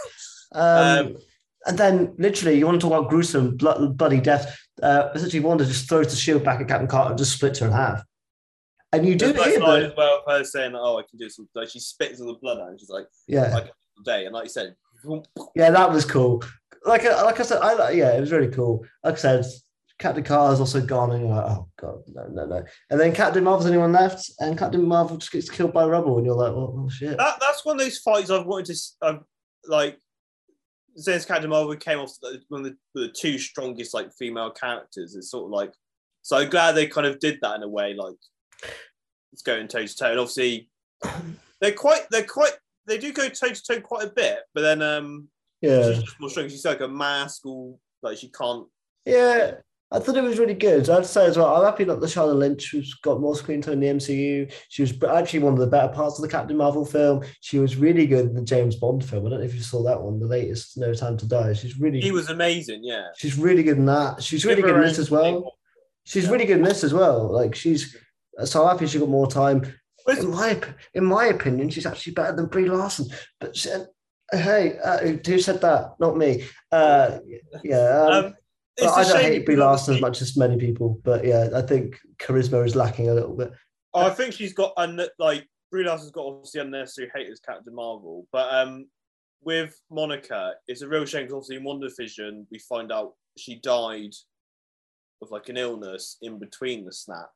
Um, 0.54 1.08
Um, 1.08 1.18
and 1.66 1.78
then, 1.78 2.14
literally, 2.18 2.58
you 2.58 2.66
want 2.66 2.82
to 2.82 2.86
talk 2.86 2.98
about 2.98 3.10
gruesome, 3.10 3.56
blood, 3.56 3.96
bloody 3.96 4.20
death. 4.20 4.60
Uh, 4.84 5.10
essentially, 5.16 5.40
Wanda 5.40 5.64
just 5.64 5.88
throws 5.88 6.10
the 6.10 6.18
shield 6.18 6.44
back 6.44 6.60
at 6.60 6.68
Captain 6.68 6.90
Carter 6.90 7.12
and 7.12 7.18
just 7.18 7.32
splits 7.32 7.60
her 7.60 7.68
in 7.68 7.72
half. 7.72 8.04
And 8.92 9.08
you 9.08 9.16
do 9.16 9.32
There's 9.32 9.46
hear 9.46 9.60
that, 9.60 9.94
well 9.96 10.24
her 10.28 10.44
saying, 10.44 10.74
"Oh, 10.76 10.98
I 10.98 11.04
can 11.10 11.18
do 11.18 11.30
some." 11.30 11.48
Like 11.56 11.70
she 11.70 11.80
spits 11.80 12.20
all 12.20 12.28
the 12.28 12.40
blood 12.40 12.60
out, 12.60 12.70
and 12.70 12.80
she's 12.80 12.90
like, 12.90 13.06
yeah, 13.28 13.56
"I 13.56 13.62
can 13.62 13.72
today." 13.98 14.26
And 14.26 14.34
like 14.34 14.46
you 14.46 14.50
said, 14.50 14.76
yeah, 15.56 15.72
that 15.72 15.92
was 15.92 16.06
cool. 16.06 16.44
Like, 16.86 17.06
uh, 17.06 17.22
like 17.26 17.40
I 17.40 17.44
said, 17.44 17.60
I 17.62 17.92
yeah, 17.92 18.16
it 18.16 18.20
was 18.20 18.32
really 18.32 18.52
cool. 18.52 18.86
Like 19.04 19.16
I 19.16 19.18
said, 19.18 19.46
Captain 20.00 20.24
Carter's 20.24 20.60
also 20.60 20.82
gone, 20.82 21.12
and 21.12 21.22
you're 21.22 21.36
like, 21.36 21.46
oh 21.46 21.68
god, 21.80 22.02
no, 22.08 22.28
no, 22.28 22.46
no. 22.46 22.64
And 22.90 23.00
then 23.00 23.14
Captain 23.14 23.44
Marvel's 23.44 23.66
the 23.66 23.70
only 23.70 23.82
one 23.82 23.94
left, 23.94 24.32
and 24.40 24.58
Captain 24.58 24.84
Marvel 24.84 25.18
just 25.18 25.32
gets 25.32 25.50
killed 25.50 25.74
by 25.74 25.86
rubble, 25.86 26.18
and 26.18 26.26
you're 26.26 26.36
like, 26.36 26.52
oh, 26.52 26.76
oh 26.78 26.90
shit. 26.90 27.18
that, 27.18 27.38
that's 27.40 27.64
one 27.64 27.76
of 27.76 27.82
those 27.82 28.00
fights 28.00 28.32
I've 28.32 28.46
wanted 28.46 28.76
to 28.76 28.82
I've, 29.02 29.20
like. 29.68 29.98
Since 30.94 31.24
Captain 31.24 31.50
Marvel 31.50 31.74
came 31.78 32.00
off 32.00 32.12
the- 32.22 32.42
one 32.50 32.66
of 32.66 32.74
the, 32.94 33.02
the 33.02 33.14
two 33.18 33.38
strongest 33.38 33.94
like 33.94 34.12
female 34.20 34.52
characters, 34.52 35.16
it's 35.16 35.32
sort 35.32 35.46
of 35.46 35.52
like 35.52 35.72
so. 36.22 36.36
I'm 36.36 36.50
glad 36.50 36.74
they 36.74 36.86
kind 36.86 37.08
of 37.08 37.18
did 37.20 37.40
that 37.42 37.56
in 37.56 37.64
a 37.64 37.70
way, 37.70 37.94
like 37.94 38.16
it's 39.32 39.42
going 39.42 39.70
toe 39.70 39.86
to 39.86 39.96
toe. 39.96 40.12
And 40.12 40.20
obviously, 40.20 40.70
they're 41.62 41.72
quite 41.72 42.02
they're 42.12 42.26
quite 42.26 42.52
they 42.88 42.98
do 42.98 43.14
go 43.14 43.30
toe 43.30 43.50
to 43.50 43.64
toe 43.64 43.82
quite 43.82 44.08
a 44.08 44.12
bit, 44.12 44.40
but 44.54 44.62
then 44.62 44.82
um 44.82 45.28
Yeah. 45.62 45.94
she's 45.94 46.16
more 46.20 46.30
strong. 46.30 46.50
She's 46.50 46.66
like 46.66 46.82
a 46.82 46.88
mask, 46.88 47.46
or 47.46 47.76
like 48.02 48.18
she 48.18 48.30
can't. 48.30 48.66
Yeah, 49.06 49.56
I 49.92 50.00
thought 50.00 50.16
it 50.18 50.24
was 50.24 50.40
really 50.40 50.54
good. 50.54 50.90
I'd 50.90 51.06
say 51.06 51.26
as 51.26 51.38
well, 51.38 51.54
I'm 51.56 51.66
happy 51.66 51.84
that 51.86 52.00
Lashana 52.00 52.34
Lynch 52.36 52.72
who's 52.72 52.94
got 52.96 53.20
more 53.20 53.36
screen 53.36 53.62
time 53.62 53.74
in 53.74 53.80
the 53.82 53.88
MCU. 53.88 54.52
She 54.70 54.82
was 54.84 54.94
actually 55.04 55.40
one 55.40 55.54
of 55.54 55.60
the 55.60 55.68
better 55.68 55.92
parts 55.94 56.18
of 56.18 56.22
the 56.24 56.30
Captain 56.30 56.56
Marvel 56.56 56.86
film. 56.86 57.24
She 57.42 57.60
was 57.60 57.76
really 57.76 58.08
good 58.08 58.28
in 58.28 58.34
the 58.34 58.42
James 58.44 58.76
Bond 58.76 59.04
film. 59.04 59.26
I 59.26 59.30
don't 59.30 59.40
know 59.40 59.46
if 59.46 59.54
you 59.54 59.62
saw 59.62 59.84
that 59.84 60.02
one, 60.02 60.20
the 60.20 60.28
latest 60.28 60.78
No 60.78 60.94
Time 60.94 61.18
to 61.18 61.28
Die. 61.28 61.54
She's 61.54 61.80
really 61.80 62.00
He 62.00 62.12
was 62.12 62.30
amazing, 62.30 62.84
yeah. 62.84 63.08
she's 63.18 63.38
really 63.38 63.64
good 63.64 63.78
in 63.78 63.86
that. 63.88 64.24
She's 64.24 64.46
really 64.46 64.62
good 64.62 64.76
in 64.76 64.82
this 64.82 64.98
as 65.00 65.12
well. 65.12 65.58
She's 66.06 66.26
Yeah. 66.26 66.32
really 66.32 66.46
good 66.46 66.58
in 66.58 66.64
this 66.64 66.84
as 66.84 66.94
well. 66.94 67.32
Like 67.32 67.54
she's 67.56 67.96
so 68.46 68.66
happy 68.66 68.88
she 68.88 68.98
got 69.00 69.10
more 69.10 69.28
time. 69.30 69.72
In 70.08 70.32
my 70.32 70.60
in 70.94 71.06
my 71.06 71.26
opinion, 71.26 71.70
she's 71.70 71.86
actually 71.86 72.14
better 72.14 72.36
than 72.36 72.48
Brie 72.48 72.70
Larson. 72.70 73.08
But 73.40 73.56
she, 73.56 73.70
hey, 74.32 74.78
uh, 74.84 74.98
who 75.00 75.40
said 75.40 75.62
that? 75.62 75.96
Not 76.00 76.18
me. 76.18 76.46
Uh, 76.72 77.20
yeah. 77.64 78.02
Um, 78.02 78.26
Um, 78.82 78.90
I 78.90 79.04
don't 79.04 79.22
hate 79.22 79.46
Brie 79.46 79.56
Larson 79.56 79.96
as 79.96 80.02
much 80.02 80.22
as 80.22 80.38
many 80.38 80.58
people, 80.58 81.00
but 81.04 81.26
yeah, 81.26 81.50
I 81.54 81.62
think 81.62 82.00
charisma 82.20 82.66
is 82.66 82.76
lacking 82.76 83.10
a 83.10 83.14
little 83.14 83.36
bit. 83.36 83.52
I 83.94 84.10
think 84.10 84.34
she's 84.34 84.54
got 84.54 84.74
un- 84.78 85.08
like 85.20 85.48
Brie 85.70 85.84
Larson's 85.84 86.12
got 86.12 86.26
obviously 86.26 86.62
unnecessary 86.62 87.12
hate 87.14 87.30
as 87.30 87.40
Captain 87.40 87.76
Marvel, 87.76 88.28
but 88.32 88.54
um, 88.54 88.88
with 89.44 89.80
Monica, 89.90 90.54
it's 90.68 90.82
a 90.82 90.88
real 90.88 91.06
shame 91.06 91.24
because 91.24 91.34
obviously 91.34 91.58
in 91.58 91.64
One 91.64 91.82
Vision 91.98 92.48
we 92.52 92.60
find 92.60 92.92
out 92.92 93.14
she 93.38 93.60
died 93.60 94.14
of 95.22 95.32
like 95.32 95.50
an 95.50 95.58
illness 95.58 96.18
in 96.22 96.40
between 96.40 96.86
the 96.86 96.94
snap. 96.94 97.30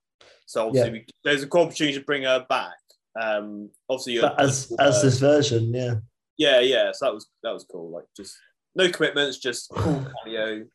So 0.45 0.67
obviously 0.67 0.91
we, 0.91 1.05
there's 1.23 1.43
a 1.43 1.47
cool 1.47 1.63
opportunity 1.63 1.97
to 1.97 2.05
bring 2.05 2.23
her 2.23 2.45
back. 2.47 2.75
Um, 3.19 3.69
obviously 3.89 4.19
as 4.37 4.71
as 4.79 4.97
uh, 4.97 5.01
this 5.01 5.19
version, 5.19 5.73
yeah, 5.73 5.95
yeah, 6.37 6.59
yeah. 6.59 6.91
So 6.93 7.05
that 7.05 7.13
was 7.13 7.27
that 7.43 7.53
was 7.53 7.65
cool. 7.69 7.89
Like 7.91 8.05
just 8.15 8.37
no 8.75 8.89
commitments, 8.89 9.37
just 9.37 9.69
cool 9.75 10.05
cameo. 10.23 10.65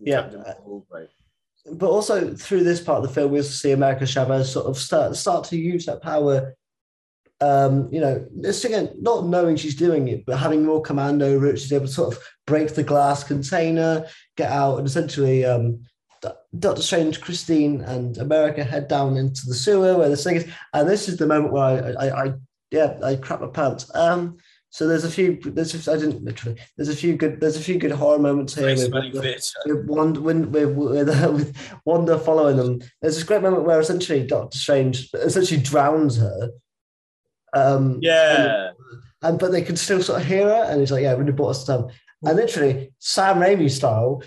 Yeah. 0.00 0.30
But 1.72 1.88
also 1.88 2.34
through 2.34 2.64
this 2.64 2.80
part 2.80 2.98
of 2.98 3.04
the 3.04 3.14
film, 3.14 3.30
we 3.30 3.38
also 3.38 3.50
see 3.50 3.70
America 3.70 4.04
Chavez 4.04 4.50
sort 4.50 4.66
of 4.66 4.76
start 4.76 5.14
start 5.16 5.44
to 5.44 5.56
use 5.56 5.86
that 5.86 6.02
power. 6.02 6.56
Um, 7.40 7.88
you 7.92 8.00
know, 8.00 8.26
this 8.34 8.64
again, 8.64 8.90
not 9.00 9.26
knowing 9.26 9.56
she's 9.56 9.74
doing 9.74 10.08
it, 10.08 10.24
but 10.26 10.38
having 10.38 10.64
more 10.64 10.80
command 10.80 11.22
over 11.22 11.46
it, 11.46 11.58
she's 11.58 11.72
able 11.72 11.86
to 11.86 11.92
sort 11.92 12.14
of 12.14 12.22
break 12.46 12.74
the 12.74 12.82
glass 12.82 13.24
container, 13.24 14.06
get 14.36 14.50
out, 14.50 14.78
and 14.78 14.86
essentially, 14.86 15.44
um, 15.44 15.82
Doctor 16.58 16.82
Strange, 16.82 17.20
Christine, 17.20 17.80
and 17.82 18.18
America 18.18 18.62
head 18.62 18.86
down 18.88 19.16
into 19.16 19.46
the 19.46 19.54
sewer 19.54 19.96
where 19.96 20.08
the 20.10 20.16
thing 20.16 20.36
is, 20.36 20.46
and 20.74 20.88
this 20.88 21.08
is 21.08 21.16
the 21.16 21.26
moment 21.26 21.52
where 21.52 21.64
I, 21.98 22.06
I, 22.08 22.24
I 22.26 22.32
yeah, 22.70 22.98
I 23.02 23.16
crap 23.16 23.40
my 23.40 23.46
pants. 23.48 23.90
Um, 23.94 24.36
so 24.70 24.86
there's 24.86 25.04
a 25.04 25.10
few, 25.10 25.38
there's, 25.44 25.86
a, 25.86 25.92
I 25.92 25.96
didn't 25.98 26.22
literally, 26.24 26.58
there's 26.76 26.88
a 26.88 26.96
few 26.96 27.14
good, 27.16 27.40
there's 27.40 27.56
a 27.56 27.60
few 27.60 27.78
good 27.78 27.90
horror 27.90 28.18
moments 28.18 28.54
here. 28.54 28.64
With- 28.84 28.92
with- 29.14 29.24
with 29.66 29.86
Wanda, 29.86 30.20
with, 30.20 30.46
with, 30.48 31.56
Wanda 31.84 32.18
following 32.18 32.56
them. 32.56 32.80
There's 33.00 33.14
this 33.14 33.24
great 33.24 33.42
moment 33.42 33.64
where 33.64 33.80
essentially 33.80 34.26
Doctor 34.26 34.56
Strange 34.58 35.08
essentially 35.14 35.60
drowns 35.60 36.16
her. 36.18 36.50
Um, 37.54 37.98
Yeah. 38.00 38.70
and 39.22 39.38
but 39.38 39.52
they 39.52 39.62
can 39.62 39.76
still 39.76 40.02
sort 40.02 40.20
of 40.22 40.26
hear 40.26 40.46
her, 40.48 40.64
and 40.64 40.80
he's 40.80 40.90
like, 40.90 41.02
"Yeah, 41.02 41.12
really 41.12 41.32
bought 41.32 41.50
us 41.50 41.64
time." 41.64 41.88
And 42.24 42.36
literally, 42.36 42.92
Sam 42.98 43.36
Raimi 43.38 43.70
style. 43.70 44.22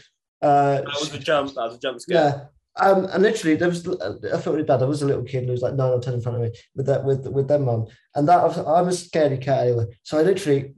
Uh, 0.46 0.82
That 0.82 1.00
was 1.00 1.14
a 1.14 1.20
jump. 1.20 1.54
That 1.56 1.64
was 1.68 1.76
a 1.76 1.80
jump 1.80 2.00
scare. 2.02 2.16
yeah. 2.18 2.46
Um, 2.78 3.06
and 3.06 3.24
literally, 3.24 3.56
there 3.56 3.70
was 3.70 3.88
I 3.88 4.38
felt 4.41 4.48
really 4.56 4.64
bad. 4.64 4.82
I 4.84 4.86
was 4.86 5.02
a 5.02 5.06
little 5.06 5.24
kid 5.24 5.46
who 5.46 5.52
was 5.52 5.62
like 5.62 5.76
nine 5.76 5.91
or 5.91 6.00
ten 6.02 6.16
in 6.16 6.22
front 6.22 6.38
of 6.38 6.43
me 6.43 6.52
with 6.76 6.86
that 6.88 7.06
with 7.06 7.26
with 7.28 7.48
their 7.48 7.60
mum, 7.60 7.88
and 8.16 8.28
that 8.28 8.43
was, 8.43 8.58
I'm 8.58 8.88
a 8.89 8.91
scaredy 8.91 9.41
cat 9.41 9.62
anyway. 9.68 9.86
So 10.04 10.18
I 10.20 10.24
literally 10.24 10.74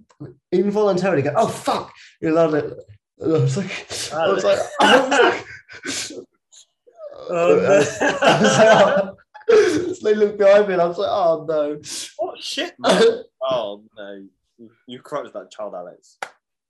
involuntarily 0.51 1.23
go, 1.23 1.33
"Oh 1.35 1.47
fuck!" 1.47 1.91
You 2.21 2.29
know, 2.31 2.47
like, 2.49 2.65
and 3.19 3.33
I 3.35 3.39
was 3.39 3.57
like, 3.57 3.71
I 4.13 4.27
was 4.29 4.43
like, 4.43 4.59
oh, 4.79 5.43
fuck. 5.89 6.15
Oh, 7.29 7.55
no. 7.59 7.73
I 7.73 7.79
was 7.79 8.01
like, 8.01 8.67
oh. 8.71 9.13
So 9.95 10.03
they 10.03 10.13
looked 10.13 10.37
behind 10.37 10.67
me, 10.67 10.73
and 10.73 10.81
I 10.81 10.85
was 10.85 10.97
like, 10.99 11.09
"Oh 11.09 11.45
no!" 11.49 11.81
What 12.17 12.39
shit? 12.43 12.75
Man? 12.77 13.01
Oh 13.41 13.83
no, 13.97 14.23
you, 14.59 14.69
you 14.85 14.99
crushed 15.01 15.33
that 15.33 15.49
child, 15.49 15.73
Alex. 15.73 16.17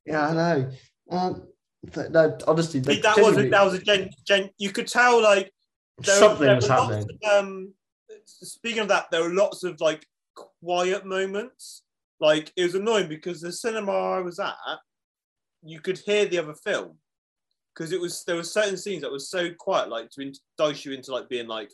yeah, 0.06 0.28
I 0.30 0.34
know. 0.34 0.70
Um, 1.10 1.48
but 1.94 2.12
no, 2.12 2.38
honestly, 2.48 2.82
See, 2.82 2.90
like, 2.90 3.02
that 3.04 3.18
was 3.18 3.38
a, 3.38 3.42
genuinely, 3.44 3.50
that 3.50 3.64
was 3.64 3.74
a 3.74 3.80
gen, 3.80 4.10
gen. 4.26 4.50
You 4.58 4.72
could 4.72 4.88
tell 4.88 5.22
like 5.22 5.52
there, 6.00 6.16
something 6.16 6.46
there 6.46 6.56
was 6.56 6.70
were 6.70 6.76
lots 6.76 6.96
happening. 6.96 7.20
of, 7.24 7.46
um, 7.46 7.74
speaking 8.26 8.80
of 8.80 8.88
that, 8.90 9.08
there 9.12 9.24
were 9.24 9.34
lots 9.34 9.64
of 9.64 9.80
like 9.80 10.06
quiet 10.64 11.06
moments. 11.06 11.84
Like 12.20 12.52
it 12.56 12.64
was 12.64 12.76
annoying 12.76 13.10
because 13.10 13.42
the 13.42 13.52
cinema 13.52 13.92
I 13.92 14.22
was 14.22 14.40
at, 14.40 14.56
you 15.64 15.80
could 15.80 16.00
hear 16.00 16.26
the 16.26 16.40
other 16.40 16.56
film 16.56 16.98
because 17.74 17.92
it 17.92 18.02
was 18.02 18.24
there 18.26 18.36
were 18.36 18.44
certain 18.44 18.78
scenes 18.78 19.04
that 19.04 19.12
were 19.12 19.20
so 19.20 19.50
quiet, 19.54 19.90
like 19.90 20.10
to 20.12 20.22
entice 20.22 20.84
you 20.84 20.94
into 20.94 21.12
like 21.12 21.30
being 21.30 21.48
like, 21.48 21.72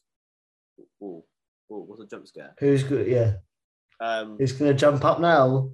"Oh, 1.01 1.23
oh 1.71 1.79
what's 1.87 2.01
a 2.01 2.07
jump 2.07 2.27
scare?" 2.27 2.53
Who's 2.59 2.83
good? 2.83 3.07
Yeah, 3.07 3.33
Um, 4.01 4.37
who's 4.37 4.51
going 4.51 4.71
to 4.71 4.77
jump 4.77 5.05
up 5.05 5.19
now? 5.19 5.69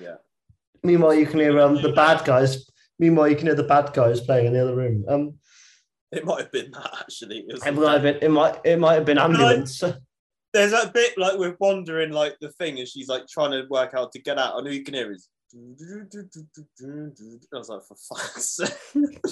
yeah. 0.00 0.16
Meanwhile, 0.82 1.14
you 1.14 1.26
can 1.26 1.40
hear 1.40 1.58
um, 1.60 1.80
the 1.80 1.92
bad 1.92 2.24
guys. 2.24 2.68
Meanwhile, 2.98 3.28
you 3.28 3.36
can 3.36 3.46
hear 3.46 3.54
the 3.54 3.62
bad 3.62 3.92
guys 3.92 4.20
playing 4.20 4.46
in 4.46 4.52
the 4.52 4.62
other 4.62 4.74
room. 4.74 5.04
Um, 5.08 5.34
It 6.12 6.24
might 6.24 6.40
have 6.40 6.52
been 6.52 6.70
that 6.70 6.90
actually. 7.00 7.44
It, 7.48 7.66
it 7.66 7.74
might 7.74 7.92
have 7.92 8.02
been. 8.02 8.18
It 8.22 8.30
might. 8.30 8.58
It 8.64 8.78
might 8.78 8.94
have 8.94 9.04
been 9.04 9.18
ambulance. 9.18 9.82
There's 10.52 10.70
that 10.70 10.94
bit 10.94 11.18
like 11.18 11.38
we're 11.38 11.56
wandering 11.60 12.12
like 12.12 12.36
the 12.40 12.50
thing, 12.52 12.78
and 12.78 12.88
she's 12.88 13.08
like 13.08 13.26
trying 13.28 13.50
to 13.50 13.64
work 13.68 13.92
out 13.94 14.12
to 14.12 14.22
get 14.22 14.38
out. 14.38 14.56
And 14.56 14.66
all 14.66 14.72
you 14.72 14.84
can 14.84 14.94
hear 14.94 15.12
is. 15.12 15.28
I 15.54 15.58
was 17.52 17.68
like, 17.68 17.82
for 17.84 17.96
fuck's 18.08 18.56
sake. 18.56 18.74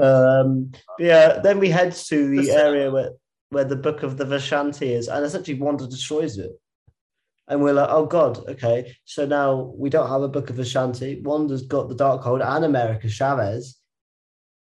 Um, 0.00 0.70
yeah. 0.98 1.38
Then 1.42 1.58
we 1.58 1.70
head 1.70 1.92
to 1.94 2.28
the 2.28 2.42
The 2.42 2.50
area 2.52 2.90
where 2.90 3.12
where 3.50 3.64
the 3.64 3.76
book 3.76 4.02
of 4.02 4.18
the 4.18 4.26
Vishanti 4.26 4.88
is, 4.88 5.08
and 5.08 5.24
essentially 5.24 5.58
Wanda 5.58 5.86
destroys 5.86 6.36
it. 6.36 6.52
And 7.48 7.62
we're 7.62 7.72
like, 7.72 7.88
oh 7.90 8.06
god, 8.06 8.46
okay. 8.48 8.94
So 9.04 9.26
now 9.26 9.72
we 9.74 9.88
don't 9.90 10.08
have 10.08 10.22
a 10.22 10.28
book 10.28 10.50
of 10.50 10.56
Vishanti. 10.56 11.22
Wanda's 11.22 11.62
got 11.62 11.88
the 11.88 11.94
Dark 11.94 12.22
Darkhold 12.22 12.44
and 12.44 12.64
America 12.64 13.08
Chavez. 13.08 13.78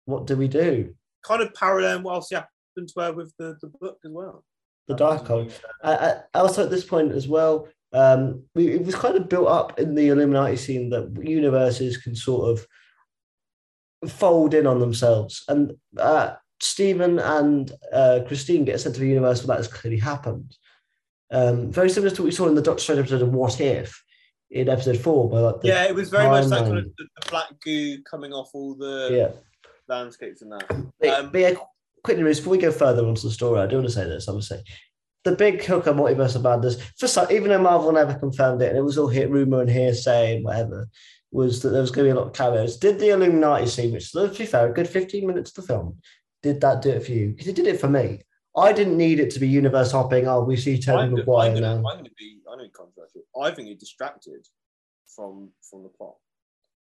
What 0.04 0.26
do 0.26 0.36
we 0.36 0.48
do? 0.48 0.94
kind 1.24 1.42
of 1.42 1.52
parallel 1.54 2.02
what 2.02 2.14
else 2.14 2.30
happened 2.30 2.88
to 2.88 3.00
her 3.00 3.12
with 3.12 3.32
the, 3.38 3.56
the 3.60 3.68
book 3.80 3.98
as 4.04 4.10
well. 4.12 4.44
The 4.86 4.94
Darkhold. 4.94 5.52
I, 5.82 5.94
I, 6.34 6.38
also 6.38 6.62
at 6.62 6.70
this 6.70 6.84
point 6.84 7.12
as 7.12 7.26
well, 7.26 7.68
um, 7.92 8.44
we, 8.54 8.68
it 8.68 8.84
was 8.84 8.94
kind 8.94 9.16
of 9.16 9.28
built 9.28 9.48
up 9.48 9.78
in 9.80 9.94
the 9.94 10.08
Illuminati 10.08 10.56
scene 10.56 10.90
that 10.90 11.16
universes 11.22 11.96
can 11.96 12.14
sort 12.14 12.50
of 12.50 14.10
fold 14.10 14.52
in 14.52 14.66
on 14.66 14.80
themselves, 14.80 15.44
and 15.48 15.72
uh, 15.98 16.34
Stephen 16.60 17.18
and 17.18 17.72
uh, 17.92 18.20
Christine 18.26 18.64
get 18.64 18.80
sent 18.80 18.96
to 18.96 19.02
a 19.02 19.06
universe 19.06 19.40
where 19.40 19.56
that 19.56 19.64
has 19.64 19.72
clearly 19.72 19.98
happened. 19.98 20.54
Um, 21.34 21.72
very 21.72 21.90
similar 21.90 22.14
to 22.14 22.22
what 22.22 22.26
we 22.26 22.30
saw 22.30 22.46
in 22.46 22.54
the 22.54 22.62
Doctor 22.62 22.80
Strange 22.80 23.00
episode 23.00 23.22
of 23.22 23.34
What 23.34 23.60
If 23.60 24.04
in 24.52 24.68
episode 24.68 24.98
four, 24.98 25.28
by 25.28 25.40
like 25.40 25.56
Yeah, 25.64 25.84
it 25.84 25.94
was 25.94 26.08
very 26.08 26.28
much 26.28 26.46
like 26.46 26.64
kind 26.64 26.78
of 26.78 26.84
the, 26.96 27.06
black 27.28 27.48
goo 27.64 28.00
coming 28.08 28.32
off 28.32 28.50
all 28.54 28.76
the 28.76 29.08
yeah. 29.10 29.30
landscapes 29.92 30.42
and 30.42 30.52
that. 30.52 30.92
But, 31.00 31.08
Um, 31.08 31.32
but 31.32 31.40
yeah, 31.40 31.54
quickly, 32.04 32.22
before 32.22 32.52
we 32.52 32.58
go 32.58 32.70
further 32.70 33.04
onto 33.04 33.22
the 33.22 33.32
story, 33.32 33.60
I 33.60 33.66
do 33.66 33.76
want 33.76 33.88
to 33.88 33.92
say 33.92 34.04
this. 34.04 34.28
Obviously, 34.28 34.62
the 35.24 35.32
big 35.32 35.64
hook 35.64 35.88
on 35.88 35.96
Multiverse 35.96 36.36
of 36.36 36.42
Madness, 36.42 36.80
for 36.98 37.08
some, 37.08 37.26
even 37.32 37.48
though 37.48 37.60
Marvel 37.60 37.90
never 37.90 38.14
confirmed 38.14 38.62
it, 38.62 38.68
and 38.68 38.78
it 38.78 38.84
was 38.84 38.96
all 38.96 39.08
hit 39.08 39.28
rumor 39.28 39.60
and 39.60 39.70
hearsay 39.70 40.36
and 40.36 40.44
whatever, 40.44 40.88
was 41.32 41.62
that 41.62 41.70
there 41.70 41.80
was 41.80 41.90
going 41.90 42.06
to 42.06 42.14
be 42.14 42.16
a 42.16 42.20
lot 42.20 42.28
of 42.28 42.32
cameos. 42.32 42.76
Did 42.76 43.00
the 43.00 43.08
Illuminati 43.08 43.66
scene, 43.66 43.92
which 43.92 44.12
to 44.12 44.28
be 44.28 44.46
fair, 44.46 44.70
a 44.70 44.72
good 44.72 44.88
15 44.88 45.26
minutes 45.26 45.50
of 45.50 45.56
the 45.56 45.72
film, 45.72 45.96
did 46.44 46.60
that 46.60 46.80
do 46.80 46.90
it 46.90 47.04
for 47.04 47.10
you? 47.10 47.30
Because 47.30 47.48
it 47.48 47.56
did 47.56 47.66
it 47.66 47.80
for 47.80 47.88
me. 47.88 48.22
I 48.56 48.72
didn't 48.72 48.96
need 48.96 49.18
it 49.20 49.30
to 49.32 49.40
be 49.40 49.48
universe 49.48 49.90
hopping. 49.92 50.28
Oh, 50.28 50.42
we 50.44 50.56
see 50.56 50.78
Tobey 50.78 51.02
I'm, 51.02 51.14
Maguire 51.14 51.48
I'm 51.48 51.54
gonna, 51.54 51.80
now. 51.82 51.88
I'm 51.90 51.96
gonna 51.98 52.08
be, 52.18 52.38
I 52.50 52.56
know 52.56 52.68
controversial. 52.72 53.22
I 53.40 53.50
think 53.50 53.68
it 53.68 53.80
distracted 53.80 54.46
from 55.14 55.50
from 55.68 55.82
the 55.82 55.88
plot. 55.88 56.14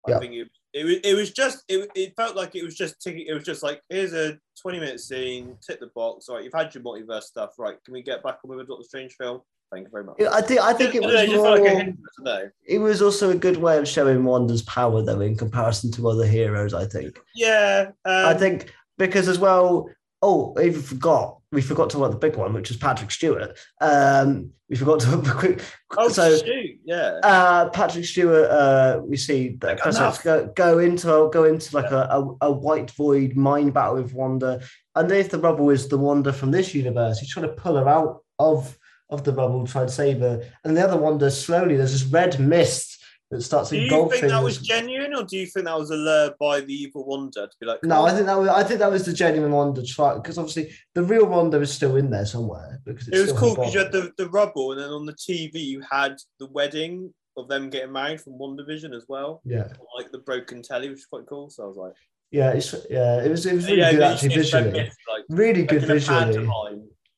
I 0.07 0.11
Yeah. 0.11 0.19
think 0.19 0.33
it, 0.33 0.47
it 0.73 0.83
was 0.85 0.95
it 1.03 1.15
was 1.15 1.31
just 1.31 1.63
it, 1.69 1.89
it 1.95 2.13
felt 2.17 2.35
like 2.35 2.55
it 2.55 2.63
was 2.63 2.75
just 2.75 3.01
ticking. 3.01 3.25
It 3.27 3.33
was 3.33 3.43
just 3.43 3.63
like 3.63 3.81
here's 3.89 4.13
a 4.13 4.37
20 4.61 4.79
minute 4.79 4.99
scene, 4.99 5.57
tick 5.65 5.79
the 5.79 5.87
box. 5.95 6.27
All 6.27 6.35
right, 6.35 6.43
you've 6.43 6.53
had 6.53 6.73
your 6.75 6.83
multiverse 6.83 7.23
stuff. 7.23 7.51
Right, 7.57 7.81
can 7.85 7.93
we 7.93 8.01
get 8.01 8.21
back 8.21 8.39
on 8.43 8.49
with 8.51 8.59
a 8.59 8.63
Doctor 8.65 8.83
Strange 8.83 9.13
film? 9.13 9.41
Thank 9.71 9.85
you 9.87 9.91
very 9.91 10.03
much. 10.03 10.21
I 10.21 10.41
think 10.41 10.59
I 10.61 10.73
think 10.73 10.93
it 10.93 11.03
I 11.03 11.07
was 11.07 11.15
don't 11.15 11.25
know, 11.27 11.31
just 11.33 11.43
felt 11.43 11.53
like 11.53 11.59
more. 11.61 11.69
hindrance, 11.69 11.99
I 12.19 12.23
don't 12.23 12.43
know. 12.43 12.49
It 12.67 12.77
was 12.79 13.01
also 13.01 13.29
a 13.31 13.35
good 13.35 13.57
way 13.57 13.77
of 13.77 13.87
showing 13.87 14.23
Wanda's 14.25 14.61
power, 14.63 15.01
though, 15.01 15.21
in 15.21 15.35
comparison 15.37 15.91
to 15.93 16.09
other 16.09 16.27
heroes. 16.27 16.73
I 16.73 16.85
think. 16.85 17.19
Yeah, 17.33 17.91
um, 18.03 18.25
I 18.27 18.33
think 18.33 18.73
because 18.97 19.27
as 19.29 19.39
well. 19.39 19.89
Oh, 20.27 20.55
I 20.57 20.63
even 20.63 20.81
forgot. 20.81 21.37
We 21.51 21.61
forgot 21.61 21.91
to 21.91 21.97
talk 21.97 22.07
about 22.07 22.19
the 22.19 22.27
big 22.27 22.35
one, 22.35 22.51
which 22.51 22.69
was 22.69 22.77
Patrick 22.77 23.11
Stewart. 23.11 23.55
Um, 23.79 24.49
we 24.67 24.75
forgot 24.75 24.99
to 25.01 25.21
quick. 25.23 25.61
Oh 25.95 26.09
so 26.09 26.35
shoot! 26.35 26.79
Yeah. 26.83 27.19
uh, 27.21 27.69
Patrick 27.69 28.05
Stewart, 28.05 28.49
uh, 28.49 29.01
we 29.05 29.17
see 29.17 29.55
that 29.59 29.85
Like, 29.85 30.23
go, 30.23 30.51
go 30.55 30.79
into 30.79 31.29
go 31.31 31.43
into 31.43 31.75
like 31.75 31.91
a, 31.91 32.07
a, 32.09 32.37
a 32.41 32.51
white 32.51 32.89
void 32.89 33.35
mind 33.35 33.75
battle 33.75 33.97
with 34.01 34.13
Wanda. 34.13 34.61
Underneath 34.95 35.29
the 35.29 35.37
rubble 35.37 35.69
is 35.69 35.87
the 35.89 35.97
Wanda 35.99 36.33
from 36.33 36.49
this 36.49 36.73
universe. 36.73 37.19
He's 37.19 37.29
trying 37.29 37.45
to 37.45 37.53
pull 37.53 37.75
her 37.75 37.87
out 37.87 38.23
of 38.39 38.75
of 39.11 39.23
the 39.23 39.31
rubble, 39.31 39.67
try 39.67 39.83
and 39.83 39.91
save 39.91 40.21
her. 40.21 40.41
And 40.63 40.75
the 40.75 40.83
other 40.83 40.97
Wanda 40.97 41.29
slowly, 41.29 41.77
there's 41.77 41.91
this 41.91 42.11
red 42.11 42.39
mist 42.39 42.84
that 43.31 43.41
starts 43.41 43.71
do 43.71 43.77
you 43.77 43.83
engulfing. 43.83 44.19
think 44.19 44.31
that 44.31 44.43
was 44.43 44.59
genuine, 44.59 45.15
or 45.15 45.23
do 45.23 45.37
you 45.37 45.45
think 45.47 45.65
that 45.65 45.77
was 45.77 45.89
a 45.89 45.95
lure 45.95 46.35
by 46.39 46.61
the 46.61 46.73
evil 46.73 47.05
Wanda 47.05 47.47
to 47.47 47.55
be 47.59 47.65
like? 47.65 47.83
no, 47.83 47.95
"Come 47.95 48.05
I 48.05 48.11
oh. 48.11 48.15
think 48.15 48.25
that 48.27 48.37
was 48.37 48.49
I 48.49 48.63
think 48.63 48.79
that 48.79 48.91
was 48.91 49.05
the 49.05 49.13
genuine 49.13 49.51
Wanda 49.51 49.83
try 49.83 50.15
because 50.15 50.37
obviously 50.37 50.71
the 50.93 51.03
real 51.03 51.25
Wanda 51.25 51.59
is 51.59 51.71
still 51.71 51.95
in 51.95 52.11
there 52.11 52.25
somewhere 52.25 52.79
because 52.85 53.07
it's 53.07 53.17
It 53.17 53.21
was 53.21 53.33
cool 53.33 53.55
because 53.55 53.73
you 53.73 53.79
had 53.79 53.91
the, 53.91 54.11
the 54.17 54.29
rubble, 54.29 54.73
and 54.73 54.81
then 54.81 54.89
on 54.89 55.05
the 55.05 55.13
TV 55.13 55.55
you 55.55 55.81
had 55.89 56.17
the 56.39 56.47
wedding 56.47 57.13
of 57.37 57.47
them 57.47 57.69
getting 57.69 57.91
married 57.91 58.21
from 58.21 58.33
WandaVision 58.33 58.95
as 58.95 59.05
well, 59.09 59.41
yeah 59.43 59.67
like 59.97 60.11
the 60.11 60.19
broken 60.19 60.61
telly, 60.61 60.89
which 60.89 60.99
is 60.99 61.05
quite 61.05 61.25
cool. 61.27 61.49
So 61.49 61.63
I 61.63 61.67
was 61.67 61.77
like, 61.77 61.93
yeah 62.31 62.51
it's 62.51 62.73
yeah 62.89 63.23
it 63.23 63.29
was 63.29 63.45
it 63.45 63.55
was 63.55 63.65
really 63.65 63.79
yeah, 63.79 63.91
good 63.91 64.01
actually 64.03 64.29
see 64.29 64.35
it's 64.39 64.53
red 64.53 64.63
visually 64.65 64.91
like, 65.11 65.23
really 65.29 65.61
like 65.61 65.69
good 65.69 65.83
visually. 65.83 66.47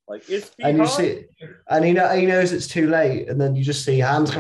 like 0.07 0.29
it's 0.29 0.51
and 0.59 0.77
you 0.77 0.87
see, 0.87 1.25
and 1.69 1.83
he 1.83 1.91
know 1.91 2.09
he 2.15 2.25
knows 2.25 2.53
it's 2.53 2.67
too 2.67 2.87
late, 2.89 3.27
and 3.27 3.41
then 3.41 3.55
you 3.57 3.63
just 3.63 3.83
see 3.83 3.99
hands 3.99 4.31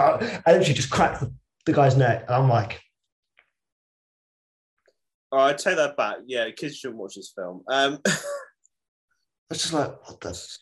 and 0.45 0.65
she 0.65 0.73
just 0.73 0.89
crack 0.89 1.19
the, 1.19 1.33
the 1.67 1.73
guy's 1.73 1.95
neck. 1.95 2.23
And 2.27 2.35
I'm 2.35 2.49
like, 2.49 2.81
right, 5.31 5.49
I 5.49 5.53
take 5.53 5.75
that 5.75 5.95
back. 5.95 6.17
Yeah, 6.25 6.49
kids 6.49 6.77
shouldn't 6.77 6.99
watch 6.99 7.15
this 7.15 7.33
film. 7.35 7.63
Um, 7.69 7.99
it's 9.51 9.61
just 9.61 9.73
like 9.73 9.91
what 10.07 10.19
the. 10.19 10.57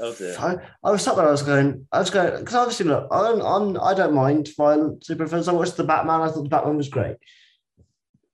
oh 0.00 0.14
dear. 0.14 0.36
I, 0.38 0.56
I 0.84 0.90
was 0.92 1.02
sat 1.02 1.16
there. 1.16 1.26
I 1.26 1.30
was 1.32 1.42
going. 1.42 1.88
I 1.90 1.98
was 1.98 2.10
going 2.10 2.38
because 2.38 2.54
obviously, 2.54 2.86
look, 2.86 3.08
I 3.10 3.22
don't. 3.22 3.42
I'm, 3.42 3.82
I 3.82 3.94
don't 3.94 4.14
mind 4.14 4.50
violent 4.56 5.02
superheroes. 5.02 5.48
I 5.48 5.52
watched 5.52 5.76
the 5.76 5.84
Batman. 5.84 6.20
I 6.20 6.28
thought 6.28 6.44
the 6.44 6.48
Batman 6.48 6.76
was 6.76 6.88
great. 6.88 7.16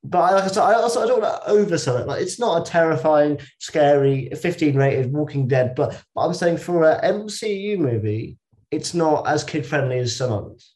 But 0.04 0.18
I, 0.18 0.34
like 0.34 0.44
I 0.44 0.48
said, 0.48 0.62
I 0.62 0.74
also 0.74 1.02
I 1.02 1.06
don't 1.06 1.20
want 1.20 1.44
to 1.44 1.50
oversell 1.50 2.00
it. 2.00 2.06
Like 2.06 2.22
it's 2.22 2.38
not 2.38 2.60
a 2.60 2.70
terrifying, 2.70 3.40
scary, 3.58 4.28
15 4.30 4.76
rated 4.76 5.12
Walking 5.12 5.48
Dead. 5.48 5.74
But, 5.74 6.00
but 6.14 6.20
I'm 6.26 6.34
saying 6.34 6.58
for 6.58 6.88
a 6.88 7.00
MCU 7.02 7.76
movie, 7.76 8.38
it's 8.70 8.94
not 8.94 9.26
as 9.26 9.42
kid 9.42 9.66
friendly 9.66 9.98
as 9.98 10.14
some 10.14 10.32
others. 10.32 10.75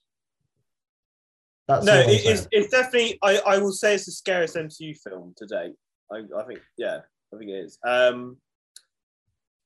That's 1.71 1.87
No, 1.87 2.01
it, 2.01 2.21
it's, 2.25 2.49
it's 2.51 2.69
definitely. 2.69 3.17
I, 3.23 3.41
I 3.47 3.59
will 3.59 3.71
say 3.71 3.95
it's 3.95 4.07
the 4.07 4.13
scariest 4.13 4.57
MCU 4.57 4.97
film 4.99 5.35
to 5.37 5.47
date. 5.47 5.75
I, 6.13 6.23
I 6.37 6.43
think, 6.43 6.61
yeah, 6.77 6.99
I 7.33 7.37
think 7.39 7.51
it 7.51 7.55
is. 7.55 7.79
Um, 7.87 8.39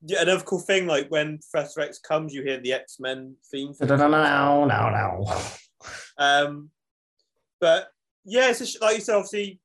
yeah, 0.04 0.20
another 0.20 0.44
cool 0.44 0.58
thing, 0.58 0.86
like 0.86 1.08
when 1.08 1.38
Professor 1.38 1.80
X 1.80 1.98
comes, 1.98 2.34
you 2.34 2.42
hear 2.42 2.60
the 2.60 2.74
X 2.74 3.00
Men 3.00 3.36
theme. 3.50 3.72
No, 3.80 3.96
no, 3.96 4.08
no, 4.08 4.64
no, 4.66 4.90
no. 4.90 5.42
Um, 6.18 6.68
but 7.58 7.88
yeah, 8.26 8.50
it's 8.50 8.60
a 8.60 8.84
like 8.84 8.96
you 8.96 9.00
said. 9.00 9.16
Obviously, 9.16 9.60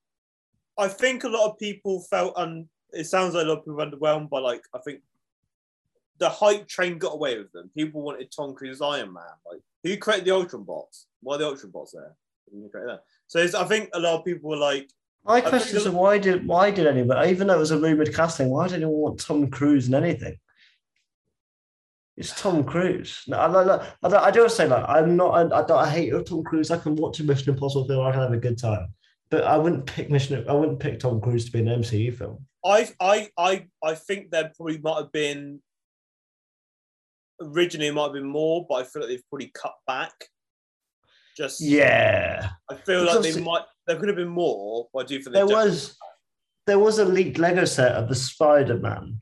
I 0.77 0.87
think 0.87 1.25
a 1.25 1.29
lot 1.29 1.49
of 1.49 1.59
people 1.59 2.05
felt 2.09 2.37
un. 2.37 2.69
It 2.93 3.03
sounds 3.03 3.33
like 3.33 3.45
a 3.45 3.49
lot 3.49 3.57
of 3.57 3.65
people 3.65 3.75
were 3.75 3.85
underwhelmed 3.85 4.29
by 4.29 4.39
like 4.39 4.61
I 4.73 4.79
think 4.79 5.01
the 6.19 6.29
hype 6.29 6.69
train 6.69 6.99
got 6.99 7.15
away 7.15 7.37
with 7.37 7.51
them. 7.51 7.69
People 7.75 8.01
wanted 8.01 8.31
Tom 8.31 8.53
Cruise 8.53 8.81
Iron 8.81 9.11
Man. 9.11 9.23
Like 9.45 9.59
who 9.83 9.97
created 9.97 10.25
the 10.25 10.31
Ultron 10.31 10.63
bots? 10.63 11.07
Why 11.21 11.35
are 11.35 11.39
the 11.39 11.47
Ultron 11.47 11.71
bots 11.71 11.91
there? 11.91 12.15
That? 12.51 13.01
So 13.27 13.39
it's, 13.39 13.55
I 13.55 13.63
think 13.65 13.89
a 13.93 13.99
lot 13.99 14.19
of 14.19 14.25
people 14.25 14.49
were 14.49 14.57
like, 14.57 14.89
My 15.25 15.41
question 15.41 15.77
is 15.77 15.89
why 15.89 16.17
did 16.17 16.47
why 16.47 16.71
did 16.71 16.87
anyone, 16.87 17.27
even 17.27 17.47
though 17.47 17.55
it 17.55 17.59
was 17.59 17.71
a 17.71 17.79
rumored 17.79 18.13
casting, 18.13 18.49
why 18.49 18.67
did 18.67 18.75
anyone 18.75 18.95
want 18.95 19.19
Tom 19.19 19.49
Cruise 19.49 19.87
in 19.87 19.95
anything? 19.95 20.37
It's 22.19 22.39
Tom 22.39 22.65
Cruise. 22.65 23.23
No, 23.27 23.37
I, 23.37 23.47
I, 23.47 23.87
I, 24.03 24.25
I, 24.25 24.31
don't 24.31 24.51
say 24.51 24.67
like 24.67 24.83
I'm 24.89 25.15
not. 25.15 25.31
I, 25.31 25.59
I 25.59 25.65
don't. 25.65 25.77
I 25.77 25.89
hate 25.89 26.11
Tom 26.25 26.43
Cruise. 26.43 26.69
I 26.69 26.77
can 26.77 26.97
watch 26.97 27.21
a 27.21 27.23
Mission 27.23 27.53
Impossible 27.53 27.87
film. 27.87 28.05
I 28.05 28.11
can 28.11 28.19
have 28.19 28.33
a 28.33 28.37
good 28.37 28.57
time, 28.57 28.93
but 29.29 29.45
I 29.45 29.55
wouldn't 29.55 29.85
pick 29.85 30.11
Mission. 30.11 30.45
I 30.49 30.51
wouldn't 30.51 30.81
pick 30.81 30.99
Tom 30.99 31.21
Cruise 31.21 31.45
to 31.45 31.51
be 31.51 31.59
an 31.59 31.67
MCU 31.67 32.13
film. 32.13 32.45
I 32.65 32.89
I 32.99 33.29
I 33.37 33.67
I 33.81 33.95
think 33.95 34.31
there 34.31 34.51
probably 34.53 34.79
might 34.79 34.97
have 34.97 35.13
been 35.13 35.61
originally 37.41 37.87
it 37.87 37.93
might 37.93 38.03
have 38.03 38.13
been 38.13 38.25
more, 38.25 38.65
but 38.67 38.75
I 38.75 38.83
feel 38.83 39.01
like 39.01 39.09
they've 39.09 39.29
probably 39.29 39.51
cut 39.53 39.75
back. 39.87 40.11
Just 41.39 41.61
Yeah, 41.61 42.49
I 42.69 42.75
feel 42.75 43.05
Because 43.05 43.25
like 43.25 43.33
they 43.33 43.41
might 43.41 43.63
there 43.87 43.95
could 43.97 44.09
have 44.09 44.17
been 44.17 44.27
more, 44.27 44.89
but 44.93 45.05
I 45.05 45.07
do 45.07 45.21
think 45.21 45.33
there 45.33 45.47
was 45.47 45.97
there 46.67 46.79
was 46.79 46.99
a 46.99 47.05
leaked 47.05 47.39
Lego 47.39 47.63
set 47.63 47.93
of 47.93 48.09
the 48.09 48.15
Spider 48.15 48.77
Man, 48.77 49.21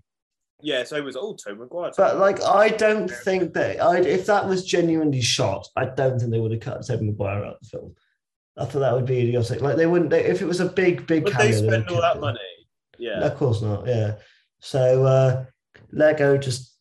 yeah. 0.61 0.83
So 0.83 0.95
it 0.95 1.03
was 1.03 1.15
oh 1.15 1.35
Tom 1.35 1.57
McGuire. 1.57 1.93
but 1.95 2.17
like 2.17 2.41
I 2.43 2.69
don't 2.69 3.07
think 3.09 3.53
that 3.53 3.79
I 3.81 3.99
if 3.99 4.25
that 4.25 4.47
was 4.47 4.65
genuinely 4.65 5.21
shot, 5.21 5.67
I 5.75 5.85
don't 5.85 6.17
think 6.17 6.31
they 6.31 6.39
would 6.39 6.51
have 6.51 6.61
cut 6.61 6.85
Tom 6.87 7.01
McGuire 7.01 7.45
out 7.45 7.53
of 7.53 7.59
the 7.61 7.69
film. 7.69 7.95
I 8.57 8.65
thought 8.65 8.79
that 8.79 8.93
would 8.93 9.05
be 9.05 9.19
idiotic. 9.19 9.61
Like 9.61 9.77
they 9.77 9.85
wouldn't. 9.85 10.09
They, 10.09 10.25
if 10.25 10.41
it 10.41 10.47
was 10.47 10.59
a 10.59 10.65
big, 10.65 11.05
big 11.05 11.25
but 11.25 11.37
they 11.37 11.51
spend 11.51 11.87
all 11.89 12.01
that 12.01 12.17
it. 12.17 12.21
money. 12.21 12.39
Yeah. 12.97 13.19
Of 13.19 13.35
course 13.37 13.61
not. 13.61 13.85
Yeah. 13.85 14.15
So 14.59 15.05
uh, 15.05 15.45
Lego 15.91 16.37
just 16.37 16.75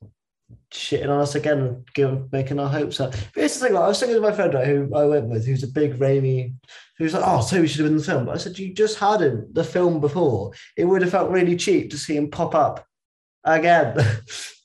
shitting 0.72 1.08
on 1.08 1.20
us 1.20 1.34
again 1.34 1.58
and 1.58 1.88
giving, 1.94 2.28
making 2.32 2.58
our 2.58 2.68
hopes 2.68 3.00
up. 3.00 3.12
But 3.12 3.20
here's 3.34 3.54
the 3.54 3.66
thing: 3.66 3.74
like, 3.74 3.84
I 3.84 3.88
was 3.88 4.00
thinking 4.00 4.16
to 4.16 4.20
my 4.20 4.32
friend 4.32 4.54
right, 4.54 4.66
who 4.66 4.94
I 4.94 5.04
went 5.06 5.28
with, 5.28 5.46
who's 5.46 5.62
a 5.62 5.68
big 5.68 5.98
Raimi, 5.98 6.54
who's 6.98 7.14
like, 7.14 7.24
"Oh, 7.26 7.40
so 7.40 7.60
we 7.60 7.68
should 7.68 7.80
have 7.80 7.86
been 7.86 7.94
in 7.94 7.98
the 7.98 8.04
film." 8.04 8.26
But 8.26 8.34
I 8.34 8.38
said, 8.38 8.58
"You 8.58 8.74
just 8.74 8.98
had 8.98 9.20
him 9.20 9.48
the 9.52 9.64
film 9.64 10.00
before. 10.00 10.52
It 10.76 10.84
would 10.84 11.02
have 11.02 11.10
felt 11.10 11.30
really 11.30 11.56
cheap 11.56 11.90
to 11.90 11.98
see 11.98 12.16
him 12.16 12.30
pop 12.30 12.54
up 12.54 12.86
again." 13.44 13.96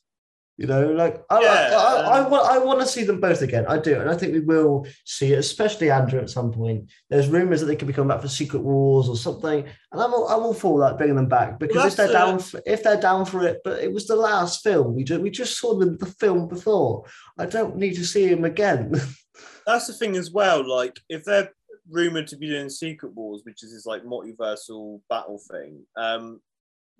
you 0.58 0.68
know, 0.68 0.92
like 0.92 1.24
I, 1.30 1.42
Yeah, 1.42 1.50
I, 1.50 1.76
I, 1.76 2.02
I, 2.02 2.20
um, 2.20 2.32
want, 2.32 2.48
I 2.48 2.58
want 2.60 2.80
to 2.82 2.86
see 2.86 3.04
them 3.04 3.20
both 3.20 3.42
again. 3.42 3.66
I 3.68 3.80
do, 3.80 4.00
and 4.00 4.10
I 4.10 4.16
think 4.16 4.34
we 4.34 4.42
will 4.42 4.86
see 5.06 5.34
it, 5.34 5.40
especially 5.40 5.90
Andrew 5.90 6.20
at 6.20 6.30
some 6.30 6.52
point. 6.52 6.90
There's 7.10 7.30
rumors 7.30 7.62
that 7.62 7.68
they 7.68 7.76
could 7.76 7.88
be 7.88 7.94
coming 7.94 8.10
back 8.10 8.22
for 8.22 8.28
Secret 8.28 8.62
Wars 8.62 9.10
or 9.10 9.16
something, 9.16 9.60
and 9.60 10.02
I'm 10.02 10.14
all, 10.14 10.28
I'm 10.28 10.44
all 10.44 10.54
for 10.54 10.80
that, 10.82 10.98
bringing 10.98 11.16
them 11.16 11.30
back 11.30 11.58
because 11.58 11.76
Well, 11.76 11.88
if 11.88 11.96
they're 11.96 12.12
down 12.12 12.40
for, 12.40 12.62
if 12.66 12.84
they're 12.84 13.02
down 13.02 13.26
for 13.26 13.44
it, 13.44 13.62
but 13.64 13.80
it 13.84 13.92
was 13.92 14.08
the 14.08 14.16
last 14.16 14.62
film 14.62 14.94
we 14.94 15.04
just 15.04 15.22
we 15.22 15.30
just 15.30 15.58
saw 15.58 15.78
them 15.78 15.98
the 15.98 16.06
film 16.06 16.48
before. 16.48 17.06
I 17.40 17.46
don't 17.46 17.78
need 17.78 17.96
to 17.96 18.06
see 18.06 18.28
him 18.28 18.46
again. 18.46 18.94
That's 19.66 19.88
the 19.88 19.94
thing 19.94 20.16
as 20.16 20.32
well. 20.32 20.68
Like 20.68 21.00
if 21.10 21.24
they're 21.24 21.52
rumored 21.90 22.28
to 22.28 22.38
be 22.38 22.48
doing 22.48 22.70
Secret 22.70 23.14
Wars, 23.14 23.42
which 23.46 23.64
is 23.64 23.74
this 23.74 23.86
like 23.86 24.04
multiversal 24.04 25.02
battle 25.10 25.42
thing, 25.52 25.86
um, 25.98 26.40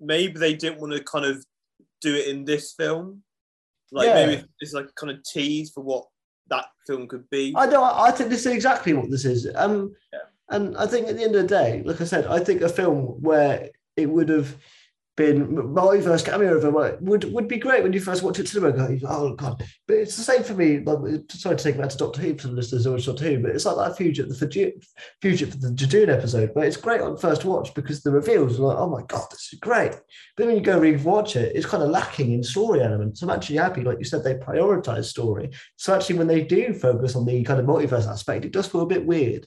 maybe 0.00 0.38
they 0.38 0.54
didn't 0.54 0.80
want 0.80 0.92
to 0.94 1.04
kind 1.04 1.24
of 1.24 1.44
do 2.00 2.14
it 2.14 2.28
in 2.28 2.44
this 2.44 2.72
film. 2.72 3.22
Like 3.92 4.06
Yeah. 4.08 4.26
maybe 4.26 4.44
it's 4.60 4.72
like 4.72 4.92
kind 4.94 5.12
of 5.12 5.22
tease 5.22 5.70
for 5.70 5.82
what 5.82 6.04
that 6.48 6.66
film 6.86 7.06
could 7.06 7.28
be. 7.30 7.52
I 7.56 7.66
know. 7.66 7.84
I 7.84 8.10
think 8.10 8.30
this 8.30 8.46
is 8.46 8.52
exactly 8.52 8.94
what 8.94 9.10
this 9.10 9.24
is. 9.24 9.46
Um, 9.54 9.94
Yeah. 10.12 10.18
and 10.48 10.76
I 10.76 10.86
think 10.86 11.08
at 11.08 11.16
the 11.16 11.22
end 11.24 11.36
of 11.36 11.42
the 11.42 11.48
day, 11.48 11.82
like 11.84 12.00
I 12.00 12.04
said, 12.04 12.26
I 12.26 12.40
think 12.40 12.62
a 12.62 12.68
film 12.68 13.20
where 13.22 13.68
it 13.96 14.06
would 14.06 14.28
have 14.30 14.56
been 15.16 15.46
multiverse 15.48 16.24
cameo 16.24 16.56
of 16.56 16.64
him 16.64 17.04
would 17.04 17.30
would 17.32 17.46
be 17.46 17.58
great 17.58 17.82
when 17.82 17.92
you 17.92 18.00
first 18.00 18.22
watch 18.22 18.38
it 18.38 18.46
to 18.46 18.60
the 18.60 18.72
go, 18.72 18.98
oh 19.08 19.34
god. 19.34 19.62
But 19.86 19.98
it's 19.98 20.16
the 20.16 20.22
same 20.22 20.42
for 20.42 20.54
me. 20.54 20.78
Like, 20.78 21.20
sorry 21.30 21.56
to 21.56 21.62
take 21.62 21.76
back 21.76 21.90
to 21.90 21.98
Doctor 21.98 22.22
Who 22.22 22.38
for 22.38 22.48
the 22.48 22.54
listeners 22.54 22.84
who 22.84 22.92
watch 22.92 23.04
Doctor 23.04 23.24
Who, 23.24 23.42
but 23.42 23.50
it's 23.50 23.66
like 23.66 23.76
that 23.76 23.96
fugitive, 23.96 24.30
the 24.30 24.48
fugitive, 25.20 25.52
for 25.52 25.58
the 25.58 25.74
Judoon 25.74 26.08
episode, 26.08 26.52
But 26.54 26.64
it's 26.64 26.78
great 26.78 27.02
on 27.02 27.18
first 27.18 27.44
watch 27.44 27.74
because 27.74 28.02
the 28.02 28.10
reveals 28.10 28.58
are 28.58 28.62
like, 28.62 28.78
oh 28.78 28.88
my 28.88 29.02
god, 29.06 29.26
this 29.30 29.52
is 29.52 29.58
great. 29.58 29.92
But 30.36 30.46
when 30.46 30.56
you 30.56 30.62
go 30.62 30.78
re-watch 30.78 31.36
it, 31.36 31.54
it's 31.54 31.66
kind 31.66 31.82
of 31.82 31.90
lacking 31.90 32.32
in 32.32 32.42
story 32.42 32.82
elements. 32.82 33.20
I'm 33.22 33.30
actually 33.30 33.56
happy, 33.56 33.82
like 33.82 33.98
you 33.98 34.04
said, 34.04 34.24
they 34.24 34.34
prioritize 34.34 35.04
story. 35.04 35.50
So 35.76 35.94
actually, 35.94 36.18
when 36.18 36.26
they 36.26 36.42
do 36.42 36.72
focus 36.72 37.16
on 37.16 37.26
the 37.26 37.42
kind 37.42 37.60
of 37.60 37.66
multiverse 37.66 38.08
aspect, 38.08 38.46
it 38.46 38.52
does 38.52 38.66
feel 38.66 38.80
a 38.80 38.86
bit 38.86 39.04
weird. 39.04 39.46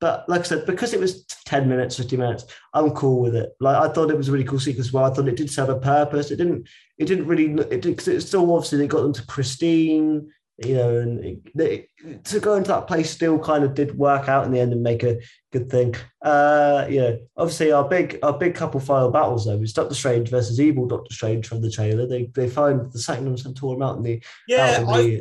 But 0.00 0.28
like 0.28 0.40
I 0.40 0.44
said, 0.44 0.66
because 0.66 0.92
it 0.92 1.00
was 1.00 1.24
10 1.46 1.68
minutes, 1.68 1.96
50 1.96 2.16
minutes, 2.16 2.44
I'm 2.74 2.90
cool 2.90 3.20
with 3.22 3.34
it. 3.34 3.52
Like 3.60 3.76
I 3.76 3.92
thought 3.92 4.10
it 4.10 4.16
was 4.16 4.28
a 4.28 4.32
really 4.32 4.44
cool 4.44 4.60
sequence 4.60 4.88
as 4.88 4.92
well. 4.92 5.04
I 5.04 5.14
thought 5.14 5.28
it 5.28 5.36
did 5.36 5.50
serve 5.50 5.70
a 5.70 5.78
purpose. 5.78 6.30
It 6.30 6.36
didn't, 6.36 6.68
it 6.98 7.06
didn't 7.06 7.26
really, 7.26 7.52
it 7.70 7.80
did, 7.82 8.06
it 8.06 8.20
still 8.20 8.54
obviously 8.54 8.78
they 8.78 8.86
got 8.86 9.02
them 9.02 9.14
to 9.14 9.26
Christine, 9.26 10.30
you 10.58 10.74
know, 10.74 10.98
and 10.98 11.24
it, 11.24 11.38
it, 11.54 12.24
to 12.24 12.40
go 12.40 12.54
into 12.56 12.68
that 12.68 12.86
place 12.86 13.10
still 13.10 13.38
kind 13.38 13.64
of 13.64 13.74
did 13.74 13.96
work 13.96 14.28
out 14.28 14.44
in 14.44 14.52
the 14.52 14.60
end 14.60 14.72
and 14.72 14.82
make 14.82 15.02
a 15.02 15.18
good 15.50 15.70
thing. 15.70 15.94
Uh, 16.22 16.86
you 16.90 17.00
know, 17.00 17.18
obviously 17.38 17.72
our 17.72 17.88
big, 17.88 18.18
our 18.22 18.36
big 18.36 18.54
couple 18.54 18.80
final 18.80 19.10
battles 19.10 19.46
though 19.46 19.60
is 19.60 19.72
Doctor 19.72 19.94
Strange 19.94 20.28
versus 20.28 20.60
Evil 20.60 20.86
Doctor 20.86 21.14
Strange 21.14 21.46
from 21.46 21.62
the 21.62 21.70
trailer. 21.70 22.06
They, 22.06 22.30
they 22.34 22.50
find 22.50 22.92
the 22.92 22.98
Sanctum 22.98 23.36
and 23.44 23.56
tore 23.56 23.76
him 23.76 23.82
out 23.82 23.96
in 23.96 24.02
the, 24.02 24.22
Yeah, 24.46 24.80
in 24.82 24.88
I, 24.88 25.20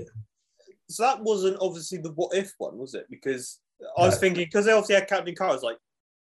so 0.89 1.03
that 1.03 1.21
wasn't 1.21 1.57
obviously 1.61 1.97
the 1.97 2.11
what 2.11 2.35
if 2.35 2.53
one, 2.57 2.77
was 2.77 2.93
it? 2.93 3.05
Because 3.09 3.59
I 3.97 4.01
was 4.05 4.15
No. 4.15 4.19
thinking 4.19 4.45
because 4.45 4.65
they 4.65 4.71
obviously 4.71 4.95
had 4.95 5.07
Captain 5.07 5.35
Carter, 5.35 5.51
I 5.51 5.55
was 5.55 5.63
like, 5.63 5.77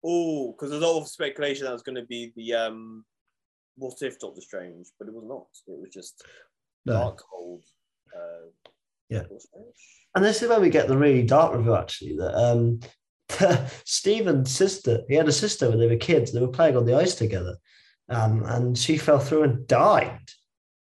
oh, 0.05 0.53
because 0.53 0.70
there's 0.70 0.83
a 0.83 0.87
lot 0.87 1.01
of 1.01 1.09
speculation 1.09 1.65
that 1.65 1.73
was 1.73 1.83
going 1.83 1.97
to 1.97 2.07
be 2.07 2.33
the 2.37 2.55
um, 2.55 3.05
what 3.77 3.95
if 4.03 4.19
Doctor 4.19 4.41
Strange, 4.41 4.89
but 4.99 5.09
it 5.09 5.15
was 5.15 5.25
not. 5.27 5.47
It 5.75 5.81
was 5.81 5.91
just 5.93 6.23
no. 6.85 6.95
Darkhold. 6.95 7.62
Uh, 8.15 8.49
Yeah. 9.09 9.23
Strange. 9.39 9.75
And 10.15 10.25
this 10.25 10.43
is 10.43 10.49
where 10.49 10.61
we 10.61 10.70
get 10.70 10.89
the 10.89 10.97
really 10.97 11.23
dark 11.23 11.55
review 11.55 11.75
actually, 11.75 12.16
that 12.16 12.35
um, 12.35 12.81
Stephen's 13.85 14.51
sister, 14.51 15.03
he 15.09 15.15
had 15.15 15.29
a 15.29 15.33
sister 15.33 15.69
when 15.69 15.79
they 15.79 15.87
were 15.87 15.97
kids, 15.97 16.33
they 16.33 16.41
were 16.41 16.49
playing 16.49 16.77
on 16.77 16.87
the 16.87 16.95
ice 16.97 17.15
together, 17.15 17.57
um, 18.09 18.43
and 18.45 18.77
she 18.77 18.97
fell 18.97 19.19
through 19.19 19.45
and 19.45 19.66
died. 19.66 20.20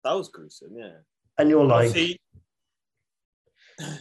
That 0.04 0.14
was 0.14 0.30
gruesome. 0.30 0.72
Yeah. 0.78 0.98
And 1.38 1.50
you're 1.50 1.66
like, 1.66 1.88
Obviously- 1.90 2.20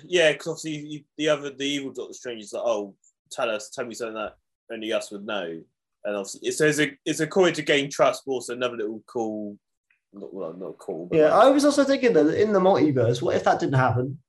yeah, 0.04 0.32
because 0.32 0.46
obviously 0.48 1.04
the 1.16 1.28
other 1.28 1.50
the 1.50 1.64
evil 1.64 1.92
Doctor 1.92 2.14
Strange 2.14 2.42
is 2.42 2.52
like, 2.52 2.62
oh, 2.64 2.94
tell 3.30 3.50
us, 3.50 3.70
tell 3.70 3.84
me 3.84 3.94
something 3.94 4.14
that 4.14 4.36
only 4.72 4.92
us 4.92 5.10
would 5.10 5.26
know. 5.26 5.60
And 6.04 6.16
obviously, 6.16 6.50
so 6.50 6.66
it's 6.66 6.80
a 6.80 6.92
it's 7.04 7.20
a 7.20 7.26
coin 7.26 7.52
to 7.54 7.62
gain 7.62 7.90
trust, 7.90 8.22
but 8.26 8.32
also 8.32 8.52
another 8.54 8.76
little 8.76 9.02
cool, 9.06 9.58
not 10.12 10.32
well, 10.34 10.52
not 10.52 10.78
cool, 10.78 11.06
but 11.06 11.18
yeah, 11.18 11.34
like- 11.34 11.46
I 11.46 11.50
was 11.50 11.64
also 11.64 11.84
thinking 11.84 12.12
that 12.12 12.40
in 12.40 12.52
the 12.52 12.60
multiverse, 12.60 13.22
what 13.22 13.36
if 13.36 13.44
that 13.44 13.60
didn't 13.60 13.74
happen? 13.74 14.18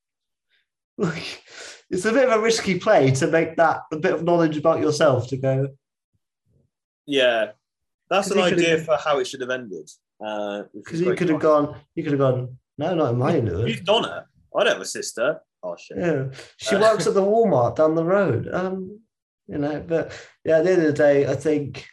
Like, 0.97 1.43
it's 1.89 2.05
a 2.05 2.13
bit 2.13 2.29
of 2.29 2.39
a 2.39 2.41
risky 2.41 2.79
play 2.79 3.11
to 3.11 3.27
make 3.27 3.57
that 3.57 3.81
a 3.91 3.97
bit 3.97 4.13
of 4.13 4.23
knowledge 4.23 4.55
about 4.55 4.79
yourself 4.79 5.27
to 5.27 5.35
go, 5.35 5.67
Yeah, 7.05 7.51
that's 8.09 8.31
an 8.31 8.39
idea 8.39 8.77
for 8.77 8.95
how 8.95 9.19
it 9.19 9.27
should 9.27 9.41
have 9.41 9.49
ended. 9.49 9.89
Uh, 10.25 10.63
because 10.73 11.01
you 11.01 11.13
could 11.15 11.27
have 11.27 11.41
gone, 11.41 11.75
you 11.95 12.03
could 12.03 12.13
have 12.13 12.19
gone, 12.19 12.57
no, 12.77 12.95
not 12.95 13.11
in 13.11 13.19
my 13.19 13.35
universe. 13.35 13.69
Who's. 13.71 13.81
Donna? 13.81 14.25
I 14.55 14.63
don't 14.63 14.73
have 14.73 14.81
a 14.81 14.85
sister. 14.85 15.39
Oh 15.63 15.75
shit. 15.77 15.97
Yeah, 15.97 16.25
she 16.57 16.75
Uh, 16.75 16.81
works 16.81 17.07
at 17.07 17.13
the 17.13 17.21
Walmart 17.21 17.75
down 17.75 17.95
the 17.95 18.05
road. 18.05 18.47
Um, 18.53 18.99
you 19.47 19.57
know, 19.57 19.83
but 19.85 20.11
yeah, 20.43 20.59
at 20.59 20.63
the 20.65 20.71
end 20.71 20.81
of 20.81 20.87
the 20.87 20.93
day, 20.93 21.27
I 21.27 21.35
think 21.35 21.87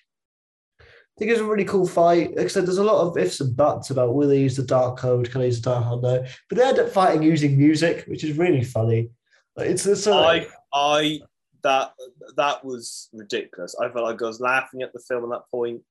I 0.81 0.85
think 1.19 1.31
it 1.31 1.35
was 1.35 1.41
a 1.43 1.45
really 1.45 1.65
cool 1.65 1.87
fight. 1.87 2.37
Like 2.37 2.53
there's 2.53 2.79
a 2.79 2.85
lot 2.85 3.07
of 3.07 3.19
ifs 3.19 3.41
and 3.41 3.55
buts 3.57 3.91
about 3.91 4.15
will 4.15 4.29
they 4.29 4.41
use 4.41 4.57
the 4.57 4.63
Darkhold, 4.63 5.31
can 5.31 5.41
they 5.41 5.47
use 5.49 5.61
the 5.61 5.71
Darkhold? 5.71 6.03
No, 6.03 6.25
but 6.49 6.59
they 6.59 6.65
end 6.65 6.79
up 6.79 6.89
fighting 6.91 7.23
using 7.23 7.57
music, 7.57 8.05
which 8.07 8.25
is 8.25 8.39
really 8.39 8.65
funny. 8.65 9.11
Like, 9.57 9.69
It's, 9.69 9.85
it's 9.87 10.05
sort 10.05 10.25
I 10.25 10.47
I 10.73 11.21
that 11.63 11.93
that 12.37 12.65
was 12.65 13.09
ridiculous. 13.13 13.77
I 13.81 13.89
felt 13.91 14.05
like 14.05 14.23
I 14.23 14.27
was 14.27 14.41
laughing 14.41 14.83
at 14.83 14.93
the 14.93 15.01
film 15.01 15.25
at 15.25 15.31
that 15.31 15.51
point. 15.51 15.83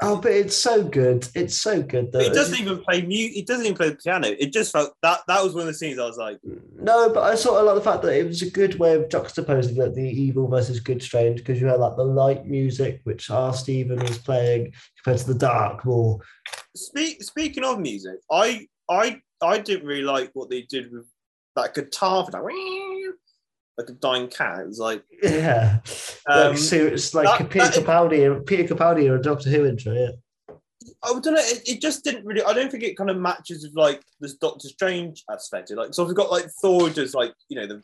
Oh, 0.00 0.20
but 0.20 0.30
it's 0.30 0.56
so 0.56 0.84
good. 0.84 1.26
It's 1.34 1.56
so 1.60 1.82
good 1.82 2.12
though. 2.12 2.20
it 2.20 2.32
doesn't 2.32 2.60
even 2.60 2.78
play 2.78 3.02
mute. 3.02 3.32
It 3.34 3.46
doesn't 3.46 3.64
even 3.64 3.76
play 3.76 3.88
the 3.88 3.96
piano. 3.96 4.28
It 4.28 4.52
just 4.52 4.70
felt 4.70 4.94
that 5.02 5.20
that 5.26 5.42
was 5.42 5.52
one 5.52 5.62
of 5.62 5.66
the 5.66 5.74
scenes 5.74 5.98
I 5.98 6.06
was 6.06 6.16
like, 6.16 6.38
No, 6.78 7.10
but 7.10 7.24
I 7.24 7.34
sort 7.34 7.58
of 7.58 7.66
like 7.66 7.74
the 7.74 7.90
fact 7.90 8.02
that 8.02 8.16
it 8.16 8.26
was 8.26 8.42
a 8.42 8.50
good 8.50 8.78
way 8.78 8.94
of 8.94 9.08
juxtaposing 9.08 9.76
like 9.76 9.94
the 9.94 10.02
evil 10.02 10.46
versus 10.46 10.78
good 10.78 11.02
strange 11.02 11.38
because 11.38 11.60
you 11.60 11.66
had 11.66 11.80
like 11.80 11.96
the 11.96 12.04
light 12.04 12.46
music, 12.46 13.00
which 13.02 13.30
R. 13.30 13.52
Stephen 13.52 13.98
was 13.98 14.18
playing, 14.18 14.72
compared 15.02 15.20
to 15.22 15.32
the 15.32 15.38
dark 15.38 15.84
more. 15.84 16.20
Speak, 16.76 17.22
speaking 17.24 17.64
of 17.64 17.80
music, 17.80 18.20
I 18.30 18.68
I 18.88 19.20
I 19.42 19.58
didn't 19.58 19.86
really 19.86 20.02
like 20.02 20.30
what 20.34 20.50
they 20.50 20.62
did 20.62 20.92
with 20.92 21.06
that 21.56 21.74
guitar 21.74 22.24
for 22.24 22.30
that 22.30 22.42
like 23.78 23.88
a 23.88 23.92
dying 23.92 24.28
cat. 24.28 24.60
It 24.60 24.66
was 24.68 24.78
like 24.78 25.02
Yeah, 25.22 25.80
Um, 26.28 26.50
like, 26.50 26.58
so 26.58 26.76
it's 26.76 27.14
like 27.14 27.26
that- 27.26 27.40
a 27.40 27.44
Peter 27.44 27.66
that- 27.66 27.84
Capaldi, 27.84 28.46
Peter 28.46 28.74
Capaldi, 28.74 29.08
or 29.10 29.16
a 29.16 29.22
Doctor 29.22 29.50
Who 29.50 29.66
intro. 29.66 29.92
Yeah, 29.94 30.10
I 31.02 31.08
don't 31.18 31.24
know. 31.34 31.34
It, 31.36 31.68
it 31.68 31.80
just 31.80 32.04
didn't 32.04 32.24
really. 32.24 32.42
I 32.42 32.52
don't 32.52 32.70
think 32.70 32.84
it 32.84 32.96
kind 32.96 33.10
of 33.10 33.16
matches 33.16 33.64
with 33.64 33.74
like 33.76 34.02
this 34.20 34.34
Doctor 34.34 34.68
Strange 34.68 35.24
aspect. 35.30 35.70
Like, 35.72 35.92
so 35.94 36.04
we've 36.04 36.14
got 36.14 36.30
like 36.30 36.46
Thor 36.62 36.88
does 36.90 37.14
like 37.14 37.32
you 37.48 37.56
know 37.56 37.66
the 37.66 37.82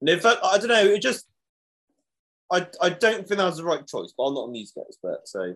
and 0.00 0.08
it 0.10 0.20
felt. 0.22 0.38
I 0.44 0.58
don't 0.58 0.68
know. 0.68 0.84
It 0.84 1.00
just. 1.02 1.26
I 2.52 2.66
I 2.80 2.90
don't 2.90 3.26
think 3.26 3.38
that 3.38 3.44
was 3.44 3.56
the 3.56 3.64
right 3.64 3.84
choice, 3.86 4.12
but 4.16 4.24
I'm 4.24 4.34
not 4.34 4.48
a 4.48 4.52
music 4.52 4.76
expert, 4.86 5.20
so 5.24 5.54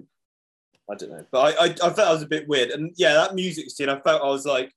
I 0.91 0.95
don't 0.97 1.11
know. 1.11 1.25
But 1.31 1.59
I 1.61 1.65
I, 1.65 1.67
I 1.67 1.77
felt 1.77 1.97
that 1.97 2.11
was 2.13 2.23
a 2.23 2.27
bit 2.27 2.49
weird, 2.49 2.71
and 2.71 2.93
yeah, 2.97 3.13
that 3.15 3.35
music 3.35 3.71
scene. 3.71 3.89
I 3.89 4.01
felt 4.01 4.23
I 4.23 4.27
was 4.29 4.47
like. 4.47 4.73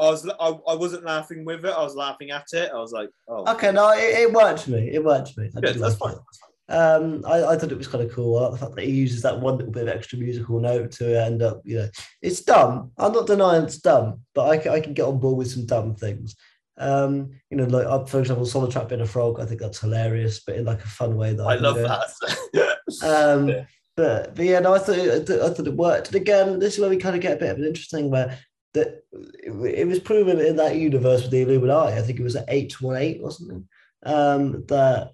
I 0.00 0.10
was 0.10 0.28
I, 0.28 0.48
I 0.72 0.74
wasn't 0.74 1.04
laughing 1.04 1.44
with 1.44 1.64
it. 1.64 1.72
I 1.72 1.82
was 1.82 1.94
laughing 1.94 2.30
at 2.30 2.46
it. 2.52 2.70
I 2.74 2.78
was 2.78 2.92
like, 2.92 3.10
oh, 3.28 3.50
okay, 3.54 3.70
no, 3.72 3.90
it, 3.92 3.98
it 4.22 4.32
worked 4.32 4.62
for 4.64 4.70
me. 4.72 4.90
It 4.92 5.04
worked 5.04 5.32
for 5.32 5.40
me. 5.42 5.50
I 5.56 5.60
good, 5.60 5.76
that's 5.76 6.00
like 6.00 6.12
fine. 6.14 6.20
Um, 6.68 7.24
I, 7.26 7.44
I 7.44 7.56
thought 7.56 7.72
it 7.72 7.78
was 7.78 7.88
kind 7.88 8.04
of 8.04 8.12
cool. 8.12 8.38
I 8.38 8.56
fact 8.56 8.76
that 8.76 8.84
he 8.84 8.92
uses 8.92 9.22
that 9.22 9.40
one 9.40 9.56
little 9.58 9.72
bit 9.72 9.82
of 9.82 9.88
extra 9.88 10.18
musical 10.18 10.60
note 10.60 10.92
to 10.92 11.20
end 11.20 11.42
up, 11.42 11.60
you 11.64 11.78
know, 11.78 11.88
it's 12.22 12.42
dumb. 12.42 12.92
I'm 12.96 13.12
not 13.12 13.26
denying 13.26 13.64
it's 13.64 13.78
dumb, 13.78 14.20
but 14.36 14.48
I, 14.48 14.56
can- 14.56 14.72
I 14.72 14.80
can 14.80 14.94
get 14.94 15.04
on 15.06 15.18
board 15.18 15.36
with 15.36 15.50
some 15.50 15.66
dumb 15.66 15.96
things. 15.96 16.36
Um, 16.78 17.32
you 17.50 17.56
know, 17.56 17.64
like 17.64 17.86
uh, 17.86 18.04
for 18.06 18.20
example, 18.20 18.46
Solid 18.46 18.70
Trap 18.70 18.88
being 18.88 19.00
a 19.00 19.06
frog, 19.06 19.40
I 19.40 19.46
think 19.46 19.60
that's 19.60 19.80
hilarious, 19.80 20.40
but 20.46 20.54
in 20.56 20.64
like 20.64 20.82
a 20.84 20.88
fun 20.88 21.16
way. 21.16 21.34
That 21.34 21.44
I 21.44 21.56
can 21.56 21.64
love 21.64 21.74
go. 21.76 21.88
that. 21.88 22.76
Um, 23.04 23.48
Yeah. 23.48 23.64
but, 23.96 24.34
but 24.34 24.44
yeah, 24.44 24.60
no, 24.60 24.74
I 24.74 24.78
thought 24.78 24.96
it, 24.98 25.28
I 25.30 25.46
I 25.46 25.50
thought 25.50 25.66
it 25.66 25.74
worked. 25.76 26.06
And 26.08 26.16
again, 26.16 26.58
this 26.58 26.74
is 26.74 26.80
where 26.80 26.88
we 26.90 26.96
kind 26.96 27.14
of 27.16 27.22
get 27.22 27.34
a 27.36 27.40
bit 27.40 27.50
of 27.50 27.58
an 27.58 27.64
interesting 27.64 28.10
where 28.10 28.38
that 28.74 29.02
it, 29.12 29.86
was 29.86 29.98
proven 29.98 30.40
in 30.40 30.56
that 30.56 30.76
universe 30.76 31.22
with 31.22 31.30
the 31.30 31.42
Illuminati. 31.42 31.96
I 31.96 32.02
think 32.02 32.20
it 32.20 32.24
was 32.24 32.36
at 32.36 32.44
eight 32.48 32.80
one 32.80 32.96
eight 32.96 33.20
or 33.22 33.30
something. 33.30 33.66
Um, 34.04 34.64
that 34.66 35.12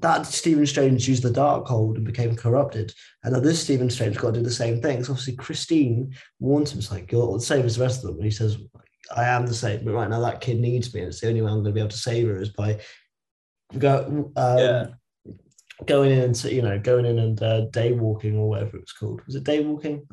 that 0.00 0.26
Stephen 0.26 0.66
Strange 0.66 1.08
used 1.08 1.22
the 1.22 1.30
Darkhold 1.30 1.96
and 1.96 2.04
became 2.04 2.36
corrupted, 2.36 2.92
and 3.24 3.32
now 3.32 3.40
this 3.40 3.62
Stephen 3.62 3.90
Strange 3.90 4.16
got 4.16 4.34
to 4.34 4.40
do 4.40 4.44
the 4.44 4.50
same 4.50 4.80
thing. 4.80 5.02
So 5.02 5.12
obviously 5.12 5.36
Christine 5.36 6.14
warns 6.38 6.72
him, 6.72 6.78
it's 6.78 6.90
like 6.90 7.10
you're 7.12 7.32
the 7.32 7.40
same 7.40 7.64
as 7.64 7.76
the 7.76 7.82
rest 7.82 8.04
of 8.04 8.08
them, 8.08 8.16
and 8.16 8.24
he 8.24 8.30
says, 8.30 8.58
"I 9.16 9.24
am 9.24 9.46
the 9.46 9.54
same, 9.54 9.84
but 9.84 9.92
right 9.92 10.08
now 10.08 10.20
that 10.20 10.40
kid 10.40 10.58
needs 10.60 10.92
me, 10.92 11.00
and 11.00 11.08
it's 11.08 11.20
the 11.20 11.28
only 11.28 11.42
way 11.42 11.48
I'm 11.48 11.62
going 11.62 11.66
to 11.66 11.72
be 11.72 11.80
able 11.80 11.90
to 11.90 11.96
save 11.96 12.28
her 12.28 12.40
is 12.40 12.50
by 12.50 12.80
go." 13.78 14.32
Um, 14.36 14.58
Yeah. 14.58 14.86
Going 15.84 16.10
in 16.10 16.20
and 16.20 16.44
you 16.44 16.62
know 16.62 16.78
going 16.78 17.04
in 17.04 17.18
and 17.18 17.42
uh, 17.42 17.66
day 17.66 17.92
walking 17.92 18.34
or 18.38 18.48
whatever 18.48 18.78
it 18.78 18.80
was 18.80 18.92
called 18.92 19.20
was 19.26 19.34
it 19.34 19.44
day 19.44 19.62
walking 19.62 20.06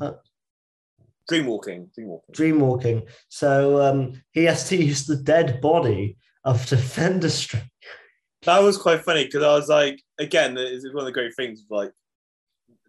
Dreamwalking, 1.32 1.90
dreamwalking. 1.98 2.34
dream 2.34 2.60
walking 2.60 3.04
so 3.30 3.82
um 3.82 4.22
he 4.32 4.44
has 4.44 4.68
to 4.70 4.76
use 4.76 5.06
the 5.06 5.16
dead 5.16 5.62
body 5.62 6.18
of 6.44 6.66
Defender 6.68 7.30
Strange 7.30 7.70
That 8.44 8.62
was 8.62 8.78
quite 8.78 9.04
funny 9.04 9.26
because 9.26 9.44
I 9.44 9.56
was 9.56 9.70
like, 9.70 10.02
again, 10.20 10.58
it's 10.58 10.86
one 10.88 11.00
of 11.00 11.06
the 11.06 11.12
great 11.14 11.34
things. 11.36 11.64
Like, 11.70 11.92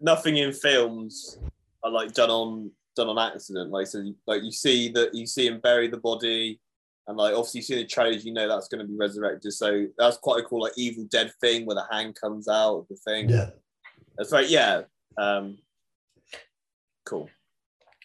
nothing 0.00 0.36
in 0.36 0.52
films 0.52 1.38
are 1.84 1.90
like 1.90 2.12
done 2.12 2.30
on 2.30 2.70
done 2.96 3.08
on 3.08 3.18
accident. 3.18 3.70
Like, 3.70 3.86
so 3.86 3.98
you, 4.00 4.16
like 4.26 4.42
you 4.42 4.50
see 4.52 4.90
that 4.92 5.14
you 5.14 5.26
see 5.26 5.46
him 5.46 5.60
bury 5.60 5.88
the 5.88 5.98
body, 5.98 6.60
and 7.06 7.16
like 7.16 7.34
obviously 7.34 7.58
you 7.60 7.62
see 7.62 7.74
the 7.76 7.86
trailers, 7.86 8.24
you 8.24 8.32
know 8.32 8.48
that's 8.48 8.68
going 8.68 8.80
to 8.80 8.86
be 8.86 8.96
resurrected. 8.96 9.52
So 9.52 9.86
that's 9.96 10.16
quite 10.16 10.40
a 10.40 10.44
cool 10.44 10.62
like 10.62 10.72
Evil 10.76 11.06
Dead 11.10 11.32
thing 11.40 11.66
where 11.66 11.76
the 11.76 11.86
hand 11.90 12.16
comes 12.20 12.48
out 12.48 12.78
of 12.78 12.88
the 12.88 12.96
thing. 12.96 13.28
yeah 13.28 13.50
That's 14.18 14.32
right. 14.32 14.48
Yeah. 14.48 14.82
Um, 15.16 15.58
cool. 17.06 17.30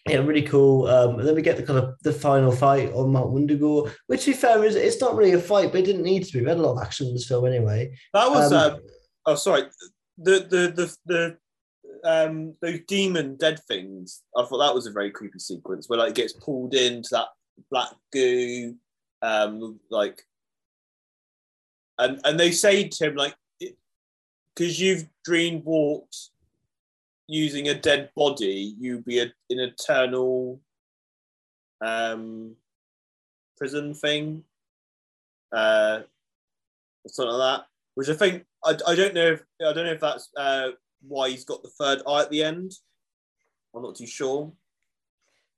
Yeah, 0.10 0.18
really 0.18 0.41
cool. 0.41 0.88
Um, 0.88 1.19
and 1.19 1.27
then 1.27 1.36
we 1.36 1.41
get 1.41 1.57
the 1.57 1.64
kind 1.64 1.80
of 1.80 1.95
the 2.02 2.14
final 2.14 2.52
fight 2.52 2.91
on 2.94 3.11
Mount 3.11 3.31
Wundagore, 3.31 3.91
which, 4.07 4.26
to 4.26 4.31
be 4.31 4.38
fair, 4.38 4.64
is 4.64 4.76
it's 4.76 5.02
not 5.02 5.15
really 5.15 5.34
a 5.34 5.40
fight, 5.40 5.72
but 5.72 5.81
it 5.81 5.86
didn't 5.86 6.03
need 6.03 6.26
to 6.26 6.34
be. 6.34 6.41
We 6.41 6.49
had 6.49 6.57
a 6.57 6.61
lot 6.61 6.77
of 6.77 6.84
action 6.84 7.07
in 7.07 7.14
this 7.14 7.27
film 7.27 7.45
anyway. 7.45 7.95
That 8.14 8.30
was. 8.30 8.52
Um, 8.52 8.73
uh, 8.73 8.77
oh, 9.27 9.36
sorry. 9.36 9.64
The 10.18 10.40
the 10.49 10.73
the 10.76 10.95
the 11.06 11.38
um 12.03 12.56
those 12.61 12.80
demon 12.88 13.36
dead 13.38 13.60
things. 13.68 14.22
I 14.38 14.44
thought 14.44 14.60
that 14.60 14.73
was 14.73 14.88
a 14.88 14.91
very 14.91 15.11
creepy 15.11 15.40
sequence 15.40 15.88
where 15.88 15.99
like 15.99 16.11
it 16.11 16.15
gets 16.15 16.34
pulled 16.34 16.73
into 16.73 17.10
that 17.11 17.27
black 17.69 17.91
goo, 18.11 18.76
um, 19.22 19.80
like, 19.90 20.23
and 21.98 22.19
and 22.23 22.40
they 22.40 22.52
say 22.52 22.88
to 22.88 23.06
him 23.06 23.15
like, 23.15 23.36
because 24.56 24.80
you've 24.80 25.07
dream 25.23 25.61
walked 25.64 26.30
using 27.30 27.70
a 27.70 27.74
dead 27.74 28.10
body, 28.16 28.76
you'd 28.80 29.06
be 29.06 29.20
a, 29.20 29.32
an 29.50 29.60
eternal 29.60 30.60
um 31.82 32.56
prison 33.58 33.94
thing. 33.94 34.44
Uh, 35.52 36.02
or 37.04 37.10
something 37.10 37.34
like 37.34 37.60
that. 37.60 37.66
Which 37.96 38.10
I 38.10 38.14
think 38.14 38.46
I, 38.64 38.78
I 38.88 38.96
don't 38.96 39.14
know 39.14 39.34
if 39.34 39.44
I 39.62 39.74
don't 39.74 39.86
know 39.86 39.92
if 39.92 40.02
that's 40.02 40.30
uh, 40.38 40.70
why 41.02 41.30
he's 41.30 41.46
got 41.46 41.64
the 41.64 41.70
third 41.70 42.02
eye 42.08 42.22
at 42.22 42.30
the 42.30 42.44
end. 42.44 42.72
I'm 43.76 43.84
not 43.84 43.96
too 43.96 44.08
sure. 44.08 44.52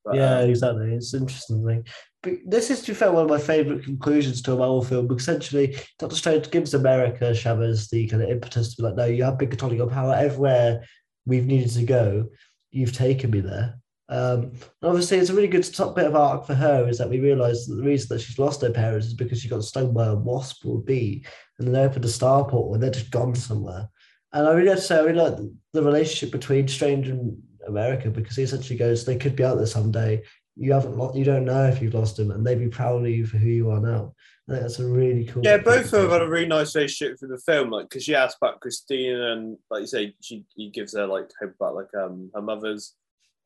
But, 0.04 0.16
yeah, 0.16 0.40
um, 0.40 0.50
exactly. 0.50 0.94
It's 0.94 1.14
an 1.14 1.22
interesting 1.22 1.66
thing. 1.66 1.86
But 2.24 2.34
this 2.46 2.72
is, 2.72 2.82
to 2.82 2.92
be 2.92 2.96
fair, 2.96 3.12
one 3.12 3.24
of 3.24 3.30
my 3.30 3.38
favourite 3.38 3.84
conclusions 3.84 4.42
to 4.42 4.54
a 4.54 4.58
Marvel 4.58 4.84
film 4.84 5.08
because 5.08 5.24
essentially 5.24 5.78
Doctor 6.00 6.16
Strange 6.16 6.50
gives 6.50 6.74
America 6.74 7.34
Chavez 7.36 7.88
the 7.90 8.08
kind 8.08 8.24
of 8.24 8.30
impetus 8.30 8.76
to 8.76 8.82
be 8.82 8.88
like, 8.88 8.96
no, 8.96 9.06
you 9.06 9.24
have 9.24 9.38
been 9.38 9.50
controlling 9.50 9.78
your 9.78 9.90
power 9.90 10.16
everywhere 10.16 10.84
we've 11.26 11.46
needed 11.46 11.72
to 11.72 11.84
go. 11.84 12.30
You've 12.72 12.94
taken 12.94 13.32
me 13.32 13.42
there. 13.42 13.76
Um, 14.10 14.52
obviously, 14.84 15.18
it's 15.18 15.30
a 15.30 15.34
really 15.34 15.48
good 15.48 15.64
top 15.74 15.96
bit 15.96 16.06
of 16.06 16.16
arc 16.16 16.46
for 16.46 16.54
her 16.54 16.88
is 16.90 16.98
that 16.98 17.10
we 17.10 17.22
realise 17.22 17.66
that 17.66 17.76
the 17.76 17.84
reason 17.84 18.10
that 18.10 18.22
she's 18.22 18.38
lost 18.38 18.62
her 18.62 18.70
parents 18.70 19.08
is 19.08 19.14
because 19.14 19.40
she 19.40 19.48
got 19.48 19.64
stung 19.64 19.94
by 19.94 20.08
a 20.08 20.16
wasp 20.16 20.66
or 20.66 20.80
a 20.80 20.82
bee 20.82 21.26
and 21.58 21.68
then 21.68 21.76
opened 21.78 22.04
a 22.04 22.10
starport 22.10 22.74
and 22.74 22.84
they're 22.84 22.92
just 22.92 23.10
gone 23.10 23.34
somewhere. 23.34 23.90
And 24.34 24.48
I 24.48 24.52
really 24.52 24.70
have 24.70 24.80
to 24.80 24.84
say, 24.84 24.98
I 24.98 25.04
really 25.04 25.20
like 25.20 25.38
the, 25.74 25.84
relationship 25.84 26.32
between 26.32 26.68
Strange 26.68 27.08
and 27.08 27.42
America 27.68 28.10
because 28.10 28.36
he 28.36 28.44
essentially 28.44 28.78
goes, 28.78 29.06
they 29.06 29.18
could 29.18 29.36
be 29.36 29.46
out 29.46 29.56
there 29.56 29.66
someday. 29.66 30.24
You 30.58 30.74
haven't 30.74 31.16
you 31.16 31.24
don't 31.24 31.46
know 31.46 31.66
if 31.68 31.82
you've 31.82 31.94
lost 31.94 32.18
them, 32.18 32.32
and 32.32 32.46
they'd 32.46 32.60
be 32.60 32.68
proud 32.68 33.02
of 33.02 33.10
you 33.10 33.26
for 33.26 33.38
who 33.38 33.48
you 33.48 33.72
are 33.72 33.80
now. 33.80 34.14
That's 34.60 34.80
a 34.80 34.86
really 34.86 35.26
cool. 35.26 35.44
Yeah, 35.44 35.58
both 35.58 35.86
of 35.86 35.92
them 35.92 36.10
had 36.10 36.22
a 36.22 36.28
really 36.28 36.48
nice 36.48 36.76
relationship 36.76 37.18
through 37.18 37.30
the 37.30 37.38
film. 37.38 37.70
Like, 37.70 37.90
because 37.90 38.04
she 38.04 38.16
asks 38.16 38.38
about 38.42 38.60
Christine, 38.60 39.16
and 39.16 39.58
like 39.70 39.82
you 39.82 39.88
say, 39.88 40.16
she 40.22 40.46
he 40.56 40.70
gives 40.70 40.94
her 40.96 41.08
like 41.08 41.30
hope 41.40 41.56
about 41.56 41.76
like 41.76 41.94
um 41.98 42.30
her 42.36 42.42
mother's, 42.42 42.94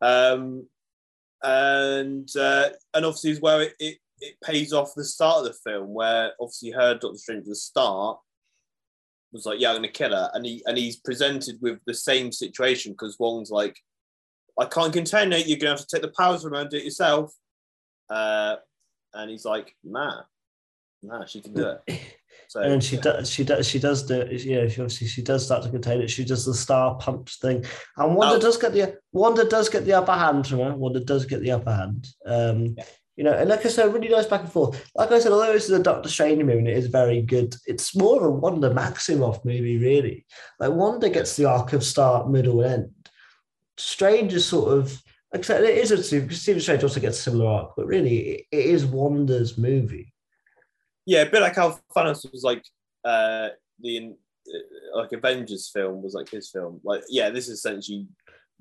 um, 0.01 0.67
and 1.43 2.27
uh, 2.35 2.69
and 2.93 3.05
obviously 3.05 3.31
as 3.31 3.41
well, 3.41 3.59
it, 3.59 3.73
it 3.79 3.97
it 4.19 4.35
pays 4.43 4.73
off 4.73 4.95
the 4.95 5.03
start 5.03 5.39
of 5.39 5.45
the 5.45 5.69
film 5.69 5.93
where 5.93 6.31
obviously 6.39 6.71
her 6.71 6.95
Doctor 6.95 7.17
Strange 7.17 7.41
at 7.41 7.49
the 7.49 7.55
start 7.55 8.19
was 9.31 9.45
like, 9.45 9.59
yeah, 9.59 9.69
I'm 9.69 9.75
gonna 9.75 9.89
kill 9.89 10.11
her, 10.11 10.31
and 10.33 10.45
he 10.45 10.63
and 10.65 10.77
he's 10.77 10.97
presented 10.97 11.57
with 11.61 11.79
the 11.85 11.93
same 11.93 12.31
situation 12.31 12.93
because 12.93 13.19
Wong's 13.19 13.51
like, 13.51 13.77
I 14.59 14.65
can't 14.65 14.93
contain 14.93 15.33
it. 15.33 15.45
You're 15.45 15.59
gonna 15.59 15.71
have 15.71 15.85
to 15.85 15.87
take 15.87 16.01
the 16.01 16.13
powers 16.17 16.41
from 16.41 16.53
her 16.53 16.61
and 16.61 16.69
do 16.69 16.77
it 16.77 16.83
yourself. 16.83 17.33
Uh, 18.09 18.55
and 19.13 19.31
he's 19.31 19.45
like, 19.45 19.75
nah, 19.83 20.23
nah, 21.07 21.25
she 21.25 21.41
can 21.41 21.53
do 21.53 21.75
it. 21.87 21.99
So 22.47 22.61
and 22.61 22.81
she 22.83 22.97
does, 22.97 23.27
she 23.27 23.43
does, 23.43 23.67
she 23.67 23.79
does 23.79 24.03
do, 24.03 24.19
it. 24.21 24.43
yeah. 24.43 24.67
She 24.67 24.79
obviously 24.79 25.07
she 25.07 25.23
does 25.23 25.43
start 25.43 25.63
to 25.63 25.69
contain 25.71 25.99
it. 26.01 26.11
She 26.11 26.23
does 26.23 26.45
the 26.45 26.53
star 26.53 26.95
punch 26.95 27.39
thing, 27.39 27.65
and 27.97 28.15
Wanda 28.15 28.35
Oh. 28.35 28.39
does 28.39 28.57
get 28.57 28.71
the 28.71 28.97
Wanda 29.13 29.45
does 29.49 29.67
get 29.67 29.83
the 29.83 29.93
upper 29.93 30.11
hand 30.11 30.45
from 30.45 30.59
her. 30.59 30.75
Wanda 30.75 30.99
does 30.99 31.25
get 31.25 31.41
the 31.41 31.51
upper 31.51 31.73
hand. 31.73 32.07
Um, 32.23 32.75
Yeah. 32.77 32.83
you 33.17 33.23
know, 33.23 33.33
and 33.33 33.49
like 33.49 33.65
I 33.65 33.69
said, 33.69 33.91
really 33.91 34.09
nice 34.09 34.27
back 34.27 34.41
and 34.41 34.51
forth. 34.51 34.79
Like 34.93 35.11
I 35.11 35.19
said, 35.19 35.31
although 35.31 35.53
this 35.53 35.65
is 35.65 35.71
a 35.71 35.81
Doctor 35.81 36.07
Strange 36.07 36.43
movie, 36.43 36.59
and 36.59 36.67
it 36.67 36.77
is 36.77 36.85
very 36.87 37.23
good. 37.23 37.55
It's 37.65 37.95
more 37.95 38.17
of 38.17 38.23
a 38.27 38.29
Wanda 38.29 38.69
Maximoff 38.69 39.43
movie, 39.43 39.79
really. 39.79 40.27
Like 40.59 40.71
Wanda 40.71 41.09
gets 41.09 41.35
the 41.35 41.45
arc 41.45 41.73
of 41.73 41.83
start, 41.83 42.29
middle, 42.29 42.61
and 42.61 42.83
end. 42.83 43.09
Strange 43.77 44.33
is 44.33 44.45
sort 44.45 44.71
of. 44.77 45.01
except 45.33 45.63
it 45.63 45.77
is 45.79 45.89
a 45.91 46.03
Stephen 46.03 46.61
Strange 46.61 46.83
also 46.83 46.99
gets 46.99 47.17
a 47.19 47.21
similar 47.23 47.47
arc, 47.47 47.71
but 47.75 47.87
really, 47.87 48.17
it, 48.19 48.45
it 48.51 48.65
is 48.67 48.85
Wanda's 48.85 49.57
movie. 49.57 50.13
Yeah, 51.05 51.21
a 51.21 51.29
bit 51.29 51.41
like 51.41 51.55
how 51.55 51.79
Thanos 51.95 52.29
was 52.31 52.43
like 52.43 52.63
uh 53.03 53.49
the 53.79 54.13
uh, 54.47 54.97
like 54.97 55.11
Avengers 55.11 55.69
film 55.69 56.01
was 56.01 56.13
like 56.13 56.29
his 56.29 56.49
film. 56.49 56.79
Like, 56.83 57.03
yeah, 57.09 57.29
this 57.29 57.47
is 57.47 57.59
essentially 57.59 58.07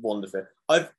wonderful. 0.01 0.47
I've 0.69 0.93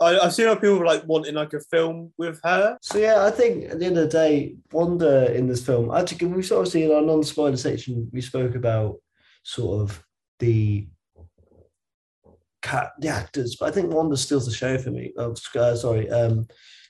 I, 0.00 0.18
I've 0.18 0.32
seen 0.32 0.46
how 0.46 0.54
people 0.54 0.84
like 0.84 1.06
wanting 1.06 1.34
like 1.34 1.52
a 1.52 1.60
film 1.60 2.12
with 2.16 2.40
her. 2.42 2.78
So 2.80 2.98
yeah, 2.98 3.24
I 3.24 3.30
think 3.30 3.70
at 3.70 3.78
the 3.78 3.84
end 3.84 3.98
of 3.98 4.04
the 4.04 4.08
day, 4.08 4.56
Wanda 4.72 5.34
in 5.34 5.46
this 5.46 5.64
film, 5.64 5.94
actually, 5.94 6.26
we 6.26 6.42
sort 6.42 6.66
of 6.66 6.72
see 6.72 6.84
in 6.84 6.90
our 6.90 7.02
non-spoiler 7.02 7.56
section, 7.56 8.08
we 8.10 8.22
spoke 8.22 8.54
about 8.54 8.96
sort 9.42 9.82
of 9.82 10.02
the 10.38 10.88
cat, 12.62 12.92
the 12.98 13.08
actors, 13.08 13.56
but 13.60 13.68
I 13.68 13.72
think 13.72 13.92
Wanda 13.92 14.16
steals 14.16 14.46
the 14.46 14.52
show 14.52 14.78
for 14.78 14.90
me. 14.90 15.12
Oh, 15.18 15.34
uh, 15.56 15.76
sorry, 15.76 16.08
um, 16.08 16.46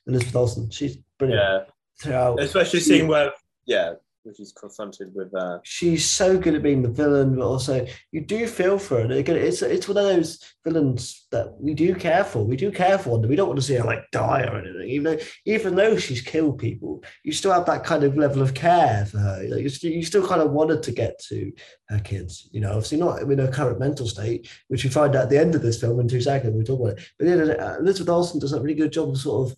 Elizabeth 0.06 0.36
Olsen, 0.36 0.70
she's 0.70 0.98
brilliant 1.18 1.42
Yeah, 1.42 1.64
throughout. 2.00 2.40
especially 2.40 2.80
seeing 2.80 3.08
where 3.08 3.32
yeah, 3.66 3.94
which 4.24 4.40
is 4.40 4.52
confronted 4.52 5.14
with 5.14 5.34
uh 5.34 5.58
she's 5.62 6.04
so 6.04 6.38
good 6.38 6.54
at 6.54 6.62
being 6.62 6.82
the 6.82 6.88
villain, 6.88 7.36
but 7.36 7.44
also 7.44 7.86
you 8.12 8.20
do 8.20 8.46
feel 8.46 8.78
for 8.78 9.00
her. 9.00 9.10
It's 9.10 9.62
it's 9.62 9.88
one 9.88 9.96
of 9.96 10.04
those 10.04 10.38
villains 10.64 11.26
that 11.30 11.54
we 11.58 11.72
do 11.74 11.94
care 11.94 12.24
for. 12.24 12.44
We 12.44 12.56
do 12.56 12.70
care 12.70 12.98
for 12.98 13.10
Wanda. 13.10 13.28
We 13.28 13.36
don't 13.36 13.48
want 13.48 13.58
to 13.58 13.64
see 13.64 13.74
her 13.74 13.84
like 13.84 14.10
die 14.12 14.42
or 14.42 14.58
anything. 14.58 14.88
Even 14.88 15.04
though 15.04 15.24
even 15.46 15.74
though 15.74 15.96
she's 15.96 16.20
killed 16.20 16.58
people, 16.58 17.02
you 17.24 17.32
still 17.32 17.52
have 17.52 17.66
that 17.66 17.84
kind 17.84 18.04
of 18.04 18.16
level 18.16 18.42
of 18.42 18.54
care 18.54 19.06
for 19.06 19.18
her. 19.18 19.42
Like 19.48 19.62
you, 19.62 19.68
still, 19.68 19.90
you 19.90 20.04
still 20.04 20.26
kind 20.26 20.42
of 20.42 20.50
wanted 20.50 20.82
to 20.82 20.92
get 20.92 21.18
to 21.28 21.52
her 21.88 22.00
kids. 22.00 22.48
You 22.52 22.60
know, 22.60 22.70
obviously 22.70 22.98
not 22.98 23.22
in 23.22 23.38
her 23.38 23.48
current 23.50 23.80
mental 23.80 24.06
state, 24.06 24.48
which 24.68 24.84
we 24.84 24.90
find 24.90 25.16
out 25.16 25.24
at 25.24 25.30
the 25.30 25.40
end 25.40 25.54
of 25.54 25.62
this 25.62 25.80
film 25.80 26.00
in 26.00 26.08
two 26.08 26.20
seconds. 26.20 26.54
We 26.56 26.64
talk 26.64 26.80
about 26.80 26.98
it. 26.98 27.08
But 27.18 27.26
then 27.26 27.58
uh, 27.58 27.76
Elizabeth 27.80 28.10
Olsen 28.10 28.40
does 28.40 28.52
a 28.52 28.60
really 28.60 28.74
good 28.74 28.92
job 28.92 29.10
of 29.10 29.18
sort 29.18 29.50
of 29.50 29.56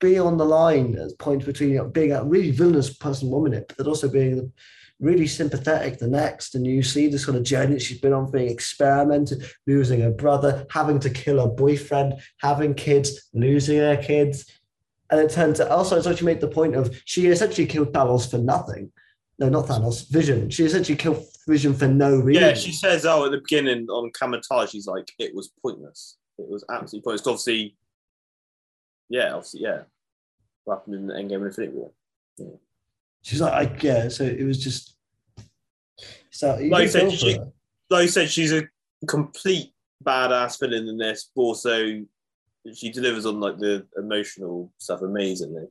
be 0.00 0.18
on 0.18 0.36
the 0.36 0.44
line 0.44 0.96
at 0.96 1.18
point 1.18 1.44
between 1.44 1.70
you 1.70 1.76
know, 1.76 1.88
being 1.88 2.12
a 2.12 2.24
really 2.24 2.50
villainous 2.50 2.92
person 2.92 3.30
one 3.30 3.44
minute, 3.44 3.72
but 3.76 3.86
also 3.86 4.08
being 4.08 4.52
really 4.98 5.26
sympathetic 5.26 5.98
the 5.98 6.08
next. 6.08 6.54
And 6.54 6.66
you 6.66 6.82
see 6.82 7.08
this 7.08 7.24
sort 7.24 7.36
of 7.36 7.42
journey 7.42 7.78
she's 7.78 8.00
been 8.00 8.12
on, 8.12 8.30
being 8.30 8.50
experimented, 8.50 9.44
losing 9.66 10.00
her 10.00 10.10
brother, 10.10 10.66
having 10.70 10.98
to 11.00 11.10
kill 11.10 11.40
her 11.40 11.48
boyfriend, 11.48 12.20
having 12.40 12.74
kids, 12.74 13.28
losing 13.32 13.78
her 13.78 13.96
kids. 13.96 14.46
And 15.10 15.20
it 15.20 15.30
turns 15.30 15.60
out 15.60 15.70
also, 15.70 15.96
it's 15.96 16.06
actually 16.06 16.26
made 16.26 16.40
the 16.40 16.48
point 16.48 16.76
of 16.76 17.00
she 17.04 17.26
essentially 17.26 17.66
killed 17.66 17.92
Thanos 17.92 18.30
for 18.30 18.38
nothing. 18.38 18.92
No, 19.38 19.48
not 19.48 19.66
Thanos, 19.66 20.08
Vision. 20.10 20.50
She 20.50 20.64
essentially 20.64 20.96
killed 20.96 21.24
Vision 21.48 21.74
for 21.74 21.88
no 21.88 22.16
reason. 22.16 22.42
Yeah, 22.42 22.54
she 22.54 22.72
says, 22.72 23.06
oh, 23.06 23.24
at 23.24 23.32
the 23.32 23.38
beginning 23.38 23.88
on 23.88 24.10
Kamar-Taj, 24.12 24.70
she's 24.70 24.86
like, 24.86 25.10
it 25.18 25.34
was 25.34 25.50
pointless. 25.62 26.18
It 26.38 26.48
was 26.48 26.62
absolutely 26.70 27.04
pointless. 27.04 27.26
Obviously, 27.26 27.76
yeah, 29.10 29.34
obviously, 29.34 29.60
yeah. 29.62 29.82
What 30.64 30.78
happened 30.78 30.94
in 30.94 31.06
the 31.08 31.14
Endgame 31.14 31.36
and 31.36 31.46
Infinity 31.46 31.74
War. 31.74 31.90
Yeah. 32.38 32.46
She's 33.22 33.40
like, 33.40 33.52
I, 33.52 33.76
yeah, 33.82 34.08
so 34.08 34.24
it 34.24 34.44
was 34.44 34.62
just. 34.62 34.96
So 36.30 36.58
you 36.58 36.70
Like 36.70 36.84
you 36.84 36.88
said, 36.88 37.12
she- 37.12 37.38
Like 37.90 38.02
you 38.04 38.08
said, 38.08 38.30
she's 38.30 38.52
a 38.52 38.62
complete 39.06 39.72
badass 40.04 40.58
villain 40.58 40.88
in 40.88 40.96
this, 40.96 41.30
but 41.34 41.42
also 41.42 42.02
she 42.74 42.90
delivers 42.90 43.26
on 43.26 43.40
like 43.40 43.58
the 43.58 43.86
emotional 43.98 44.72
stuff 44.78 45.02
amazingly. 45.02 45.66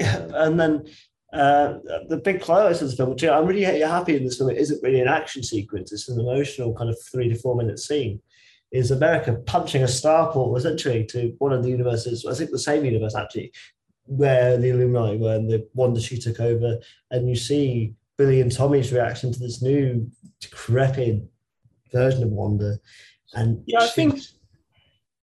Um, 0.00 0.32
and 0.34 0.60
then 0.60 0.86
uh, 1.32 1.78
the 2.08 2.20
big 2.24 2.40
climax 2.40 2.80
of 2.80 2.90
the 2.90 2.96
film, 2.96 3.10
which 3.10 3.24
I'm 3.24 3.44
really 3.46 3.64
happy 3.80 4.16
in 4.16 4.24
this 4.24 4.38
film, 4.38 4.50
it 4.50 4.58
isn't 4.58 4.82
really 4.82 5.00
an 5.00 5.08
action 5.08 5.42
sequence, 5.42 5.92
it's 5.92 6.08
an 6.08 6.20
emotional 6.20 6.72
kind 6.74 6.88
of 6.88 6.96
three 7.10 7.28
to 7.28 7.34
four 7.34 7.56
minute 7.56 7.78
scene. 7.78 8.20
Is 8.70 8.90
America 8.90 9.34
punching 9.46 9.82
a 9.82 9.88
star 9.88 10.30
portal 10.30 10.56
essentially 10.56 11.04
to 11.06 11.34
one 11.38 11.52
of 11.52 11.62
the 11.62 11.70
universes, 11.70 12.26
I 12.26 12.34
think 12.34 12.50
the 12.50 12.58
same 12.58 12.84
universe 12.84 13.14
actually, 13.14 13.52
where 14.04 14.58
the 14.58 14.68
Illuminati 14.70 15.16
were 15.16 15.34
and 15.34 15.50
the 15.50 15.66
Wanda 15.74 16.00
she 16.00 16.18
took 16.18 16.38
over, 16.40 16.78
and 17.10 17.28
you 17.28 17.36
see 17.36 17.94
Billy 18.18 18.40
and 18.40 18.52
Tommy's 18.52 18.92
reaction 18.92 19.32
to 19.32 19.38
this 19.38 19.62
new 19.62 20.10
decrepit 20.40 21.22
version 21.92 22.22
of 22.24 22.30
Wanda. 22.30 22.78
And 23.34 23.62
Yeah, 23.66 23.80
I 23.80 23.88
think- 23.88 24.20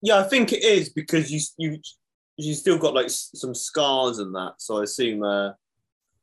Yeah, 0.03 0.19
I 0.19 0.25
think 0.25 0.53
it 0.53 0.63
is 0.65 0.89
because 0.91 1.31
you 1.33 1.41
you 1.59 1.81
you 2.37 2.55
still 2.55 2.79
got 2.79 2.95
like 2.95 3.11
some 3.11 3.55
scars 3.55 4.19
and 4.19 4.35
that, 4.35 4.55
so 4.59 4.79
I 4.81 4.85
assume. 4.85 5.23
Uh, 5.23 5.53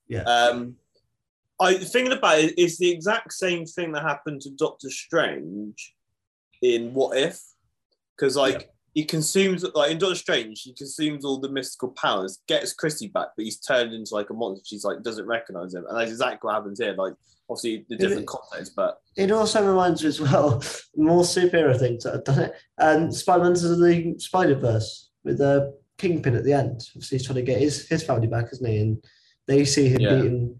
Yeah. 0.07 0.23
Um, 0.23 0.75
I 1.61 1.75
thinking 1.75 2.13
about 2.17 2.39
it 2.39 2.57
is 2.57 2.77
the 2.77 2.89
exact 2.89 3.33
same 3.33 3.65
thing 3.65 3.91
that 3.91 4.03
happened 4.03 4.41
to 4.41 4.49
Doctor 4.51 4.89
Strange 4.89 5.93
in 6.61 6.93
What 6.93 7.17
If, 7.17 7.41
because 8.17 8.35
like 8.35 8.69
he 8.93 9.05
consumes 9.05 9.63
like 9.75 9.91
in 9.91 9.97
Doctor 9.97 10.15
Strange, 10.15 10.61
he 10.61 10.73
consumes 10.73 11.23
all 11.23 11.39
the 11.39 11.49
mystical 11.49 11.89
powers, 11.89 12.39
gets 12.47 12.73
Christy 12.73 13.07
back, 13.07 13.27
but 13.37 13.43
he's 13.45 13.59
turned 13.59 13.93
into 13.93 14.13
like 14.15 14.29
a 14.29 14.33
monster. 14.33 14.63
She's 14.65 14.83
like 14.83 15.01
doesn't 15.03 15.25
recognize 15.27 15.73
him, 15.73 15.85
and 15.87 15.97
that's 15.97 16.11
exactly 16.11 16.47
what 16.47 16.55
happens 16.55 16.79
here. 16.79 16.93
Like 16.97 17.13
obviously 17.49 17.85
the 17.89 17.95
different 17.97 18.27
context, 18.27 18.73
but 18.75 18.99
It 19.15 19.31
also 19.31 19.65
reminds 19.67 20.01
me 20.03 20.09
as 20.09 20.19
well, 20.21 20.61
more 20.95 21.23
superhero 21.23 21.77
things 21.77 22.03
that 22.03 22.13
have 22.13 22.23
done 22.23 22.39
it. 22.39 22.53
And 22.77 23.13
Spider-Man's 23.15 23.63
of 23.63 23.79
the 23.79 24.15
Spider-Verse 24.19 25.09
with 25.23 25.39
the 25.39 25.75
Kingpin 25.97 26.35
at 26.35 26.43
the 26.43 26.53
end. 26.53 26.81
Obviously, 26.95 27.17
he's 27.17 27.25
trying 27.25 27.35
to 27.37 27.41
get 27.41 27.59
his, 27.59 27.87
his 27.87 28.03
family 28.03 28.27
back, 28.27 28.45
isn't 28.51 28.65
he? 28.69 28.77
And 28.79 29.03
they 29.47 29.65
see 29.65 29.89
him 29.89 30.01
Yeah. 30.01 30.15
beating 30.15 30.59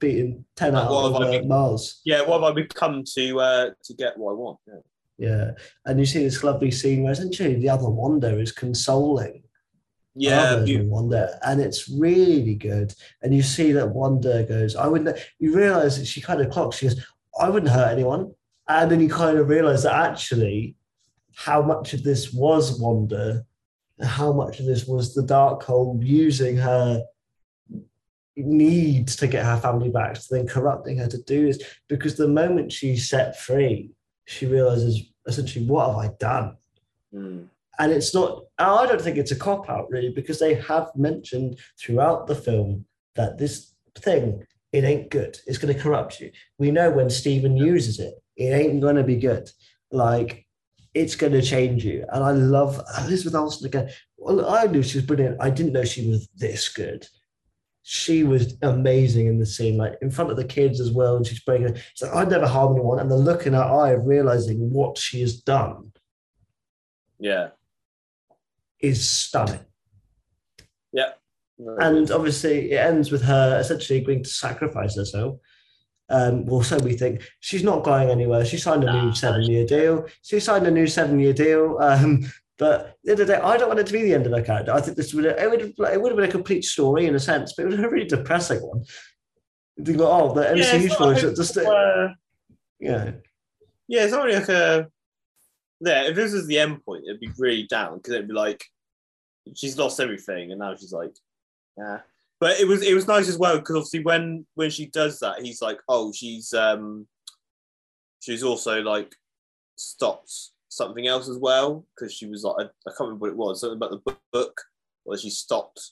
beating 0.00 0.44
10 0.56 0.74
Like, 0.74 0.82
out 0.84 0.90
of 0.90 1.14
uh, 1.14 1.42
Mars. 1.44 2.00
yeah, 2.04 2.22
what 2.22 2.42
have 2.42 2.50
I 2.50 2.52
become 2.52 3.04
to 3.14 3.40
uh, 3.40 3.70
to 3.84 3.94
get 3.94 4.18
what 4.18 4.32
I 4.32 4.34
want? 4.34 4.58
Yeah. 4.66 4.74
Yeah. 5.22 5.52
And 5.86 6.00
you 6.00 6.06
see 6.06 6.24
this 6.24 6.42
lovely 6.42 6.72
scene 6.72 7.04
where 7.04 7.12
essentially 7.12 7.54
the 7.54 7.68
other 7.68 7.88
Wanda 7.88 8.36
is 8.40 8.50
consoling 8.50 9.44
Yeah, 10.14 10.60
with 10.60 10.88
Wanda, 10.88 11.38
and 11.42 11.60
it's 11.60 11.88
really 11.88 12.56
good. 12.56 12.92
And 13.22 13.32
you 13.32 13.42
see 13.42 13.70
that 13.72 13.88
Wanda 13.88 14.42
goes, 14.42 14.74
I 14.74 14.88
wouldn't. 14.88 15.16
You 15.38 15.54
realize 15.54 15.98
that 15.98 16.06
she 16.06 16.20
kind 16.20 16.40
of 16.40 16.50
clocks. 16.50 16.78
She 16.78 16.88
goes, 16.88 17.06
I 17.38 17.48
wouldn't 17.48 17.72
hurt 17.72 17.92
anyone. 17.92 18.34
And 18.68 18.90
then 18.90 19.00
you 19.00 19.08
kind 19.08 19.38
of 19.38 19.48
realize 19.48 19.84
that 19.84 19.94
actually, 19.94 20.76
how 21.34 21.62
much 21.62 21.94
of 21.94 22.02
this 22.02 22.32
was 22.32 22.80
Wanda, 22.80 23.44
and 23.98 24.08
how 24.08 24.32
much 24.32 24.58
of 24.60 24.66
this 24.66 24.86
was 24.86 25.14
the 25.14 25.22
dark 25.22 25.62
Darkhold 25.62 26.04
using 26.04 26.56
her 26.56 27.04
need 28.36 29.08
to 29.08 29.26
get 29.26 29.44
her 29.44 29.58
family 29.58 29.90
back, 29.90 30.14
to 30.14 30.26
then 30.30 30.46
corrupting 30.48 30.98
her 30.98 31.06
to 31.06 31.22
do 31.22 31.46
this. 31.46 31.62
Because 31.88 32.16
the 32.16 32.28
moment 32.28 32.72
she's 32.72 33.08
set 33.08 33.38
free, 33.38 33.92
she 34.26 34.46
realizes 34.46 35.11
essentially, 35.26 35.64
what 35.64 35.88
have 35.88 35.96
I 35.96 36.08
done? 36.18 36.56
Hmm. 37.12 37.42
and 37.78 37.92
it's 37.92 38.14
not. 38.14 38.44
I 38.58 38.86
don't 38.86 39.00
think 39.00 39.18
it's 39.18 39.32
a 39.32 39.36
cop 39.36 39.68
out 39.68 39.90
really 39.90 40.10
because 40.10 40.38
they 40.38 40.54
have 40.54 40.90
mentioned 40.96 41.58
throughout 41.78 42.26
the 42.26 42.34
film 42.34 42.86
that 43.16 43.36
this 43.36 43.74
thing 43.98 44.46
it 44.72 44.84
ain't 44.84 45.10
good. 45.10 45.38
It's 45.46 45.58
going 45.58 45.74
to 45.74 45.80
corrupt 45.80 46.20
you. 46.20 46.30
We 46.58 46.70
know 46.70 46.90
when 46.90 47.10
Stephen 47.10 47.56
uses 47.56 48.00
it, 48.00 48.14
it 48.36 48.46
ain't 48.46 48.80
going 48.80 48.96
to 48.96 49.04
be 49.04 49.16
good. 49.16 49.50
Like 49.90 50.46
it's 50.94 51.14
going 51.14 51.32
to 51.34 51.42
change 51.42 51.84
you. 51.84 52.04
And 52.10 52.24
I 52.24 52.30
love 52.32 52.80
Elizabeth 53.00 53.34
Olsen 53.34 53.66
again. 53.66 53.90
Well, 54.16 54.48
I 54.48 54.64
knew 54.66 54.82
she 54.82 54.98
was 54.98 55.06
brilliant. 55.06 55.36
I 55.40 55.50
didn't 55.50 55.72
know 55.72 55.84
she 55.84 56.08
was 56.08 56.28
this 56.36 56.68
good. 56.68 57.06
She 57.84 58.22
was 58.22 58.56
amazing 58.62 59.26
in 59.26 59.38
the 59.38 59.46
scene, 59.46 59.76
like 59.76 59.94
in 60.02 60.10
front 60.10 60.30
of 60.30 60.36
the 60.36 60.44
kids 60.44 60.78
as 60.80 60.92
well. 60.92 61.16
And 61.16 61.26
she's 61.26 61.40
breaking. 61.40 61.74
She's 61.94 62.02
like, 62.08 62.14
"I'd 62.14 62.30
never 62.30 62.46
harm 62.46 62.72
anyone," 62.74 63.00
and 63.00 63.10
the 63.10 63.16
look 63.16 63.46
in 63.46 63.54
her 63.54 63.62
eye 63.62 63.90
of 63.90 64.06
realizing 64.06 64.70
what 64.70 64.96
she 64.98 65.20
has 65.20 65.40
done 65.40 65.92
Yeah. 67.18 67.48
is 68.80 69.08
stunning. 69.08 69.64
Yeah. 70.92 71.12
Very 71.58 71.76
And 71.84 72.06
good. 72.06 72.14
obviously, 72.14 72.72
it 72.72 72.76
ends 72.76 73.10
with 73.10 73.22
her 73.22 73.58
essentially 73.58 74.00
agreeing 74.00 74.22
to 74.24 74.30
sacrifice 74.30 74.96
herself. 74.96 75.38
Um, 76.08 76.44
well, 76.46 76.62
so 76.62 76.78
we 76.78 76.94
think 76.94 77.22
she's 77.40 77.62
not 77.64 77.84
going 77.84 78.10
anywhere. 78.10 78.44
She 78.44 78.58
signed 78.58 78.84
a 78.84 78.92
new 78.92 79.14
seven-year 79.14 79.66
deal. 79.66 80.06
She 80.22 80.40
signed 80.40 80.66
a 80.66 80.70
new 80.70 80.86
seven-year 80.86 81.32
deal. 81.32 81.78
Um, 81.80 82.30
but 82.62 82.96
the 83.02 83.14
other 83.14 83.24
day, 83.24 83.34
I 83.34 83.56
don't 83.56 83.66
want 83.66 83.80
it 83.80 83.88
to 83.88 83.92
be 83.92 84.02
the 84.02 84.14
end 84.14 84.24
of 84.24 84.30
her 84.30 84.40
character. 84.40 84.72
I 84.72 84.80
think 84.80 84.96
this 84.96 85.12
would 85.12 85.24
it 85.24 85.50
would 85.50 85.62
it 85.62 86.00
would 86.00 86.12
have 86.12 86.16
been 86.16 86.28
a 86.28 86.38
complete 86.38 86.64
story 86.64 87.06
in 87.06 87.14
a 87.16 87.18
sense, 87.18 87.54
but 87.54 87.64
it 87.64 87.70
was 87.70 87.80
a 87.80 87.88
really 87.88 88.06
depressing 88.06 88.60
one. 88.60 88.84
You 89.76 89.84
think, 89.84 89.98
oh, 90.00 90.32
the 90.32 90.42
Yeah, 90.42 90.64
MCU 90.64 90.84
it's 90.84 90.94
story 90.94 91.14
not 91.16 91.24
is 91.24 91.36
just 91.36 91.56
Uh, 91.58 92.10
yeah, 92.78 93.10
yeah, 93.88 94.04
it's 94.04 94.12
not 94.12 94.24
really 94.24 94.38
like 94.38 94.48
a. 94.48 94.86
Yeah, 95.80 96.04
if 96.04 96.14
this 96.14 96.32
was 96.32 96.46
the 96.46 96.60
end 96.60 96.84
point, 96.84 97.02
it'd 97.04 97.18
be 97.18 97.30
really 97.36 97.64
down 97.64 97.96
because 97.96 98.14
it'd 98.14 98.28
be 98.28 98.34
like 98.34 98.64
she's 99.56 99.76
lost 99.76 99.98
everything 99.98 100.52
and 100.52 100.60
now 100.60 100.76
she's 100.76 100.92
like, 100.92 101.16
yeah. 101.76 101.98
But 102.38 102.60
it 102.60 102.68
was 102.68 102.82
it 102.82 102.94
was 102.94 103.08
nice 103.08 103.28
as 103.28 103.38
well 103.38 103.58
because 103.58 103.74
obviously 103.74 104.04
when 104.04 104.46
when 104.54 104.70
she 104.70 104.86
does 104.86 105.18
that, 105.18 105.42
he's 105.42 105.60
like, 105.60 105.80
oh, 105.88 106.12
she's 106.12 106.54
um, 106.54 107.08
she's 108.20 108.44
also 108.44 108.82
like 108.82 109.12
stopped 109.74 110.52
something 110.72 111.06
else 111.06 111.28
as 111.28 111.36
well 111.36 111.84
because 111.94 112.12
she 112.12 112.26
was 112.26 112.44
like 112.44 112.56
I, 112.58 112.62
I 112.62 112.92
can't 112.96 113.00
remember 113.00 113.26
what 113.26 113.30
it 113.30 113.36
was 113.36 113.60
something 113.60 113.76
about 113.76 113.90
the 113.90 114.16
book, 114.32 114.60
where 115.04 115.18
she 115.18 115.28
stopped 115.30 115.90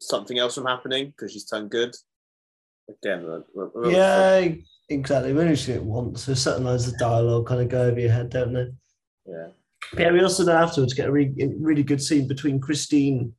something 0.00 0.38
else 0.38 0.54
from 0.54 0.66
happening 0.66 1.06
because 1.08 1.32
she's 1.32 1.44
turned 1.44 1.70
good. 1.70 1.94
Again, 2.88 3.42
yeah, 3.84 4.48
exactly. 4.88 5.32
We 5.32 5.40
only 5.40 5.56
see 5.56 5.72
it 5.72 5.82
once. 5.82 6.24
So 6.24 6.34
certain 6.34 6.64
lines 6.64 6.86
of 6.88 6.98
dialogue 6.98 7.46
kind 7.46 7.60
of 7.60 7.68
go 7.68 7.82
over 7.82 7.98
your 7.98 8.10
head, 8.10 8.30
don't 8.30 8.52
they? 8.52 8.66
yeah. 9.26 9.48
But 9.92 10.00
yeah, 10.00 10.12
we 10.12 10.22
also 10.22 10.44
then 10.44 10.56
afterwards 10.56 10.94
get 10.94 11.08
a 11.08 11.12
really, 11.12 11.34
really 11.58 11.82
good 11.82 12.02
scene 12.02 12.26
between 12.28 12.60
Christine 12.60 13.32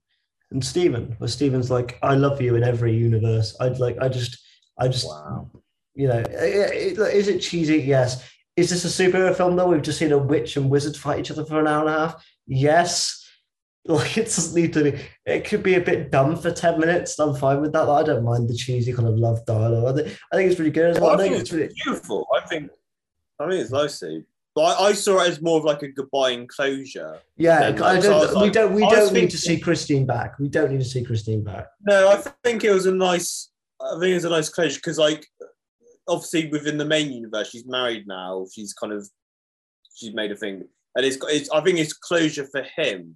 and 0.52 0.64
Stephen, 0.64 1.16
where 1.18 1.28
Stephen's 1.30 1.72
like, 1.72 1.98
"I 2.04 2.16
love 2.16 2.42
you 2.42 2.56
in 2.56 2.64
every 2.64 2.96
universe." 2.96 3.56
I'd 3.60 3.80
like, 3.80 3.98
I 4.00 4.10
just, 4.10 4.38
I 4.78 4.88
just, 4.88 5.08
Wow. 5.08 5.50
you 5.96 6.08
know, 6.08 6.20
is 6.20 7.28
it 7.28 7.40
cheesy? 7.40 7.78
Yes. 7.78 8.24
Is 8.56 8.70
this 8.70 8.86
a 8.86 9.04
superhero 9.04 9.36
film 9.36 9.56
though? 9.56 9.68
We've 9.68 9.82
just 9.82 10.00
seen 10.00 10.12
a 10.12 10.18
witch 10.18 10.58
and 10.58 10.70
wizard 10.70 10.96
fight 10.96 11.20
each 11.20 11.32
other 11.32 11.46
for 11.46 11.60
an 11.60 11.68
hour 11.68 11.82
and 11.82 11.90
a 11.90 12.00
half. 12.00 12.26
Yes. 12.48 13.20
Like 13.86 14.18
it 14.18 14.24
doesn't 14.28 14.56
need 14.56 14.72
to 14.76 14.84
be. 14.92 15.00
It 15.26 15.44
could 15.44 15.62
be 15.62 15.74
a 15.76 15.82
bit 15.82 16.10
dumb 16.10 16.38
for 16.38 16.52
ten 16.52 16.80
minutes. 16.80 17.20
I'm 17.20 17.36
fine 17.36 17.60
with 17.60 17.74
that. 17.74 17.82
Like, 17.82 18.06
I 18.06 18.08
don't 18.08 18.24
mind 18.24 18.48
the 18.48 18.56
cheesy 18.56 18.94
kind 18.94 19.10
of 19.10 19.16
love 19.16 19.46
dialogue. 19.46 20.00
I 20.00 20.04
think, 20.04 20.18
I 20.32 20.36
think 20.38 20.52
it's 20.52 20.58
really 20.58 20.72
good 20.72 20.92
as 20.92 21.02
well. 21.02 21.10
Well, 21.10 21.20
I 21.20 21.26
I 21.26 21.28
think 21.28 21.42
it's 21.42 21.52
really. 21.52 21.70
beautiful. 21.84 22.26
I 22.34 22.48
think 22.48 22.72
I 23.42 23.50
think 23.50 23.62
it's 23.62 23.72
lovely. 23.72 24.24
But 24.56 24.62
I, 24.80 24.84
I 24.86 24.94
saw 24.94 25.20
it 25.22 25.28
as 25.32 25.42
more 25.42 25.58
of 25.58 25.66
like 25.66 25.82
a 25.82 25.90
goodbye 25.90 26.30
and 26.30 26.48
closure. 26.48 27.18
Yeah, 27.36 27.72
then, 27.72 27.84
I 27.84 27.96
like, 27.96 28.04
so 28.04 28.20
I 28.20 28.26
don't, 28.26 28.42
we 28.42 28.50
don't. 28.52 28.74
We 28.74 28.82
don't 28.84 28.92
need 29.08 29.20
thinking- 29.20 29.30
to 29.32 29.38
see 29.38 29.60
Christine 29.60 30.06
back. 30.06 30.40
We 30.40 30.48
don't 30.48 30.72
need 30.72 30.80
to 30.80 30.86
see 30.86 31.04
Christine 31.04 31.44
back. 31.44 31.66
No, 31.82 32.08
I 32.10 32.24
think 32.46 32.64
it 32.64 32.72
was 32.72 32.86
a 32.86 32.94
nice. 32.94 33.50
I 33.82 34.00
think 34.00 34.12
it 34.12 34.16
was 34.16 34.24
a 34.24 34.30
nice 34.30 34.48
closure 34.48 34.78
because, 34.78 34.98
like, 34.98 35.28
obviously 36.08 36.48
within 36.50 36.78
the 36.78 36.86
main 36.86 37.12
universe, 37.12 37.50
she's 37.50 37.66
married 37.66 38.08
now. 38.08 38.46
She's 38.54 38.74
kind 38.74 38.94
of 38.94 39.08
she's 39.96 40.14
made 40.14 40.32
a 40.32 40.36
thing, 40.36 40.64
and 40.96 41.06
it's, 41.06 41.18
it's 41.30 41.50
I 41.52 41.62
think 41.62 41.80
it's 41.80 41.94
closure 41.94 42.48
for 42.52 42.64
him 42.76 43.16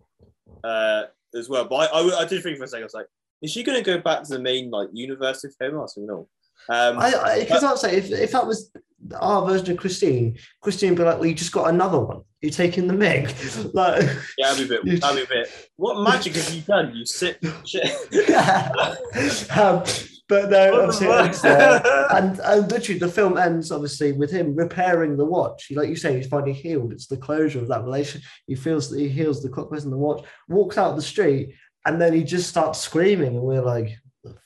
uh, 0.63 1.03
as 1.35 1.49
well. 1.49 1.65
But 1.65 1.75
I, 1.75 1.99
I, 1.99 2.19
I 2.19 2.25
did 2.25 2.43
think 2.43 2.57
for 2.57 2.63
a 2.63 2.67
second, 2.67 2.83
I 2.83 2.85
was 2.85 2.93
like, 2.93 3.07
is 3.41 3.51
she 3.51 3.63
going 3.63 3.77
to 3.77 3.83
go 3.83 3.99
back 3.99 4.23
to 4.23 4.33
the 4.33 4.39
main 4.39 4.71
like 4.71 4.89
universe 4.93 5.43
with 5.43 5.55
him? 5.59 5.75
I 5.75 5.81
was 5.81 5.95
like, 5.97 6.07
no. 6.07 6.27
Um, 6.69 6.99
I 6.99 7.39
because 7.39 7.63
I'll 7.63 7.77
say 7.77 7.95
if, 7.95 8.11
if 8.11 8.31
that 8.31 8.45
was 8.45 8.71
our 9.19 9.45
version 9.47 9.71
of 9.71 9.77
Christine, 9.77 10.37
Christine 10.61 10.89
would 10.89 10.97
be 10.97 11.03
like, 11.03 11.17
"Well, 11.17 11.27
you 11.27 11.35
just 11.35 11.51
got 11.51 11.69
another 11.69 11.99
one. 11.99 12.21
You're 12.41 12.51
taking 12.51 12.87
the 12.87 12.93
Meg." 12.93 13.33
like, 13.73 14.01
yeah, 14.37 14.53
that'd 14.53 14.67
be 14.67 14.75
a 14.75 14.83
bit. 14.83 15.01
That'd 15.01 15.27
be 15.27 15.35
a 15.35 15.43
bit. 15.43 15.69
What 15.77 16.03
magic 16.03 16.35
have 16.35 16.53
you 16.53 16.61
done? 16.61 16.95
You 16.95 17.05
sit. 17.05 17.39
Shit. 17.65 17.85
um, 19.57 19.83
but 20.29 20.49
no, 20.49 20.81
obviously, 20.81 21.07
it's 21.07 21.41
there. 21.41 21.81
and 22.11 22.39
and 22.39 22.71
literally 22.71 22.99
the 22.99 23.07
film 23.07 23.37
ends 23.37 23.71
obviously 23.71 24.11
with 24.11 24.31
him 24.31 24.55
repairing 24.55 25.15
the 25.15 25.25
watch. 25.25 25.71
Like 25.71 25.89
you 25.89 25.95
say, 25.95 26.17
he's 26.17 26.27
finally 26.27 26.53
healed. 26.53 26.91
It's 26.91 27.07
the 27.07 27.17
closure 27.17 27.59
of 27.59 27.69
that 27.69 27.83
relation. 27.83 28.21
He 28.45 28.55
feels 28.55 28.89
that 28.89 28.99
he 28.99 29.07
heals 29.07 29.41
the 29.41 29.49
clockwise 29.49 29.85
and 29.85 29.93
the 29.93 29.97
watch. 29.97 30.25
Walks 30.49 30.77
out 30.77 30.95
the 30.95 31.01
street, 31.01 31.53
and 31.85 32.01
then 32.01 32.13
he 32.13 32.23
just 32.23 32.49
starts 32.49 32.79
screaming, 32.79 33.35
and 33.35 33.41
we're 33.41 33.61
like, 33.61 33.97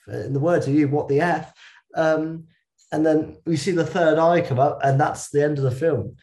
in 0.06 0.32
the 0.32 0.40
words 0.40 0.68
of 0.68 0.74
you, 0.74 0.88
what 0.88 1.08
the 1.08 1.20
f? 1.20 1.52
Um, 1.96 2.44
and 2.92 3.04
then 3.04 3.38
we 3.46 3.56
see 3.56 3.72
the 3.72 3.86
third 3.86 4.18
eye 4.18 4.42
come 4.42 4.60
up, 4.60 4.80
and 4.84 5.00
that's 5.00 5.30
the 5.30 5.42
end 5.42 5.58
of 5.58 5.64
the 5.64 5.70
film. 5.70 6.16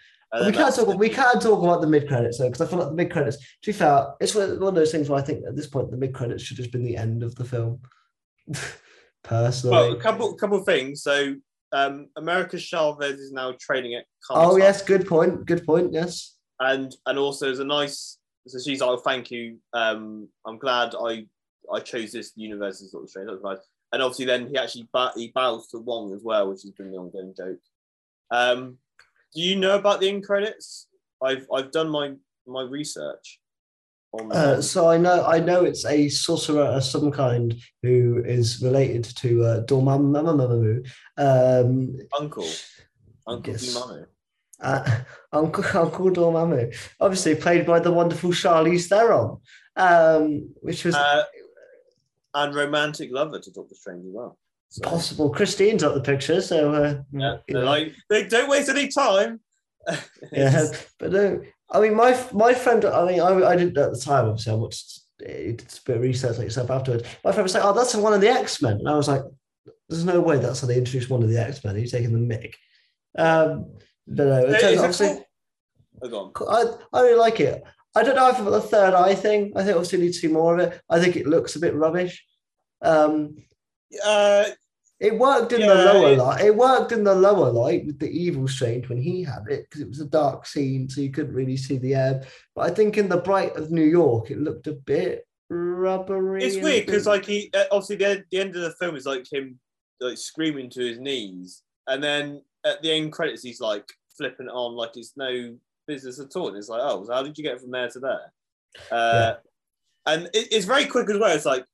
We 0.45 0.52
can't 0.52 0.73
talk. 0.73 0.98
We 0.98 1.10
can't 1.10 1.41
talk 1.41 1.64
about 1.64 1.81
the 1.81 1.88
mid 1.88 2.07
credits 2.07 2.38
though, 2.38 2.49
because 2.49 2.61
I 2.61 2.69
feel 2.69 2.80
like 2.80 2.90
the 2.90 2.95
mid 2.95 3.11
credits. 3.11 3.38
To 3.38 3.45
be 3.65 3.73
fair, 3.73 4.14
it's 4.22 4.36
one 4.36 4.60
one 4.60 4.69
of 4.69 4.76
those 4.76 4.91
things 4.91 5.10
where 5.10 5.19
I 5.19 5.23
think 5.23 5.44
at 5.45 5.56
this 5.56 5.68
point 5.68 5.90
the 5.90 5.98
mid 5.98 6.14
credits 6.14 6.44
should 6.44 6.60
have 6.60 6.72
been 6.72 6.84
the 6.84 6.98
end 6.98 7.23
of 7.23 7.36
the 7.36 7.45
film. 7.45 7.81
Personally, 9.24 9.76
Well, 9.76 9.91
a 9.94 10.00
couple 10.00 10.34
couple 10.36 10.60
things. 10.64 11.04
So, 11.04 11.36
um, 11.72 12.08
America 12.18 12.58
Chavez 12.58 13.20
is 13.20 13.32
now 13.32 13.54
training 13.60 13.96
at. 13.96 14.06
oh 14.30 14.58
yes, 14.58 14.82
good 14.82 15.08
point. 15.08 15.46
Good 15.46 15.66
point. 15.66 15.94
Yes. 15.94 16.36
and 16.60 16.96
and 17.06 17.18
also 17.20 17.46
there's 17.46 17.60
a 17.60 17.66
nice. 17.66 18.18
So 18.48 18.58
she's 18.60 18.82
like, 18.82 18.90
oh, 18.90 18.98
"Thank 18.98 19.30
you. 19.32 19.58
Um, 19.74 20.28
I'm 20.46 20.58
glad 20.58 20.96
I 21.00 21.26
I 21.72 21.80
chose 21.82 22.12
this 22.12 22.32
universe 22.36 22.80
sort 22.90 23.04
of 23.04 23.10
strange." 23.10 23.28
That 23.28 23.41
was 23.41 23.58
nice. 23.58 23.66
And 23.91 24.02
obviously, 24.02 24.26
then 24.26 24.48
he 24.48 24.58
actually 24.58 24.88
ba- 24.94 25.12
he 25.16 25.32
bows 25.34 25.68
to 25.70 25.80
Wong 25.80 26.14
as 26.14 26.24
well, 26.24 26.50
which 26.50 26.62
has 26.62 26.72
been 26.72 26.91
the 26.91 26.98
ongoing 26.98 27.34
joke. 27.36 27.60
Um, 28.32 28.78
do 29.36 29.41
you 29.41 29.56
know 29.56 29.76
about 29.76 30.00
the 30.00 30.10
end 30.10 30.26
credits? 30.26 30.88
I've 31.22 31.46
I've 31.54 31.72
done 31.72 31.90
my 31.90 32.14
my 32.48 32.64
research. 32.64 33.40
Uh, 34.31 34.60
so 34.60 34.90
I 34.90 34.98
know 34.98 35.23
I 35.26 35.40
know 35.40 35.64
it's 35.64 35.86
a 35.86 36.10
sorcerer 36.10 36.64
of 36.64 36.84
some 36.84 37.11
kind 37.11 37.53
who 37.84 38.23
is 38.26 38.61
related 38.61 39.03
to 39.18 39.44
uh, 39.44 39.64
Dormammu, 39.65 40.84
um, 41.18 41.98
Uncle 42.19 42.48
Uncle 43.27 43.53
Yes. 43.53 43.76
Dormammu. 43.76 44.06
uh, 44.61 44.99
Uncle 45.31 45.64
Uncle 45.80 46.10
Dormammu, 46.10 46.76
obviously 46.99 47.36
played 47.36 47.68
by 47.68 47.80
the 47.80 47.91
wonderful 47.91 48.31
Charlize 48.31 48.88
Theron, 48.88 49.38
um, 49.76 50.49
which 50.61 50.86
was 50.86 50.95
Uh, 50.95 51.23
and 52.34 52.56
romantic 52.56 53.11
lover 53.11 53.40
to 53.40 53.52
Doctor 53.52 53.76
Strange 53.76 54.06
as 54.06 54.11
well. 54.14 54.38
So, 54.69 54.81
possible. 54.90 55.30
Christine's 55.31 55.84
up 55.84 55.94
the 55.94 56.02
picture, 56.02 56.41
so 56.41 56.73
uh, 56.73 57.02
yeah, 57.11 57.38
like 57.49 57.94
they 58.10 58.26
don't 58.26 58.49
waste 58.49 58.69
any 58.69 58.88
time. 58.88 59.40
yeah, 60.31 60.68
but 60.99 61.11
no, 61.11 61.41
I 61.72 61.80
mean, 61.80 61.96
my 61.96 62.20
my 62.34 62.54
friend, 62.54 62.84
I 62.86 63.06
mean, 63.06 63.22
I, 63.22 63.30
I 63.46 63.56
didn't 63.56 63.78
at 63.78 63.91
the 63.91 64.00
time, 64.00 64.26
obviously, 64.26 64.54
I 64.54 64.56
watched 64.56 65.02
it's 65.20 65.80
a 65.80 65.84
bit 65.84 65.98
of 65.98 66.02
research 66.02 66.38
like 66.38 66.46
yourself 66.46 66.70
afterwards. 66.72 67.04
My 67.24 67.32
friend 67.32 67.44
was 67.44 67.54
like, 67.54 67.64
"Oh, 67.66 67.74
that's 67.74 67.94
one 67.96 68.14
of 68.14 68.22
the 68.22 68.30
X 68.30 68.62
Men," 68.62 68.78
and 68.78 68.90
I 68.90 68.96
was 68.96 69.08
like, 69.08 69.22
"There's 69.88 70.06
no 70.06 70.22
way 70.22 70.38
that's 70.38 70.62
how 70.62 70.68
they 70.68 70.78
introduced 70.78 71.10
one 71.10 71.24
of 71.24 71.30
the 71.30 71.40
X 71.40 71.64
Men. 71.64 71.76
He's 71.76 71.91
taking 71.91 72.14
the 72.14 72.20
mic." 72.20 72.56
Um, 73.18 73.74
but 74.08 74.28
no, 74.28 74.38
it 74.46 74.62
turns 74.62 74.64
it 74.64 74.78
out, 74.78 74.84
obviously, 74.86 75.26
cool? 76.34 76.48
Oh. 76.50 76.80
I 76.94 76.98
I 76.98 77.02
really 77.02 77.20
like 77.20 77.40
it. 77.40 77.62
I 77.96 78.04
don't 78.04 78.16
know 78.16 78.30
if 78.30 78.40
about 78.40 78.52
the 78.52 78.62
third 78.62 78.94
eye 78.94 79.16
thing. 79.16 79.52
I 79.56 79.64
think 79.64 79.76
obviously 79.76 80.00
need 80.00 80.14
to 80.14 80.20
see 80.20 80.28
more 80.28 80.58
of 80.58 80.60
it. 80.60 80.82
I 80.90 81.00
think 81.00 81.16
it 81.16 81.28
looks 81.28 81.56
a 81.56 81.60
bit 81.60 81.76
rubbish. 81.76 82.26
Um, 82.82 83.36
Uh, 84.06 84.46
It 85.00 85.18
worked 85.18 85.54
in 85.54 85.62
Yeah, 85.62 85.68
the 85.68 85.94
lower 85.94 86.12
it- 86.12 86.18
light. 86.18 86.46
It 86.46 86.56
worked 86.56 86.92
in 86.92 87.04
the 87.06 87.16
lower 87.16 87.50
light 87.52 87.86
with 87.86 88.00
the 88.00 88.10
evil 88.10 88.48
strange 88.48 88.90
when 88.90 89.02
he 89.02 89.24
had 89.24 89.46
it 89.50 89.64
because 89.64 89.82
it 89.82 89.88
was 89.88 90.02
a 90.02 90.06
dark 90.06 90.46
scene, 90.46 90.90
so 90.90 91.00
you 91.02 91.10
couldn't 91.12 91.34
really 91.34 91.56
see 91.58 91.78
the 91.78 91.96
ebb. 91.96 92.28
But 92.54 92.70
I 92.70 92.74
think 92.74 92.98
in 92.98 93.08
the 93.08 93.18
bright 93.22 93.56
of 93.56 93.72
New 93.72 93.86
York, 93.86 94.30
it 94.30 94.40
looked 94.40 94.68
a 94.68 94.74
bit 94.74 95.26
rubbery. 95.50 96.44
It's 96.44 96.58
weird 96.62 96.86
because 96.86 97.08
like 97.08 97.26
he 97.26 97.50
uh, 97.54 97.64
obviously 97.72 97.96
the, 97.96 98.24
the 98.30 98.40
end 98.40 98.56
of 98.56 98.62
the 98.62 98.72
film 98.72 98.96
is 98.96 99.06
like 99.06 99.26
him 99.32 99.60
like 100.02 100.18
screaming 100.18 100.70
to 100.72 100.82
his 100.82 101.00
knees, 101.00 101.64
and 101.88 102.04
then 102.04 102.42
at 102.66 102.82
the 102.82 102.92
end 102.92 103.14
credits 103.14 103.42
he's 103.44 103.62
like 103.62 103.88
flipping 104.18 104.48
it 104.48 104.52
on 104.52 104.76
like 104.76 104.98
it's 104.98 105.14
no 105.16 105.56
business 105.88 106.20
at 106.20 106.36
all. 106.36 106.50
And 106.50 106.58
it's 106.58 106.68
like, 106.70 106.82
oh, 106.84 107.06
so 107.06 107.14
how 107.14 107.24
did 107.24 107.38
you 107.38 107.44
get 107.44 107.62
from 107.62 107.72
there 107.72 107.90
to 107.90 108.00
there? 108.00 108.34
Uh, 108.92 109.36
And 110.06 110.26
it, 110.34 110.48
it's 110.52 110.66
very 110.66 110.86
quick 110.86 111.10
as 111.10 111.18
well. 111.18 111.36
It's 111.36 111.46
like, 111.46 111.66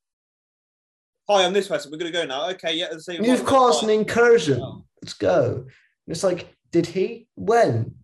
hi, 1.28 1.44
I'm 1.44 1.52
this 1.52 1.68
person. 1.68 1.90
We're 1.90 1.98
gonna 1.98 2.10
go 2.10 2.24
now. 2.24 2.48
Okay, 2.50 2.74
yeah. 2.74 2.88
The 2.90 3.00
same. 3.00 3.24
You've 3.24 3.44
caused 3.44 3.82
an 3.82 3.90
incursion. 3.90 4.60
Oh. 4.60 4.84
Let's 5.02 5.14
go. 5.14 5.64
And 5.64 5.66
it's 6.08 6.24
like, 6.24 6.54
did 6.72 6.86
he? 6.86 7.28
When? 7.34 7.94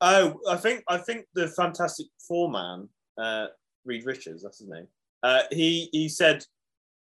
Oh, 0.00 0.40
I 0.48 0.56
think 0.56 0.82
I 0.88 0.98
think 0.98 1.26
the 1.34 1.48
Fantastic 1.48 2.06
Four 2.26 2.50
man, 2.50 2.88
uh, 3.18 3.46
Reed 3.84 4.04
Richards, 4.04 4.42
that's 4.42 4.58
his 4.58 4.68
name. 4.68 4.86
Uh, 5.22 5.42
he 5.50 5.88
he 5.92 6.08
said 6.08 6.44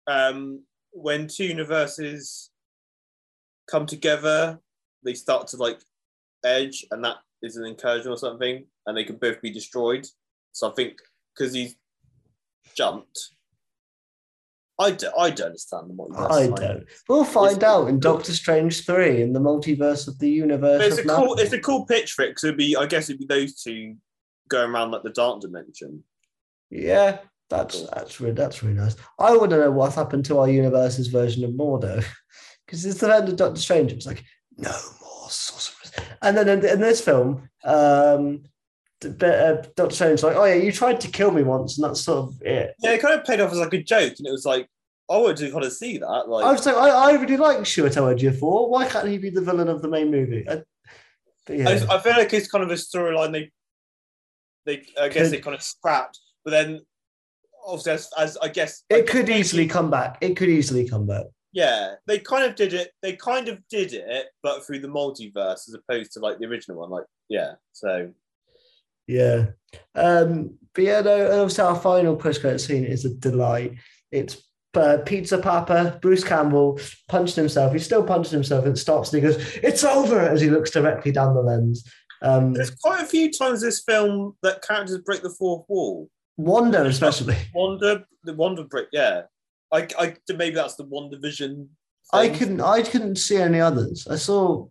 um, 0.06 0.62
when 0.92 1.28
two 1.28 1.44
universes 1.44 2.50
come 3.70 3.84
together, 3.84 4.58
they 5.04 5.14
start 5.14 5.48
to 5.48 5.56
like 5.58 5.80
edge, 6.44 6.86
and 6.90 7.04
that 7.04 7.16
is 7.42 7.56
an 7.56 7.66
incursion 7.66 8.10
or 8.10 8.16
something, 8.16 8.64
and 8.86 8.96
they 8.96 9.04
can 9.04 9.16
both 9.16 9.40
be 9.42 9.50
destroyed. 9.50 10.06
So 10.52 10.70
I 10.70 10.74
think 10.74 10.94
because 11.36 11.52
he's 11.52 11.76
jumped, 12.74 13.34
I, 14.80 14.92
d- 14.92 15.08
I 15.18 15.30
don't 15.30 15.46
understand 15.46 15.90
the 15.90 15.94
multiverse. 15.94 16.30
I 16.30 16.46
don't. 16.66 16.84
We'll 17.08 17.24
find 17.24 17.56
It's- 17.56 17.70
out 17.70 17.88
in 17.88 17.98
Doctor 17.98 18.32
Strange 18.32 18.86
three 18.86 19.22
in 19.22 19.32
the 19.32 19.40
multiverse 19.40 20.06
of 20.06 20.18
the 20.18 20.30
universe. 20.30 20.82
It's 20.84 20.98
a 20.98 21.04
cool 21.04 21.34
it's 21.34 21.52
a 21.52 21.58
cool 21.60 21.84
pitch 21.86 22.12
for 22.12 22.22
it 22.24 22.28
because 22.30 22.44
it'd 22.44 22.56
be 22.56 22.76
I 22.76 22.86
guess 22.86 23.08
it'd 23.08 23.18
be 23.20 23.26
those 23.26 23.60
two 23.60 23.96
going 24.48 24.70
around 24.70 24.92
like 24.92 25.02
the 25.02 25.10
dark 25.10 25.40
dimension. 25.40 26.04
Yeah, 26.70 27.18
that's 27.50 27.82
that's 27.90 28.20
really 28.20 28.34
that's 28.34 28.62
really 28.62 28.76
nice. 28.76 28.94
I 29.18 29.36
want 29.36 29.50
to 29.50 29.58
know 29.58 29.70
what 29.70 29.94
happened 29.94 30.24
to 30.26 30.38
our 30.38 30.48
universe's 30.48 31.08
version 31.08 31.44
of 31.44 31.50
Mordo, 31.52 32.04
because 32.66 32.84
it's 32.84 33.00
the 33.00 33.14
end 33.14 33.28
of 33.28 33.36
Doctor 33.36 33.60
Strange. 33.60 33.90
It 33.90 33.96
was 33.96 34.06
like 34.06 34.22
no 34.56 34.70
more 35.00 35.28
sorcerers, 35.30 35.92
and 36.22 36.36
then 36.36 36.48
in, 36.48 36.64
in 36.64 36.80
this 36.80 37.00
film, 37.00 37.48
um, 37.64 38.44
but, 39.00 39.22
uh, 39.22 39.62
Doctor 39.76 39.94
Strange's 39.94 40.22
like, 40.22 40.36
oh 40.36 40.44
yeah, 40.44 40.54
you 40.54 40.72
tried 40.72 41.00
to 41.02 41.08
kill 41.08 41.30
me 41.30 41.42
once, 41.42 41.78
and 41.78 41.84
that's 41.88 42.00
sort 42.00 42.18
of 42.18 42.42
it. 42.42 42.74
Yeah, 42.80 42.92
it 42.92 43.00
kind 43.00 43.14
of 43.18 43.24
played 43.24 43.40
off 43.40 43.52
as 43.52 43.58
like 43.58 43.74
a 43.74 43.82
joke, 43.82 44.14
and 44.18 44.26
it 44.26 44.32
was 44.32 44.44
like 44.44 44.68
I 45.10 45.16
wanted 45.16 45.38
to 45.38 45.50
kind 45.52 45.64
of 45.64 45.72
see 45.72 45.98
that. 45.98 46.24
Like 46.28 46.44
I 46.44 46.52
was 46.52 46.66
like, 46.66 46.76
I, 46.76 46.88
I 46.90 47.12
really 47.12 47.36
like 47.36 47.58
Chiwetel 47.60 48.14
Ejiofor. 48.18 48.68
Why 48.68 48.86
can't 48.88 49.08
he 49.08 49.18
be 49.18 49.30
the 49.30 49.40
villain 49.40 49.68
of 49.68 49.82
the 49.82 49.88
main 49.88 50.10
movie? 50.10 50.44
I, 50.48 50.62
but 51.46 51.56
yeah. 51.56 51.68
I, 51.88 51.96
I 51.96 52.00
feel 52.00 52.12
like 52.12 52.32
it's 52.32 52.50
kind 52.50 52.64
of 52.64 52.70
a 52.70 52.74
storyline 52.74 53.32
they 53.32 53.50
they 54.66 54.84
I 55.00 55.08
guess 55.08 55.28
Could- 55.28 55.38
they 55.38 55.40
kind 55.40 55.54
of 55.54 55.62
scrapped, 55.62 56.18
but 56.44 56.50
then 56.50 56.80
obviously 57.64 57.92
as, 57.92 58.10
as 58.18 58.36
I 58.38 58.48
guess 58.48 58.82
it 58.90 59.06
could 59.06 59.28
easily 59.28 59.66
come 59.66 59.90
back. 59.90 60.18
It 60.20 60.36
could 60.36 60.48
easily 60.48 60.88
come 60.88 61.06
back. 61.06 61.24
yeah 61.52 61.94
they 62.06 62.18
kind 62.18 62.44
of 62.44 62.54
did 62.54 62.72
it 62.74 62.92
they 63.02 63.14
kind 63.16 63.48
of 63.48 63.60
did 63.68 63.92
it 63.92 64.26
but 64.42 64.64
through 64.64 64.78
the 64.80 64.88
multiverse 64.88 65.66
as 65.68 65.74
opposed 65.74 66.12
to 66.12 66.20
like 66.20 66.38
the 66.38 66.46
original 66.46 66.78
one 66.78 66.90
like 66.90 67.04
yeah 67.28 67.52
so 67.72 68.10
Yeah. 69.08 69.46
Um, 69.96 70.58
but 70.74 70.84
yeah, 70.84 71.00
no, 71.00 71.24
and 71.24 71.40
obviously 71.40 71.64
our 71.64 71.74
final 71.74 72.14
post 72.14 72.40
credit 72.40 72.60
scene 72.60 72.84
is 72.84 73.04
a 73.04 73.12
delight. 73.14 73.74
It's 74.12 74.40
uh, 74.74 74.98
Pizza 75.04 75.38
Poppa, 75.38 75.98
Bruce 76.00 76.22
Campbell 76.22 76.78
punched 77.08 77.34
himself. 77.34 77.72
He's 77.72 77.84
still 77.84 78.04
punching 78.04 78.32
himself 78.32 78.64
and 78.64 78.78
stops 78.78 79.12
and 79.12 79.22
he 79.22 79.28
goes, 79.28 79.56
It's 79.56 79.82
over 79.82 80.20
as 80.20 80.40
he 80.40 80.50
looks 80.50 80.70
directly 80.70 81.10
down 81.10 81.34
the 81.34 81.42
lens. 81.42 81.84
Um, 82.22 82.52
there's 82.52 82.70
quite 82.70 83.02
a 83.02 83.06
few 83.06 83.32
times 83.32 83.60
this 83.60 83.82
film 83.82 84.36
that 84.42 84.62
characters 84.62 84.98
break 84.98 85.22
the 85.22 85.30
fourth 85.30 85.64
wall 85.68 86.08
Wanda, 86.36 86.84
especially. 86.84 87.36
Wanda 87.54 88.04
the 88.24 88.34
Wanda 88.34 88.64
brick, 88.64 88.88
yeah 88.92 89.22
I, 89.72 89.88
I 89.98 90.16
maybe 90.28 90.54
that's 90.54 90.76
the 90.76 90.84
WandaVision 90.84 91.68
I 92.12 92.28
couldn't 92.28 92.60
I 92.60 92.82
couldn't 92.82 93.16
see 93.16 93.36
any 93.36 93.60
others. 93.60 94.06
I 94.08 94.16
saw 94.16 94.66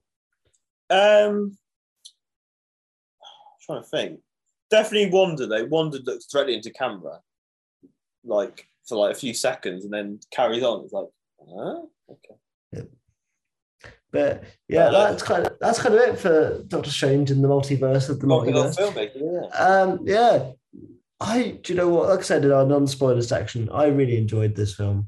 Um, 0.89 1.57
I'm 3.22 3.59
trying 3.65 3.84
to 3.84 3.88
think. 3.88 4.19
Definitely 4.69 5.11
Wanda 5.11 5.48
though. 5.48 5.65
Wanda 5.65 5.99
looks 6.03 6.26
directly 6.26 6.56
into 6.56 6.72
camera, 6.72 7.19
like 8.23 8.68
for 8.85 8.98
like 8.98 9.15
a 9.15 9.19
few 9.19 9.34
seconds, 9.34 9.85
and 9.85 9.94
then 9.94 10.19
carries 10.31 10.64
on. 10.64 10.84
It's 10.84 10.94
like, 10.94 11.07
huh? 11.39 11.81
okay. 12.10 12.88
but 14.11 14.44
yeah, 14.68 14.89
But, 14.89 14.95
uh, 14.95 15.11
that's 15.11 15.23
kind 15.23 15.48
of 15.48 15.57
that's 15.60 15.81
kind 15.81 15.95
of 15.95 16.02
it 16.02 16.19
for 16.19 16.64
Doctor 16.68 16.91
Strange 16.91 17.31
in 17.31 17.41
the 17.41 17.48
multiverse 17.48 18.10
of 18.10 18.19
the 18.19 18.27
multiverse. 18.27 18.77
filmmaking, 18.77 19.49
yeah. 19.52 19.57
Um, 19.57 19.99
yeah, 20.03 20.52
I 21.19 21.60
do 21.61 21.73
you 21.73 21.77
know 21.77 21.89
what? 21.89 22.10
Like 22.10 22.19
I 22.19 22.23
said 22.23 22.45
in 22.45 22.52
our 22.52 22.65
non-spoiler 22.65 23.22
section, 23.22 23.69
I 23.69 23.85
really 23.85 24.18
enjoyed 24.18 24.56
this 24.56 24.76
film. 24.76 25.07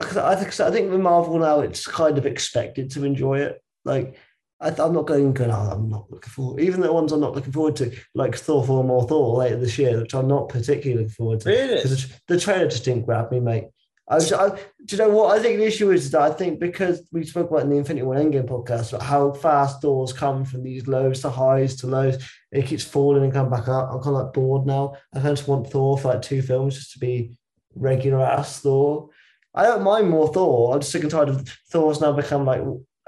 I 0.00 0.36
think 0.36 0.60
I 0.60 0.70
think 0.70 0.90
with 0.90 1.00
Marvel 1.00 1.38
now, 1.38 1.60
it's 1.60 1.86
kind 1.86 2.18
of 2.18 2.26
expected 2.26 2.90
to 2.90 3.04
enjoy 3.04 3.38
it. 3.40 3.62
Like 3.84 4.16
I, 4.60 4.68
I'm 4.68 4.94
not 4.94 5.06
going. 5.06 5.36
Oh, 5.38 5.50
I'm 5.50 5.88
not 5.88 6.10
looking 6.10 6.30
forward. 6.30 6.60
Even 6.60 6.80
the 6.80 6.92
ones 6.92 7.12
I'm 7.12 7.20
not 7.20 7.34
looking 7.34 7.52
forward 7.52 7.76
to, 7.76 7.94
like 8.14 8.36
Thor: 8.36 8.64
Four 8.64 8.84
More 8.84 9.06
Thor 9.06 9.38
later 9.38 9.58
this 9.58 9.78
year, 9.78 10.00
which 10.00 10.14
I'm 10.14 10.28
not 10.28 10.48
particularly 10.48 11.02
looking 11.02 11.14
forward 11.14 11.40
to. 11.40 11.50
Really? 11.50 11.76
Because 11.76 12.08
the, 12.26 12.40
trailer 12.40 12.68
just 12.68 12.84
didn't 12.84 13.04
grab 13.04 13.30
me, 13.30 13.40
mate. 13.40 13.64
I, 14.08 14.14
was, 14.14 14.32
I, 14.32 14.50
do 14.50 14.58
you 14.88 14.98
know 14.98 15.10
what? 15.10 15.36
I 15.36 15.42
think 15.42 15.58
the 15.58 15.66
issue 15.66 15.90
is 15.90 16.10
that 16.12 16.22
I 16.22 16.30
think 16.30 16.60
because 16.60 17.06
we 17.10 17.24
spoke 17.24 17.50
about 17.50 17.62
in 17.64 17.70
the 17.70 17.76
Infinity 17.76 18.06
War 18.06 18.14
Endgame 18.14 18.48
podcast 18.48 18.90
about 18.92 19.02
how 19.02 19.32
fast 19.32 19.82
Thor's 19.82 20.12
come 20.12 20.44
from 20.44 20.62
these 20.62 20.86
lows 20.86 21.20
to 21.22 21.30
highs 21.30 21.76
to 21.76 21.88
lows, 21.88 22.14
and 22.52 22.62
it 22.62 22.66
keeps 22.66 22.84
falling 22.84 23.24
and 23.24 23.32
come 23.32 23.50
back 23.50 23.68
up. 23.68 23.90
I'm 23.90 24.00
kind 24.00 24.16
of 24.16 24.24
like 24.24 24.32
bored 24.32 24.64
now. 24.64 24.94
I 25.12 25.18
kind 25.18 25.30
of 25.30 25.36
just 25.36 25.48
want 25.48 25.70
Thor 25.70 25.98
for 25.98 26.08
like 26.08 26.22
two 26.22 26.40
films 26.40 26.76
just 26.76 26.92
to 26.92 26.98
be 26.98 27.32
regular 27.74 28.22
ass 28.22 28.60
Thor. 28.60 29.10
I 29.54 29.64
don't 29.64 29.82
mind 29.82 30.08
more 30.08 30.32
Thor. 30.32 30.72
I'm 30.72 30.80
just 30.80 30.92
sick 30.92 31.02
and 31.02 31.10
tired 31.10 31.28
of 31.28 31.46
Thor's 31.70 32.00
now 32.00 32.12
become 32.12 32.46
like, 32.46 32.62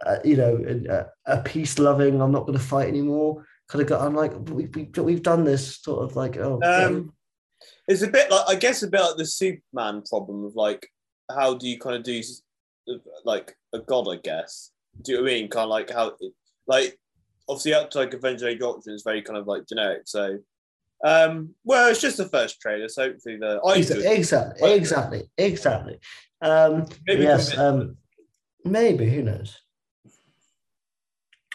uh, 0.06 0.18
you 0.24 0.36
know, 0.36 0.84
a, 1.26 1.38
a 1.38 1.42
peace 1.42 1.78
loving. 1.78 2.20
I'm 2.20 2.32
not 2.32 2.46
going 2.46 2.58
to 2.58 2.64
fight 2.64 2.88
anymore. 2.88 3.44
Kind 3.68 3.82
of 3.82 3.88
got. 3.88 4.00
I'm 4.00 4.14
like, 4.14 4.32
we, 4.50 4.66
we, 4.66 4.90
we've 5.02 5.22
done 5.22 5.44
this 5.44 5.78
sort 5.78 6.02
of 6.02 6.16
like, 6.16 6.36
oh, 6.36 6.60
Um, 6.62 7.12
it's 7.86 8.02
a 8.02 8.08
bit 8.08 8.30
like 8.30 8.44
I 8.48 8.54
guess 8.54 8.82
a 8.82 8.88
bit 8.88 9.00
like 9.00 9.16
the 9.16 9.26
Superman 9.26 10.02
problem 10.08 10.44
of 10.44 10.54
like 10.54 10.88
how 11.30 11.54
do 11.54 11.68
you 11.68 11.78
kind 11.78 11.96
of 11.96 12.02
do 12.02 12.22
like 13.24 13.56
a 13.72 13.78
god? 13.80 14.08
I 14.08 14.16
guess. 14.16 14.70
Do 15.02 15.12
you 15.12 15.18
know 15.18 15.24
what 15.24 15.30
I 15.30 15.34
mean? 15.34 15.48
Kind 15.48 15.64
of 15.64 15.70
like 15.70 15.90
how 15.90 16.12
like 16.66 16.98
obviously 17.48 17.74
up 17.74 17.90
to 17.90 17.98
like 17.98 18.14
Avenger 18.14 18.48
Age 18.48 18.62
of 18.62 18.82
is 18.86 19.02
very 19.02 19.22
kind 19.22 19.38
of 19.38 19.46
like 19.46 19.66
generic. 19.66 20.02
So. 20.06 20.38
Um, 21.04 21.54
well, 21.62 21.88
it's 21.88 22.00
just 22.00 22.16
the 22.16 22.28
first 22.28 22.60
trailer, 22.60 22.88
so 22.88 23.04
hopefully 23.04 23.36
the 23.36 23.60
I 23.64 23.76
Exactly, 23.76 24.04
it. 24.04 24.18
exactly, 24.18 24.72
exactly, 24.72 25.30
exactly. 25.38 25.98
Um, 26.42 26.86
Maybe 27.06 27.22
yes, 27.22 27.56
um, 27.56 27.96
maybe 28.64 29.08
who 29.08 29.22
knows. 29.22 29.60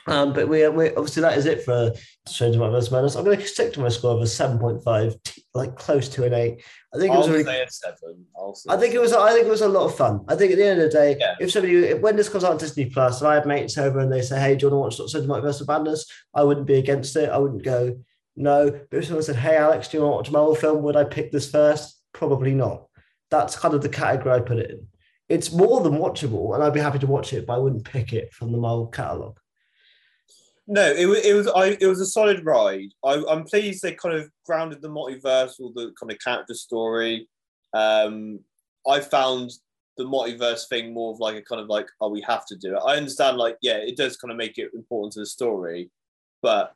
Um, 0.07 0.33
but 0.33 0.49
we, 0.49 0.67
we 0.67 0.89
obviously 0.89 1.21
that 1.21 1.37
is 1.37 1.45
it 1.45 1.63
for 1.63 1.91
Strange 2.27 2.57
Multiverse 2.57 2.91
Madness. 2.91 3.15
I'm 3.15 3.23
going 3.23 3.39
to 3.39 3.47
stick 3.47 3.73
to 3.73 3.79
my 3.79 3.89
score 3.89 4.15
of 4.15 4.21
a 4.21 4.27
seven 4.27 4.59
point 4.59 4.83
five, 4.83 5.15
like 5.53 5.75
close 5.75 6.09
to 6.09 6.25
an 6.25 6.33
eight. 6.33 6.61
I 6.93 6.97
think 6.97 7.13
it 7.13 7.17
was 7.17 7.29
really, 7.29 7.43
a 7.61 7.69
seven. 7.69 8.25
I'll 8.37 8.53
say 8.53 8.77
think 8.77 8.93
it 8.93 8.99
was. 8.99 9.13
I 9.13 9.31
think 9.31 9.47
it 9.47 9.49
was 9.51 9.61
a 9.61 9.67
lot 9.67 9.85
of 9.85 9.95
fun. 9.95 10.25
I 10.27 10.35
think 10.35 10.51
at 10.51 10.57
the 10.57 10.65
end 10.65 10.81
of 10.81 10.91
the 10.91 10.97
day, 10.97 11.15
Yeah. 11.19 11.35
if 11.39 11.51
somebody, 11.51 11.75
if, 11.77 12.01
when 12.01 12.15
this 12.15 12.29
comes 12.29 12.43
out 12.43 12.51
on 12.51 12.57
Disney 12.57 12.85
Plus, 12.89 13.21
and 13.21 13.29
I 13.31 13.35
have 13.35 13.45
mates 13.45 13.77
over 13.77 13.99
and 13.99 14.11
they 14.11 14.21
say, 14.21 14.39
"Hey, 14.39 14.55
do 14.55 14.65
you 14.67 14.71
want 14.75 14.91
to 14.93 15.01
watch 15.01 15.09
Strange 15.09 15.27
Multiverse 15.27 15.61
of 15.61 15.67
Madness?" 15.67 16.05
I 16.35 16.43
wouldn't 16.43 16.67
be 16.67 16.75
against 16.75 17.15
it. 17.15 17.29
I 17.29 17.37
wouldn't 17.37 17.63
go 17.63 17.97
no. 18.35 18.71
But 18.71 18.97
if 18.97 19.05
someone 19.05 19.23
said, 19.23 19.37
"Hey, 19.37 19.55
Alex, 19.57 19.87
do 19.87 19.97
you 19.97 20.03
want 20.03 20.11
to 20.13 20.17
watch 20.17 20.29
a 20.29 20.31
Marvel 20.33 20.55
film?" 20.55 20.83
Would 20.83 20.97
I 20.97 21.05
pick 21.05 21.31
this 21.31 21.49
first? 21.49 21.99
Probably 22.13 22.53
not. 22.53 22.87
That's 23.31 23.57
kind 23.57 23.73
of 23.73 23.81
the 23.81 23.89
category 23.89 24.35
I 24.35 24.39
put 24.41 24.59
it 24.59 24.69
in. 24.71 24.87
It's 25.29 25.51
more 25.53 25.81
than 25.81 25.93
watchable, 25.93 26.53
and 26.53 26.61
I'd 26.63 26.73
be 26.73 26.79
happy 26.81 26.99
to 26.99 27.07
watch 27.07 27.33
it, 27.33 27.47
but 27.47 27.53
I 27.55 27.57
wouldn't 27.57 27.85
pick 27.85 28.11
it 28.13 28.33
from 28.33 28.51
the 28.51 28.57
Marvel 28.57 28.87
catalog. 28.87 29.37
No, 30.67 30.91
it 30.91 31.05
was 31.05 31.25
it 31.25 31.33
was 31.33 31.47
I 31.47 31.77
it 31.81 31.87
was 31.87 31.99
a 31.99 32.05
solid 32.05 32.45
ride. 32.45 32.93
I, 33.03 33.21
I'm 33.29 33.43
pleased 33.43 33.81
they 33.81 33.93
kind 33.93 34.15
of 34.15 34.29
grounded 34.45 34.81
the 34.81 34.89
multiverse 34.89 35.59
or 35.59 35.71
the 35.75 35.93
kind 35.99 36.11
of 36.11 36.19
character 36.19 36.53
story. 36.53 37.27
Um, 37.73 38.39
I 38.87 39.01
found 39.01 39.51
the 39.97 40.05
multiverse 40.05 40.67
thing 40.69 40.93
more 40.93 41.13
of 41.13 41.19
like 41.19 41.35
a 41.35 41.41
kind 41.41 41.61
of 41.61 41.67
like 41.67 41.87
oh 41.99 42.09
we 42.09 42.21
have 42.21 42.45
to 42.47 42.55
do 42.55 42.75
it. 42.75 42.81
I 42.85 42.95
understand 42.95 43.37
like 43.37 43.57
yeah 43.61 43.77
it 43.77 43.97
does 43.97 44.15
kind 44.15 44.31
of 44.31 44.37
make 44.37 44.57
it 44.57 44.71
important 44.73 45.13
to 45.13 45.19
the 45.19 45.25
story, 45.25 45.91
but 46.41 46.73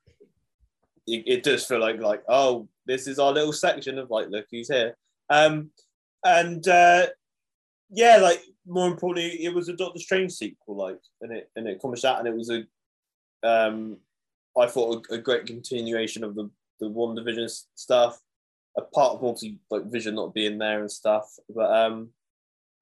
it, 1.07 1.23
it 1.25 1.43
does 1.43 1.65
feel 1.65 1.79
like 1.79 1.99
like 2.01 2.23
oh 2.27 2.67
this 2.85 3.07
is 3.07 3.19
our 3.19 3.31
little 3.31 3.53
section 3.53 3.97
of 3.97 4.09
like 4.09 4.29
look 4.29 4.47
who's 4.51 4.69
here. 4.69 4.97
Um, 5.29 5.71
and 6.25 6.67
uh, 6.67 7.07
yeah, 7.89 8.17
like 8.17 8.41
more 8.65 8.87
importantly, 8.87 9.43
it 9.43 9.53
was 9.53 9.69
a 9.69 9.73
Doctor 9.73 9.99
Strange 9.99 10.33
sequel, 10.33 10.75
like 10.75 10.99
and 11.21 11.31
it 11.31 11.49
and 11.55 11.67
it 11.67 11.77
accomplished 11.77 12.03
that, 12.03 12.19
and 12.19 12.27
it 12.27 12.35
was 12.35 12.49
a 12.49 12.63
um, 13.43 13.97
I 14.57 14.67
thought 14.67 15.05
a, 15.09 15.15
a 15.15 15.17
great 15.17 15.45
continuation 15.45 16.23
of 16.23 16.35
the 16.35 16.49
the 16.79 16.89
WandaVision 16.89 17.49
stuff, 17.75 18.19
apart 18.77 19.19
from 19.19 19.29
obviously 19.29 19.59
like 19.69 19.91
Vision 19.91 20.15
not 20.15 20.33
being 20.33 20.57
there 20.57 20.79
and 20.79 20.91
stuff. 20.91 21.27
But 21.49 21.71
um, 21.75 22.09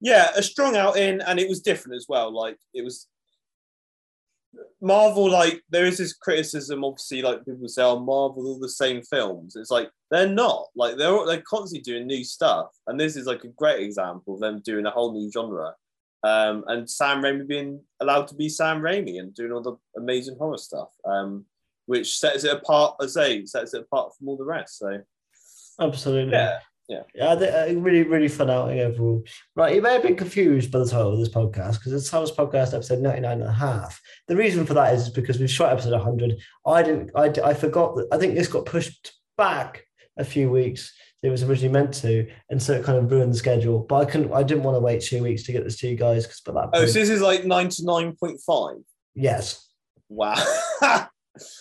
yeah, 0.02 0.32
a 0.36 0.44
strong 0.44 0.76
outing, 0.76 1.22
and 1.22 1.40
it 1.40 1.49
was 1.49 1.61
different 1.61 1.95
as 1.95 2.06
well. 2.07 2.34
Like 2.34 2.57
it 2.73 2.84
was 2.84 3.07
Marvel. 4.82 5.30
Like 5.30 5.61
there 5.69 5.86
is 5.86 5.98
this 5.98 6.14
criticism, 6.14 6.84
obviously, 6.84 7.22
like 7.22 7.45
people 7.45 7.68
say, 7.68 7.84
"Oh, 7.84 7.99
Marvel 7.99 8.48
all 8.48 8.60
the 8.60 8.69
same 8.69 9.02
films." 9.02 9.56
It's 9.56 9.72
like 9.72 9.90
they're 10.11 10.27
not. 10.27 10.68
Like 10.76 10.98
they're 10.98 11.26
they're 11.26 11.41
constantly 11.41 11.82
doing 11.82 12.07
new 12.07 12.23
stuff, 12.23 12.68
and 12.88 12.99
this 12.99 13.15
is 13.15 13.26
like 13.26 13.44
a 13.44 13.49
great 13.49 13.82
example 13.84 14.36
of 14.36 14.41
them 14.41 14.61
doing 14.64 14.86
a 14.86 14.91
whole 14.91 15.14
new 15.14 15.32
genre 15.32 15.73
um, 16.26 16.64
and 16.68 16.89
Sam 16.89 17.22
Raimi 17.22 17.47
being 17.47 17.81
allowed 17.99 18.27
to 18.30 18.35
be 18.35 18.49
Sam 18.49 18.81
Raimi 18.81 19.19
and 19.19 19.34
doing 19.35 19.52
all 19.52 19.61
the 19.61 19.77
amazing 19.95 20.38
horror 20.39 20.57
stuff, 20.57 20.89
um, 21.06 21.45
which 21.85 22.18
sets 22.18 22.43
it 22.43 22.52
apart, 22.52 22.95
as 22.99 23.14
say, 23.14 23.45
sets 23.45 23.76
it 23.76 23.81
apart 23.81 24.14
from 24.18 24.30
all 24.30 24.38
the 24.38 24.43
rest. 24.43 24.80
So 24.80 25.02
Absolutely. 25.80 26.34
yeah, 26.34 26.60
Yeah. 26.89 27.02
Yeah, 27.14 27.34
I 27.34 27.35
think, 27.35 27.53
uh, 27.53 27.80
really, 27.80 28.03
really 28.03 28.27
fun 28.27 28.49
outing 28.49 28.80
overall. 28.80 29.23
Right, 29.56 29.76
you 29.76 29.84
may 29.84 29.93
have 29.93 30.02
been 30.02 30.15
confused 30.15 30.72
by 30.72 30.80
the 30.80 30.88
title 30.88 31.14
of 31.14 31.19
this 31.19 31.30
podcast 31.30 31.73
because 31.73 31.93
it's 31.93 32.10
Timeless 32.10 32.31
Podcast 32.31 32.73
episode 32.73 33.02
99 33.02 33.41
and 33.41 33.49
a 33.49 33.53
half. 33.53 34.02
The 34.27 34.35
reason 34.35 34.65
for 34.65 34.73
that 34.73 34.95
is 34.95 35.10
because 35.10 35.38
we've 35.38 35.47
shot 35.47 35.73
episode 35.73 35.91
100. 35.91 36.39
I 36.65 36.81
didn't, 36.81 37.11
I, 37.15 37.26
I 37.43 37.53
forgot 37.53 37.97
that, 37.97 38.07
I 38.11 38.18
think 38.18 38.34
this 38.34 38.47
got 38.47 38.65
pushed 38.65 39.14
back 39.38 39.85
a 40.18 40.26
few 40.26 40.49
weeks. 40.49 40.91
It 41.26 41.30
was 41.31 41.43
originally 41.43 41.73
meant 41.73 41.93
to, 41.95 42.27
and 42.49 42.61
so 42.61 42.73
it 42.73 42.84
kind 42.85 42.97
of 42.97 43.11
ruined 43.11 43.34
the 43.34 43.38
schedule. 43.38 43.80
But 43.80 43.95
I 43.95 44.06
couldn't, 44.06 44.31
I 44.34 44.43
didn't 44.43 44.64
want 44.64 44.76
to 44.76 44.80
wait 44.80 45.02
two 45.02 45.23
weeks 45.23 45.43
to 45.43 45.52
get 45.52 45.64
this 45.64 45.77
to 45.80 45.88
you 45.88 45.95
guys 45.95 46.26
because 46.26 46.41
by 46.41 46.53
that 46.53 46.69
Oh, 46.73 46.85
so 46.85 46.99
this 46.99 47.10
is 47.10 47.22
like 47.22 47.45
ninety 47.45 47.84
nine 47.84 48.15
point 48.15 48.39
five. 48.45 48.77
yes, 49.15 49.68
Wow. 50.10 50.35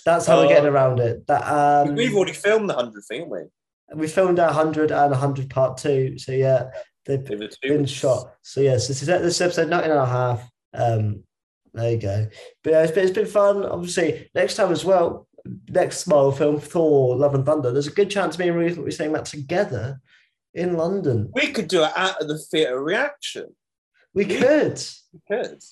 that's 0.05 0.27
how 0.27 0.37
we're 0.39 0.45
Oh. 0.47 0.49
getting 0.49 0.69
around 0.69 1.01
it. 1.01 1.27
That 1.27 1.43
um, 1.89 1.95
We've 1.95 2.15
already 2.15 2.33
filmed 2.33 2.69
the 2.71 2.75
hundred 2.75 3.03
thing, 3.09 3.23
haven't 3.23 3.51
we? 3.93 4.01
we 4.01 4.09
filmed 4.09 4.39
our 4.39 4.47
100 4.49 4.91
and 4.91 5.11
100 5.11 5.51
part 5.51 5.77
two. 5.77 6.19
So 6.19 6.33
yeah, 6.33 6.71
they've 7.07 7.23
been 7.25 7.49
weeks. 7.81 7.91
shot. 7.91 8.35
So 8.43 8.61
yes, 8.61 8.89
this 8.89 9.03
is 9.03 9.07
this 9.09 9.41
episode 9.41 9.69
19 9.69 9.91
and 9.91 10.01
a 10.01 10.07
half. 10.07 10.51
Um, 10.73 11.23
there 11.75 11.91
you 11.93 11.99
go. 11.99 12.27
But 12.63 12.71
yeah, 12.71 12.83
it's 12.83 12.93
been, 12.93 13.05
it's 13.05 13.13
been 13.15 13.27
fun. 13.27 13.65
Obviously, 13.65 14.31
next 14.35 14.55
time 14.57 14.73
as 14.73 14.85
well, 14.85 15.27
next 15.69 16.07
Marvel 16.07 16.33
film, 16.33 16.61
Thor: 16.61 17.17
Love 17.17 17.35
and 17.35 17.45
Thunder. 17.45 17.73
There's 17.73 17.87
a 17.87 17.93
good 17.93 18.11
chance 18.11 18.39
me 18.39 18.49
and 18.49 18.57
Ruth 18.57 18.77
will 18.77 18.85
be 18.85 18.91
saying 18.91 19.13
that 19.13 19.27
together 19.27 20.01
in 20.55 20.77
London. 20.77 21.31
We 21.35 21.53
could 21.53 21.69
do 21.69 21.85
it 21.85 21.93
out 21.97 22.21
of 22.21 22.29
the 22.29 22.39
theatre 22.39 22.83
reaction. 22.83 23.55
We 24.15 24.25
could. 24.25 24.83
We 25.13 25.21
could. 25.29 25.63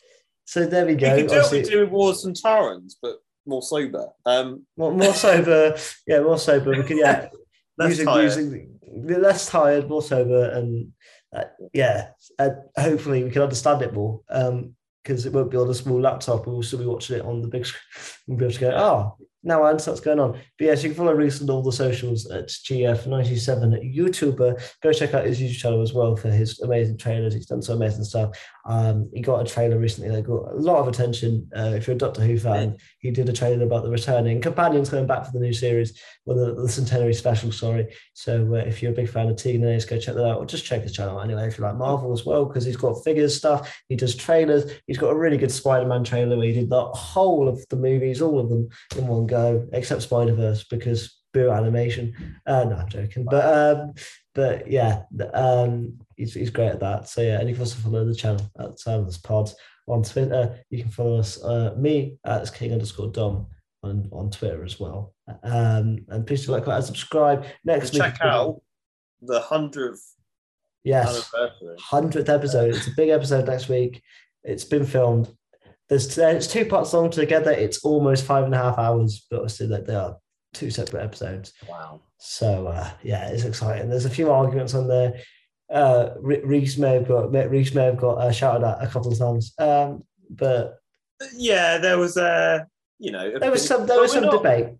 So 0.45 0.67
there 0.67 0.87
we 0.87 0.97
go. 0.97 1.15
we 1.15 1.23
could 1.23 1.31
do 1.31 1.37
what 1.37 1.53
we 1.53 1.63
do 1.63 1.81
with 1.81 1.91
Wars 1.91 2.25
and 2.25 2.41
Tyrants, 2.41 2.97
but 3.01 3.19
more 3.47 3.63
sober. 3.63 4.09
Um, 4.27 4.67
more, 4.77 4.93
more 4.93 5.15
sober. 5.15 5.77
Yeah, 6.07 6.21
more 6.21 6.39
sober. 6.39 6.71
We 6.71 6.83
could 6.83 6.99
yeah. 6.99 7.29
less 7.79 7.91
using, 7.91 8.07
tired. 8.07 8.25
using 8.25 8.79
less 9.07 9.49
tired, 9.49 9.89
more 9.89 10.03
sober, 10.03 10.51
and 10.51 10.93
uh, 11.35 11.45
yeah, 11.73 12.09
uh, 12.39 12.51
hopefully 12.77 13.25
we 13.25 13.31
can 13.31 13.43
understand 13.43 13.83
it 13.83 13.95
more. 13.95 14.21
Um, 14.29 14.75
because 15.03 15.27
it 15.27 15.33
won't 15.33 15.51
be 15.51 15.57
on 15.57 15.69
a 15.69 15.75
small 15.75 16.01
laptop. 16.01 16.47
We'll 16.47 16.63
still 16.63 16.79
be 16.79 16.87
watching 16.87 17.17
it 17.17 17.25
on 17.25 17.43
the 17.43 17.49
big 17.49 17.67
screen. 17.67 17.83
We'll 18.29 18.39
be 18.39 18.45
able 18.45 18.55
to 18.55 18.61
go, 18.61 18.71
oh, 18.71 19.27
now 19.43 19.63
I 19.63 19.71
understand 19.71 19.95
what's 19.95 20.05
going 20.05 20.21
on. 20.21 20.33
But 20.33 20.65
yes, 20.65 20.83
you 20.83 20.91
can 20.91 20.97
follow 20.97 21.15
Rees 21.15 21.43
on 21.43 21.51
all 21.51 21.63
the 21.63 21.73
socials 21.73 22.31
at 22.31 22.49
GF97 22.49 23.95
YouTuber. 23.95 24.63
Go 24.83 24.93
check 24.93 25.15
out 25.15 25.27
his 25.27 25.41
YouTube 25.41 25.57
channel 25.57 25.83
as 25.83 25.93
well 25.93 26.15
for 26.17 26.31
his 26.31 26.61
amazing 26.61 26.99
trailers. 26.99 27.35
He's 27.35 27.47
done 27.47 27.63
some 27.63 27.77
amazing 27.77 28.05
stuff. 28.05 28.39
Um, 28.65 29.11
he 29.13 29.21
got 29.21 29.41
a 29.41 29.51
trailer 29.51 29.79
recently 29.79 30.11
that 30.11 30.23
got 30.23 30.53
a 30.53 30.57
lot 30.57 30.79
of 30.79 30.89
attention. 30.89 31.51
Uh, 31.57 31.73
if 31.75 31.87
you're 31.87 31.97
a 31.97 31.99
Doctor 31.99 32.23
Who 32.23 32.39
fan, 32.39 32.77
he 32.99 33.11
did 33.11 33.29
a 33.29 33.33
trailer 33.33 33.65
about 33.65 33.83
the 33.83 33.91
returning 33.91 34.41
companions 34.41 34.91
coming 34.91 35.07
back 35.07 35.25
for 35.25 35.33
the 35.33 35.41
new 35.41 35.53
series, 35.53 36.01
well, 36.25 36.37
the, 36.37 36.63
the 36.63 36.69
centenary 36.69 37.15
special. 37.15 37.51
Sorry. 37.51 37.95
So 38.15 38.55
uh, 38.55 38.59
if 38.59 38.83
you're 38.83 38.93
a 38.93 38.95
big 38.95 39.09
fan 39.09 39.29
of 39.29 39.37
TNAs, 39.37 39.89
go 39.89 39.99
check 39.99 40.15
that 40.15 40.27
out. 40.27 40.39
Or 40.39 40.47
just 40.47 40.65
check 40.65 40.83
his 40.83 40.93
channel 40.93 41.21
anyway 41.21 41.49
if 41.49 41.59
you 41.59 41.65
like 41.65 41.77
Marvel 41.77 42.13
as 42.13 42.25
well, 42.25 42.45
because 42.45 42.65
he's 42.65 42.77
got 42.77 43.03
figures 43.05 43.37
stuff. 43.37 43.83
He 43.89 43.97
does 43.97 44.15
trailers. 44.15 44.71
He's 44.87 44.99
got 44.99 45.11
a 45.11 45.19
really 45.19 45.39
good 45.39 45.53
Spider-Man 45.53 46.05
trailer 46.05 46.37
where 46.37 46.47
he 46.47 46.53
did 46.53 46.71
the 46.71 46.85
whole 46.85 47.49
of 47.49 47.65
the 47.69 47.77
movies, 47.77 48.23
all 48.23 48.39
of 48.39 48.49
them 48.49 48.69
in 48.97 49.07
one 49.07 49.27
go, 49.27 49.67
except 49.73 50.03
Spider 50.03 50.35
Verse 50.35 50.65
because 50.65 51.19
boo 51.33 51.51
animation. 51.51 52.15
Uh, 52.47 52.65
no, 52.65 52.77
I'm 52.77 52.89
joking. 52.89 53.25
But 53.25 53.45
um, 53.79 53.95
but 54.35 54.71
yeah, 54.71 55.03
um, 55.35 55.99
he's, 56.17 56.35
he's 56.35 56.51
great 56.51 56.71
at 56.71 56.81
that. 56.81 57.09
So 57.09 57.21
yeah, 57.21 57.39
and 57.39 57.49
you 57.49 57.55
can 57.55 57.63
also 57.63 57.79
follow 57.79 58.05
the 58.05 58.15
channel 58.15 58.51
at 58.59 58.79
Timeless 58.81 59.19
Pod 59.19 59.51
on 59.87 60.03
Twitter. 60.03 60.59
You 60.71 60.83
can 60.83 60.91
follow 60.91 61.19
us, 61.19 61.43
uh, 61.43 61.75
me 61.77 62.19
at 62.25 62.53
King 62.55 62.73
underscore 62.73 63.09
Dom 63.09 63.47
on, 63.83 64.09
on 64.13 64.31
Twitter 64.31 64.65
as 64.65 64.81
well. 64.81 65.15
Um, 65.43 66.05
and 66.09 66.27
please 66.27 66.47
do 66.47 66.53
like, 66.53 66.67
and 66.67 66.85
subscribe. 66.85 67.45
Next 67.65 67.91
and 67.91 67.95
week, 67.95 68.03
check 68.03 68.21
out 68.23 68.63
the 69.21 69.41
hundredth 69.41 70.17
yes, 70.85 71.31
hundredth 71.79 72.29
episode. 72.29 72.75
It's 72.75 72.87
a 72.87 72.93
big 72.97 73.11
episode 73.11 73.47
next 73.47 73.69
week. 73.69 74.03
It's 74.45 74.65
been 74.65 74.87
filmed. 74.87 75.29
There's 75.89 76.17
it's 76.17 76.47
two 76.47 76.65
parts 76.65 76.93
long 76.93 77.11
together. 77.11 77.51
It's 77.51 77.85
almost 77.85 78.25
five 78.25 78.45
and 78.45 78.55
a 78.55 78.59
half 78.59 78.79
hours, 78.79 79.27
but 79.31 79.41
obviously 79.41 79.67
that 79.69 79.87
they 79.87 79.95
are 79.95 80.17
two 80.53 80.71
separate 80.71 81.03
episodes. 81.05 81.53
Wow. 81.69 82.01
So 82.19 82.67
uh, 82.69 82.91
yeah, 83.03 83.29
it's 83.29 83.45
exciting. 83.45 83.89
There's 83.89 84.05
a 84.05 84.11
few 84.11 84.31
arguments 84.31 84.75
on 84.75 84.89
there. 84.89 85.15
Uh, 85.73 86.11
Rees 86.21 86.77
may 86.77 86.95
have 86.95 87.09
got 87.09 87.33
Rees 87.51 87.75
may 87.75 87.85
have 87.85 87.97
got 87.97 88.19
uh, 88.19 88.31
shouted 88.33 88.67
at 88.67 88.83
a 88.83 88.87
couple 88.89 89.11
of 89.11 89.19
times, 89.19 89.55
um, 89.59 90.03
but 90.31 90.79
Yeah, 91.35 91.79
there 91.79 91.99
was 91.99 92.17
a 92.17 92.67
you 92.99 93.11
know 93.11 93.39
there 93.39 93.51
was 93.51 93.67
some 93.67 93.87
there 93.87 94.01
was 94.01 94.13
some 94.13 94.25
not- 94.25 94.43
debate. 94.43 94.75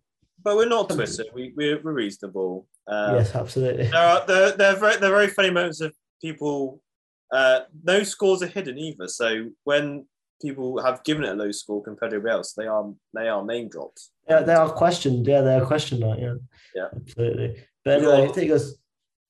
but 0.45 0.57
we're 0.57 0.69
not 0.69 0.91
twisted. 0.91 1.27
We 1.35 1.53
we're, 1.57 1.81
we're 1.83 1.93
reasonable. 1.93 2.69
Um, 2.87 3.17
yes, 3.17 3.35
absolutely. 3.35 3.87
there 3.87 4.01
are 4.07 4.27
there 4.27 4.53
there 4.53 4.73
are 4.75 4.79
very, 4.79 4.97
there 4.99 5.13
are 5.13 5.17
very 5.17 5.29
funny 5.29 5.51
moments 5.51 5.81
of 5.81 5.95
people. 6.21 6.83
Uh, 7.33 7.61
no 7.83 8.03
scores 8.03 8.43
are 8.43 8.47
hidden 8.49 8.77
either. 8.77 9.09
So 9.09 9.49
when 9.65 10.05
people 10.43 10.83
have 10.83 11.03
given 11.05 11.25
it 11.25 11.31
a 11.31 11.35
low 11.35 11.51
score 11.53 11.83
compared 11.83 12.11
to 12.11 12.17
everybody 12.17 12.37
else, 12.37 12.53
they 12.53 12.67
are 12.67 12.93
they 13.15 13.29
are 13.29 13.43
name 13.45 13.69
drops. 13.71 14.11
Yeah, 14.29 14.41
they 14.43 14.55
are 14.55 14.71
questioned. 14.71 15.27
Yeah, 15.27 15.41
they 15.43 15.55
are 15.57 15.67
questioned. 15.67 16.03
That 16.03 16.19
yeah, 16.21 16.35
Yeah. 16.75 16.89
absolutely. 16.95 17.57
But 17.85 17.99
anyway, 17.99 18.27
are- 18.27 18.33
thank 18.33 18.47
you 18.47 18.53
guys. 18.53 18.75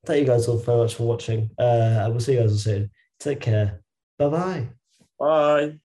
Thank 0.04 0.20
you 0.20 0.26
guys 0.26 0.48
all 0.48 0.58
very 0.58 0.78
much 0.78 0.94
for 0.96 1.04
watching. 1.04 1.50
Uh, 1.58 1.62
and 2.02 2.12
we'll 2.12 2.20
see 2.20 2.32
you 2.34 2.40
guys 2.40 2.62
soon. 2.62 2.90
Take 3.20 3.40
care. 3.40 3.82
Bye 4.18 4.28
bye. 4.28 4.68
Bye. 5.18 5.78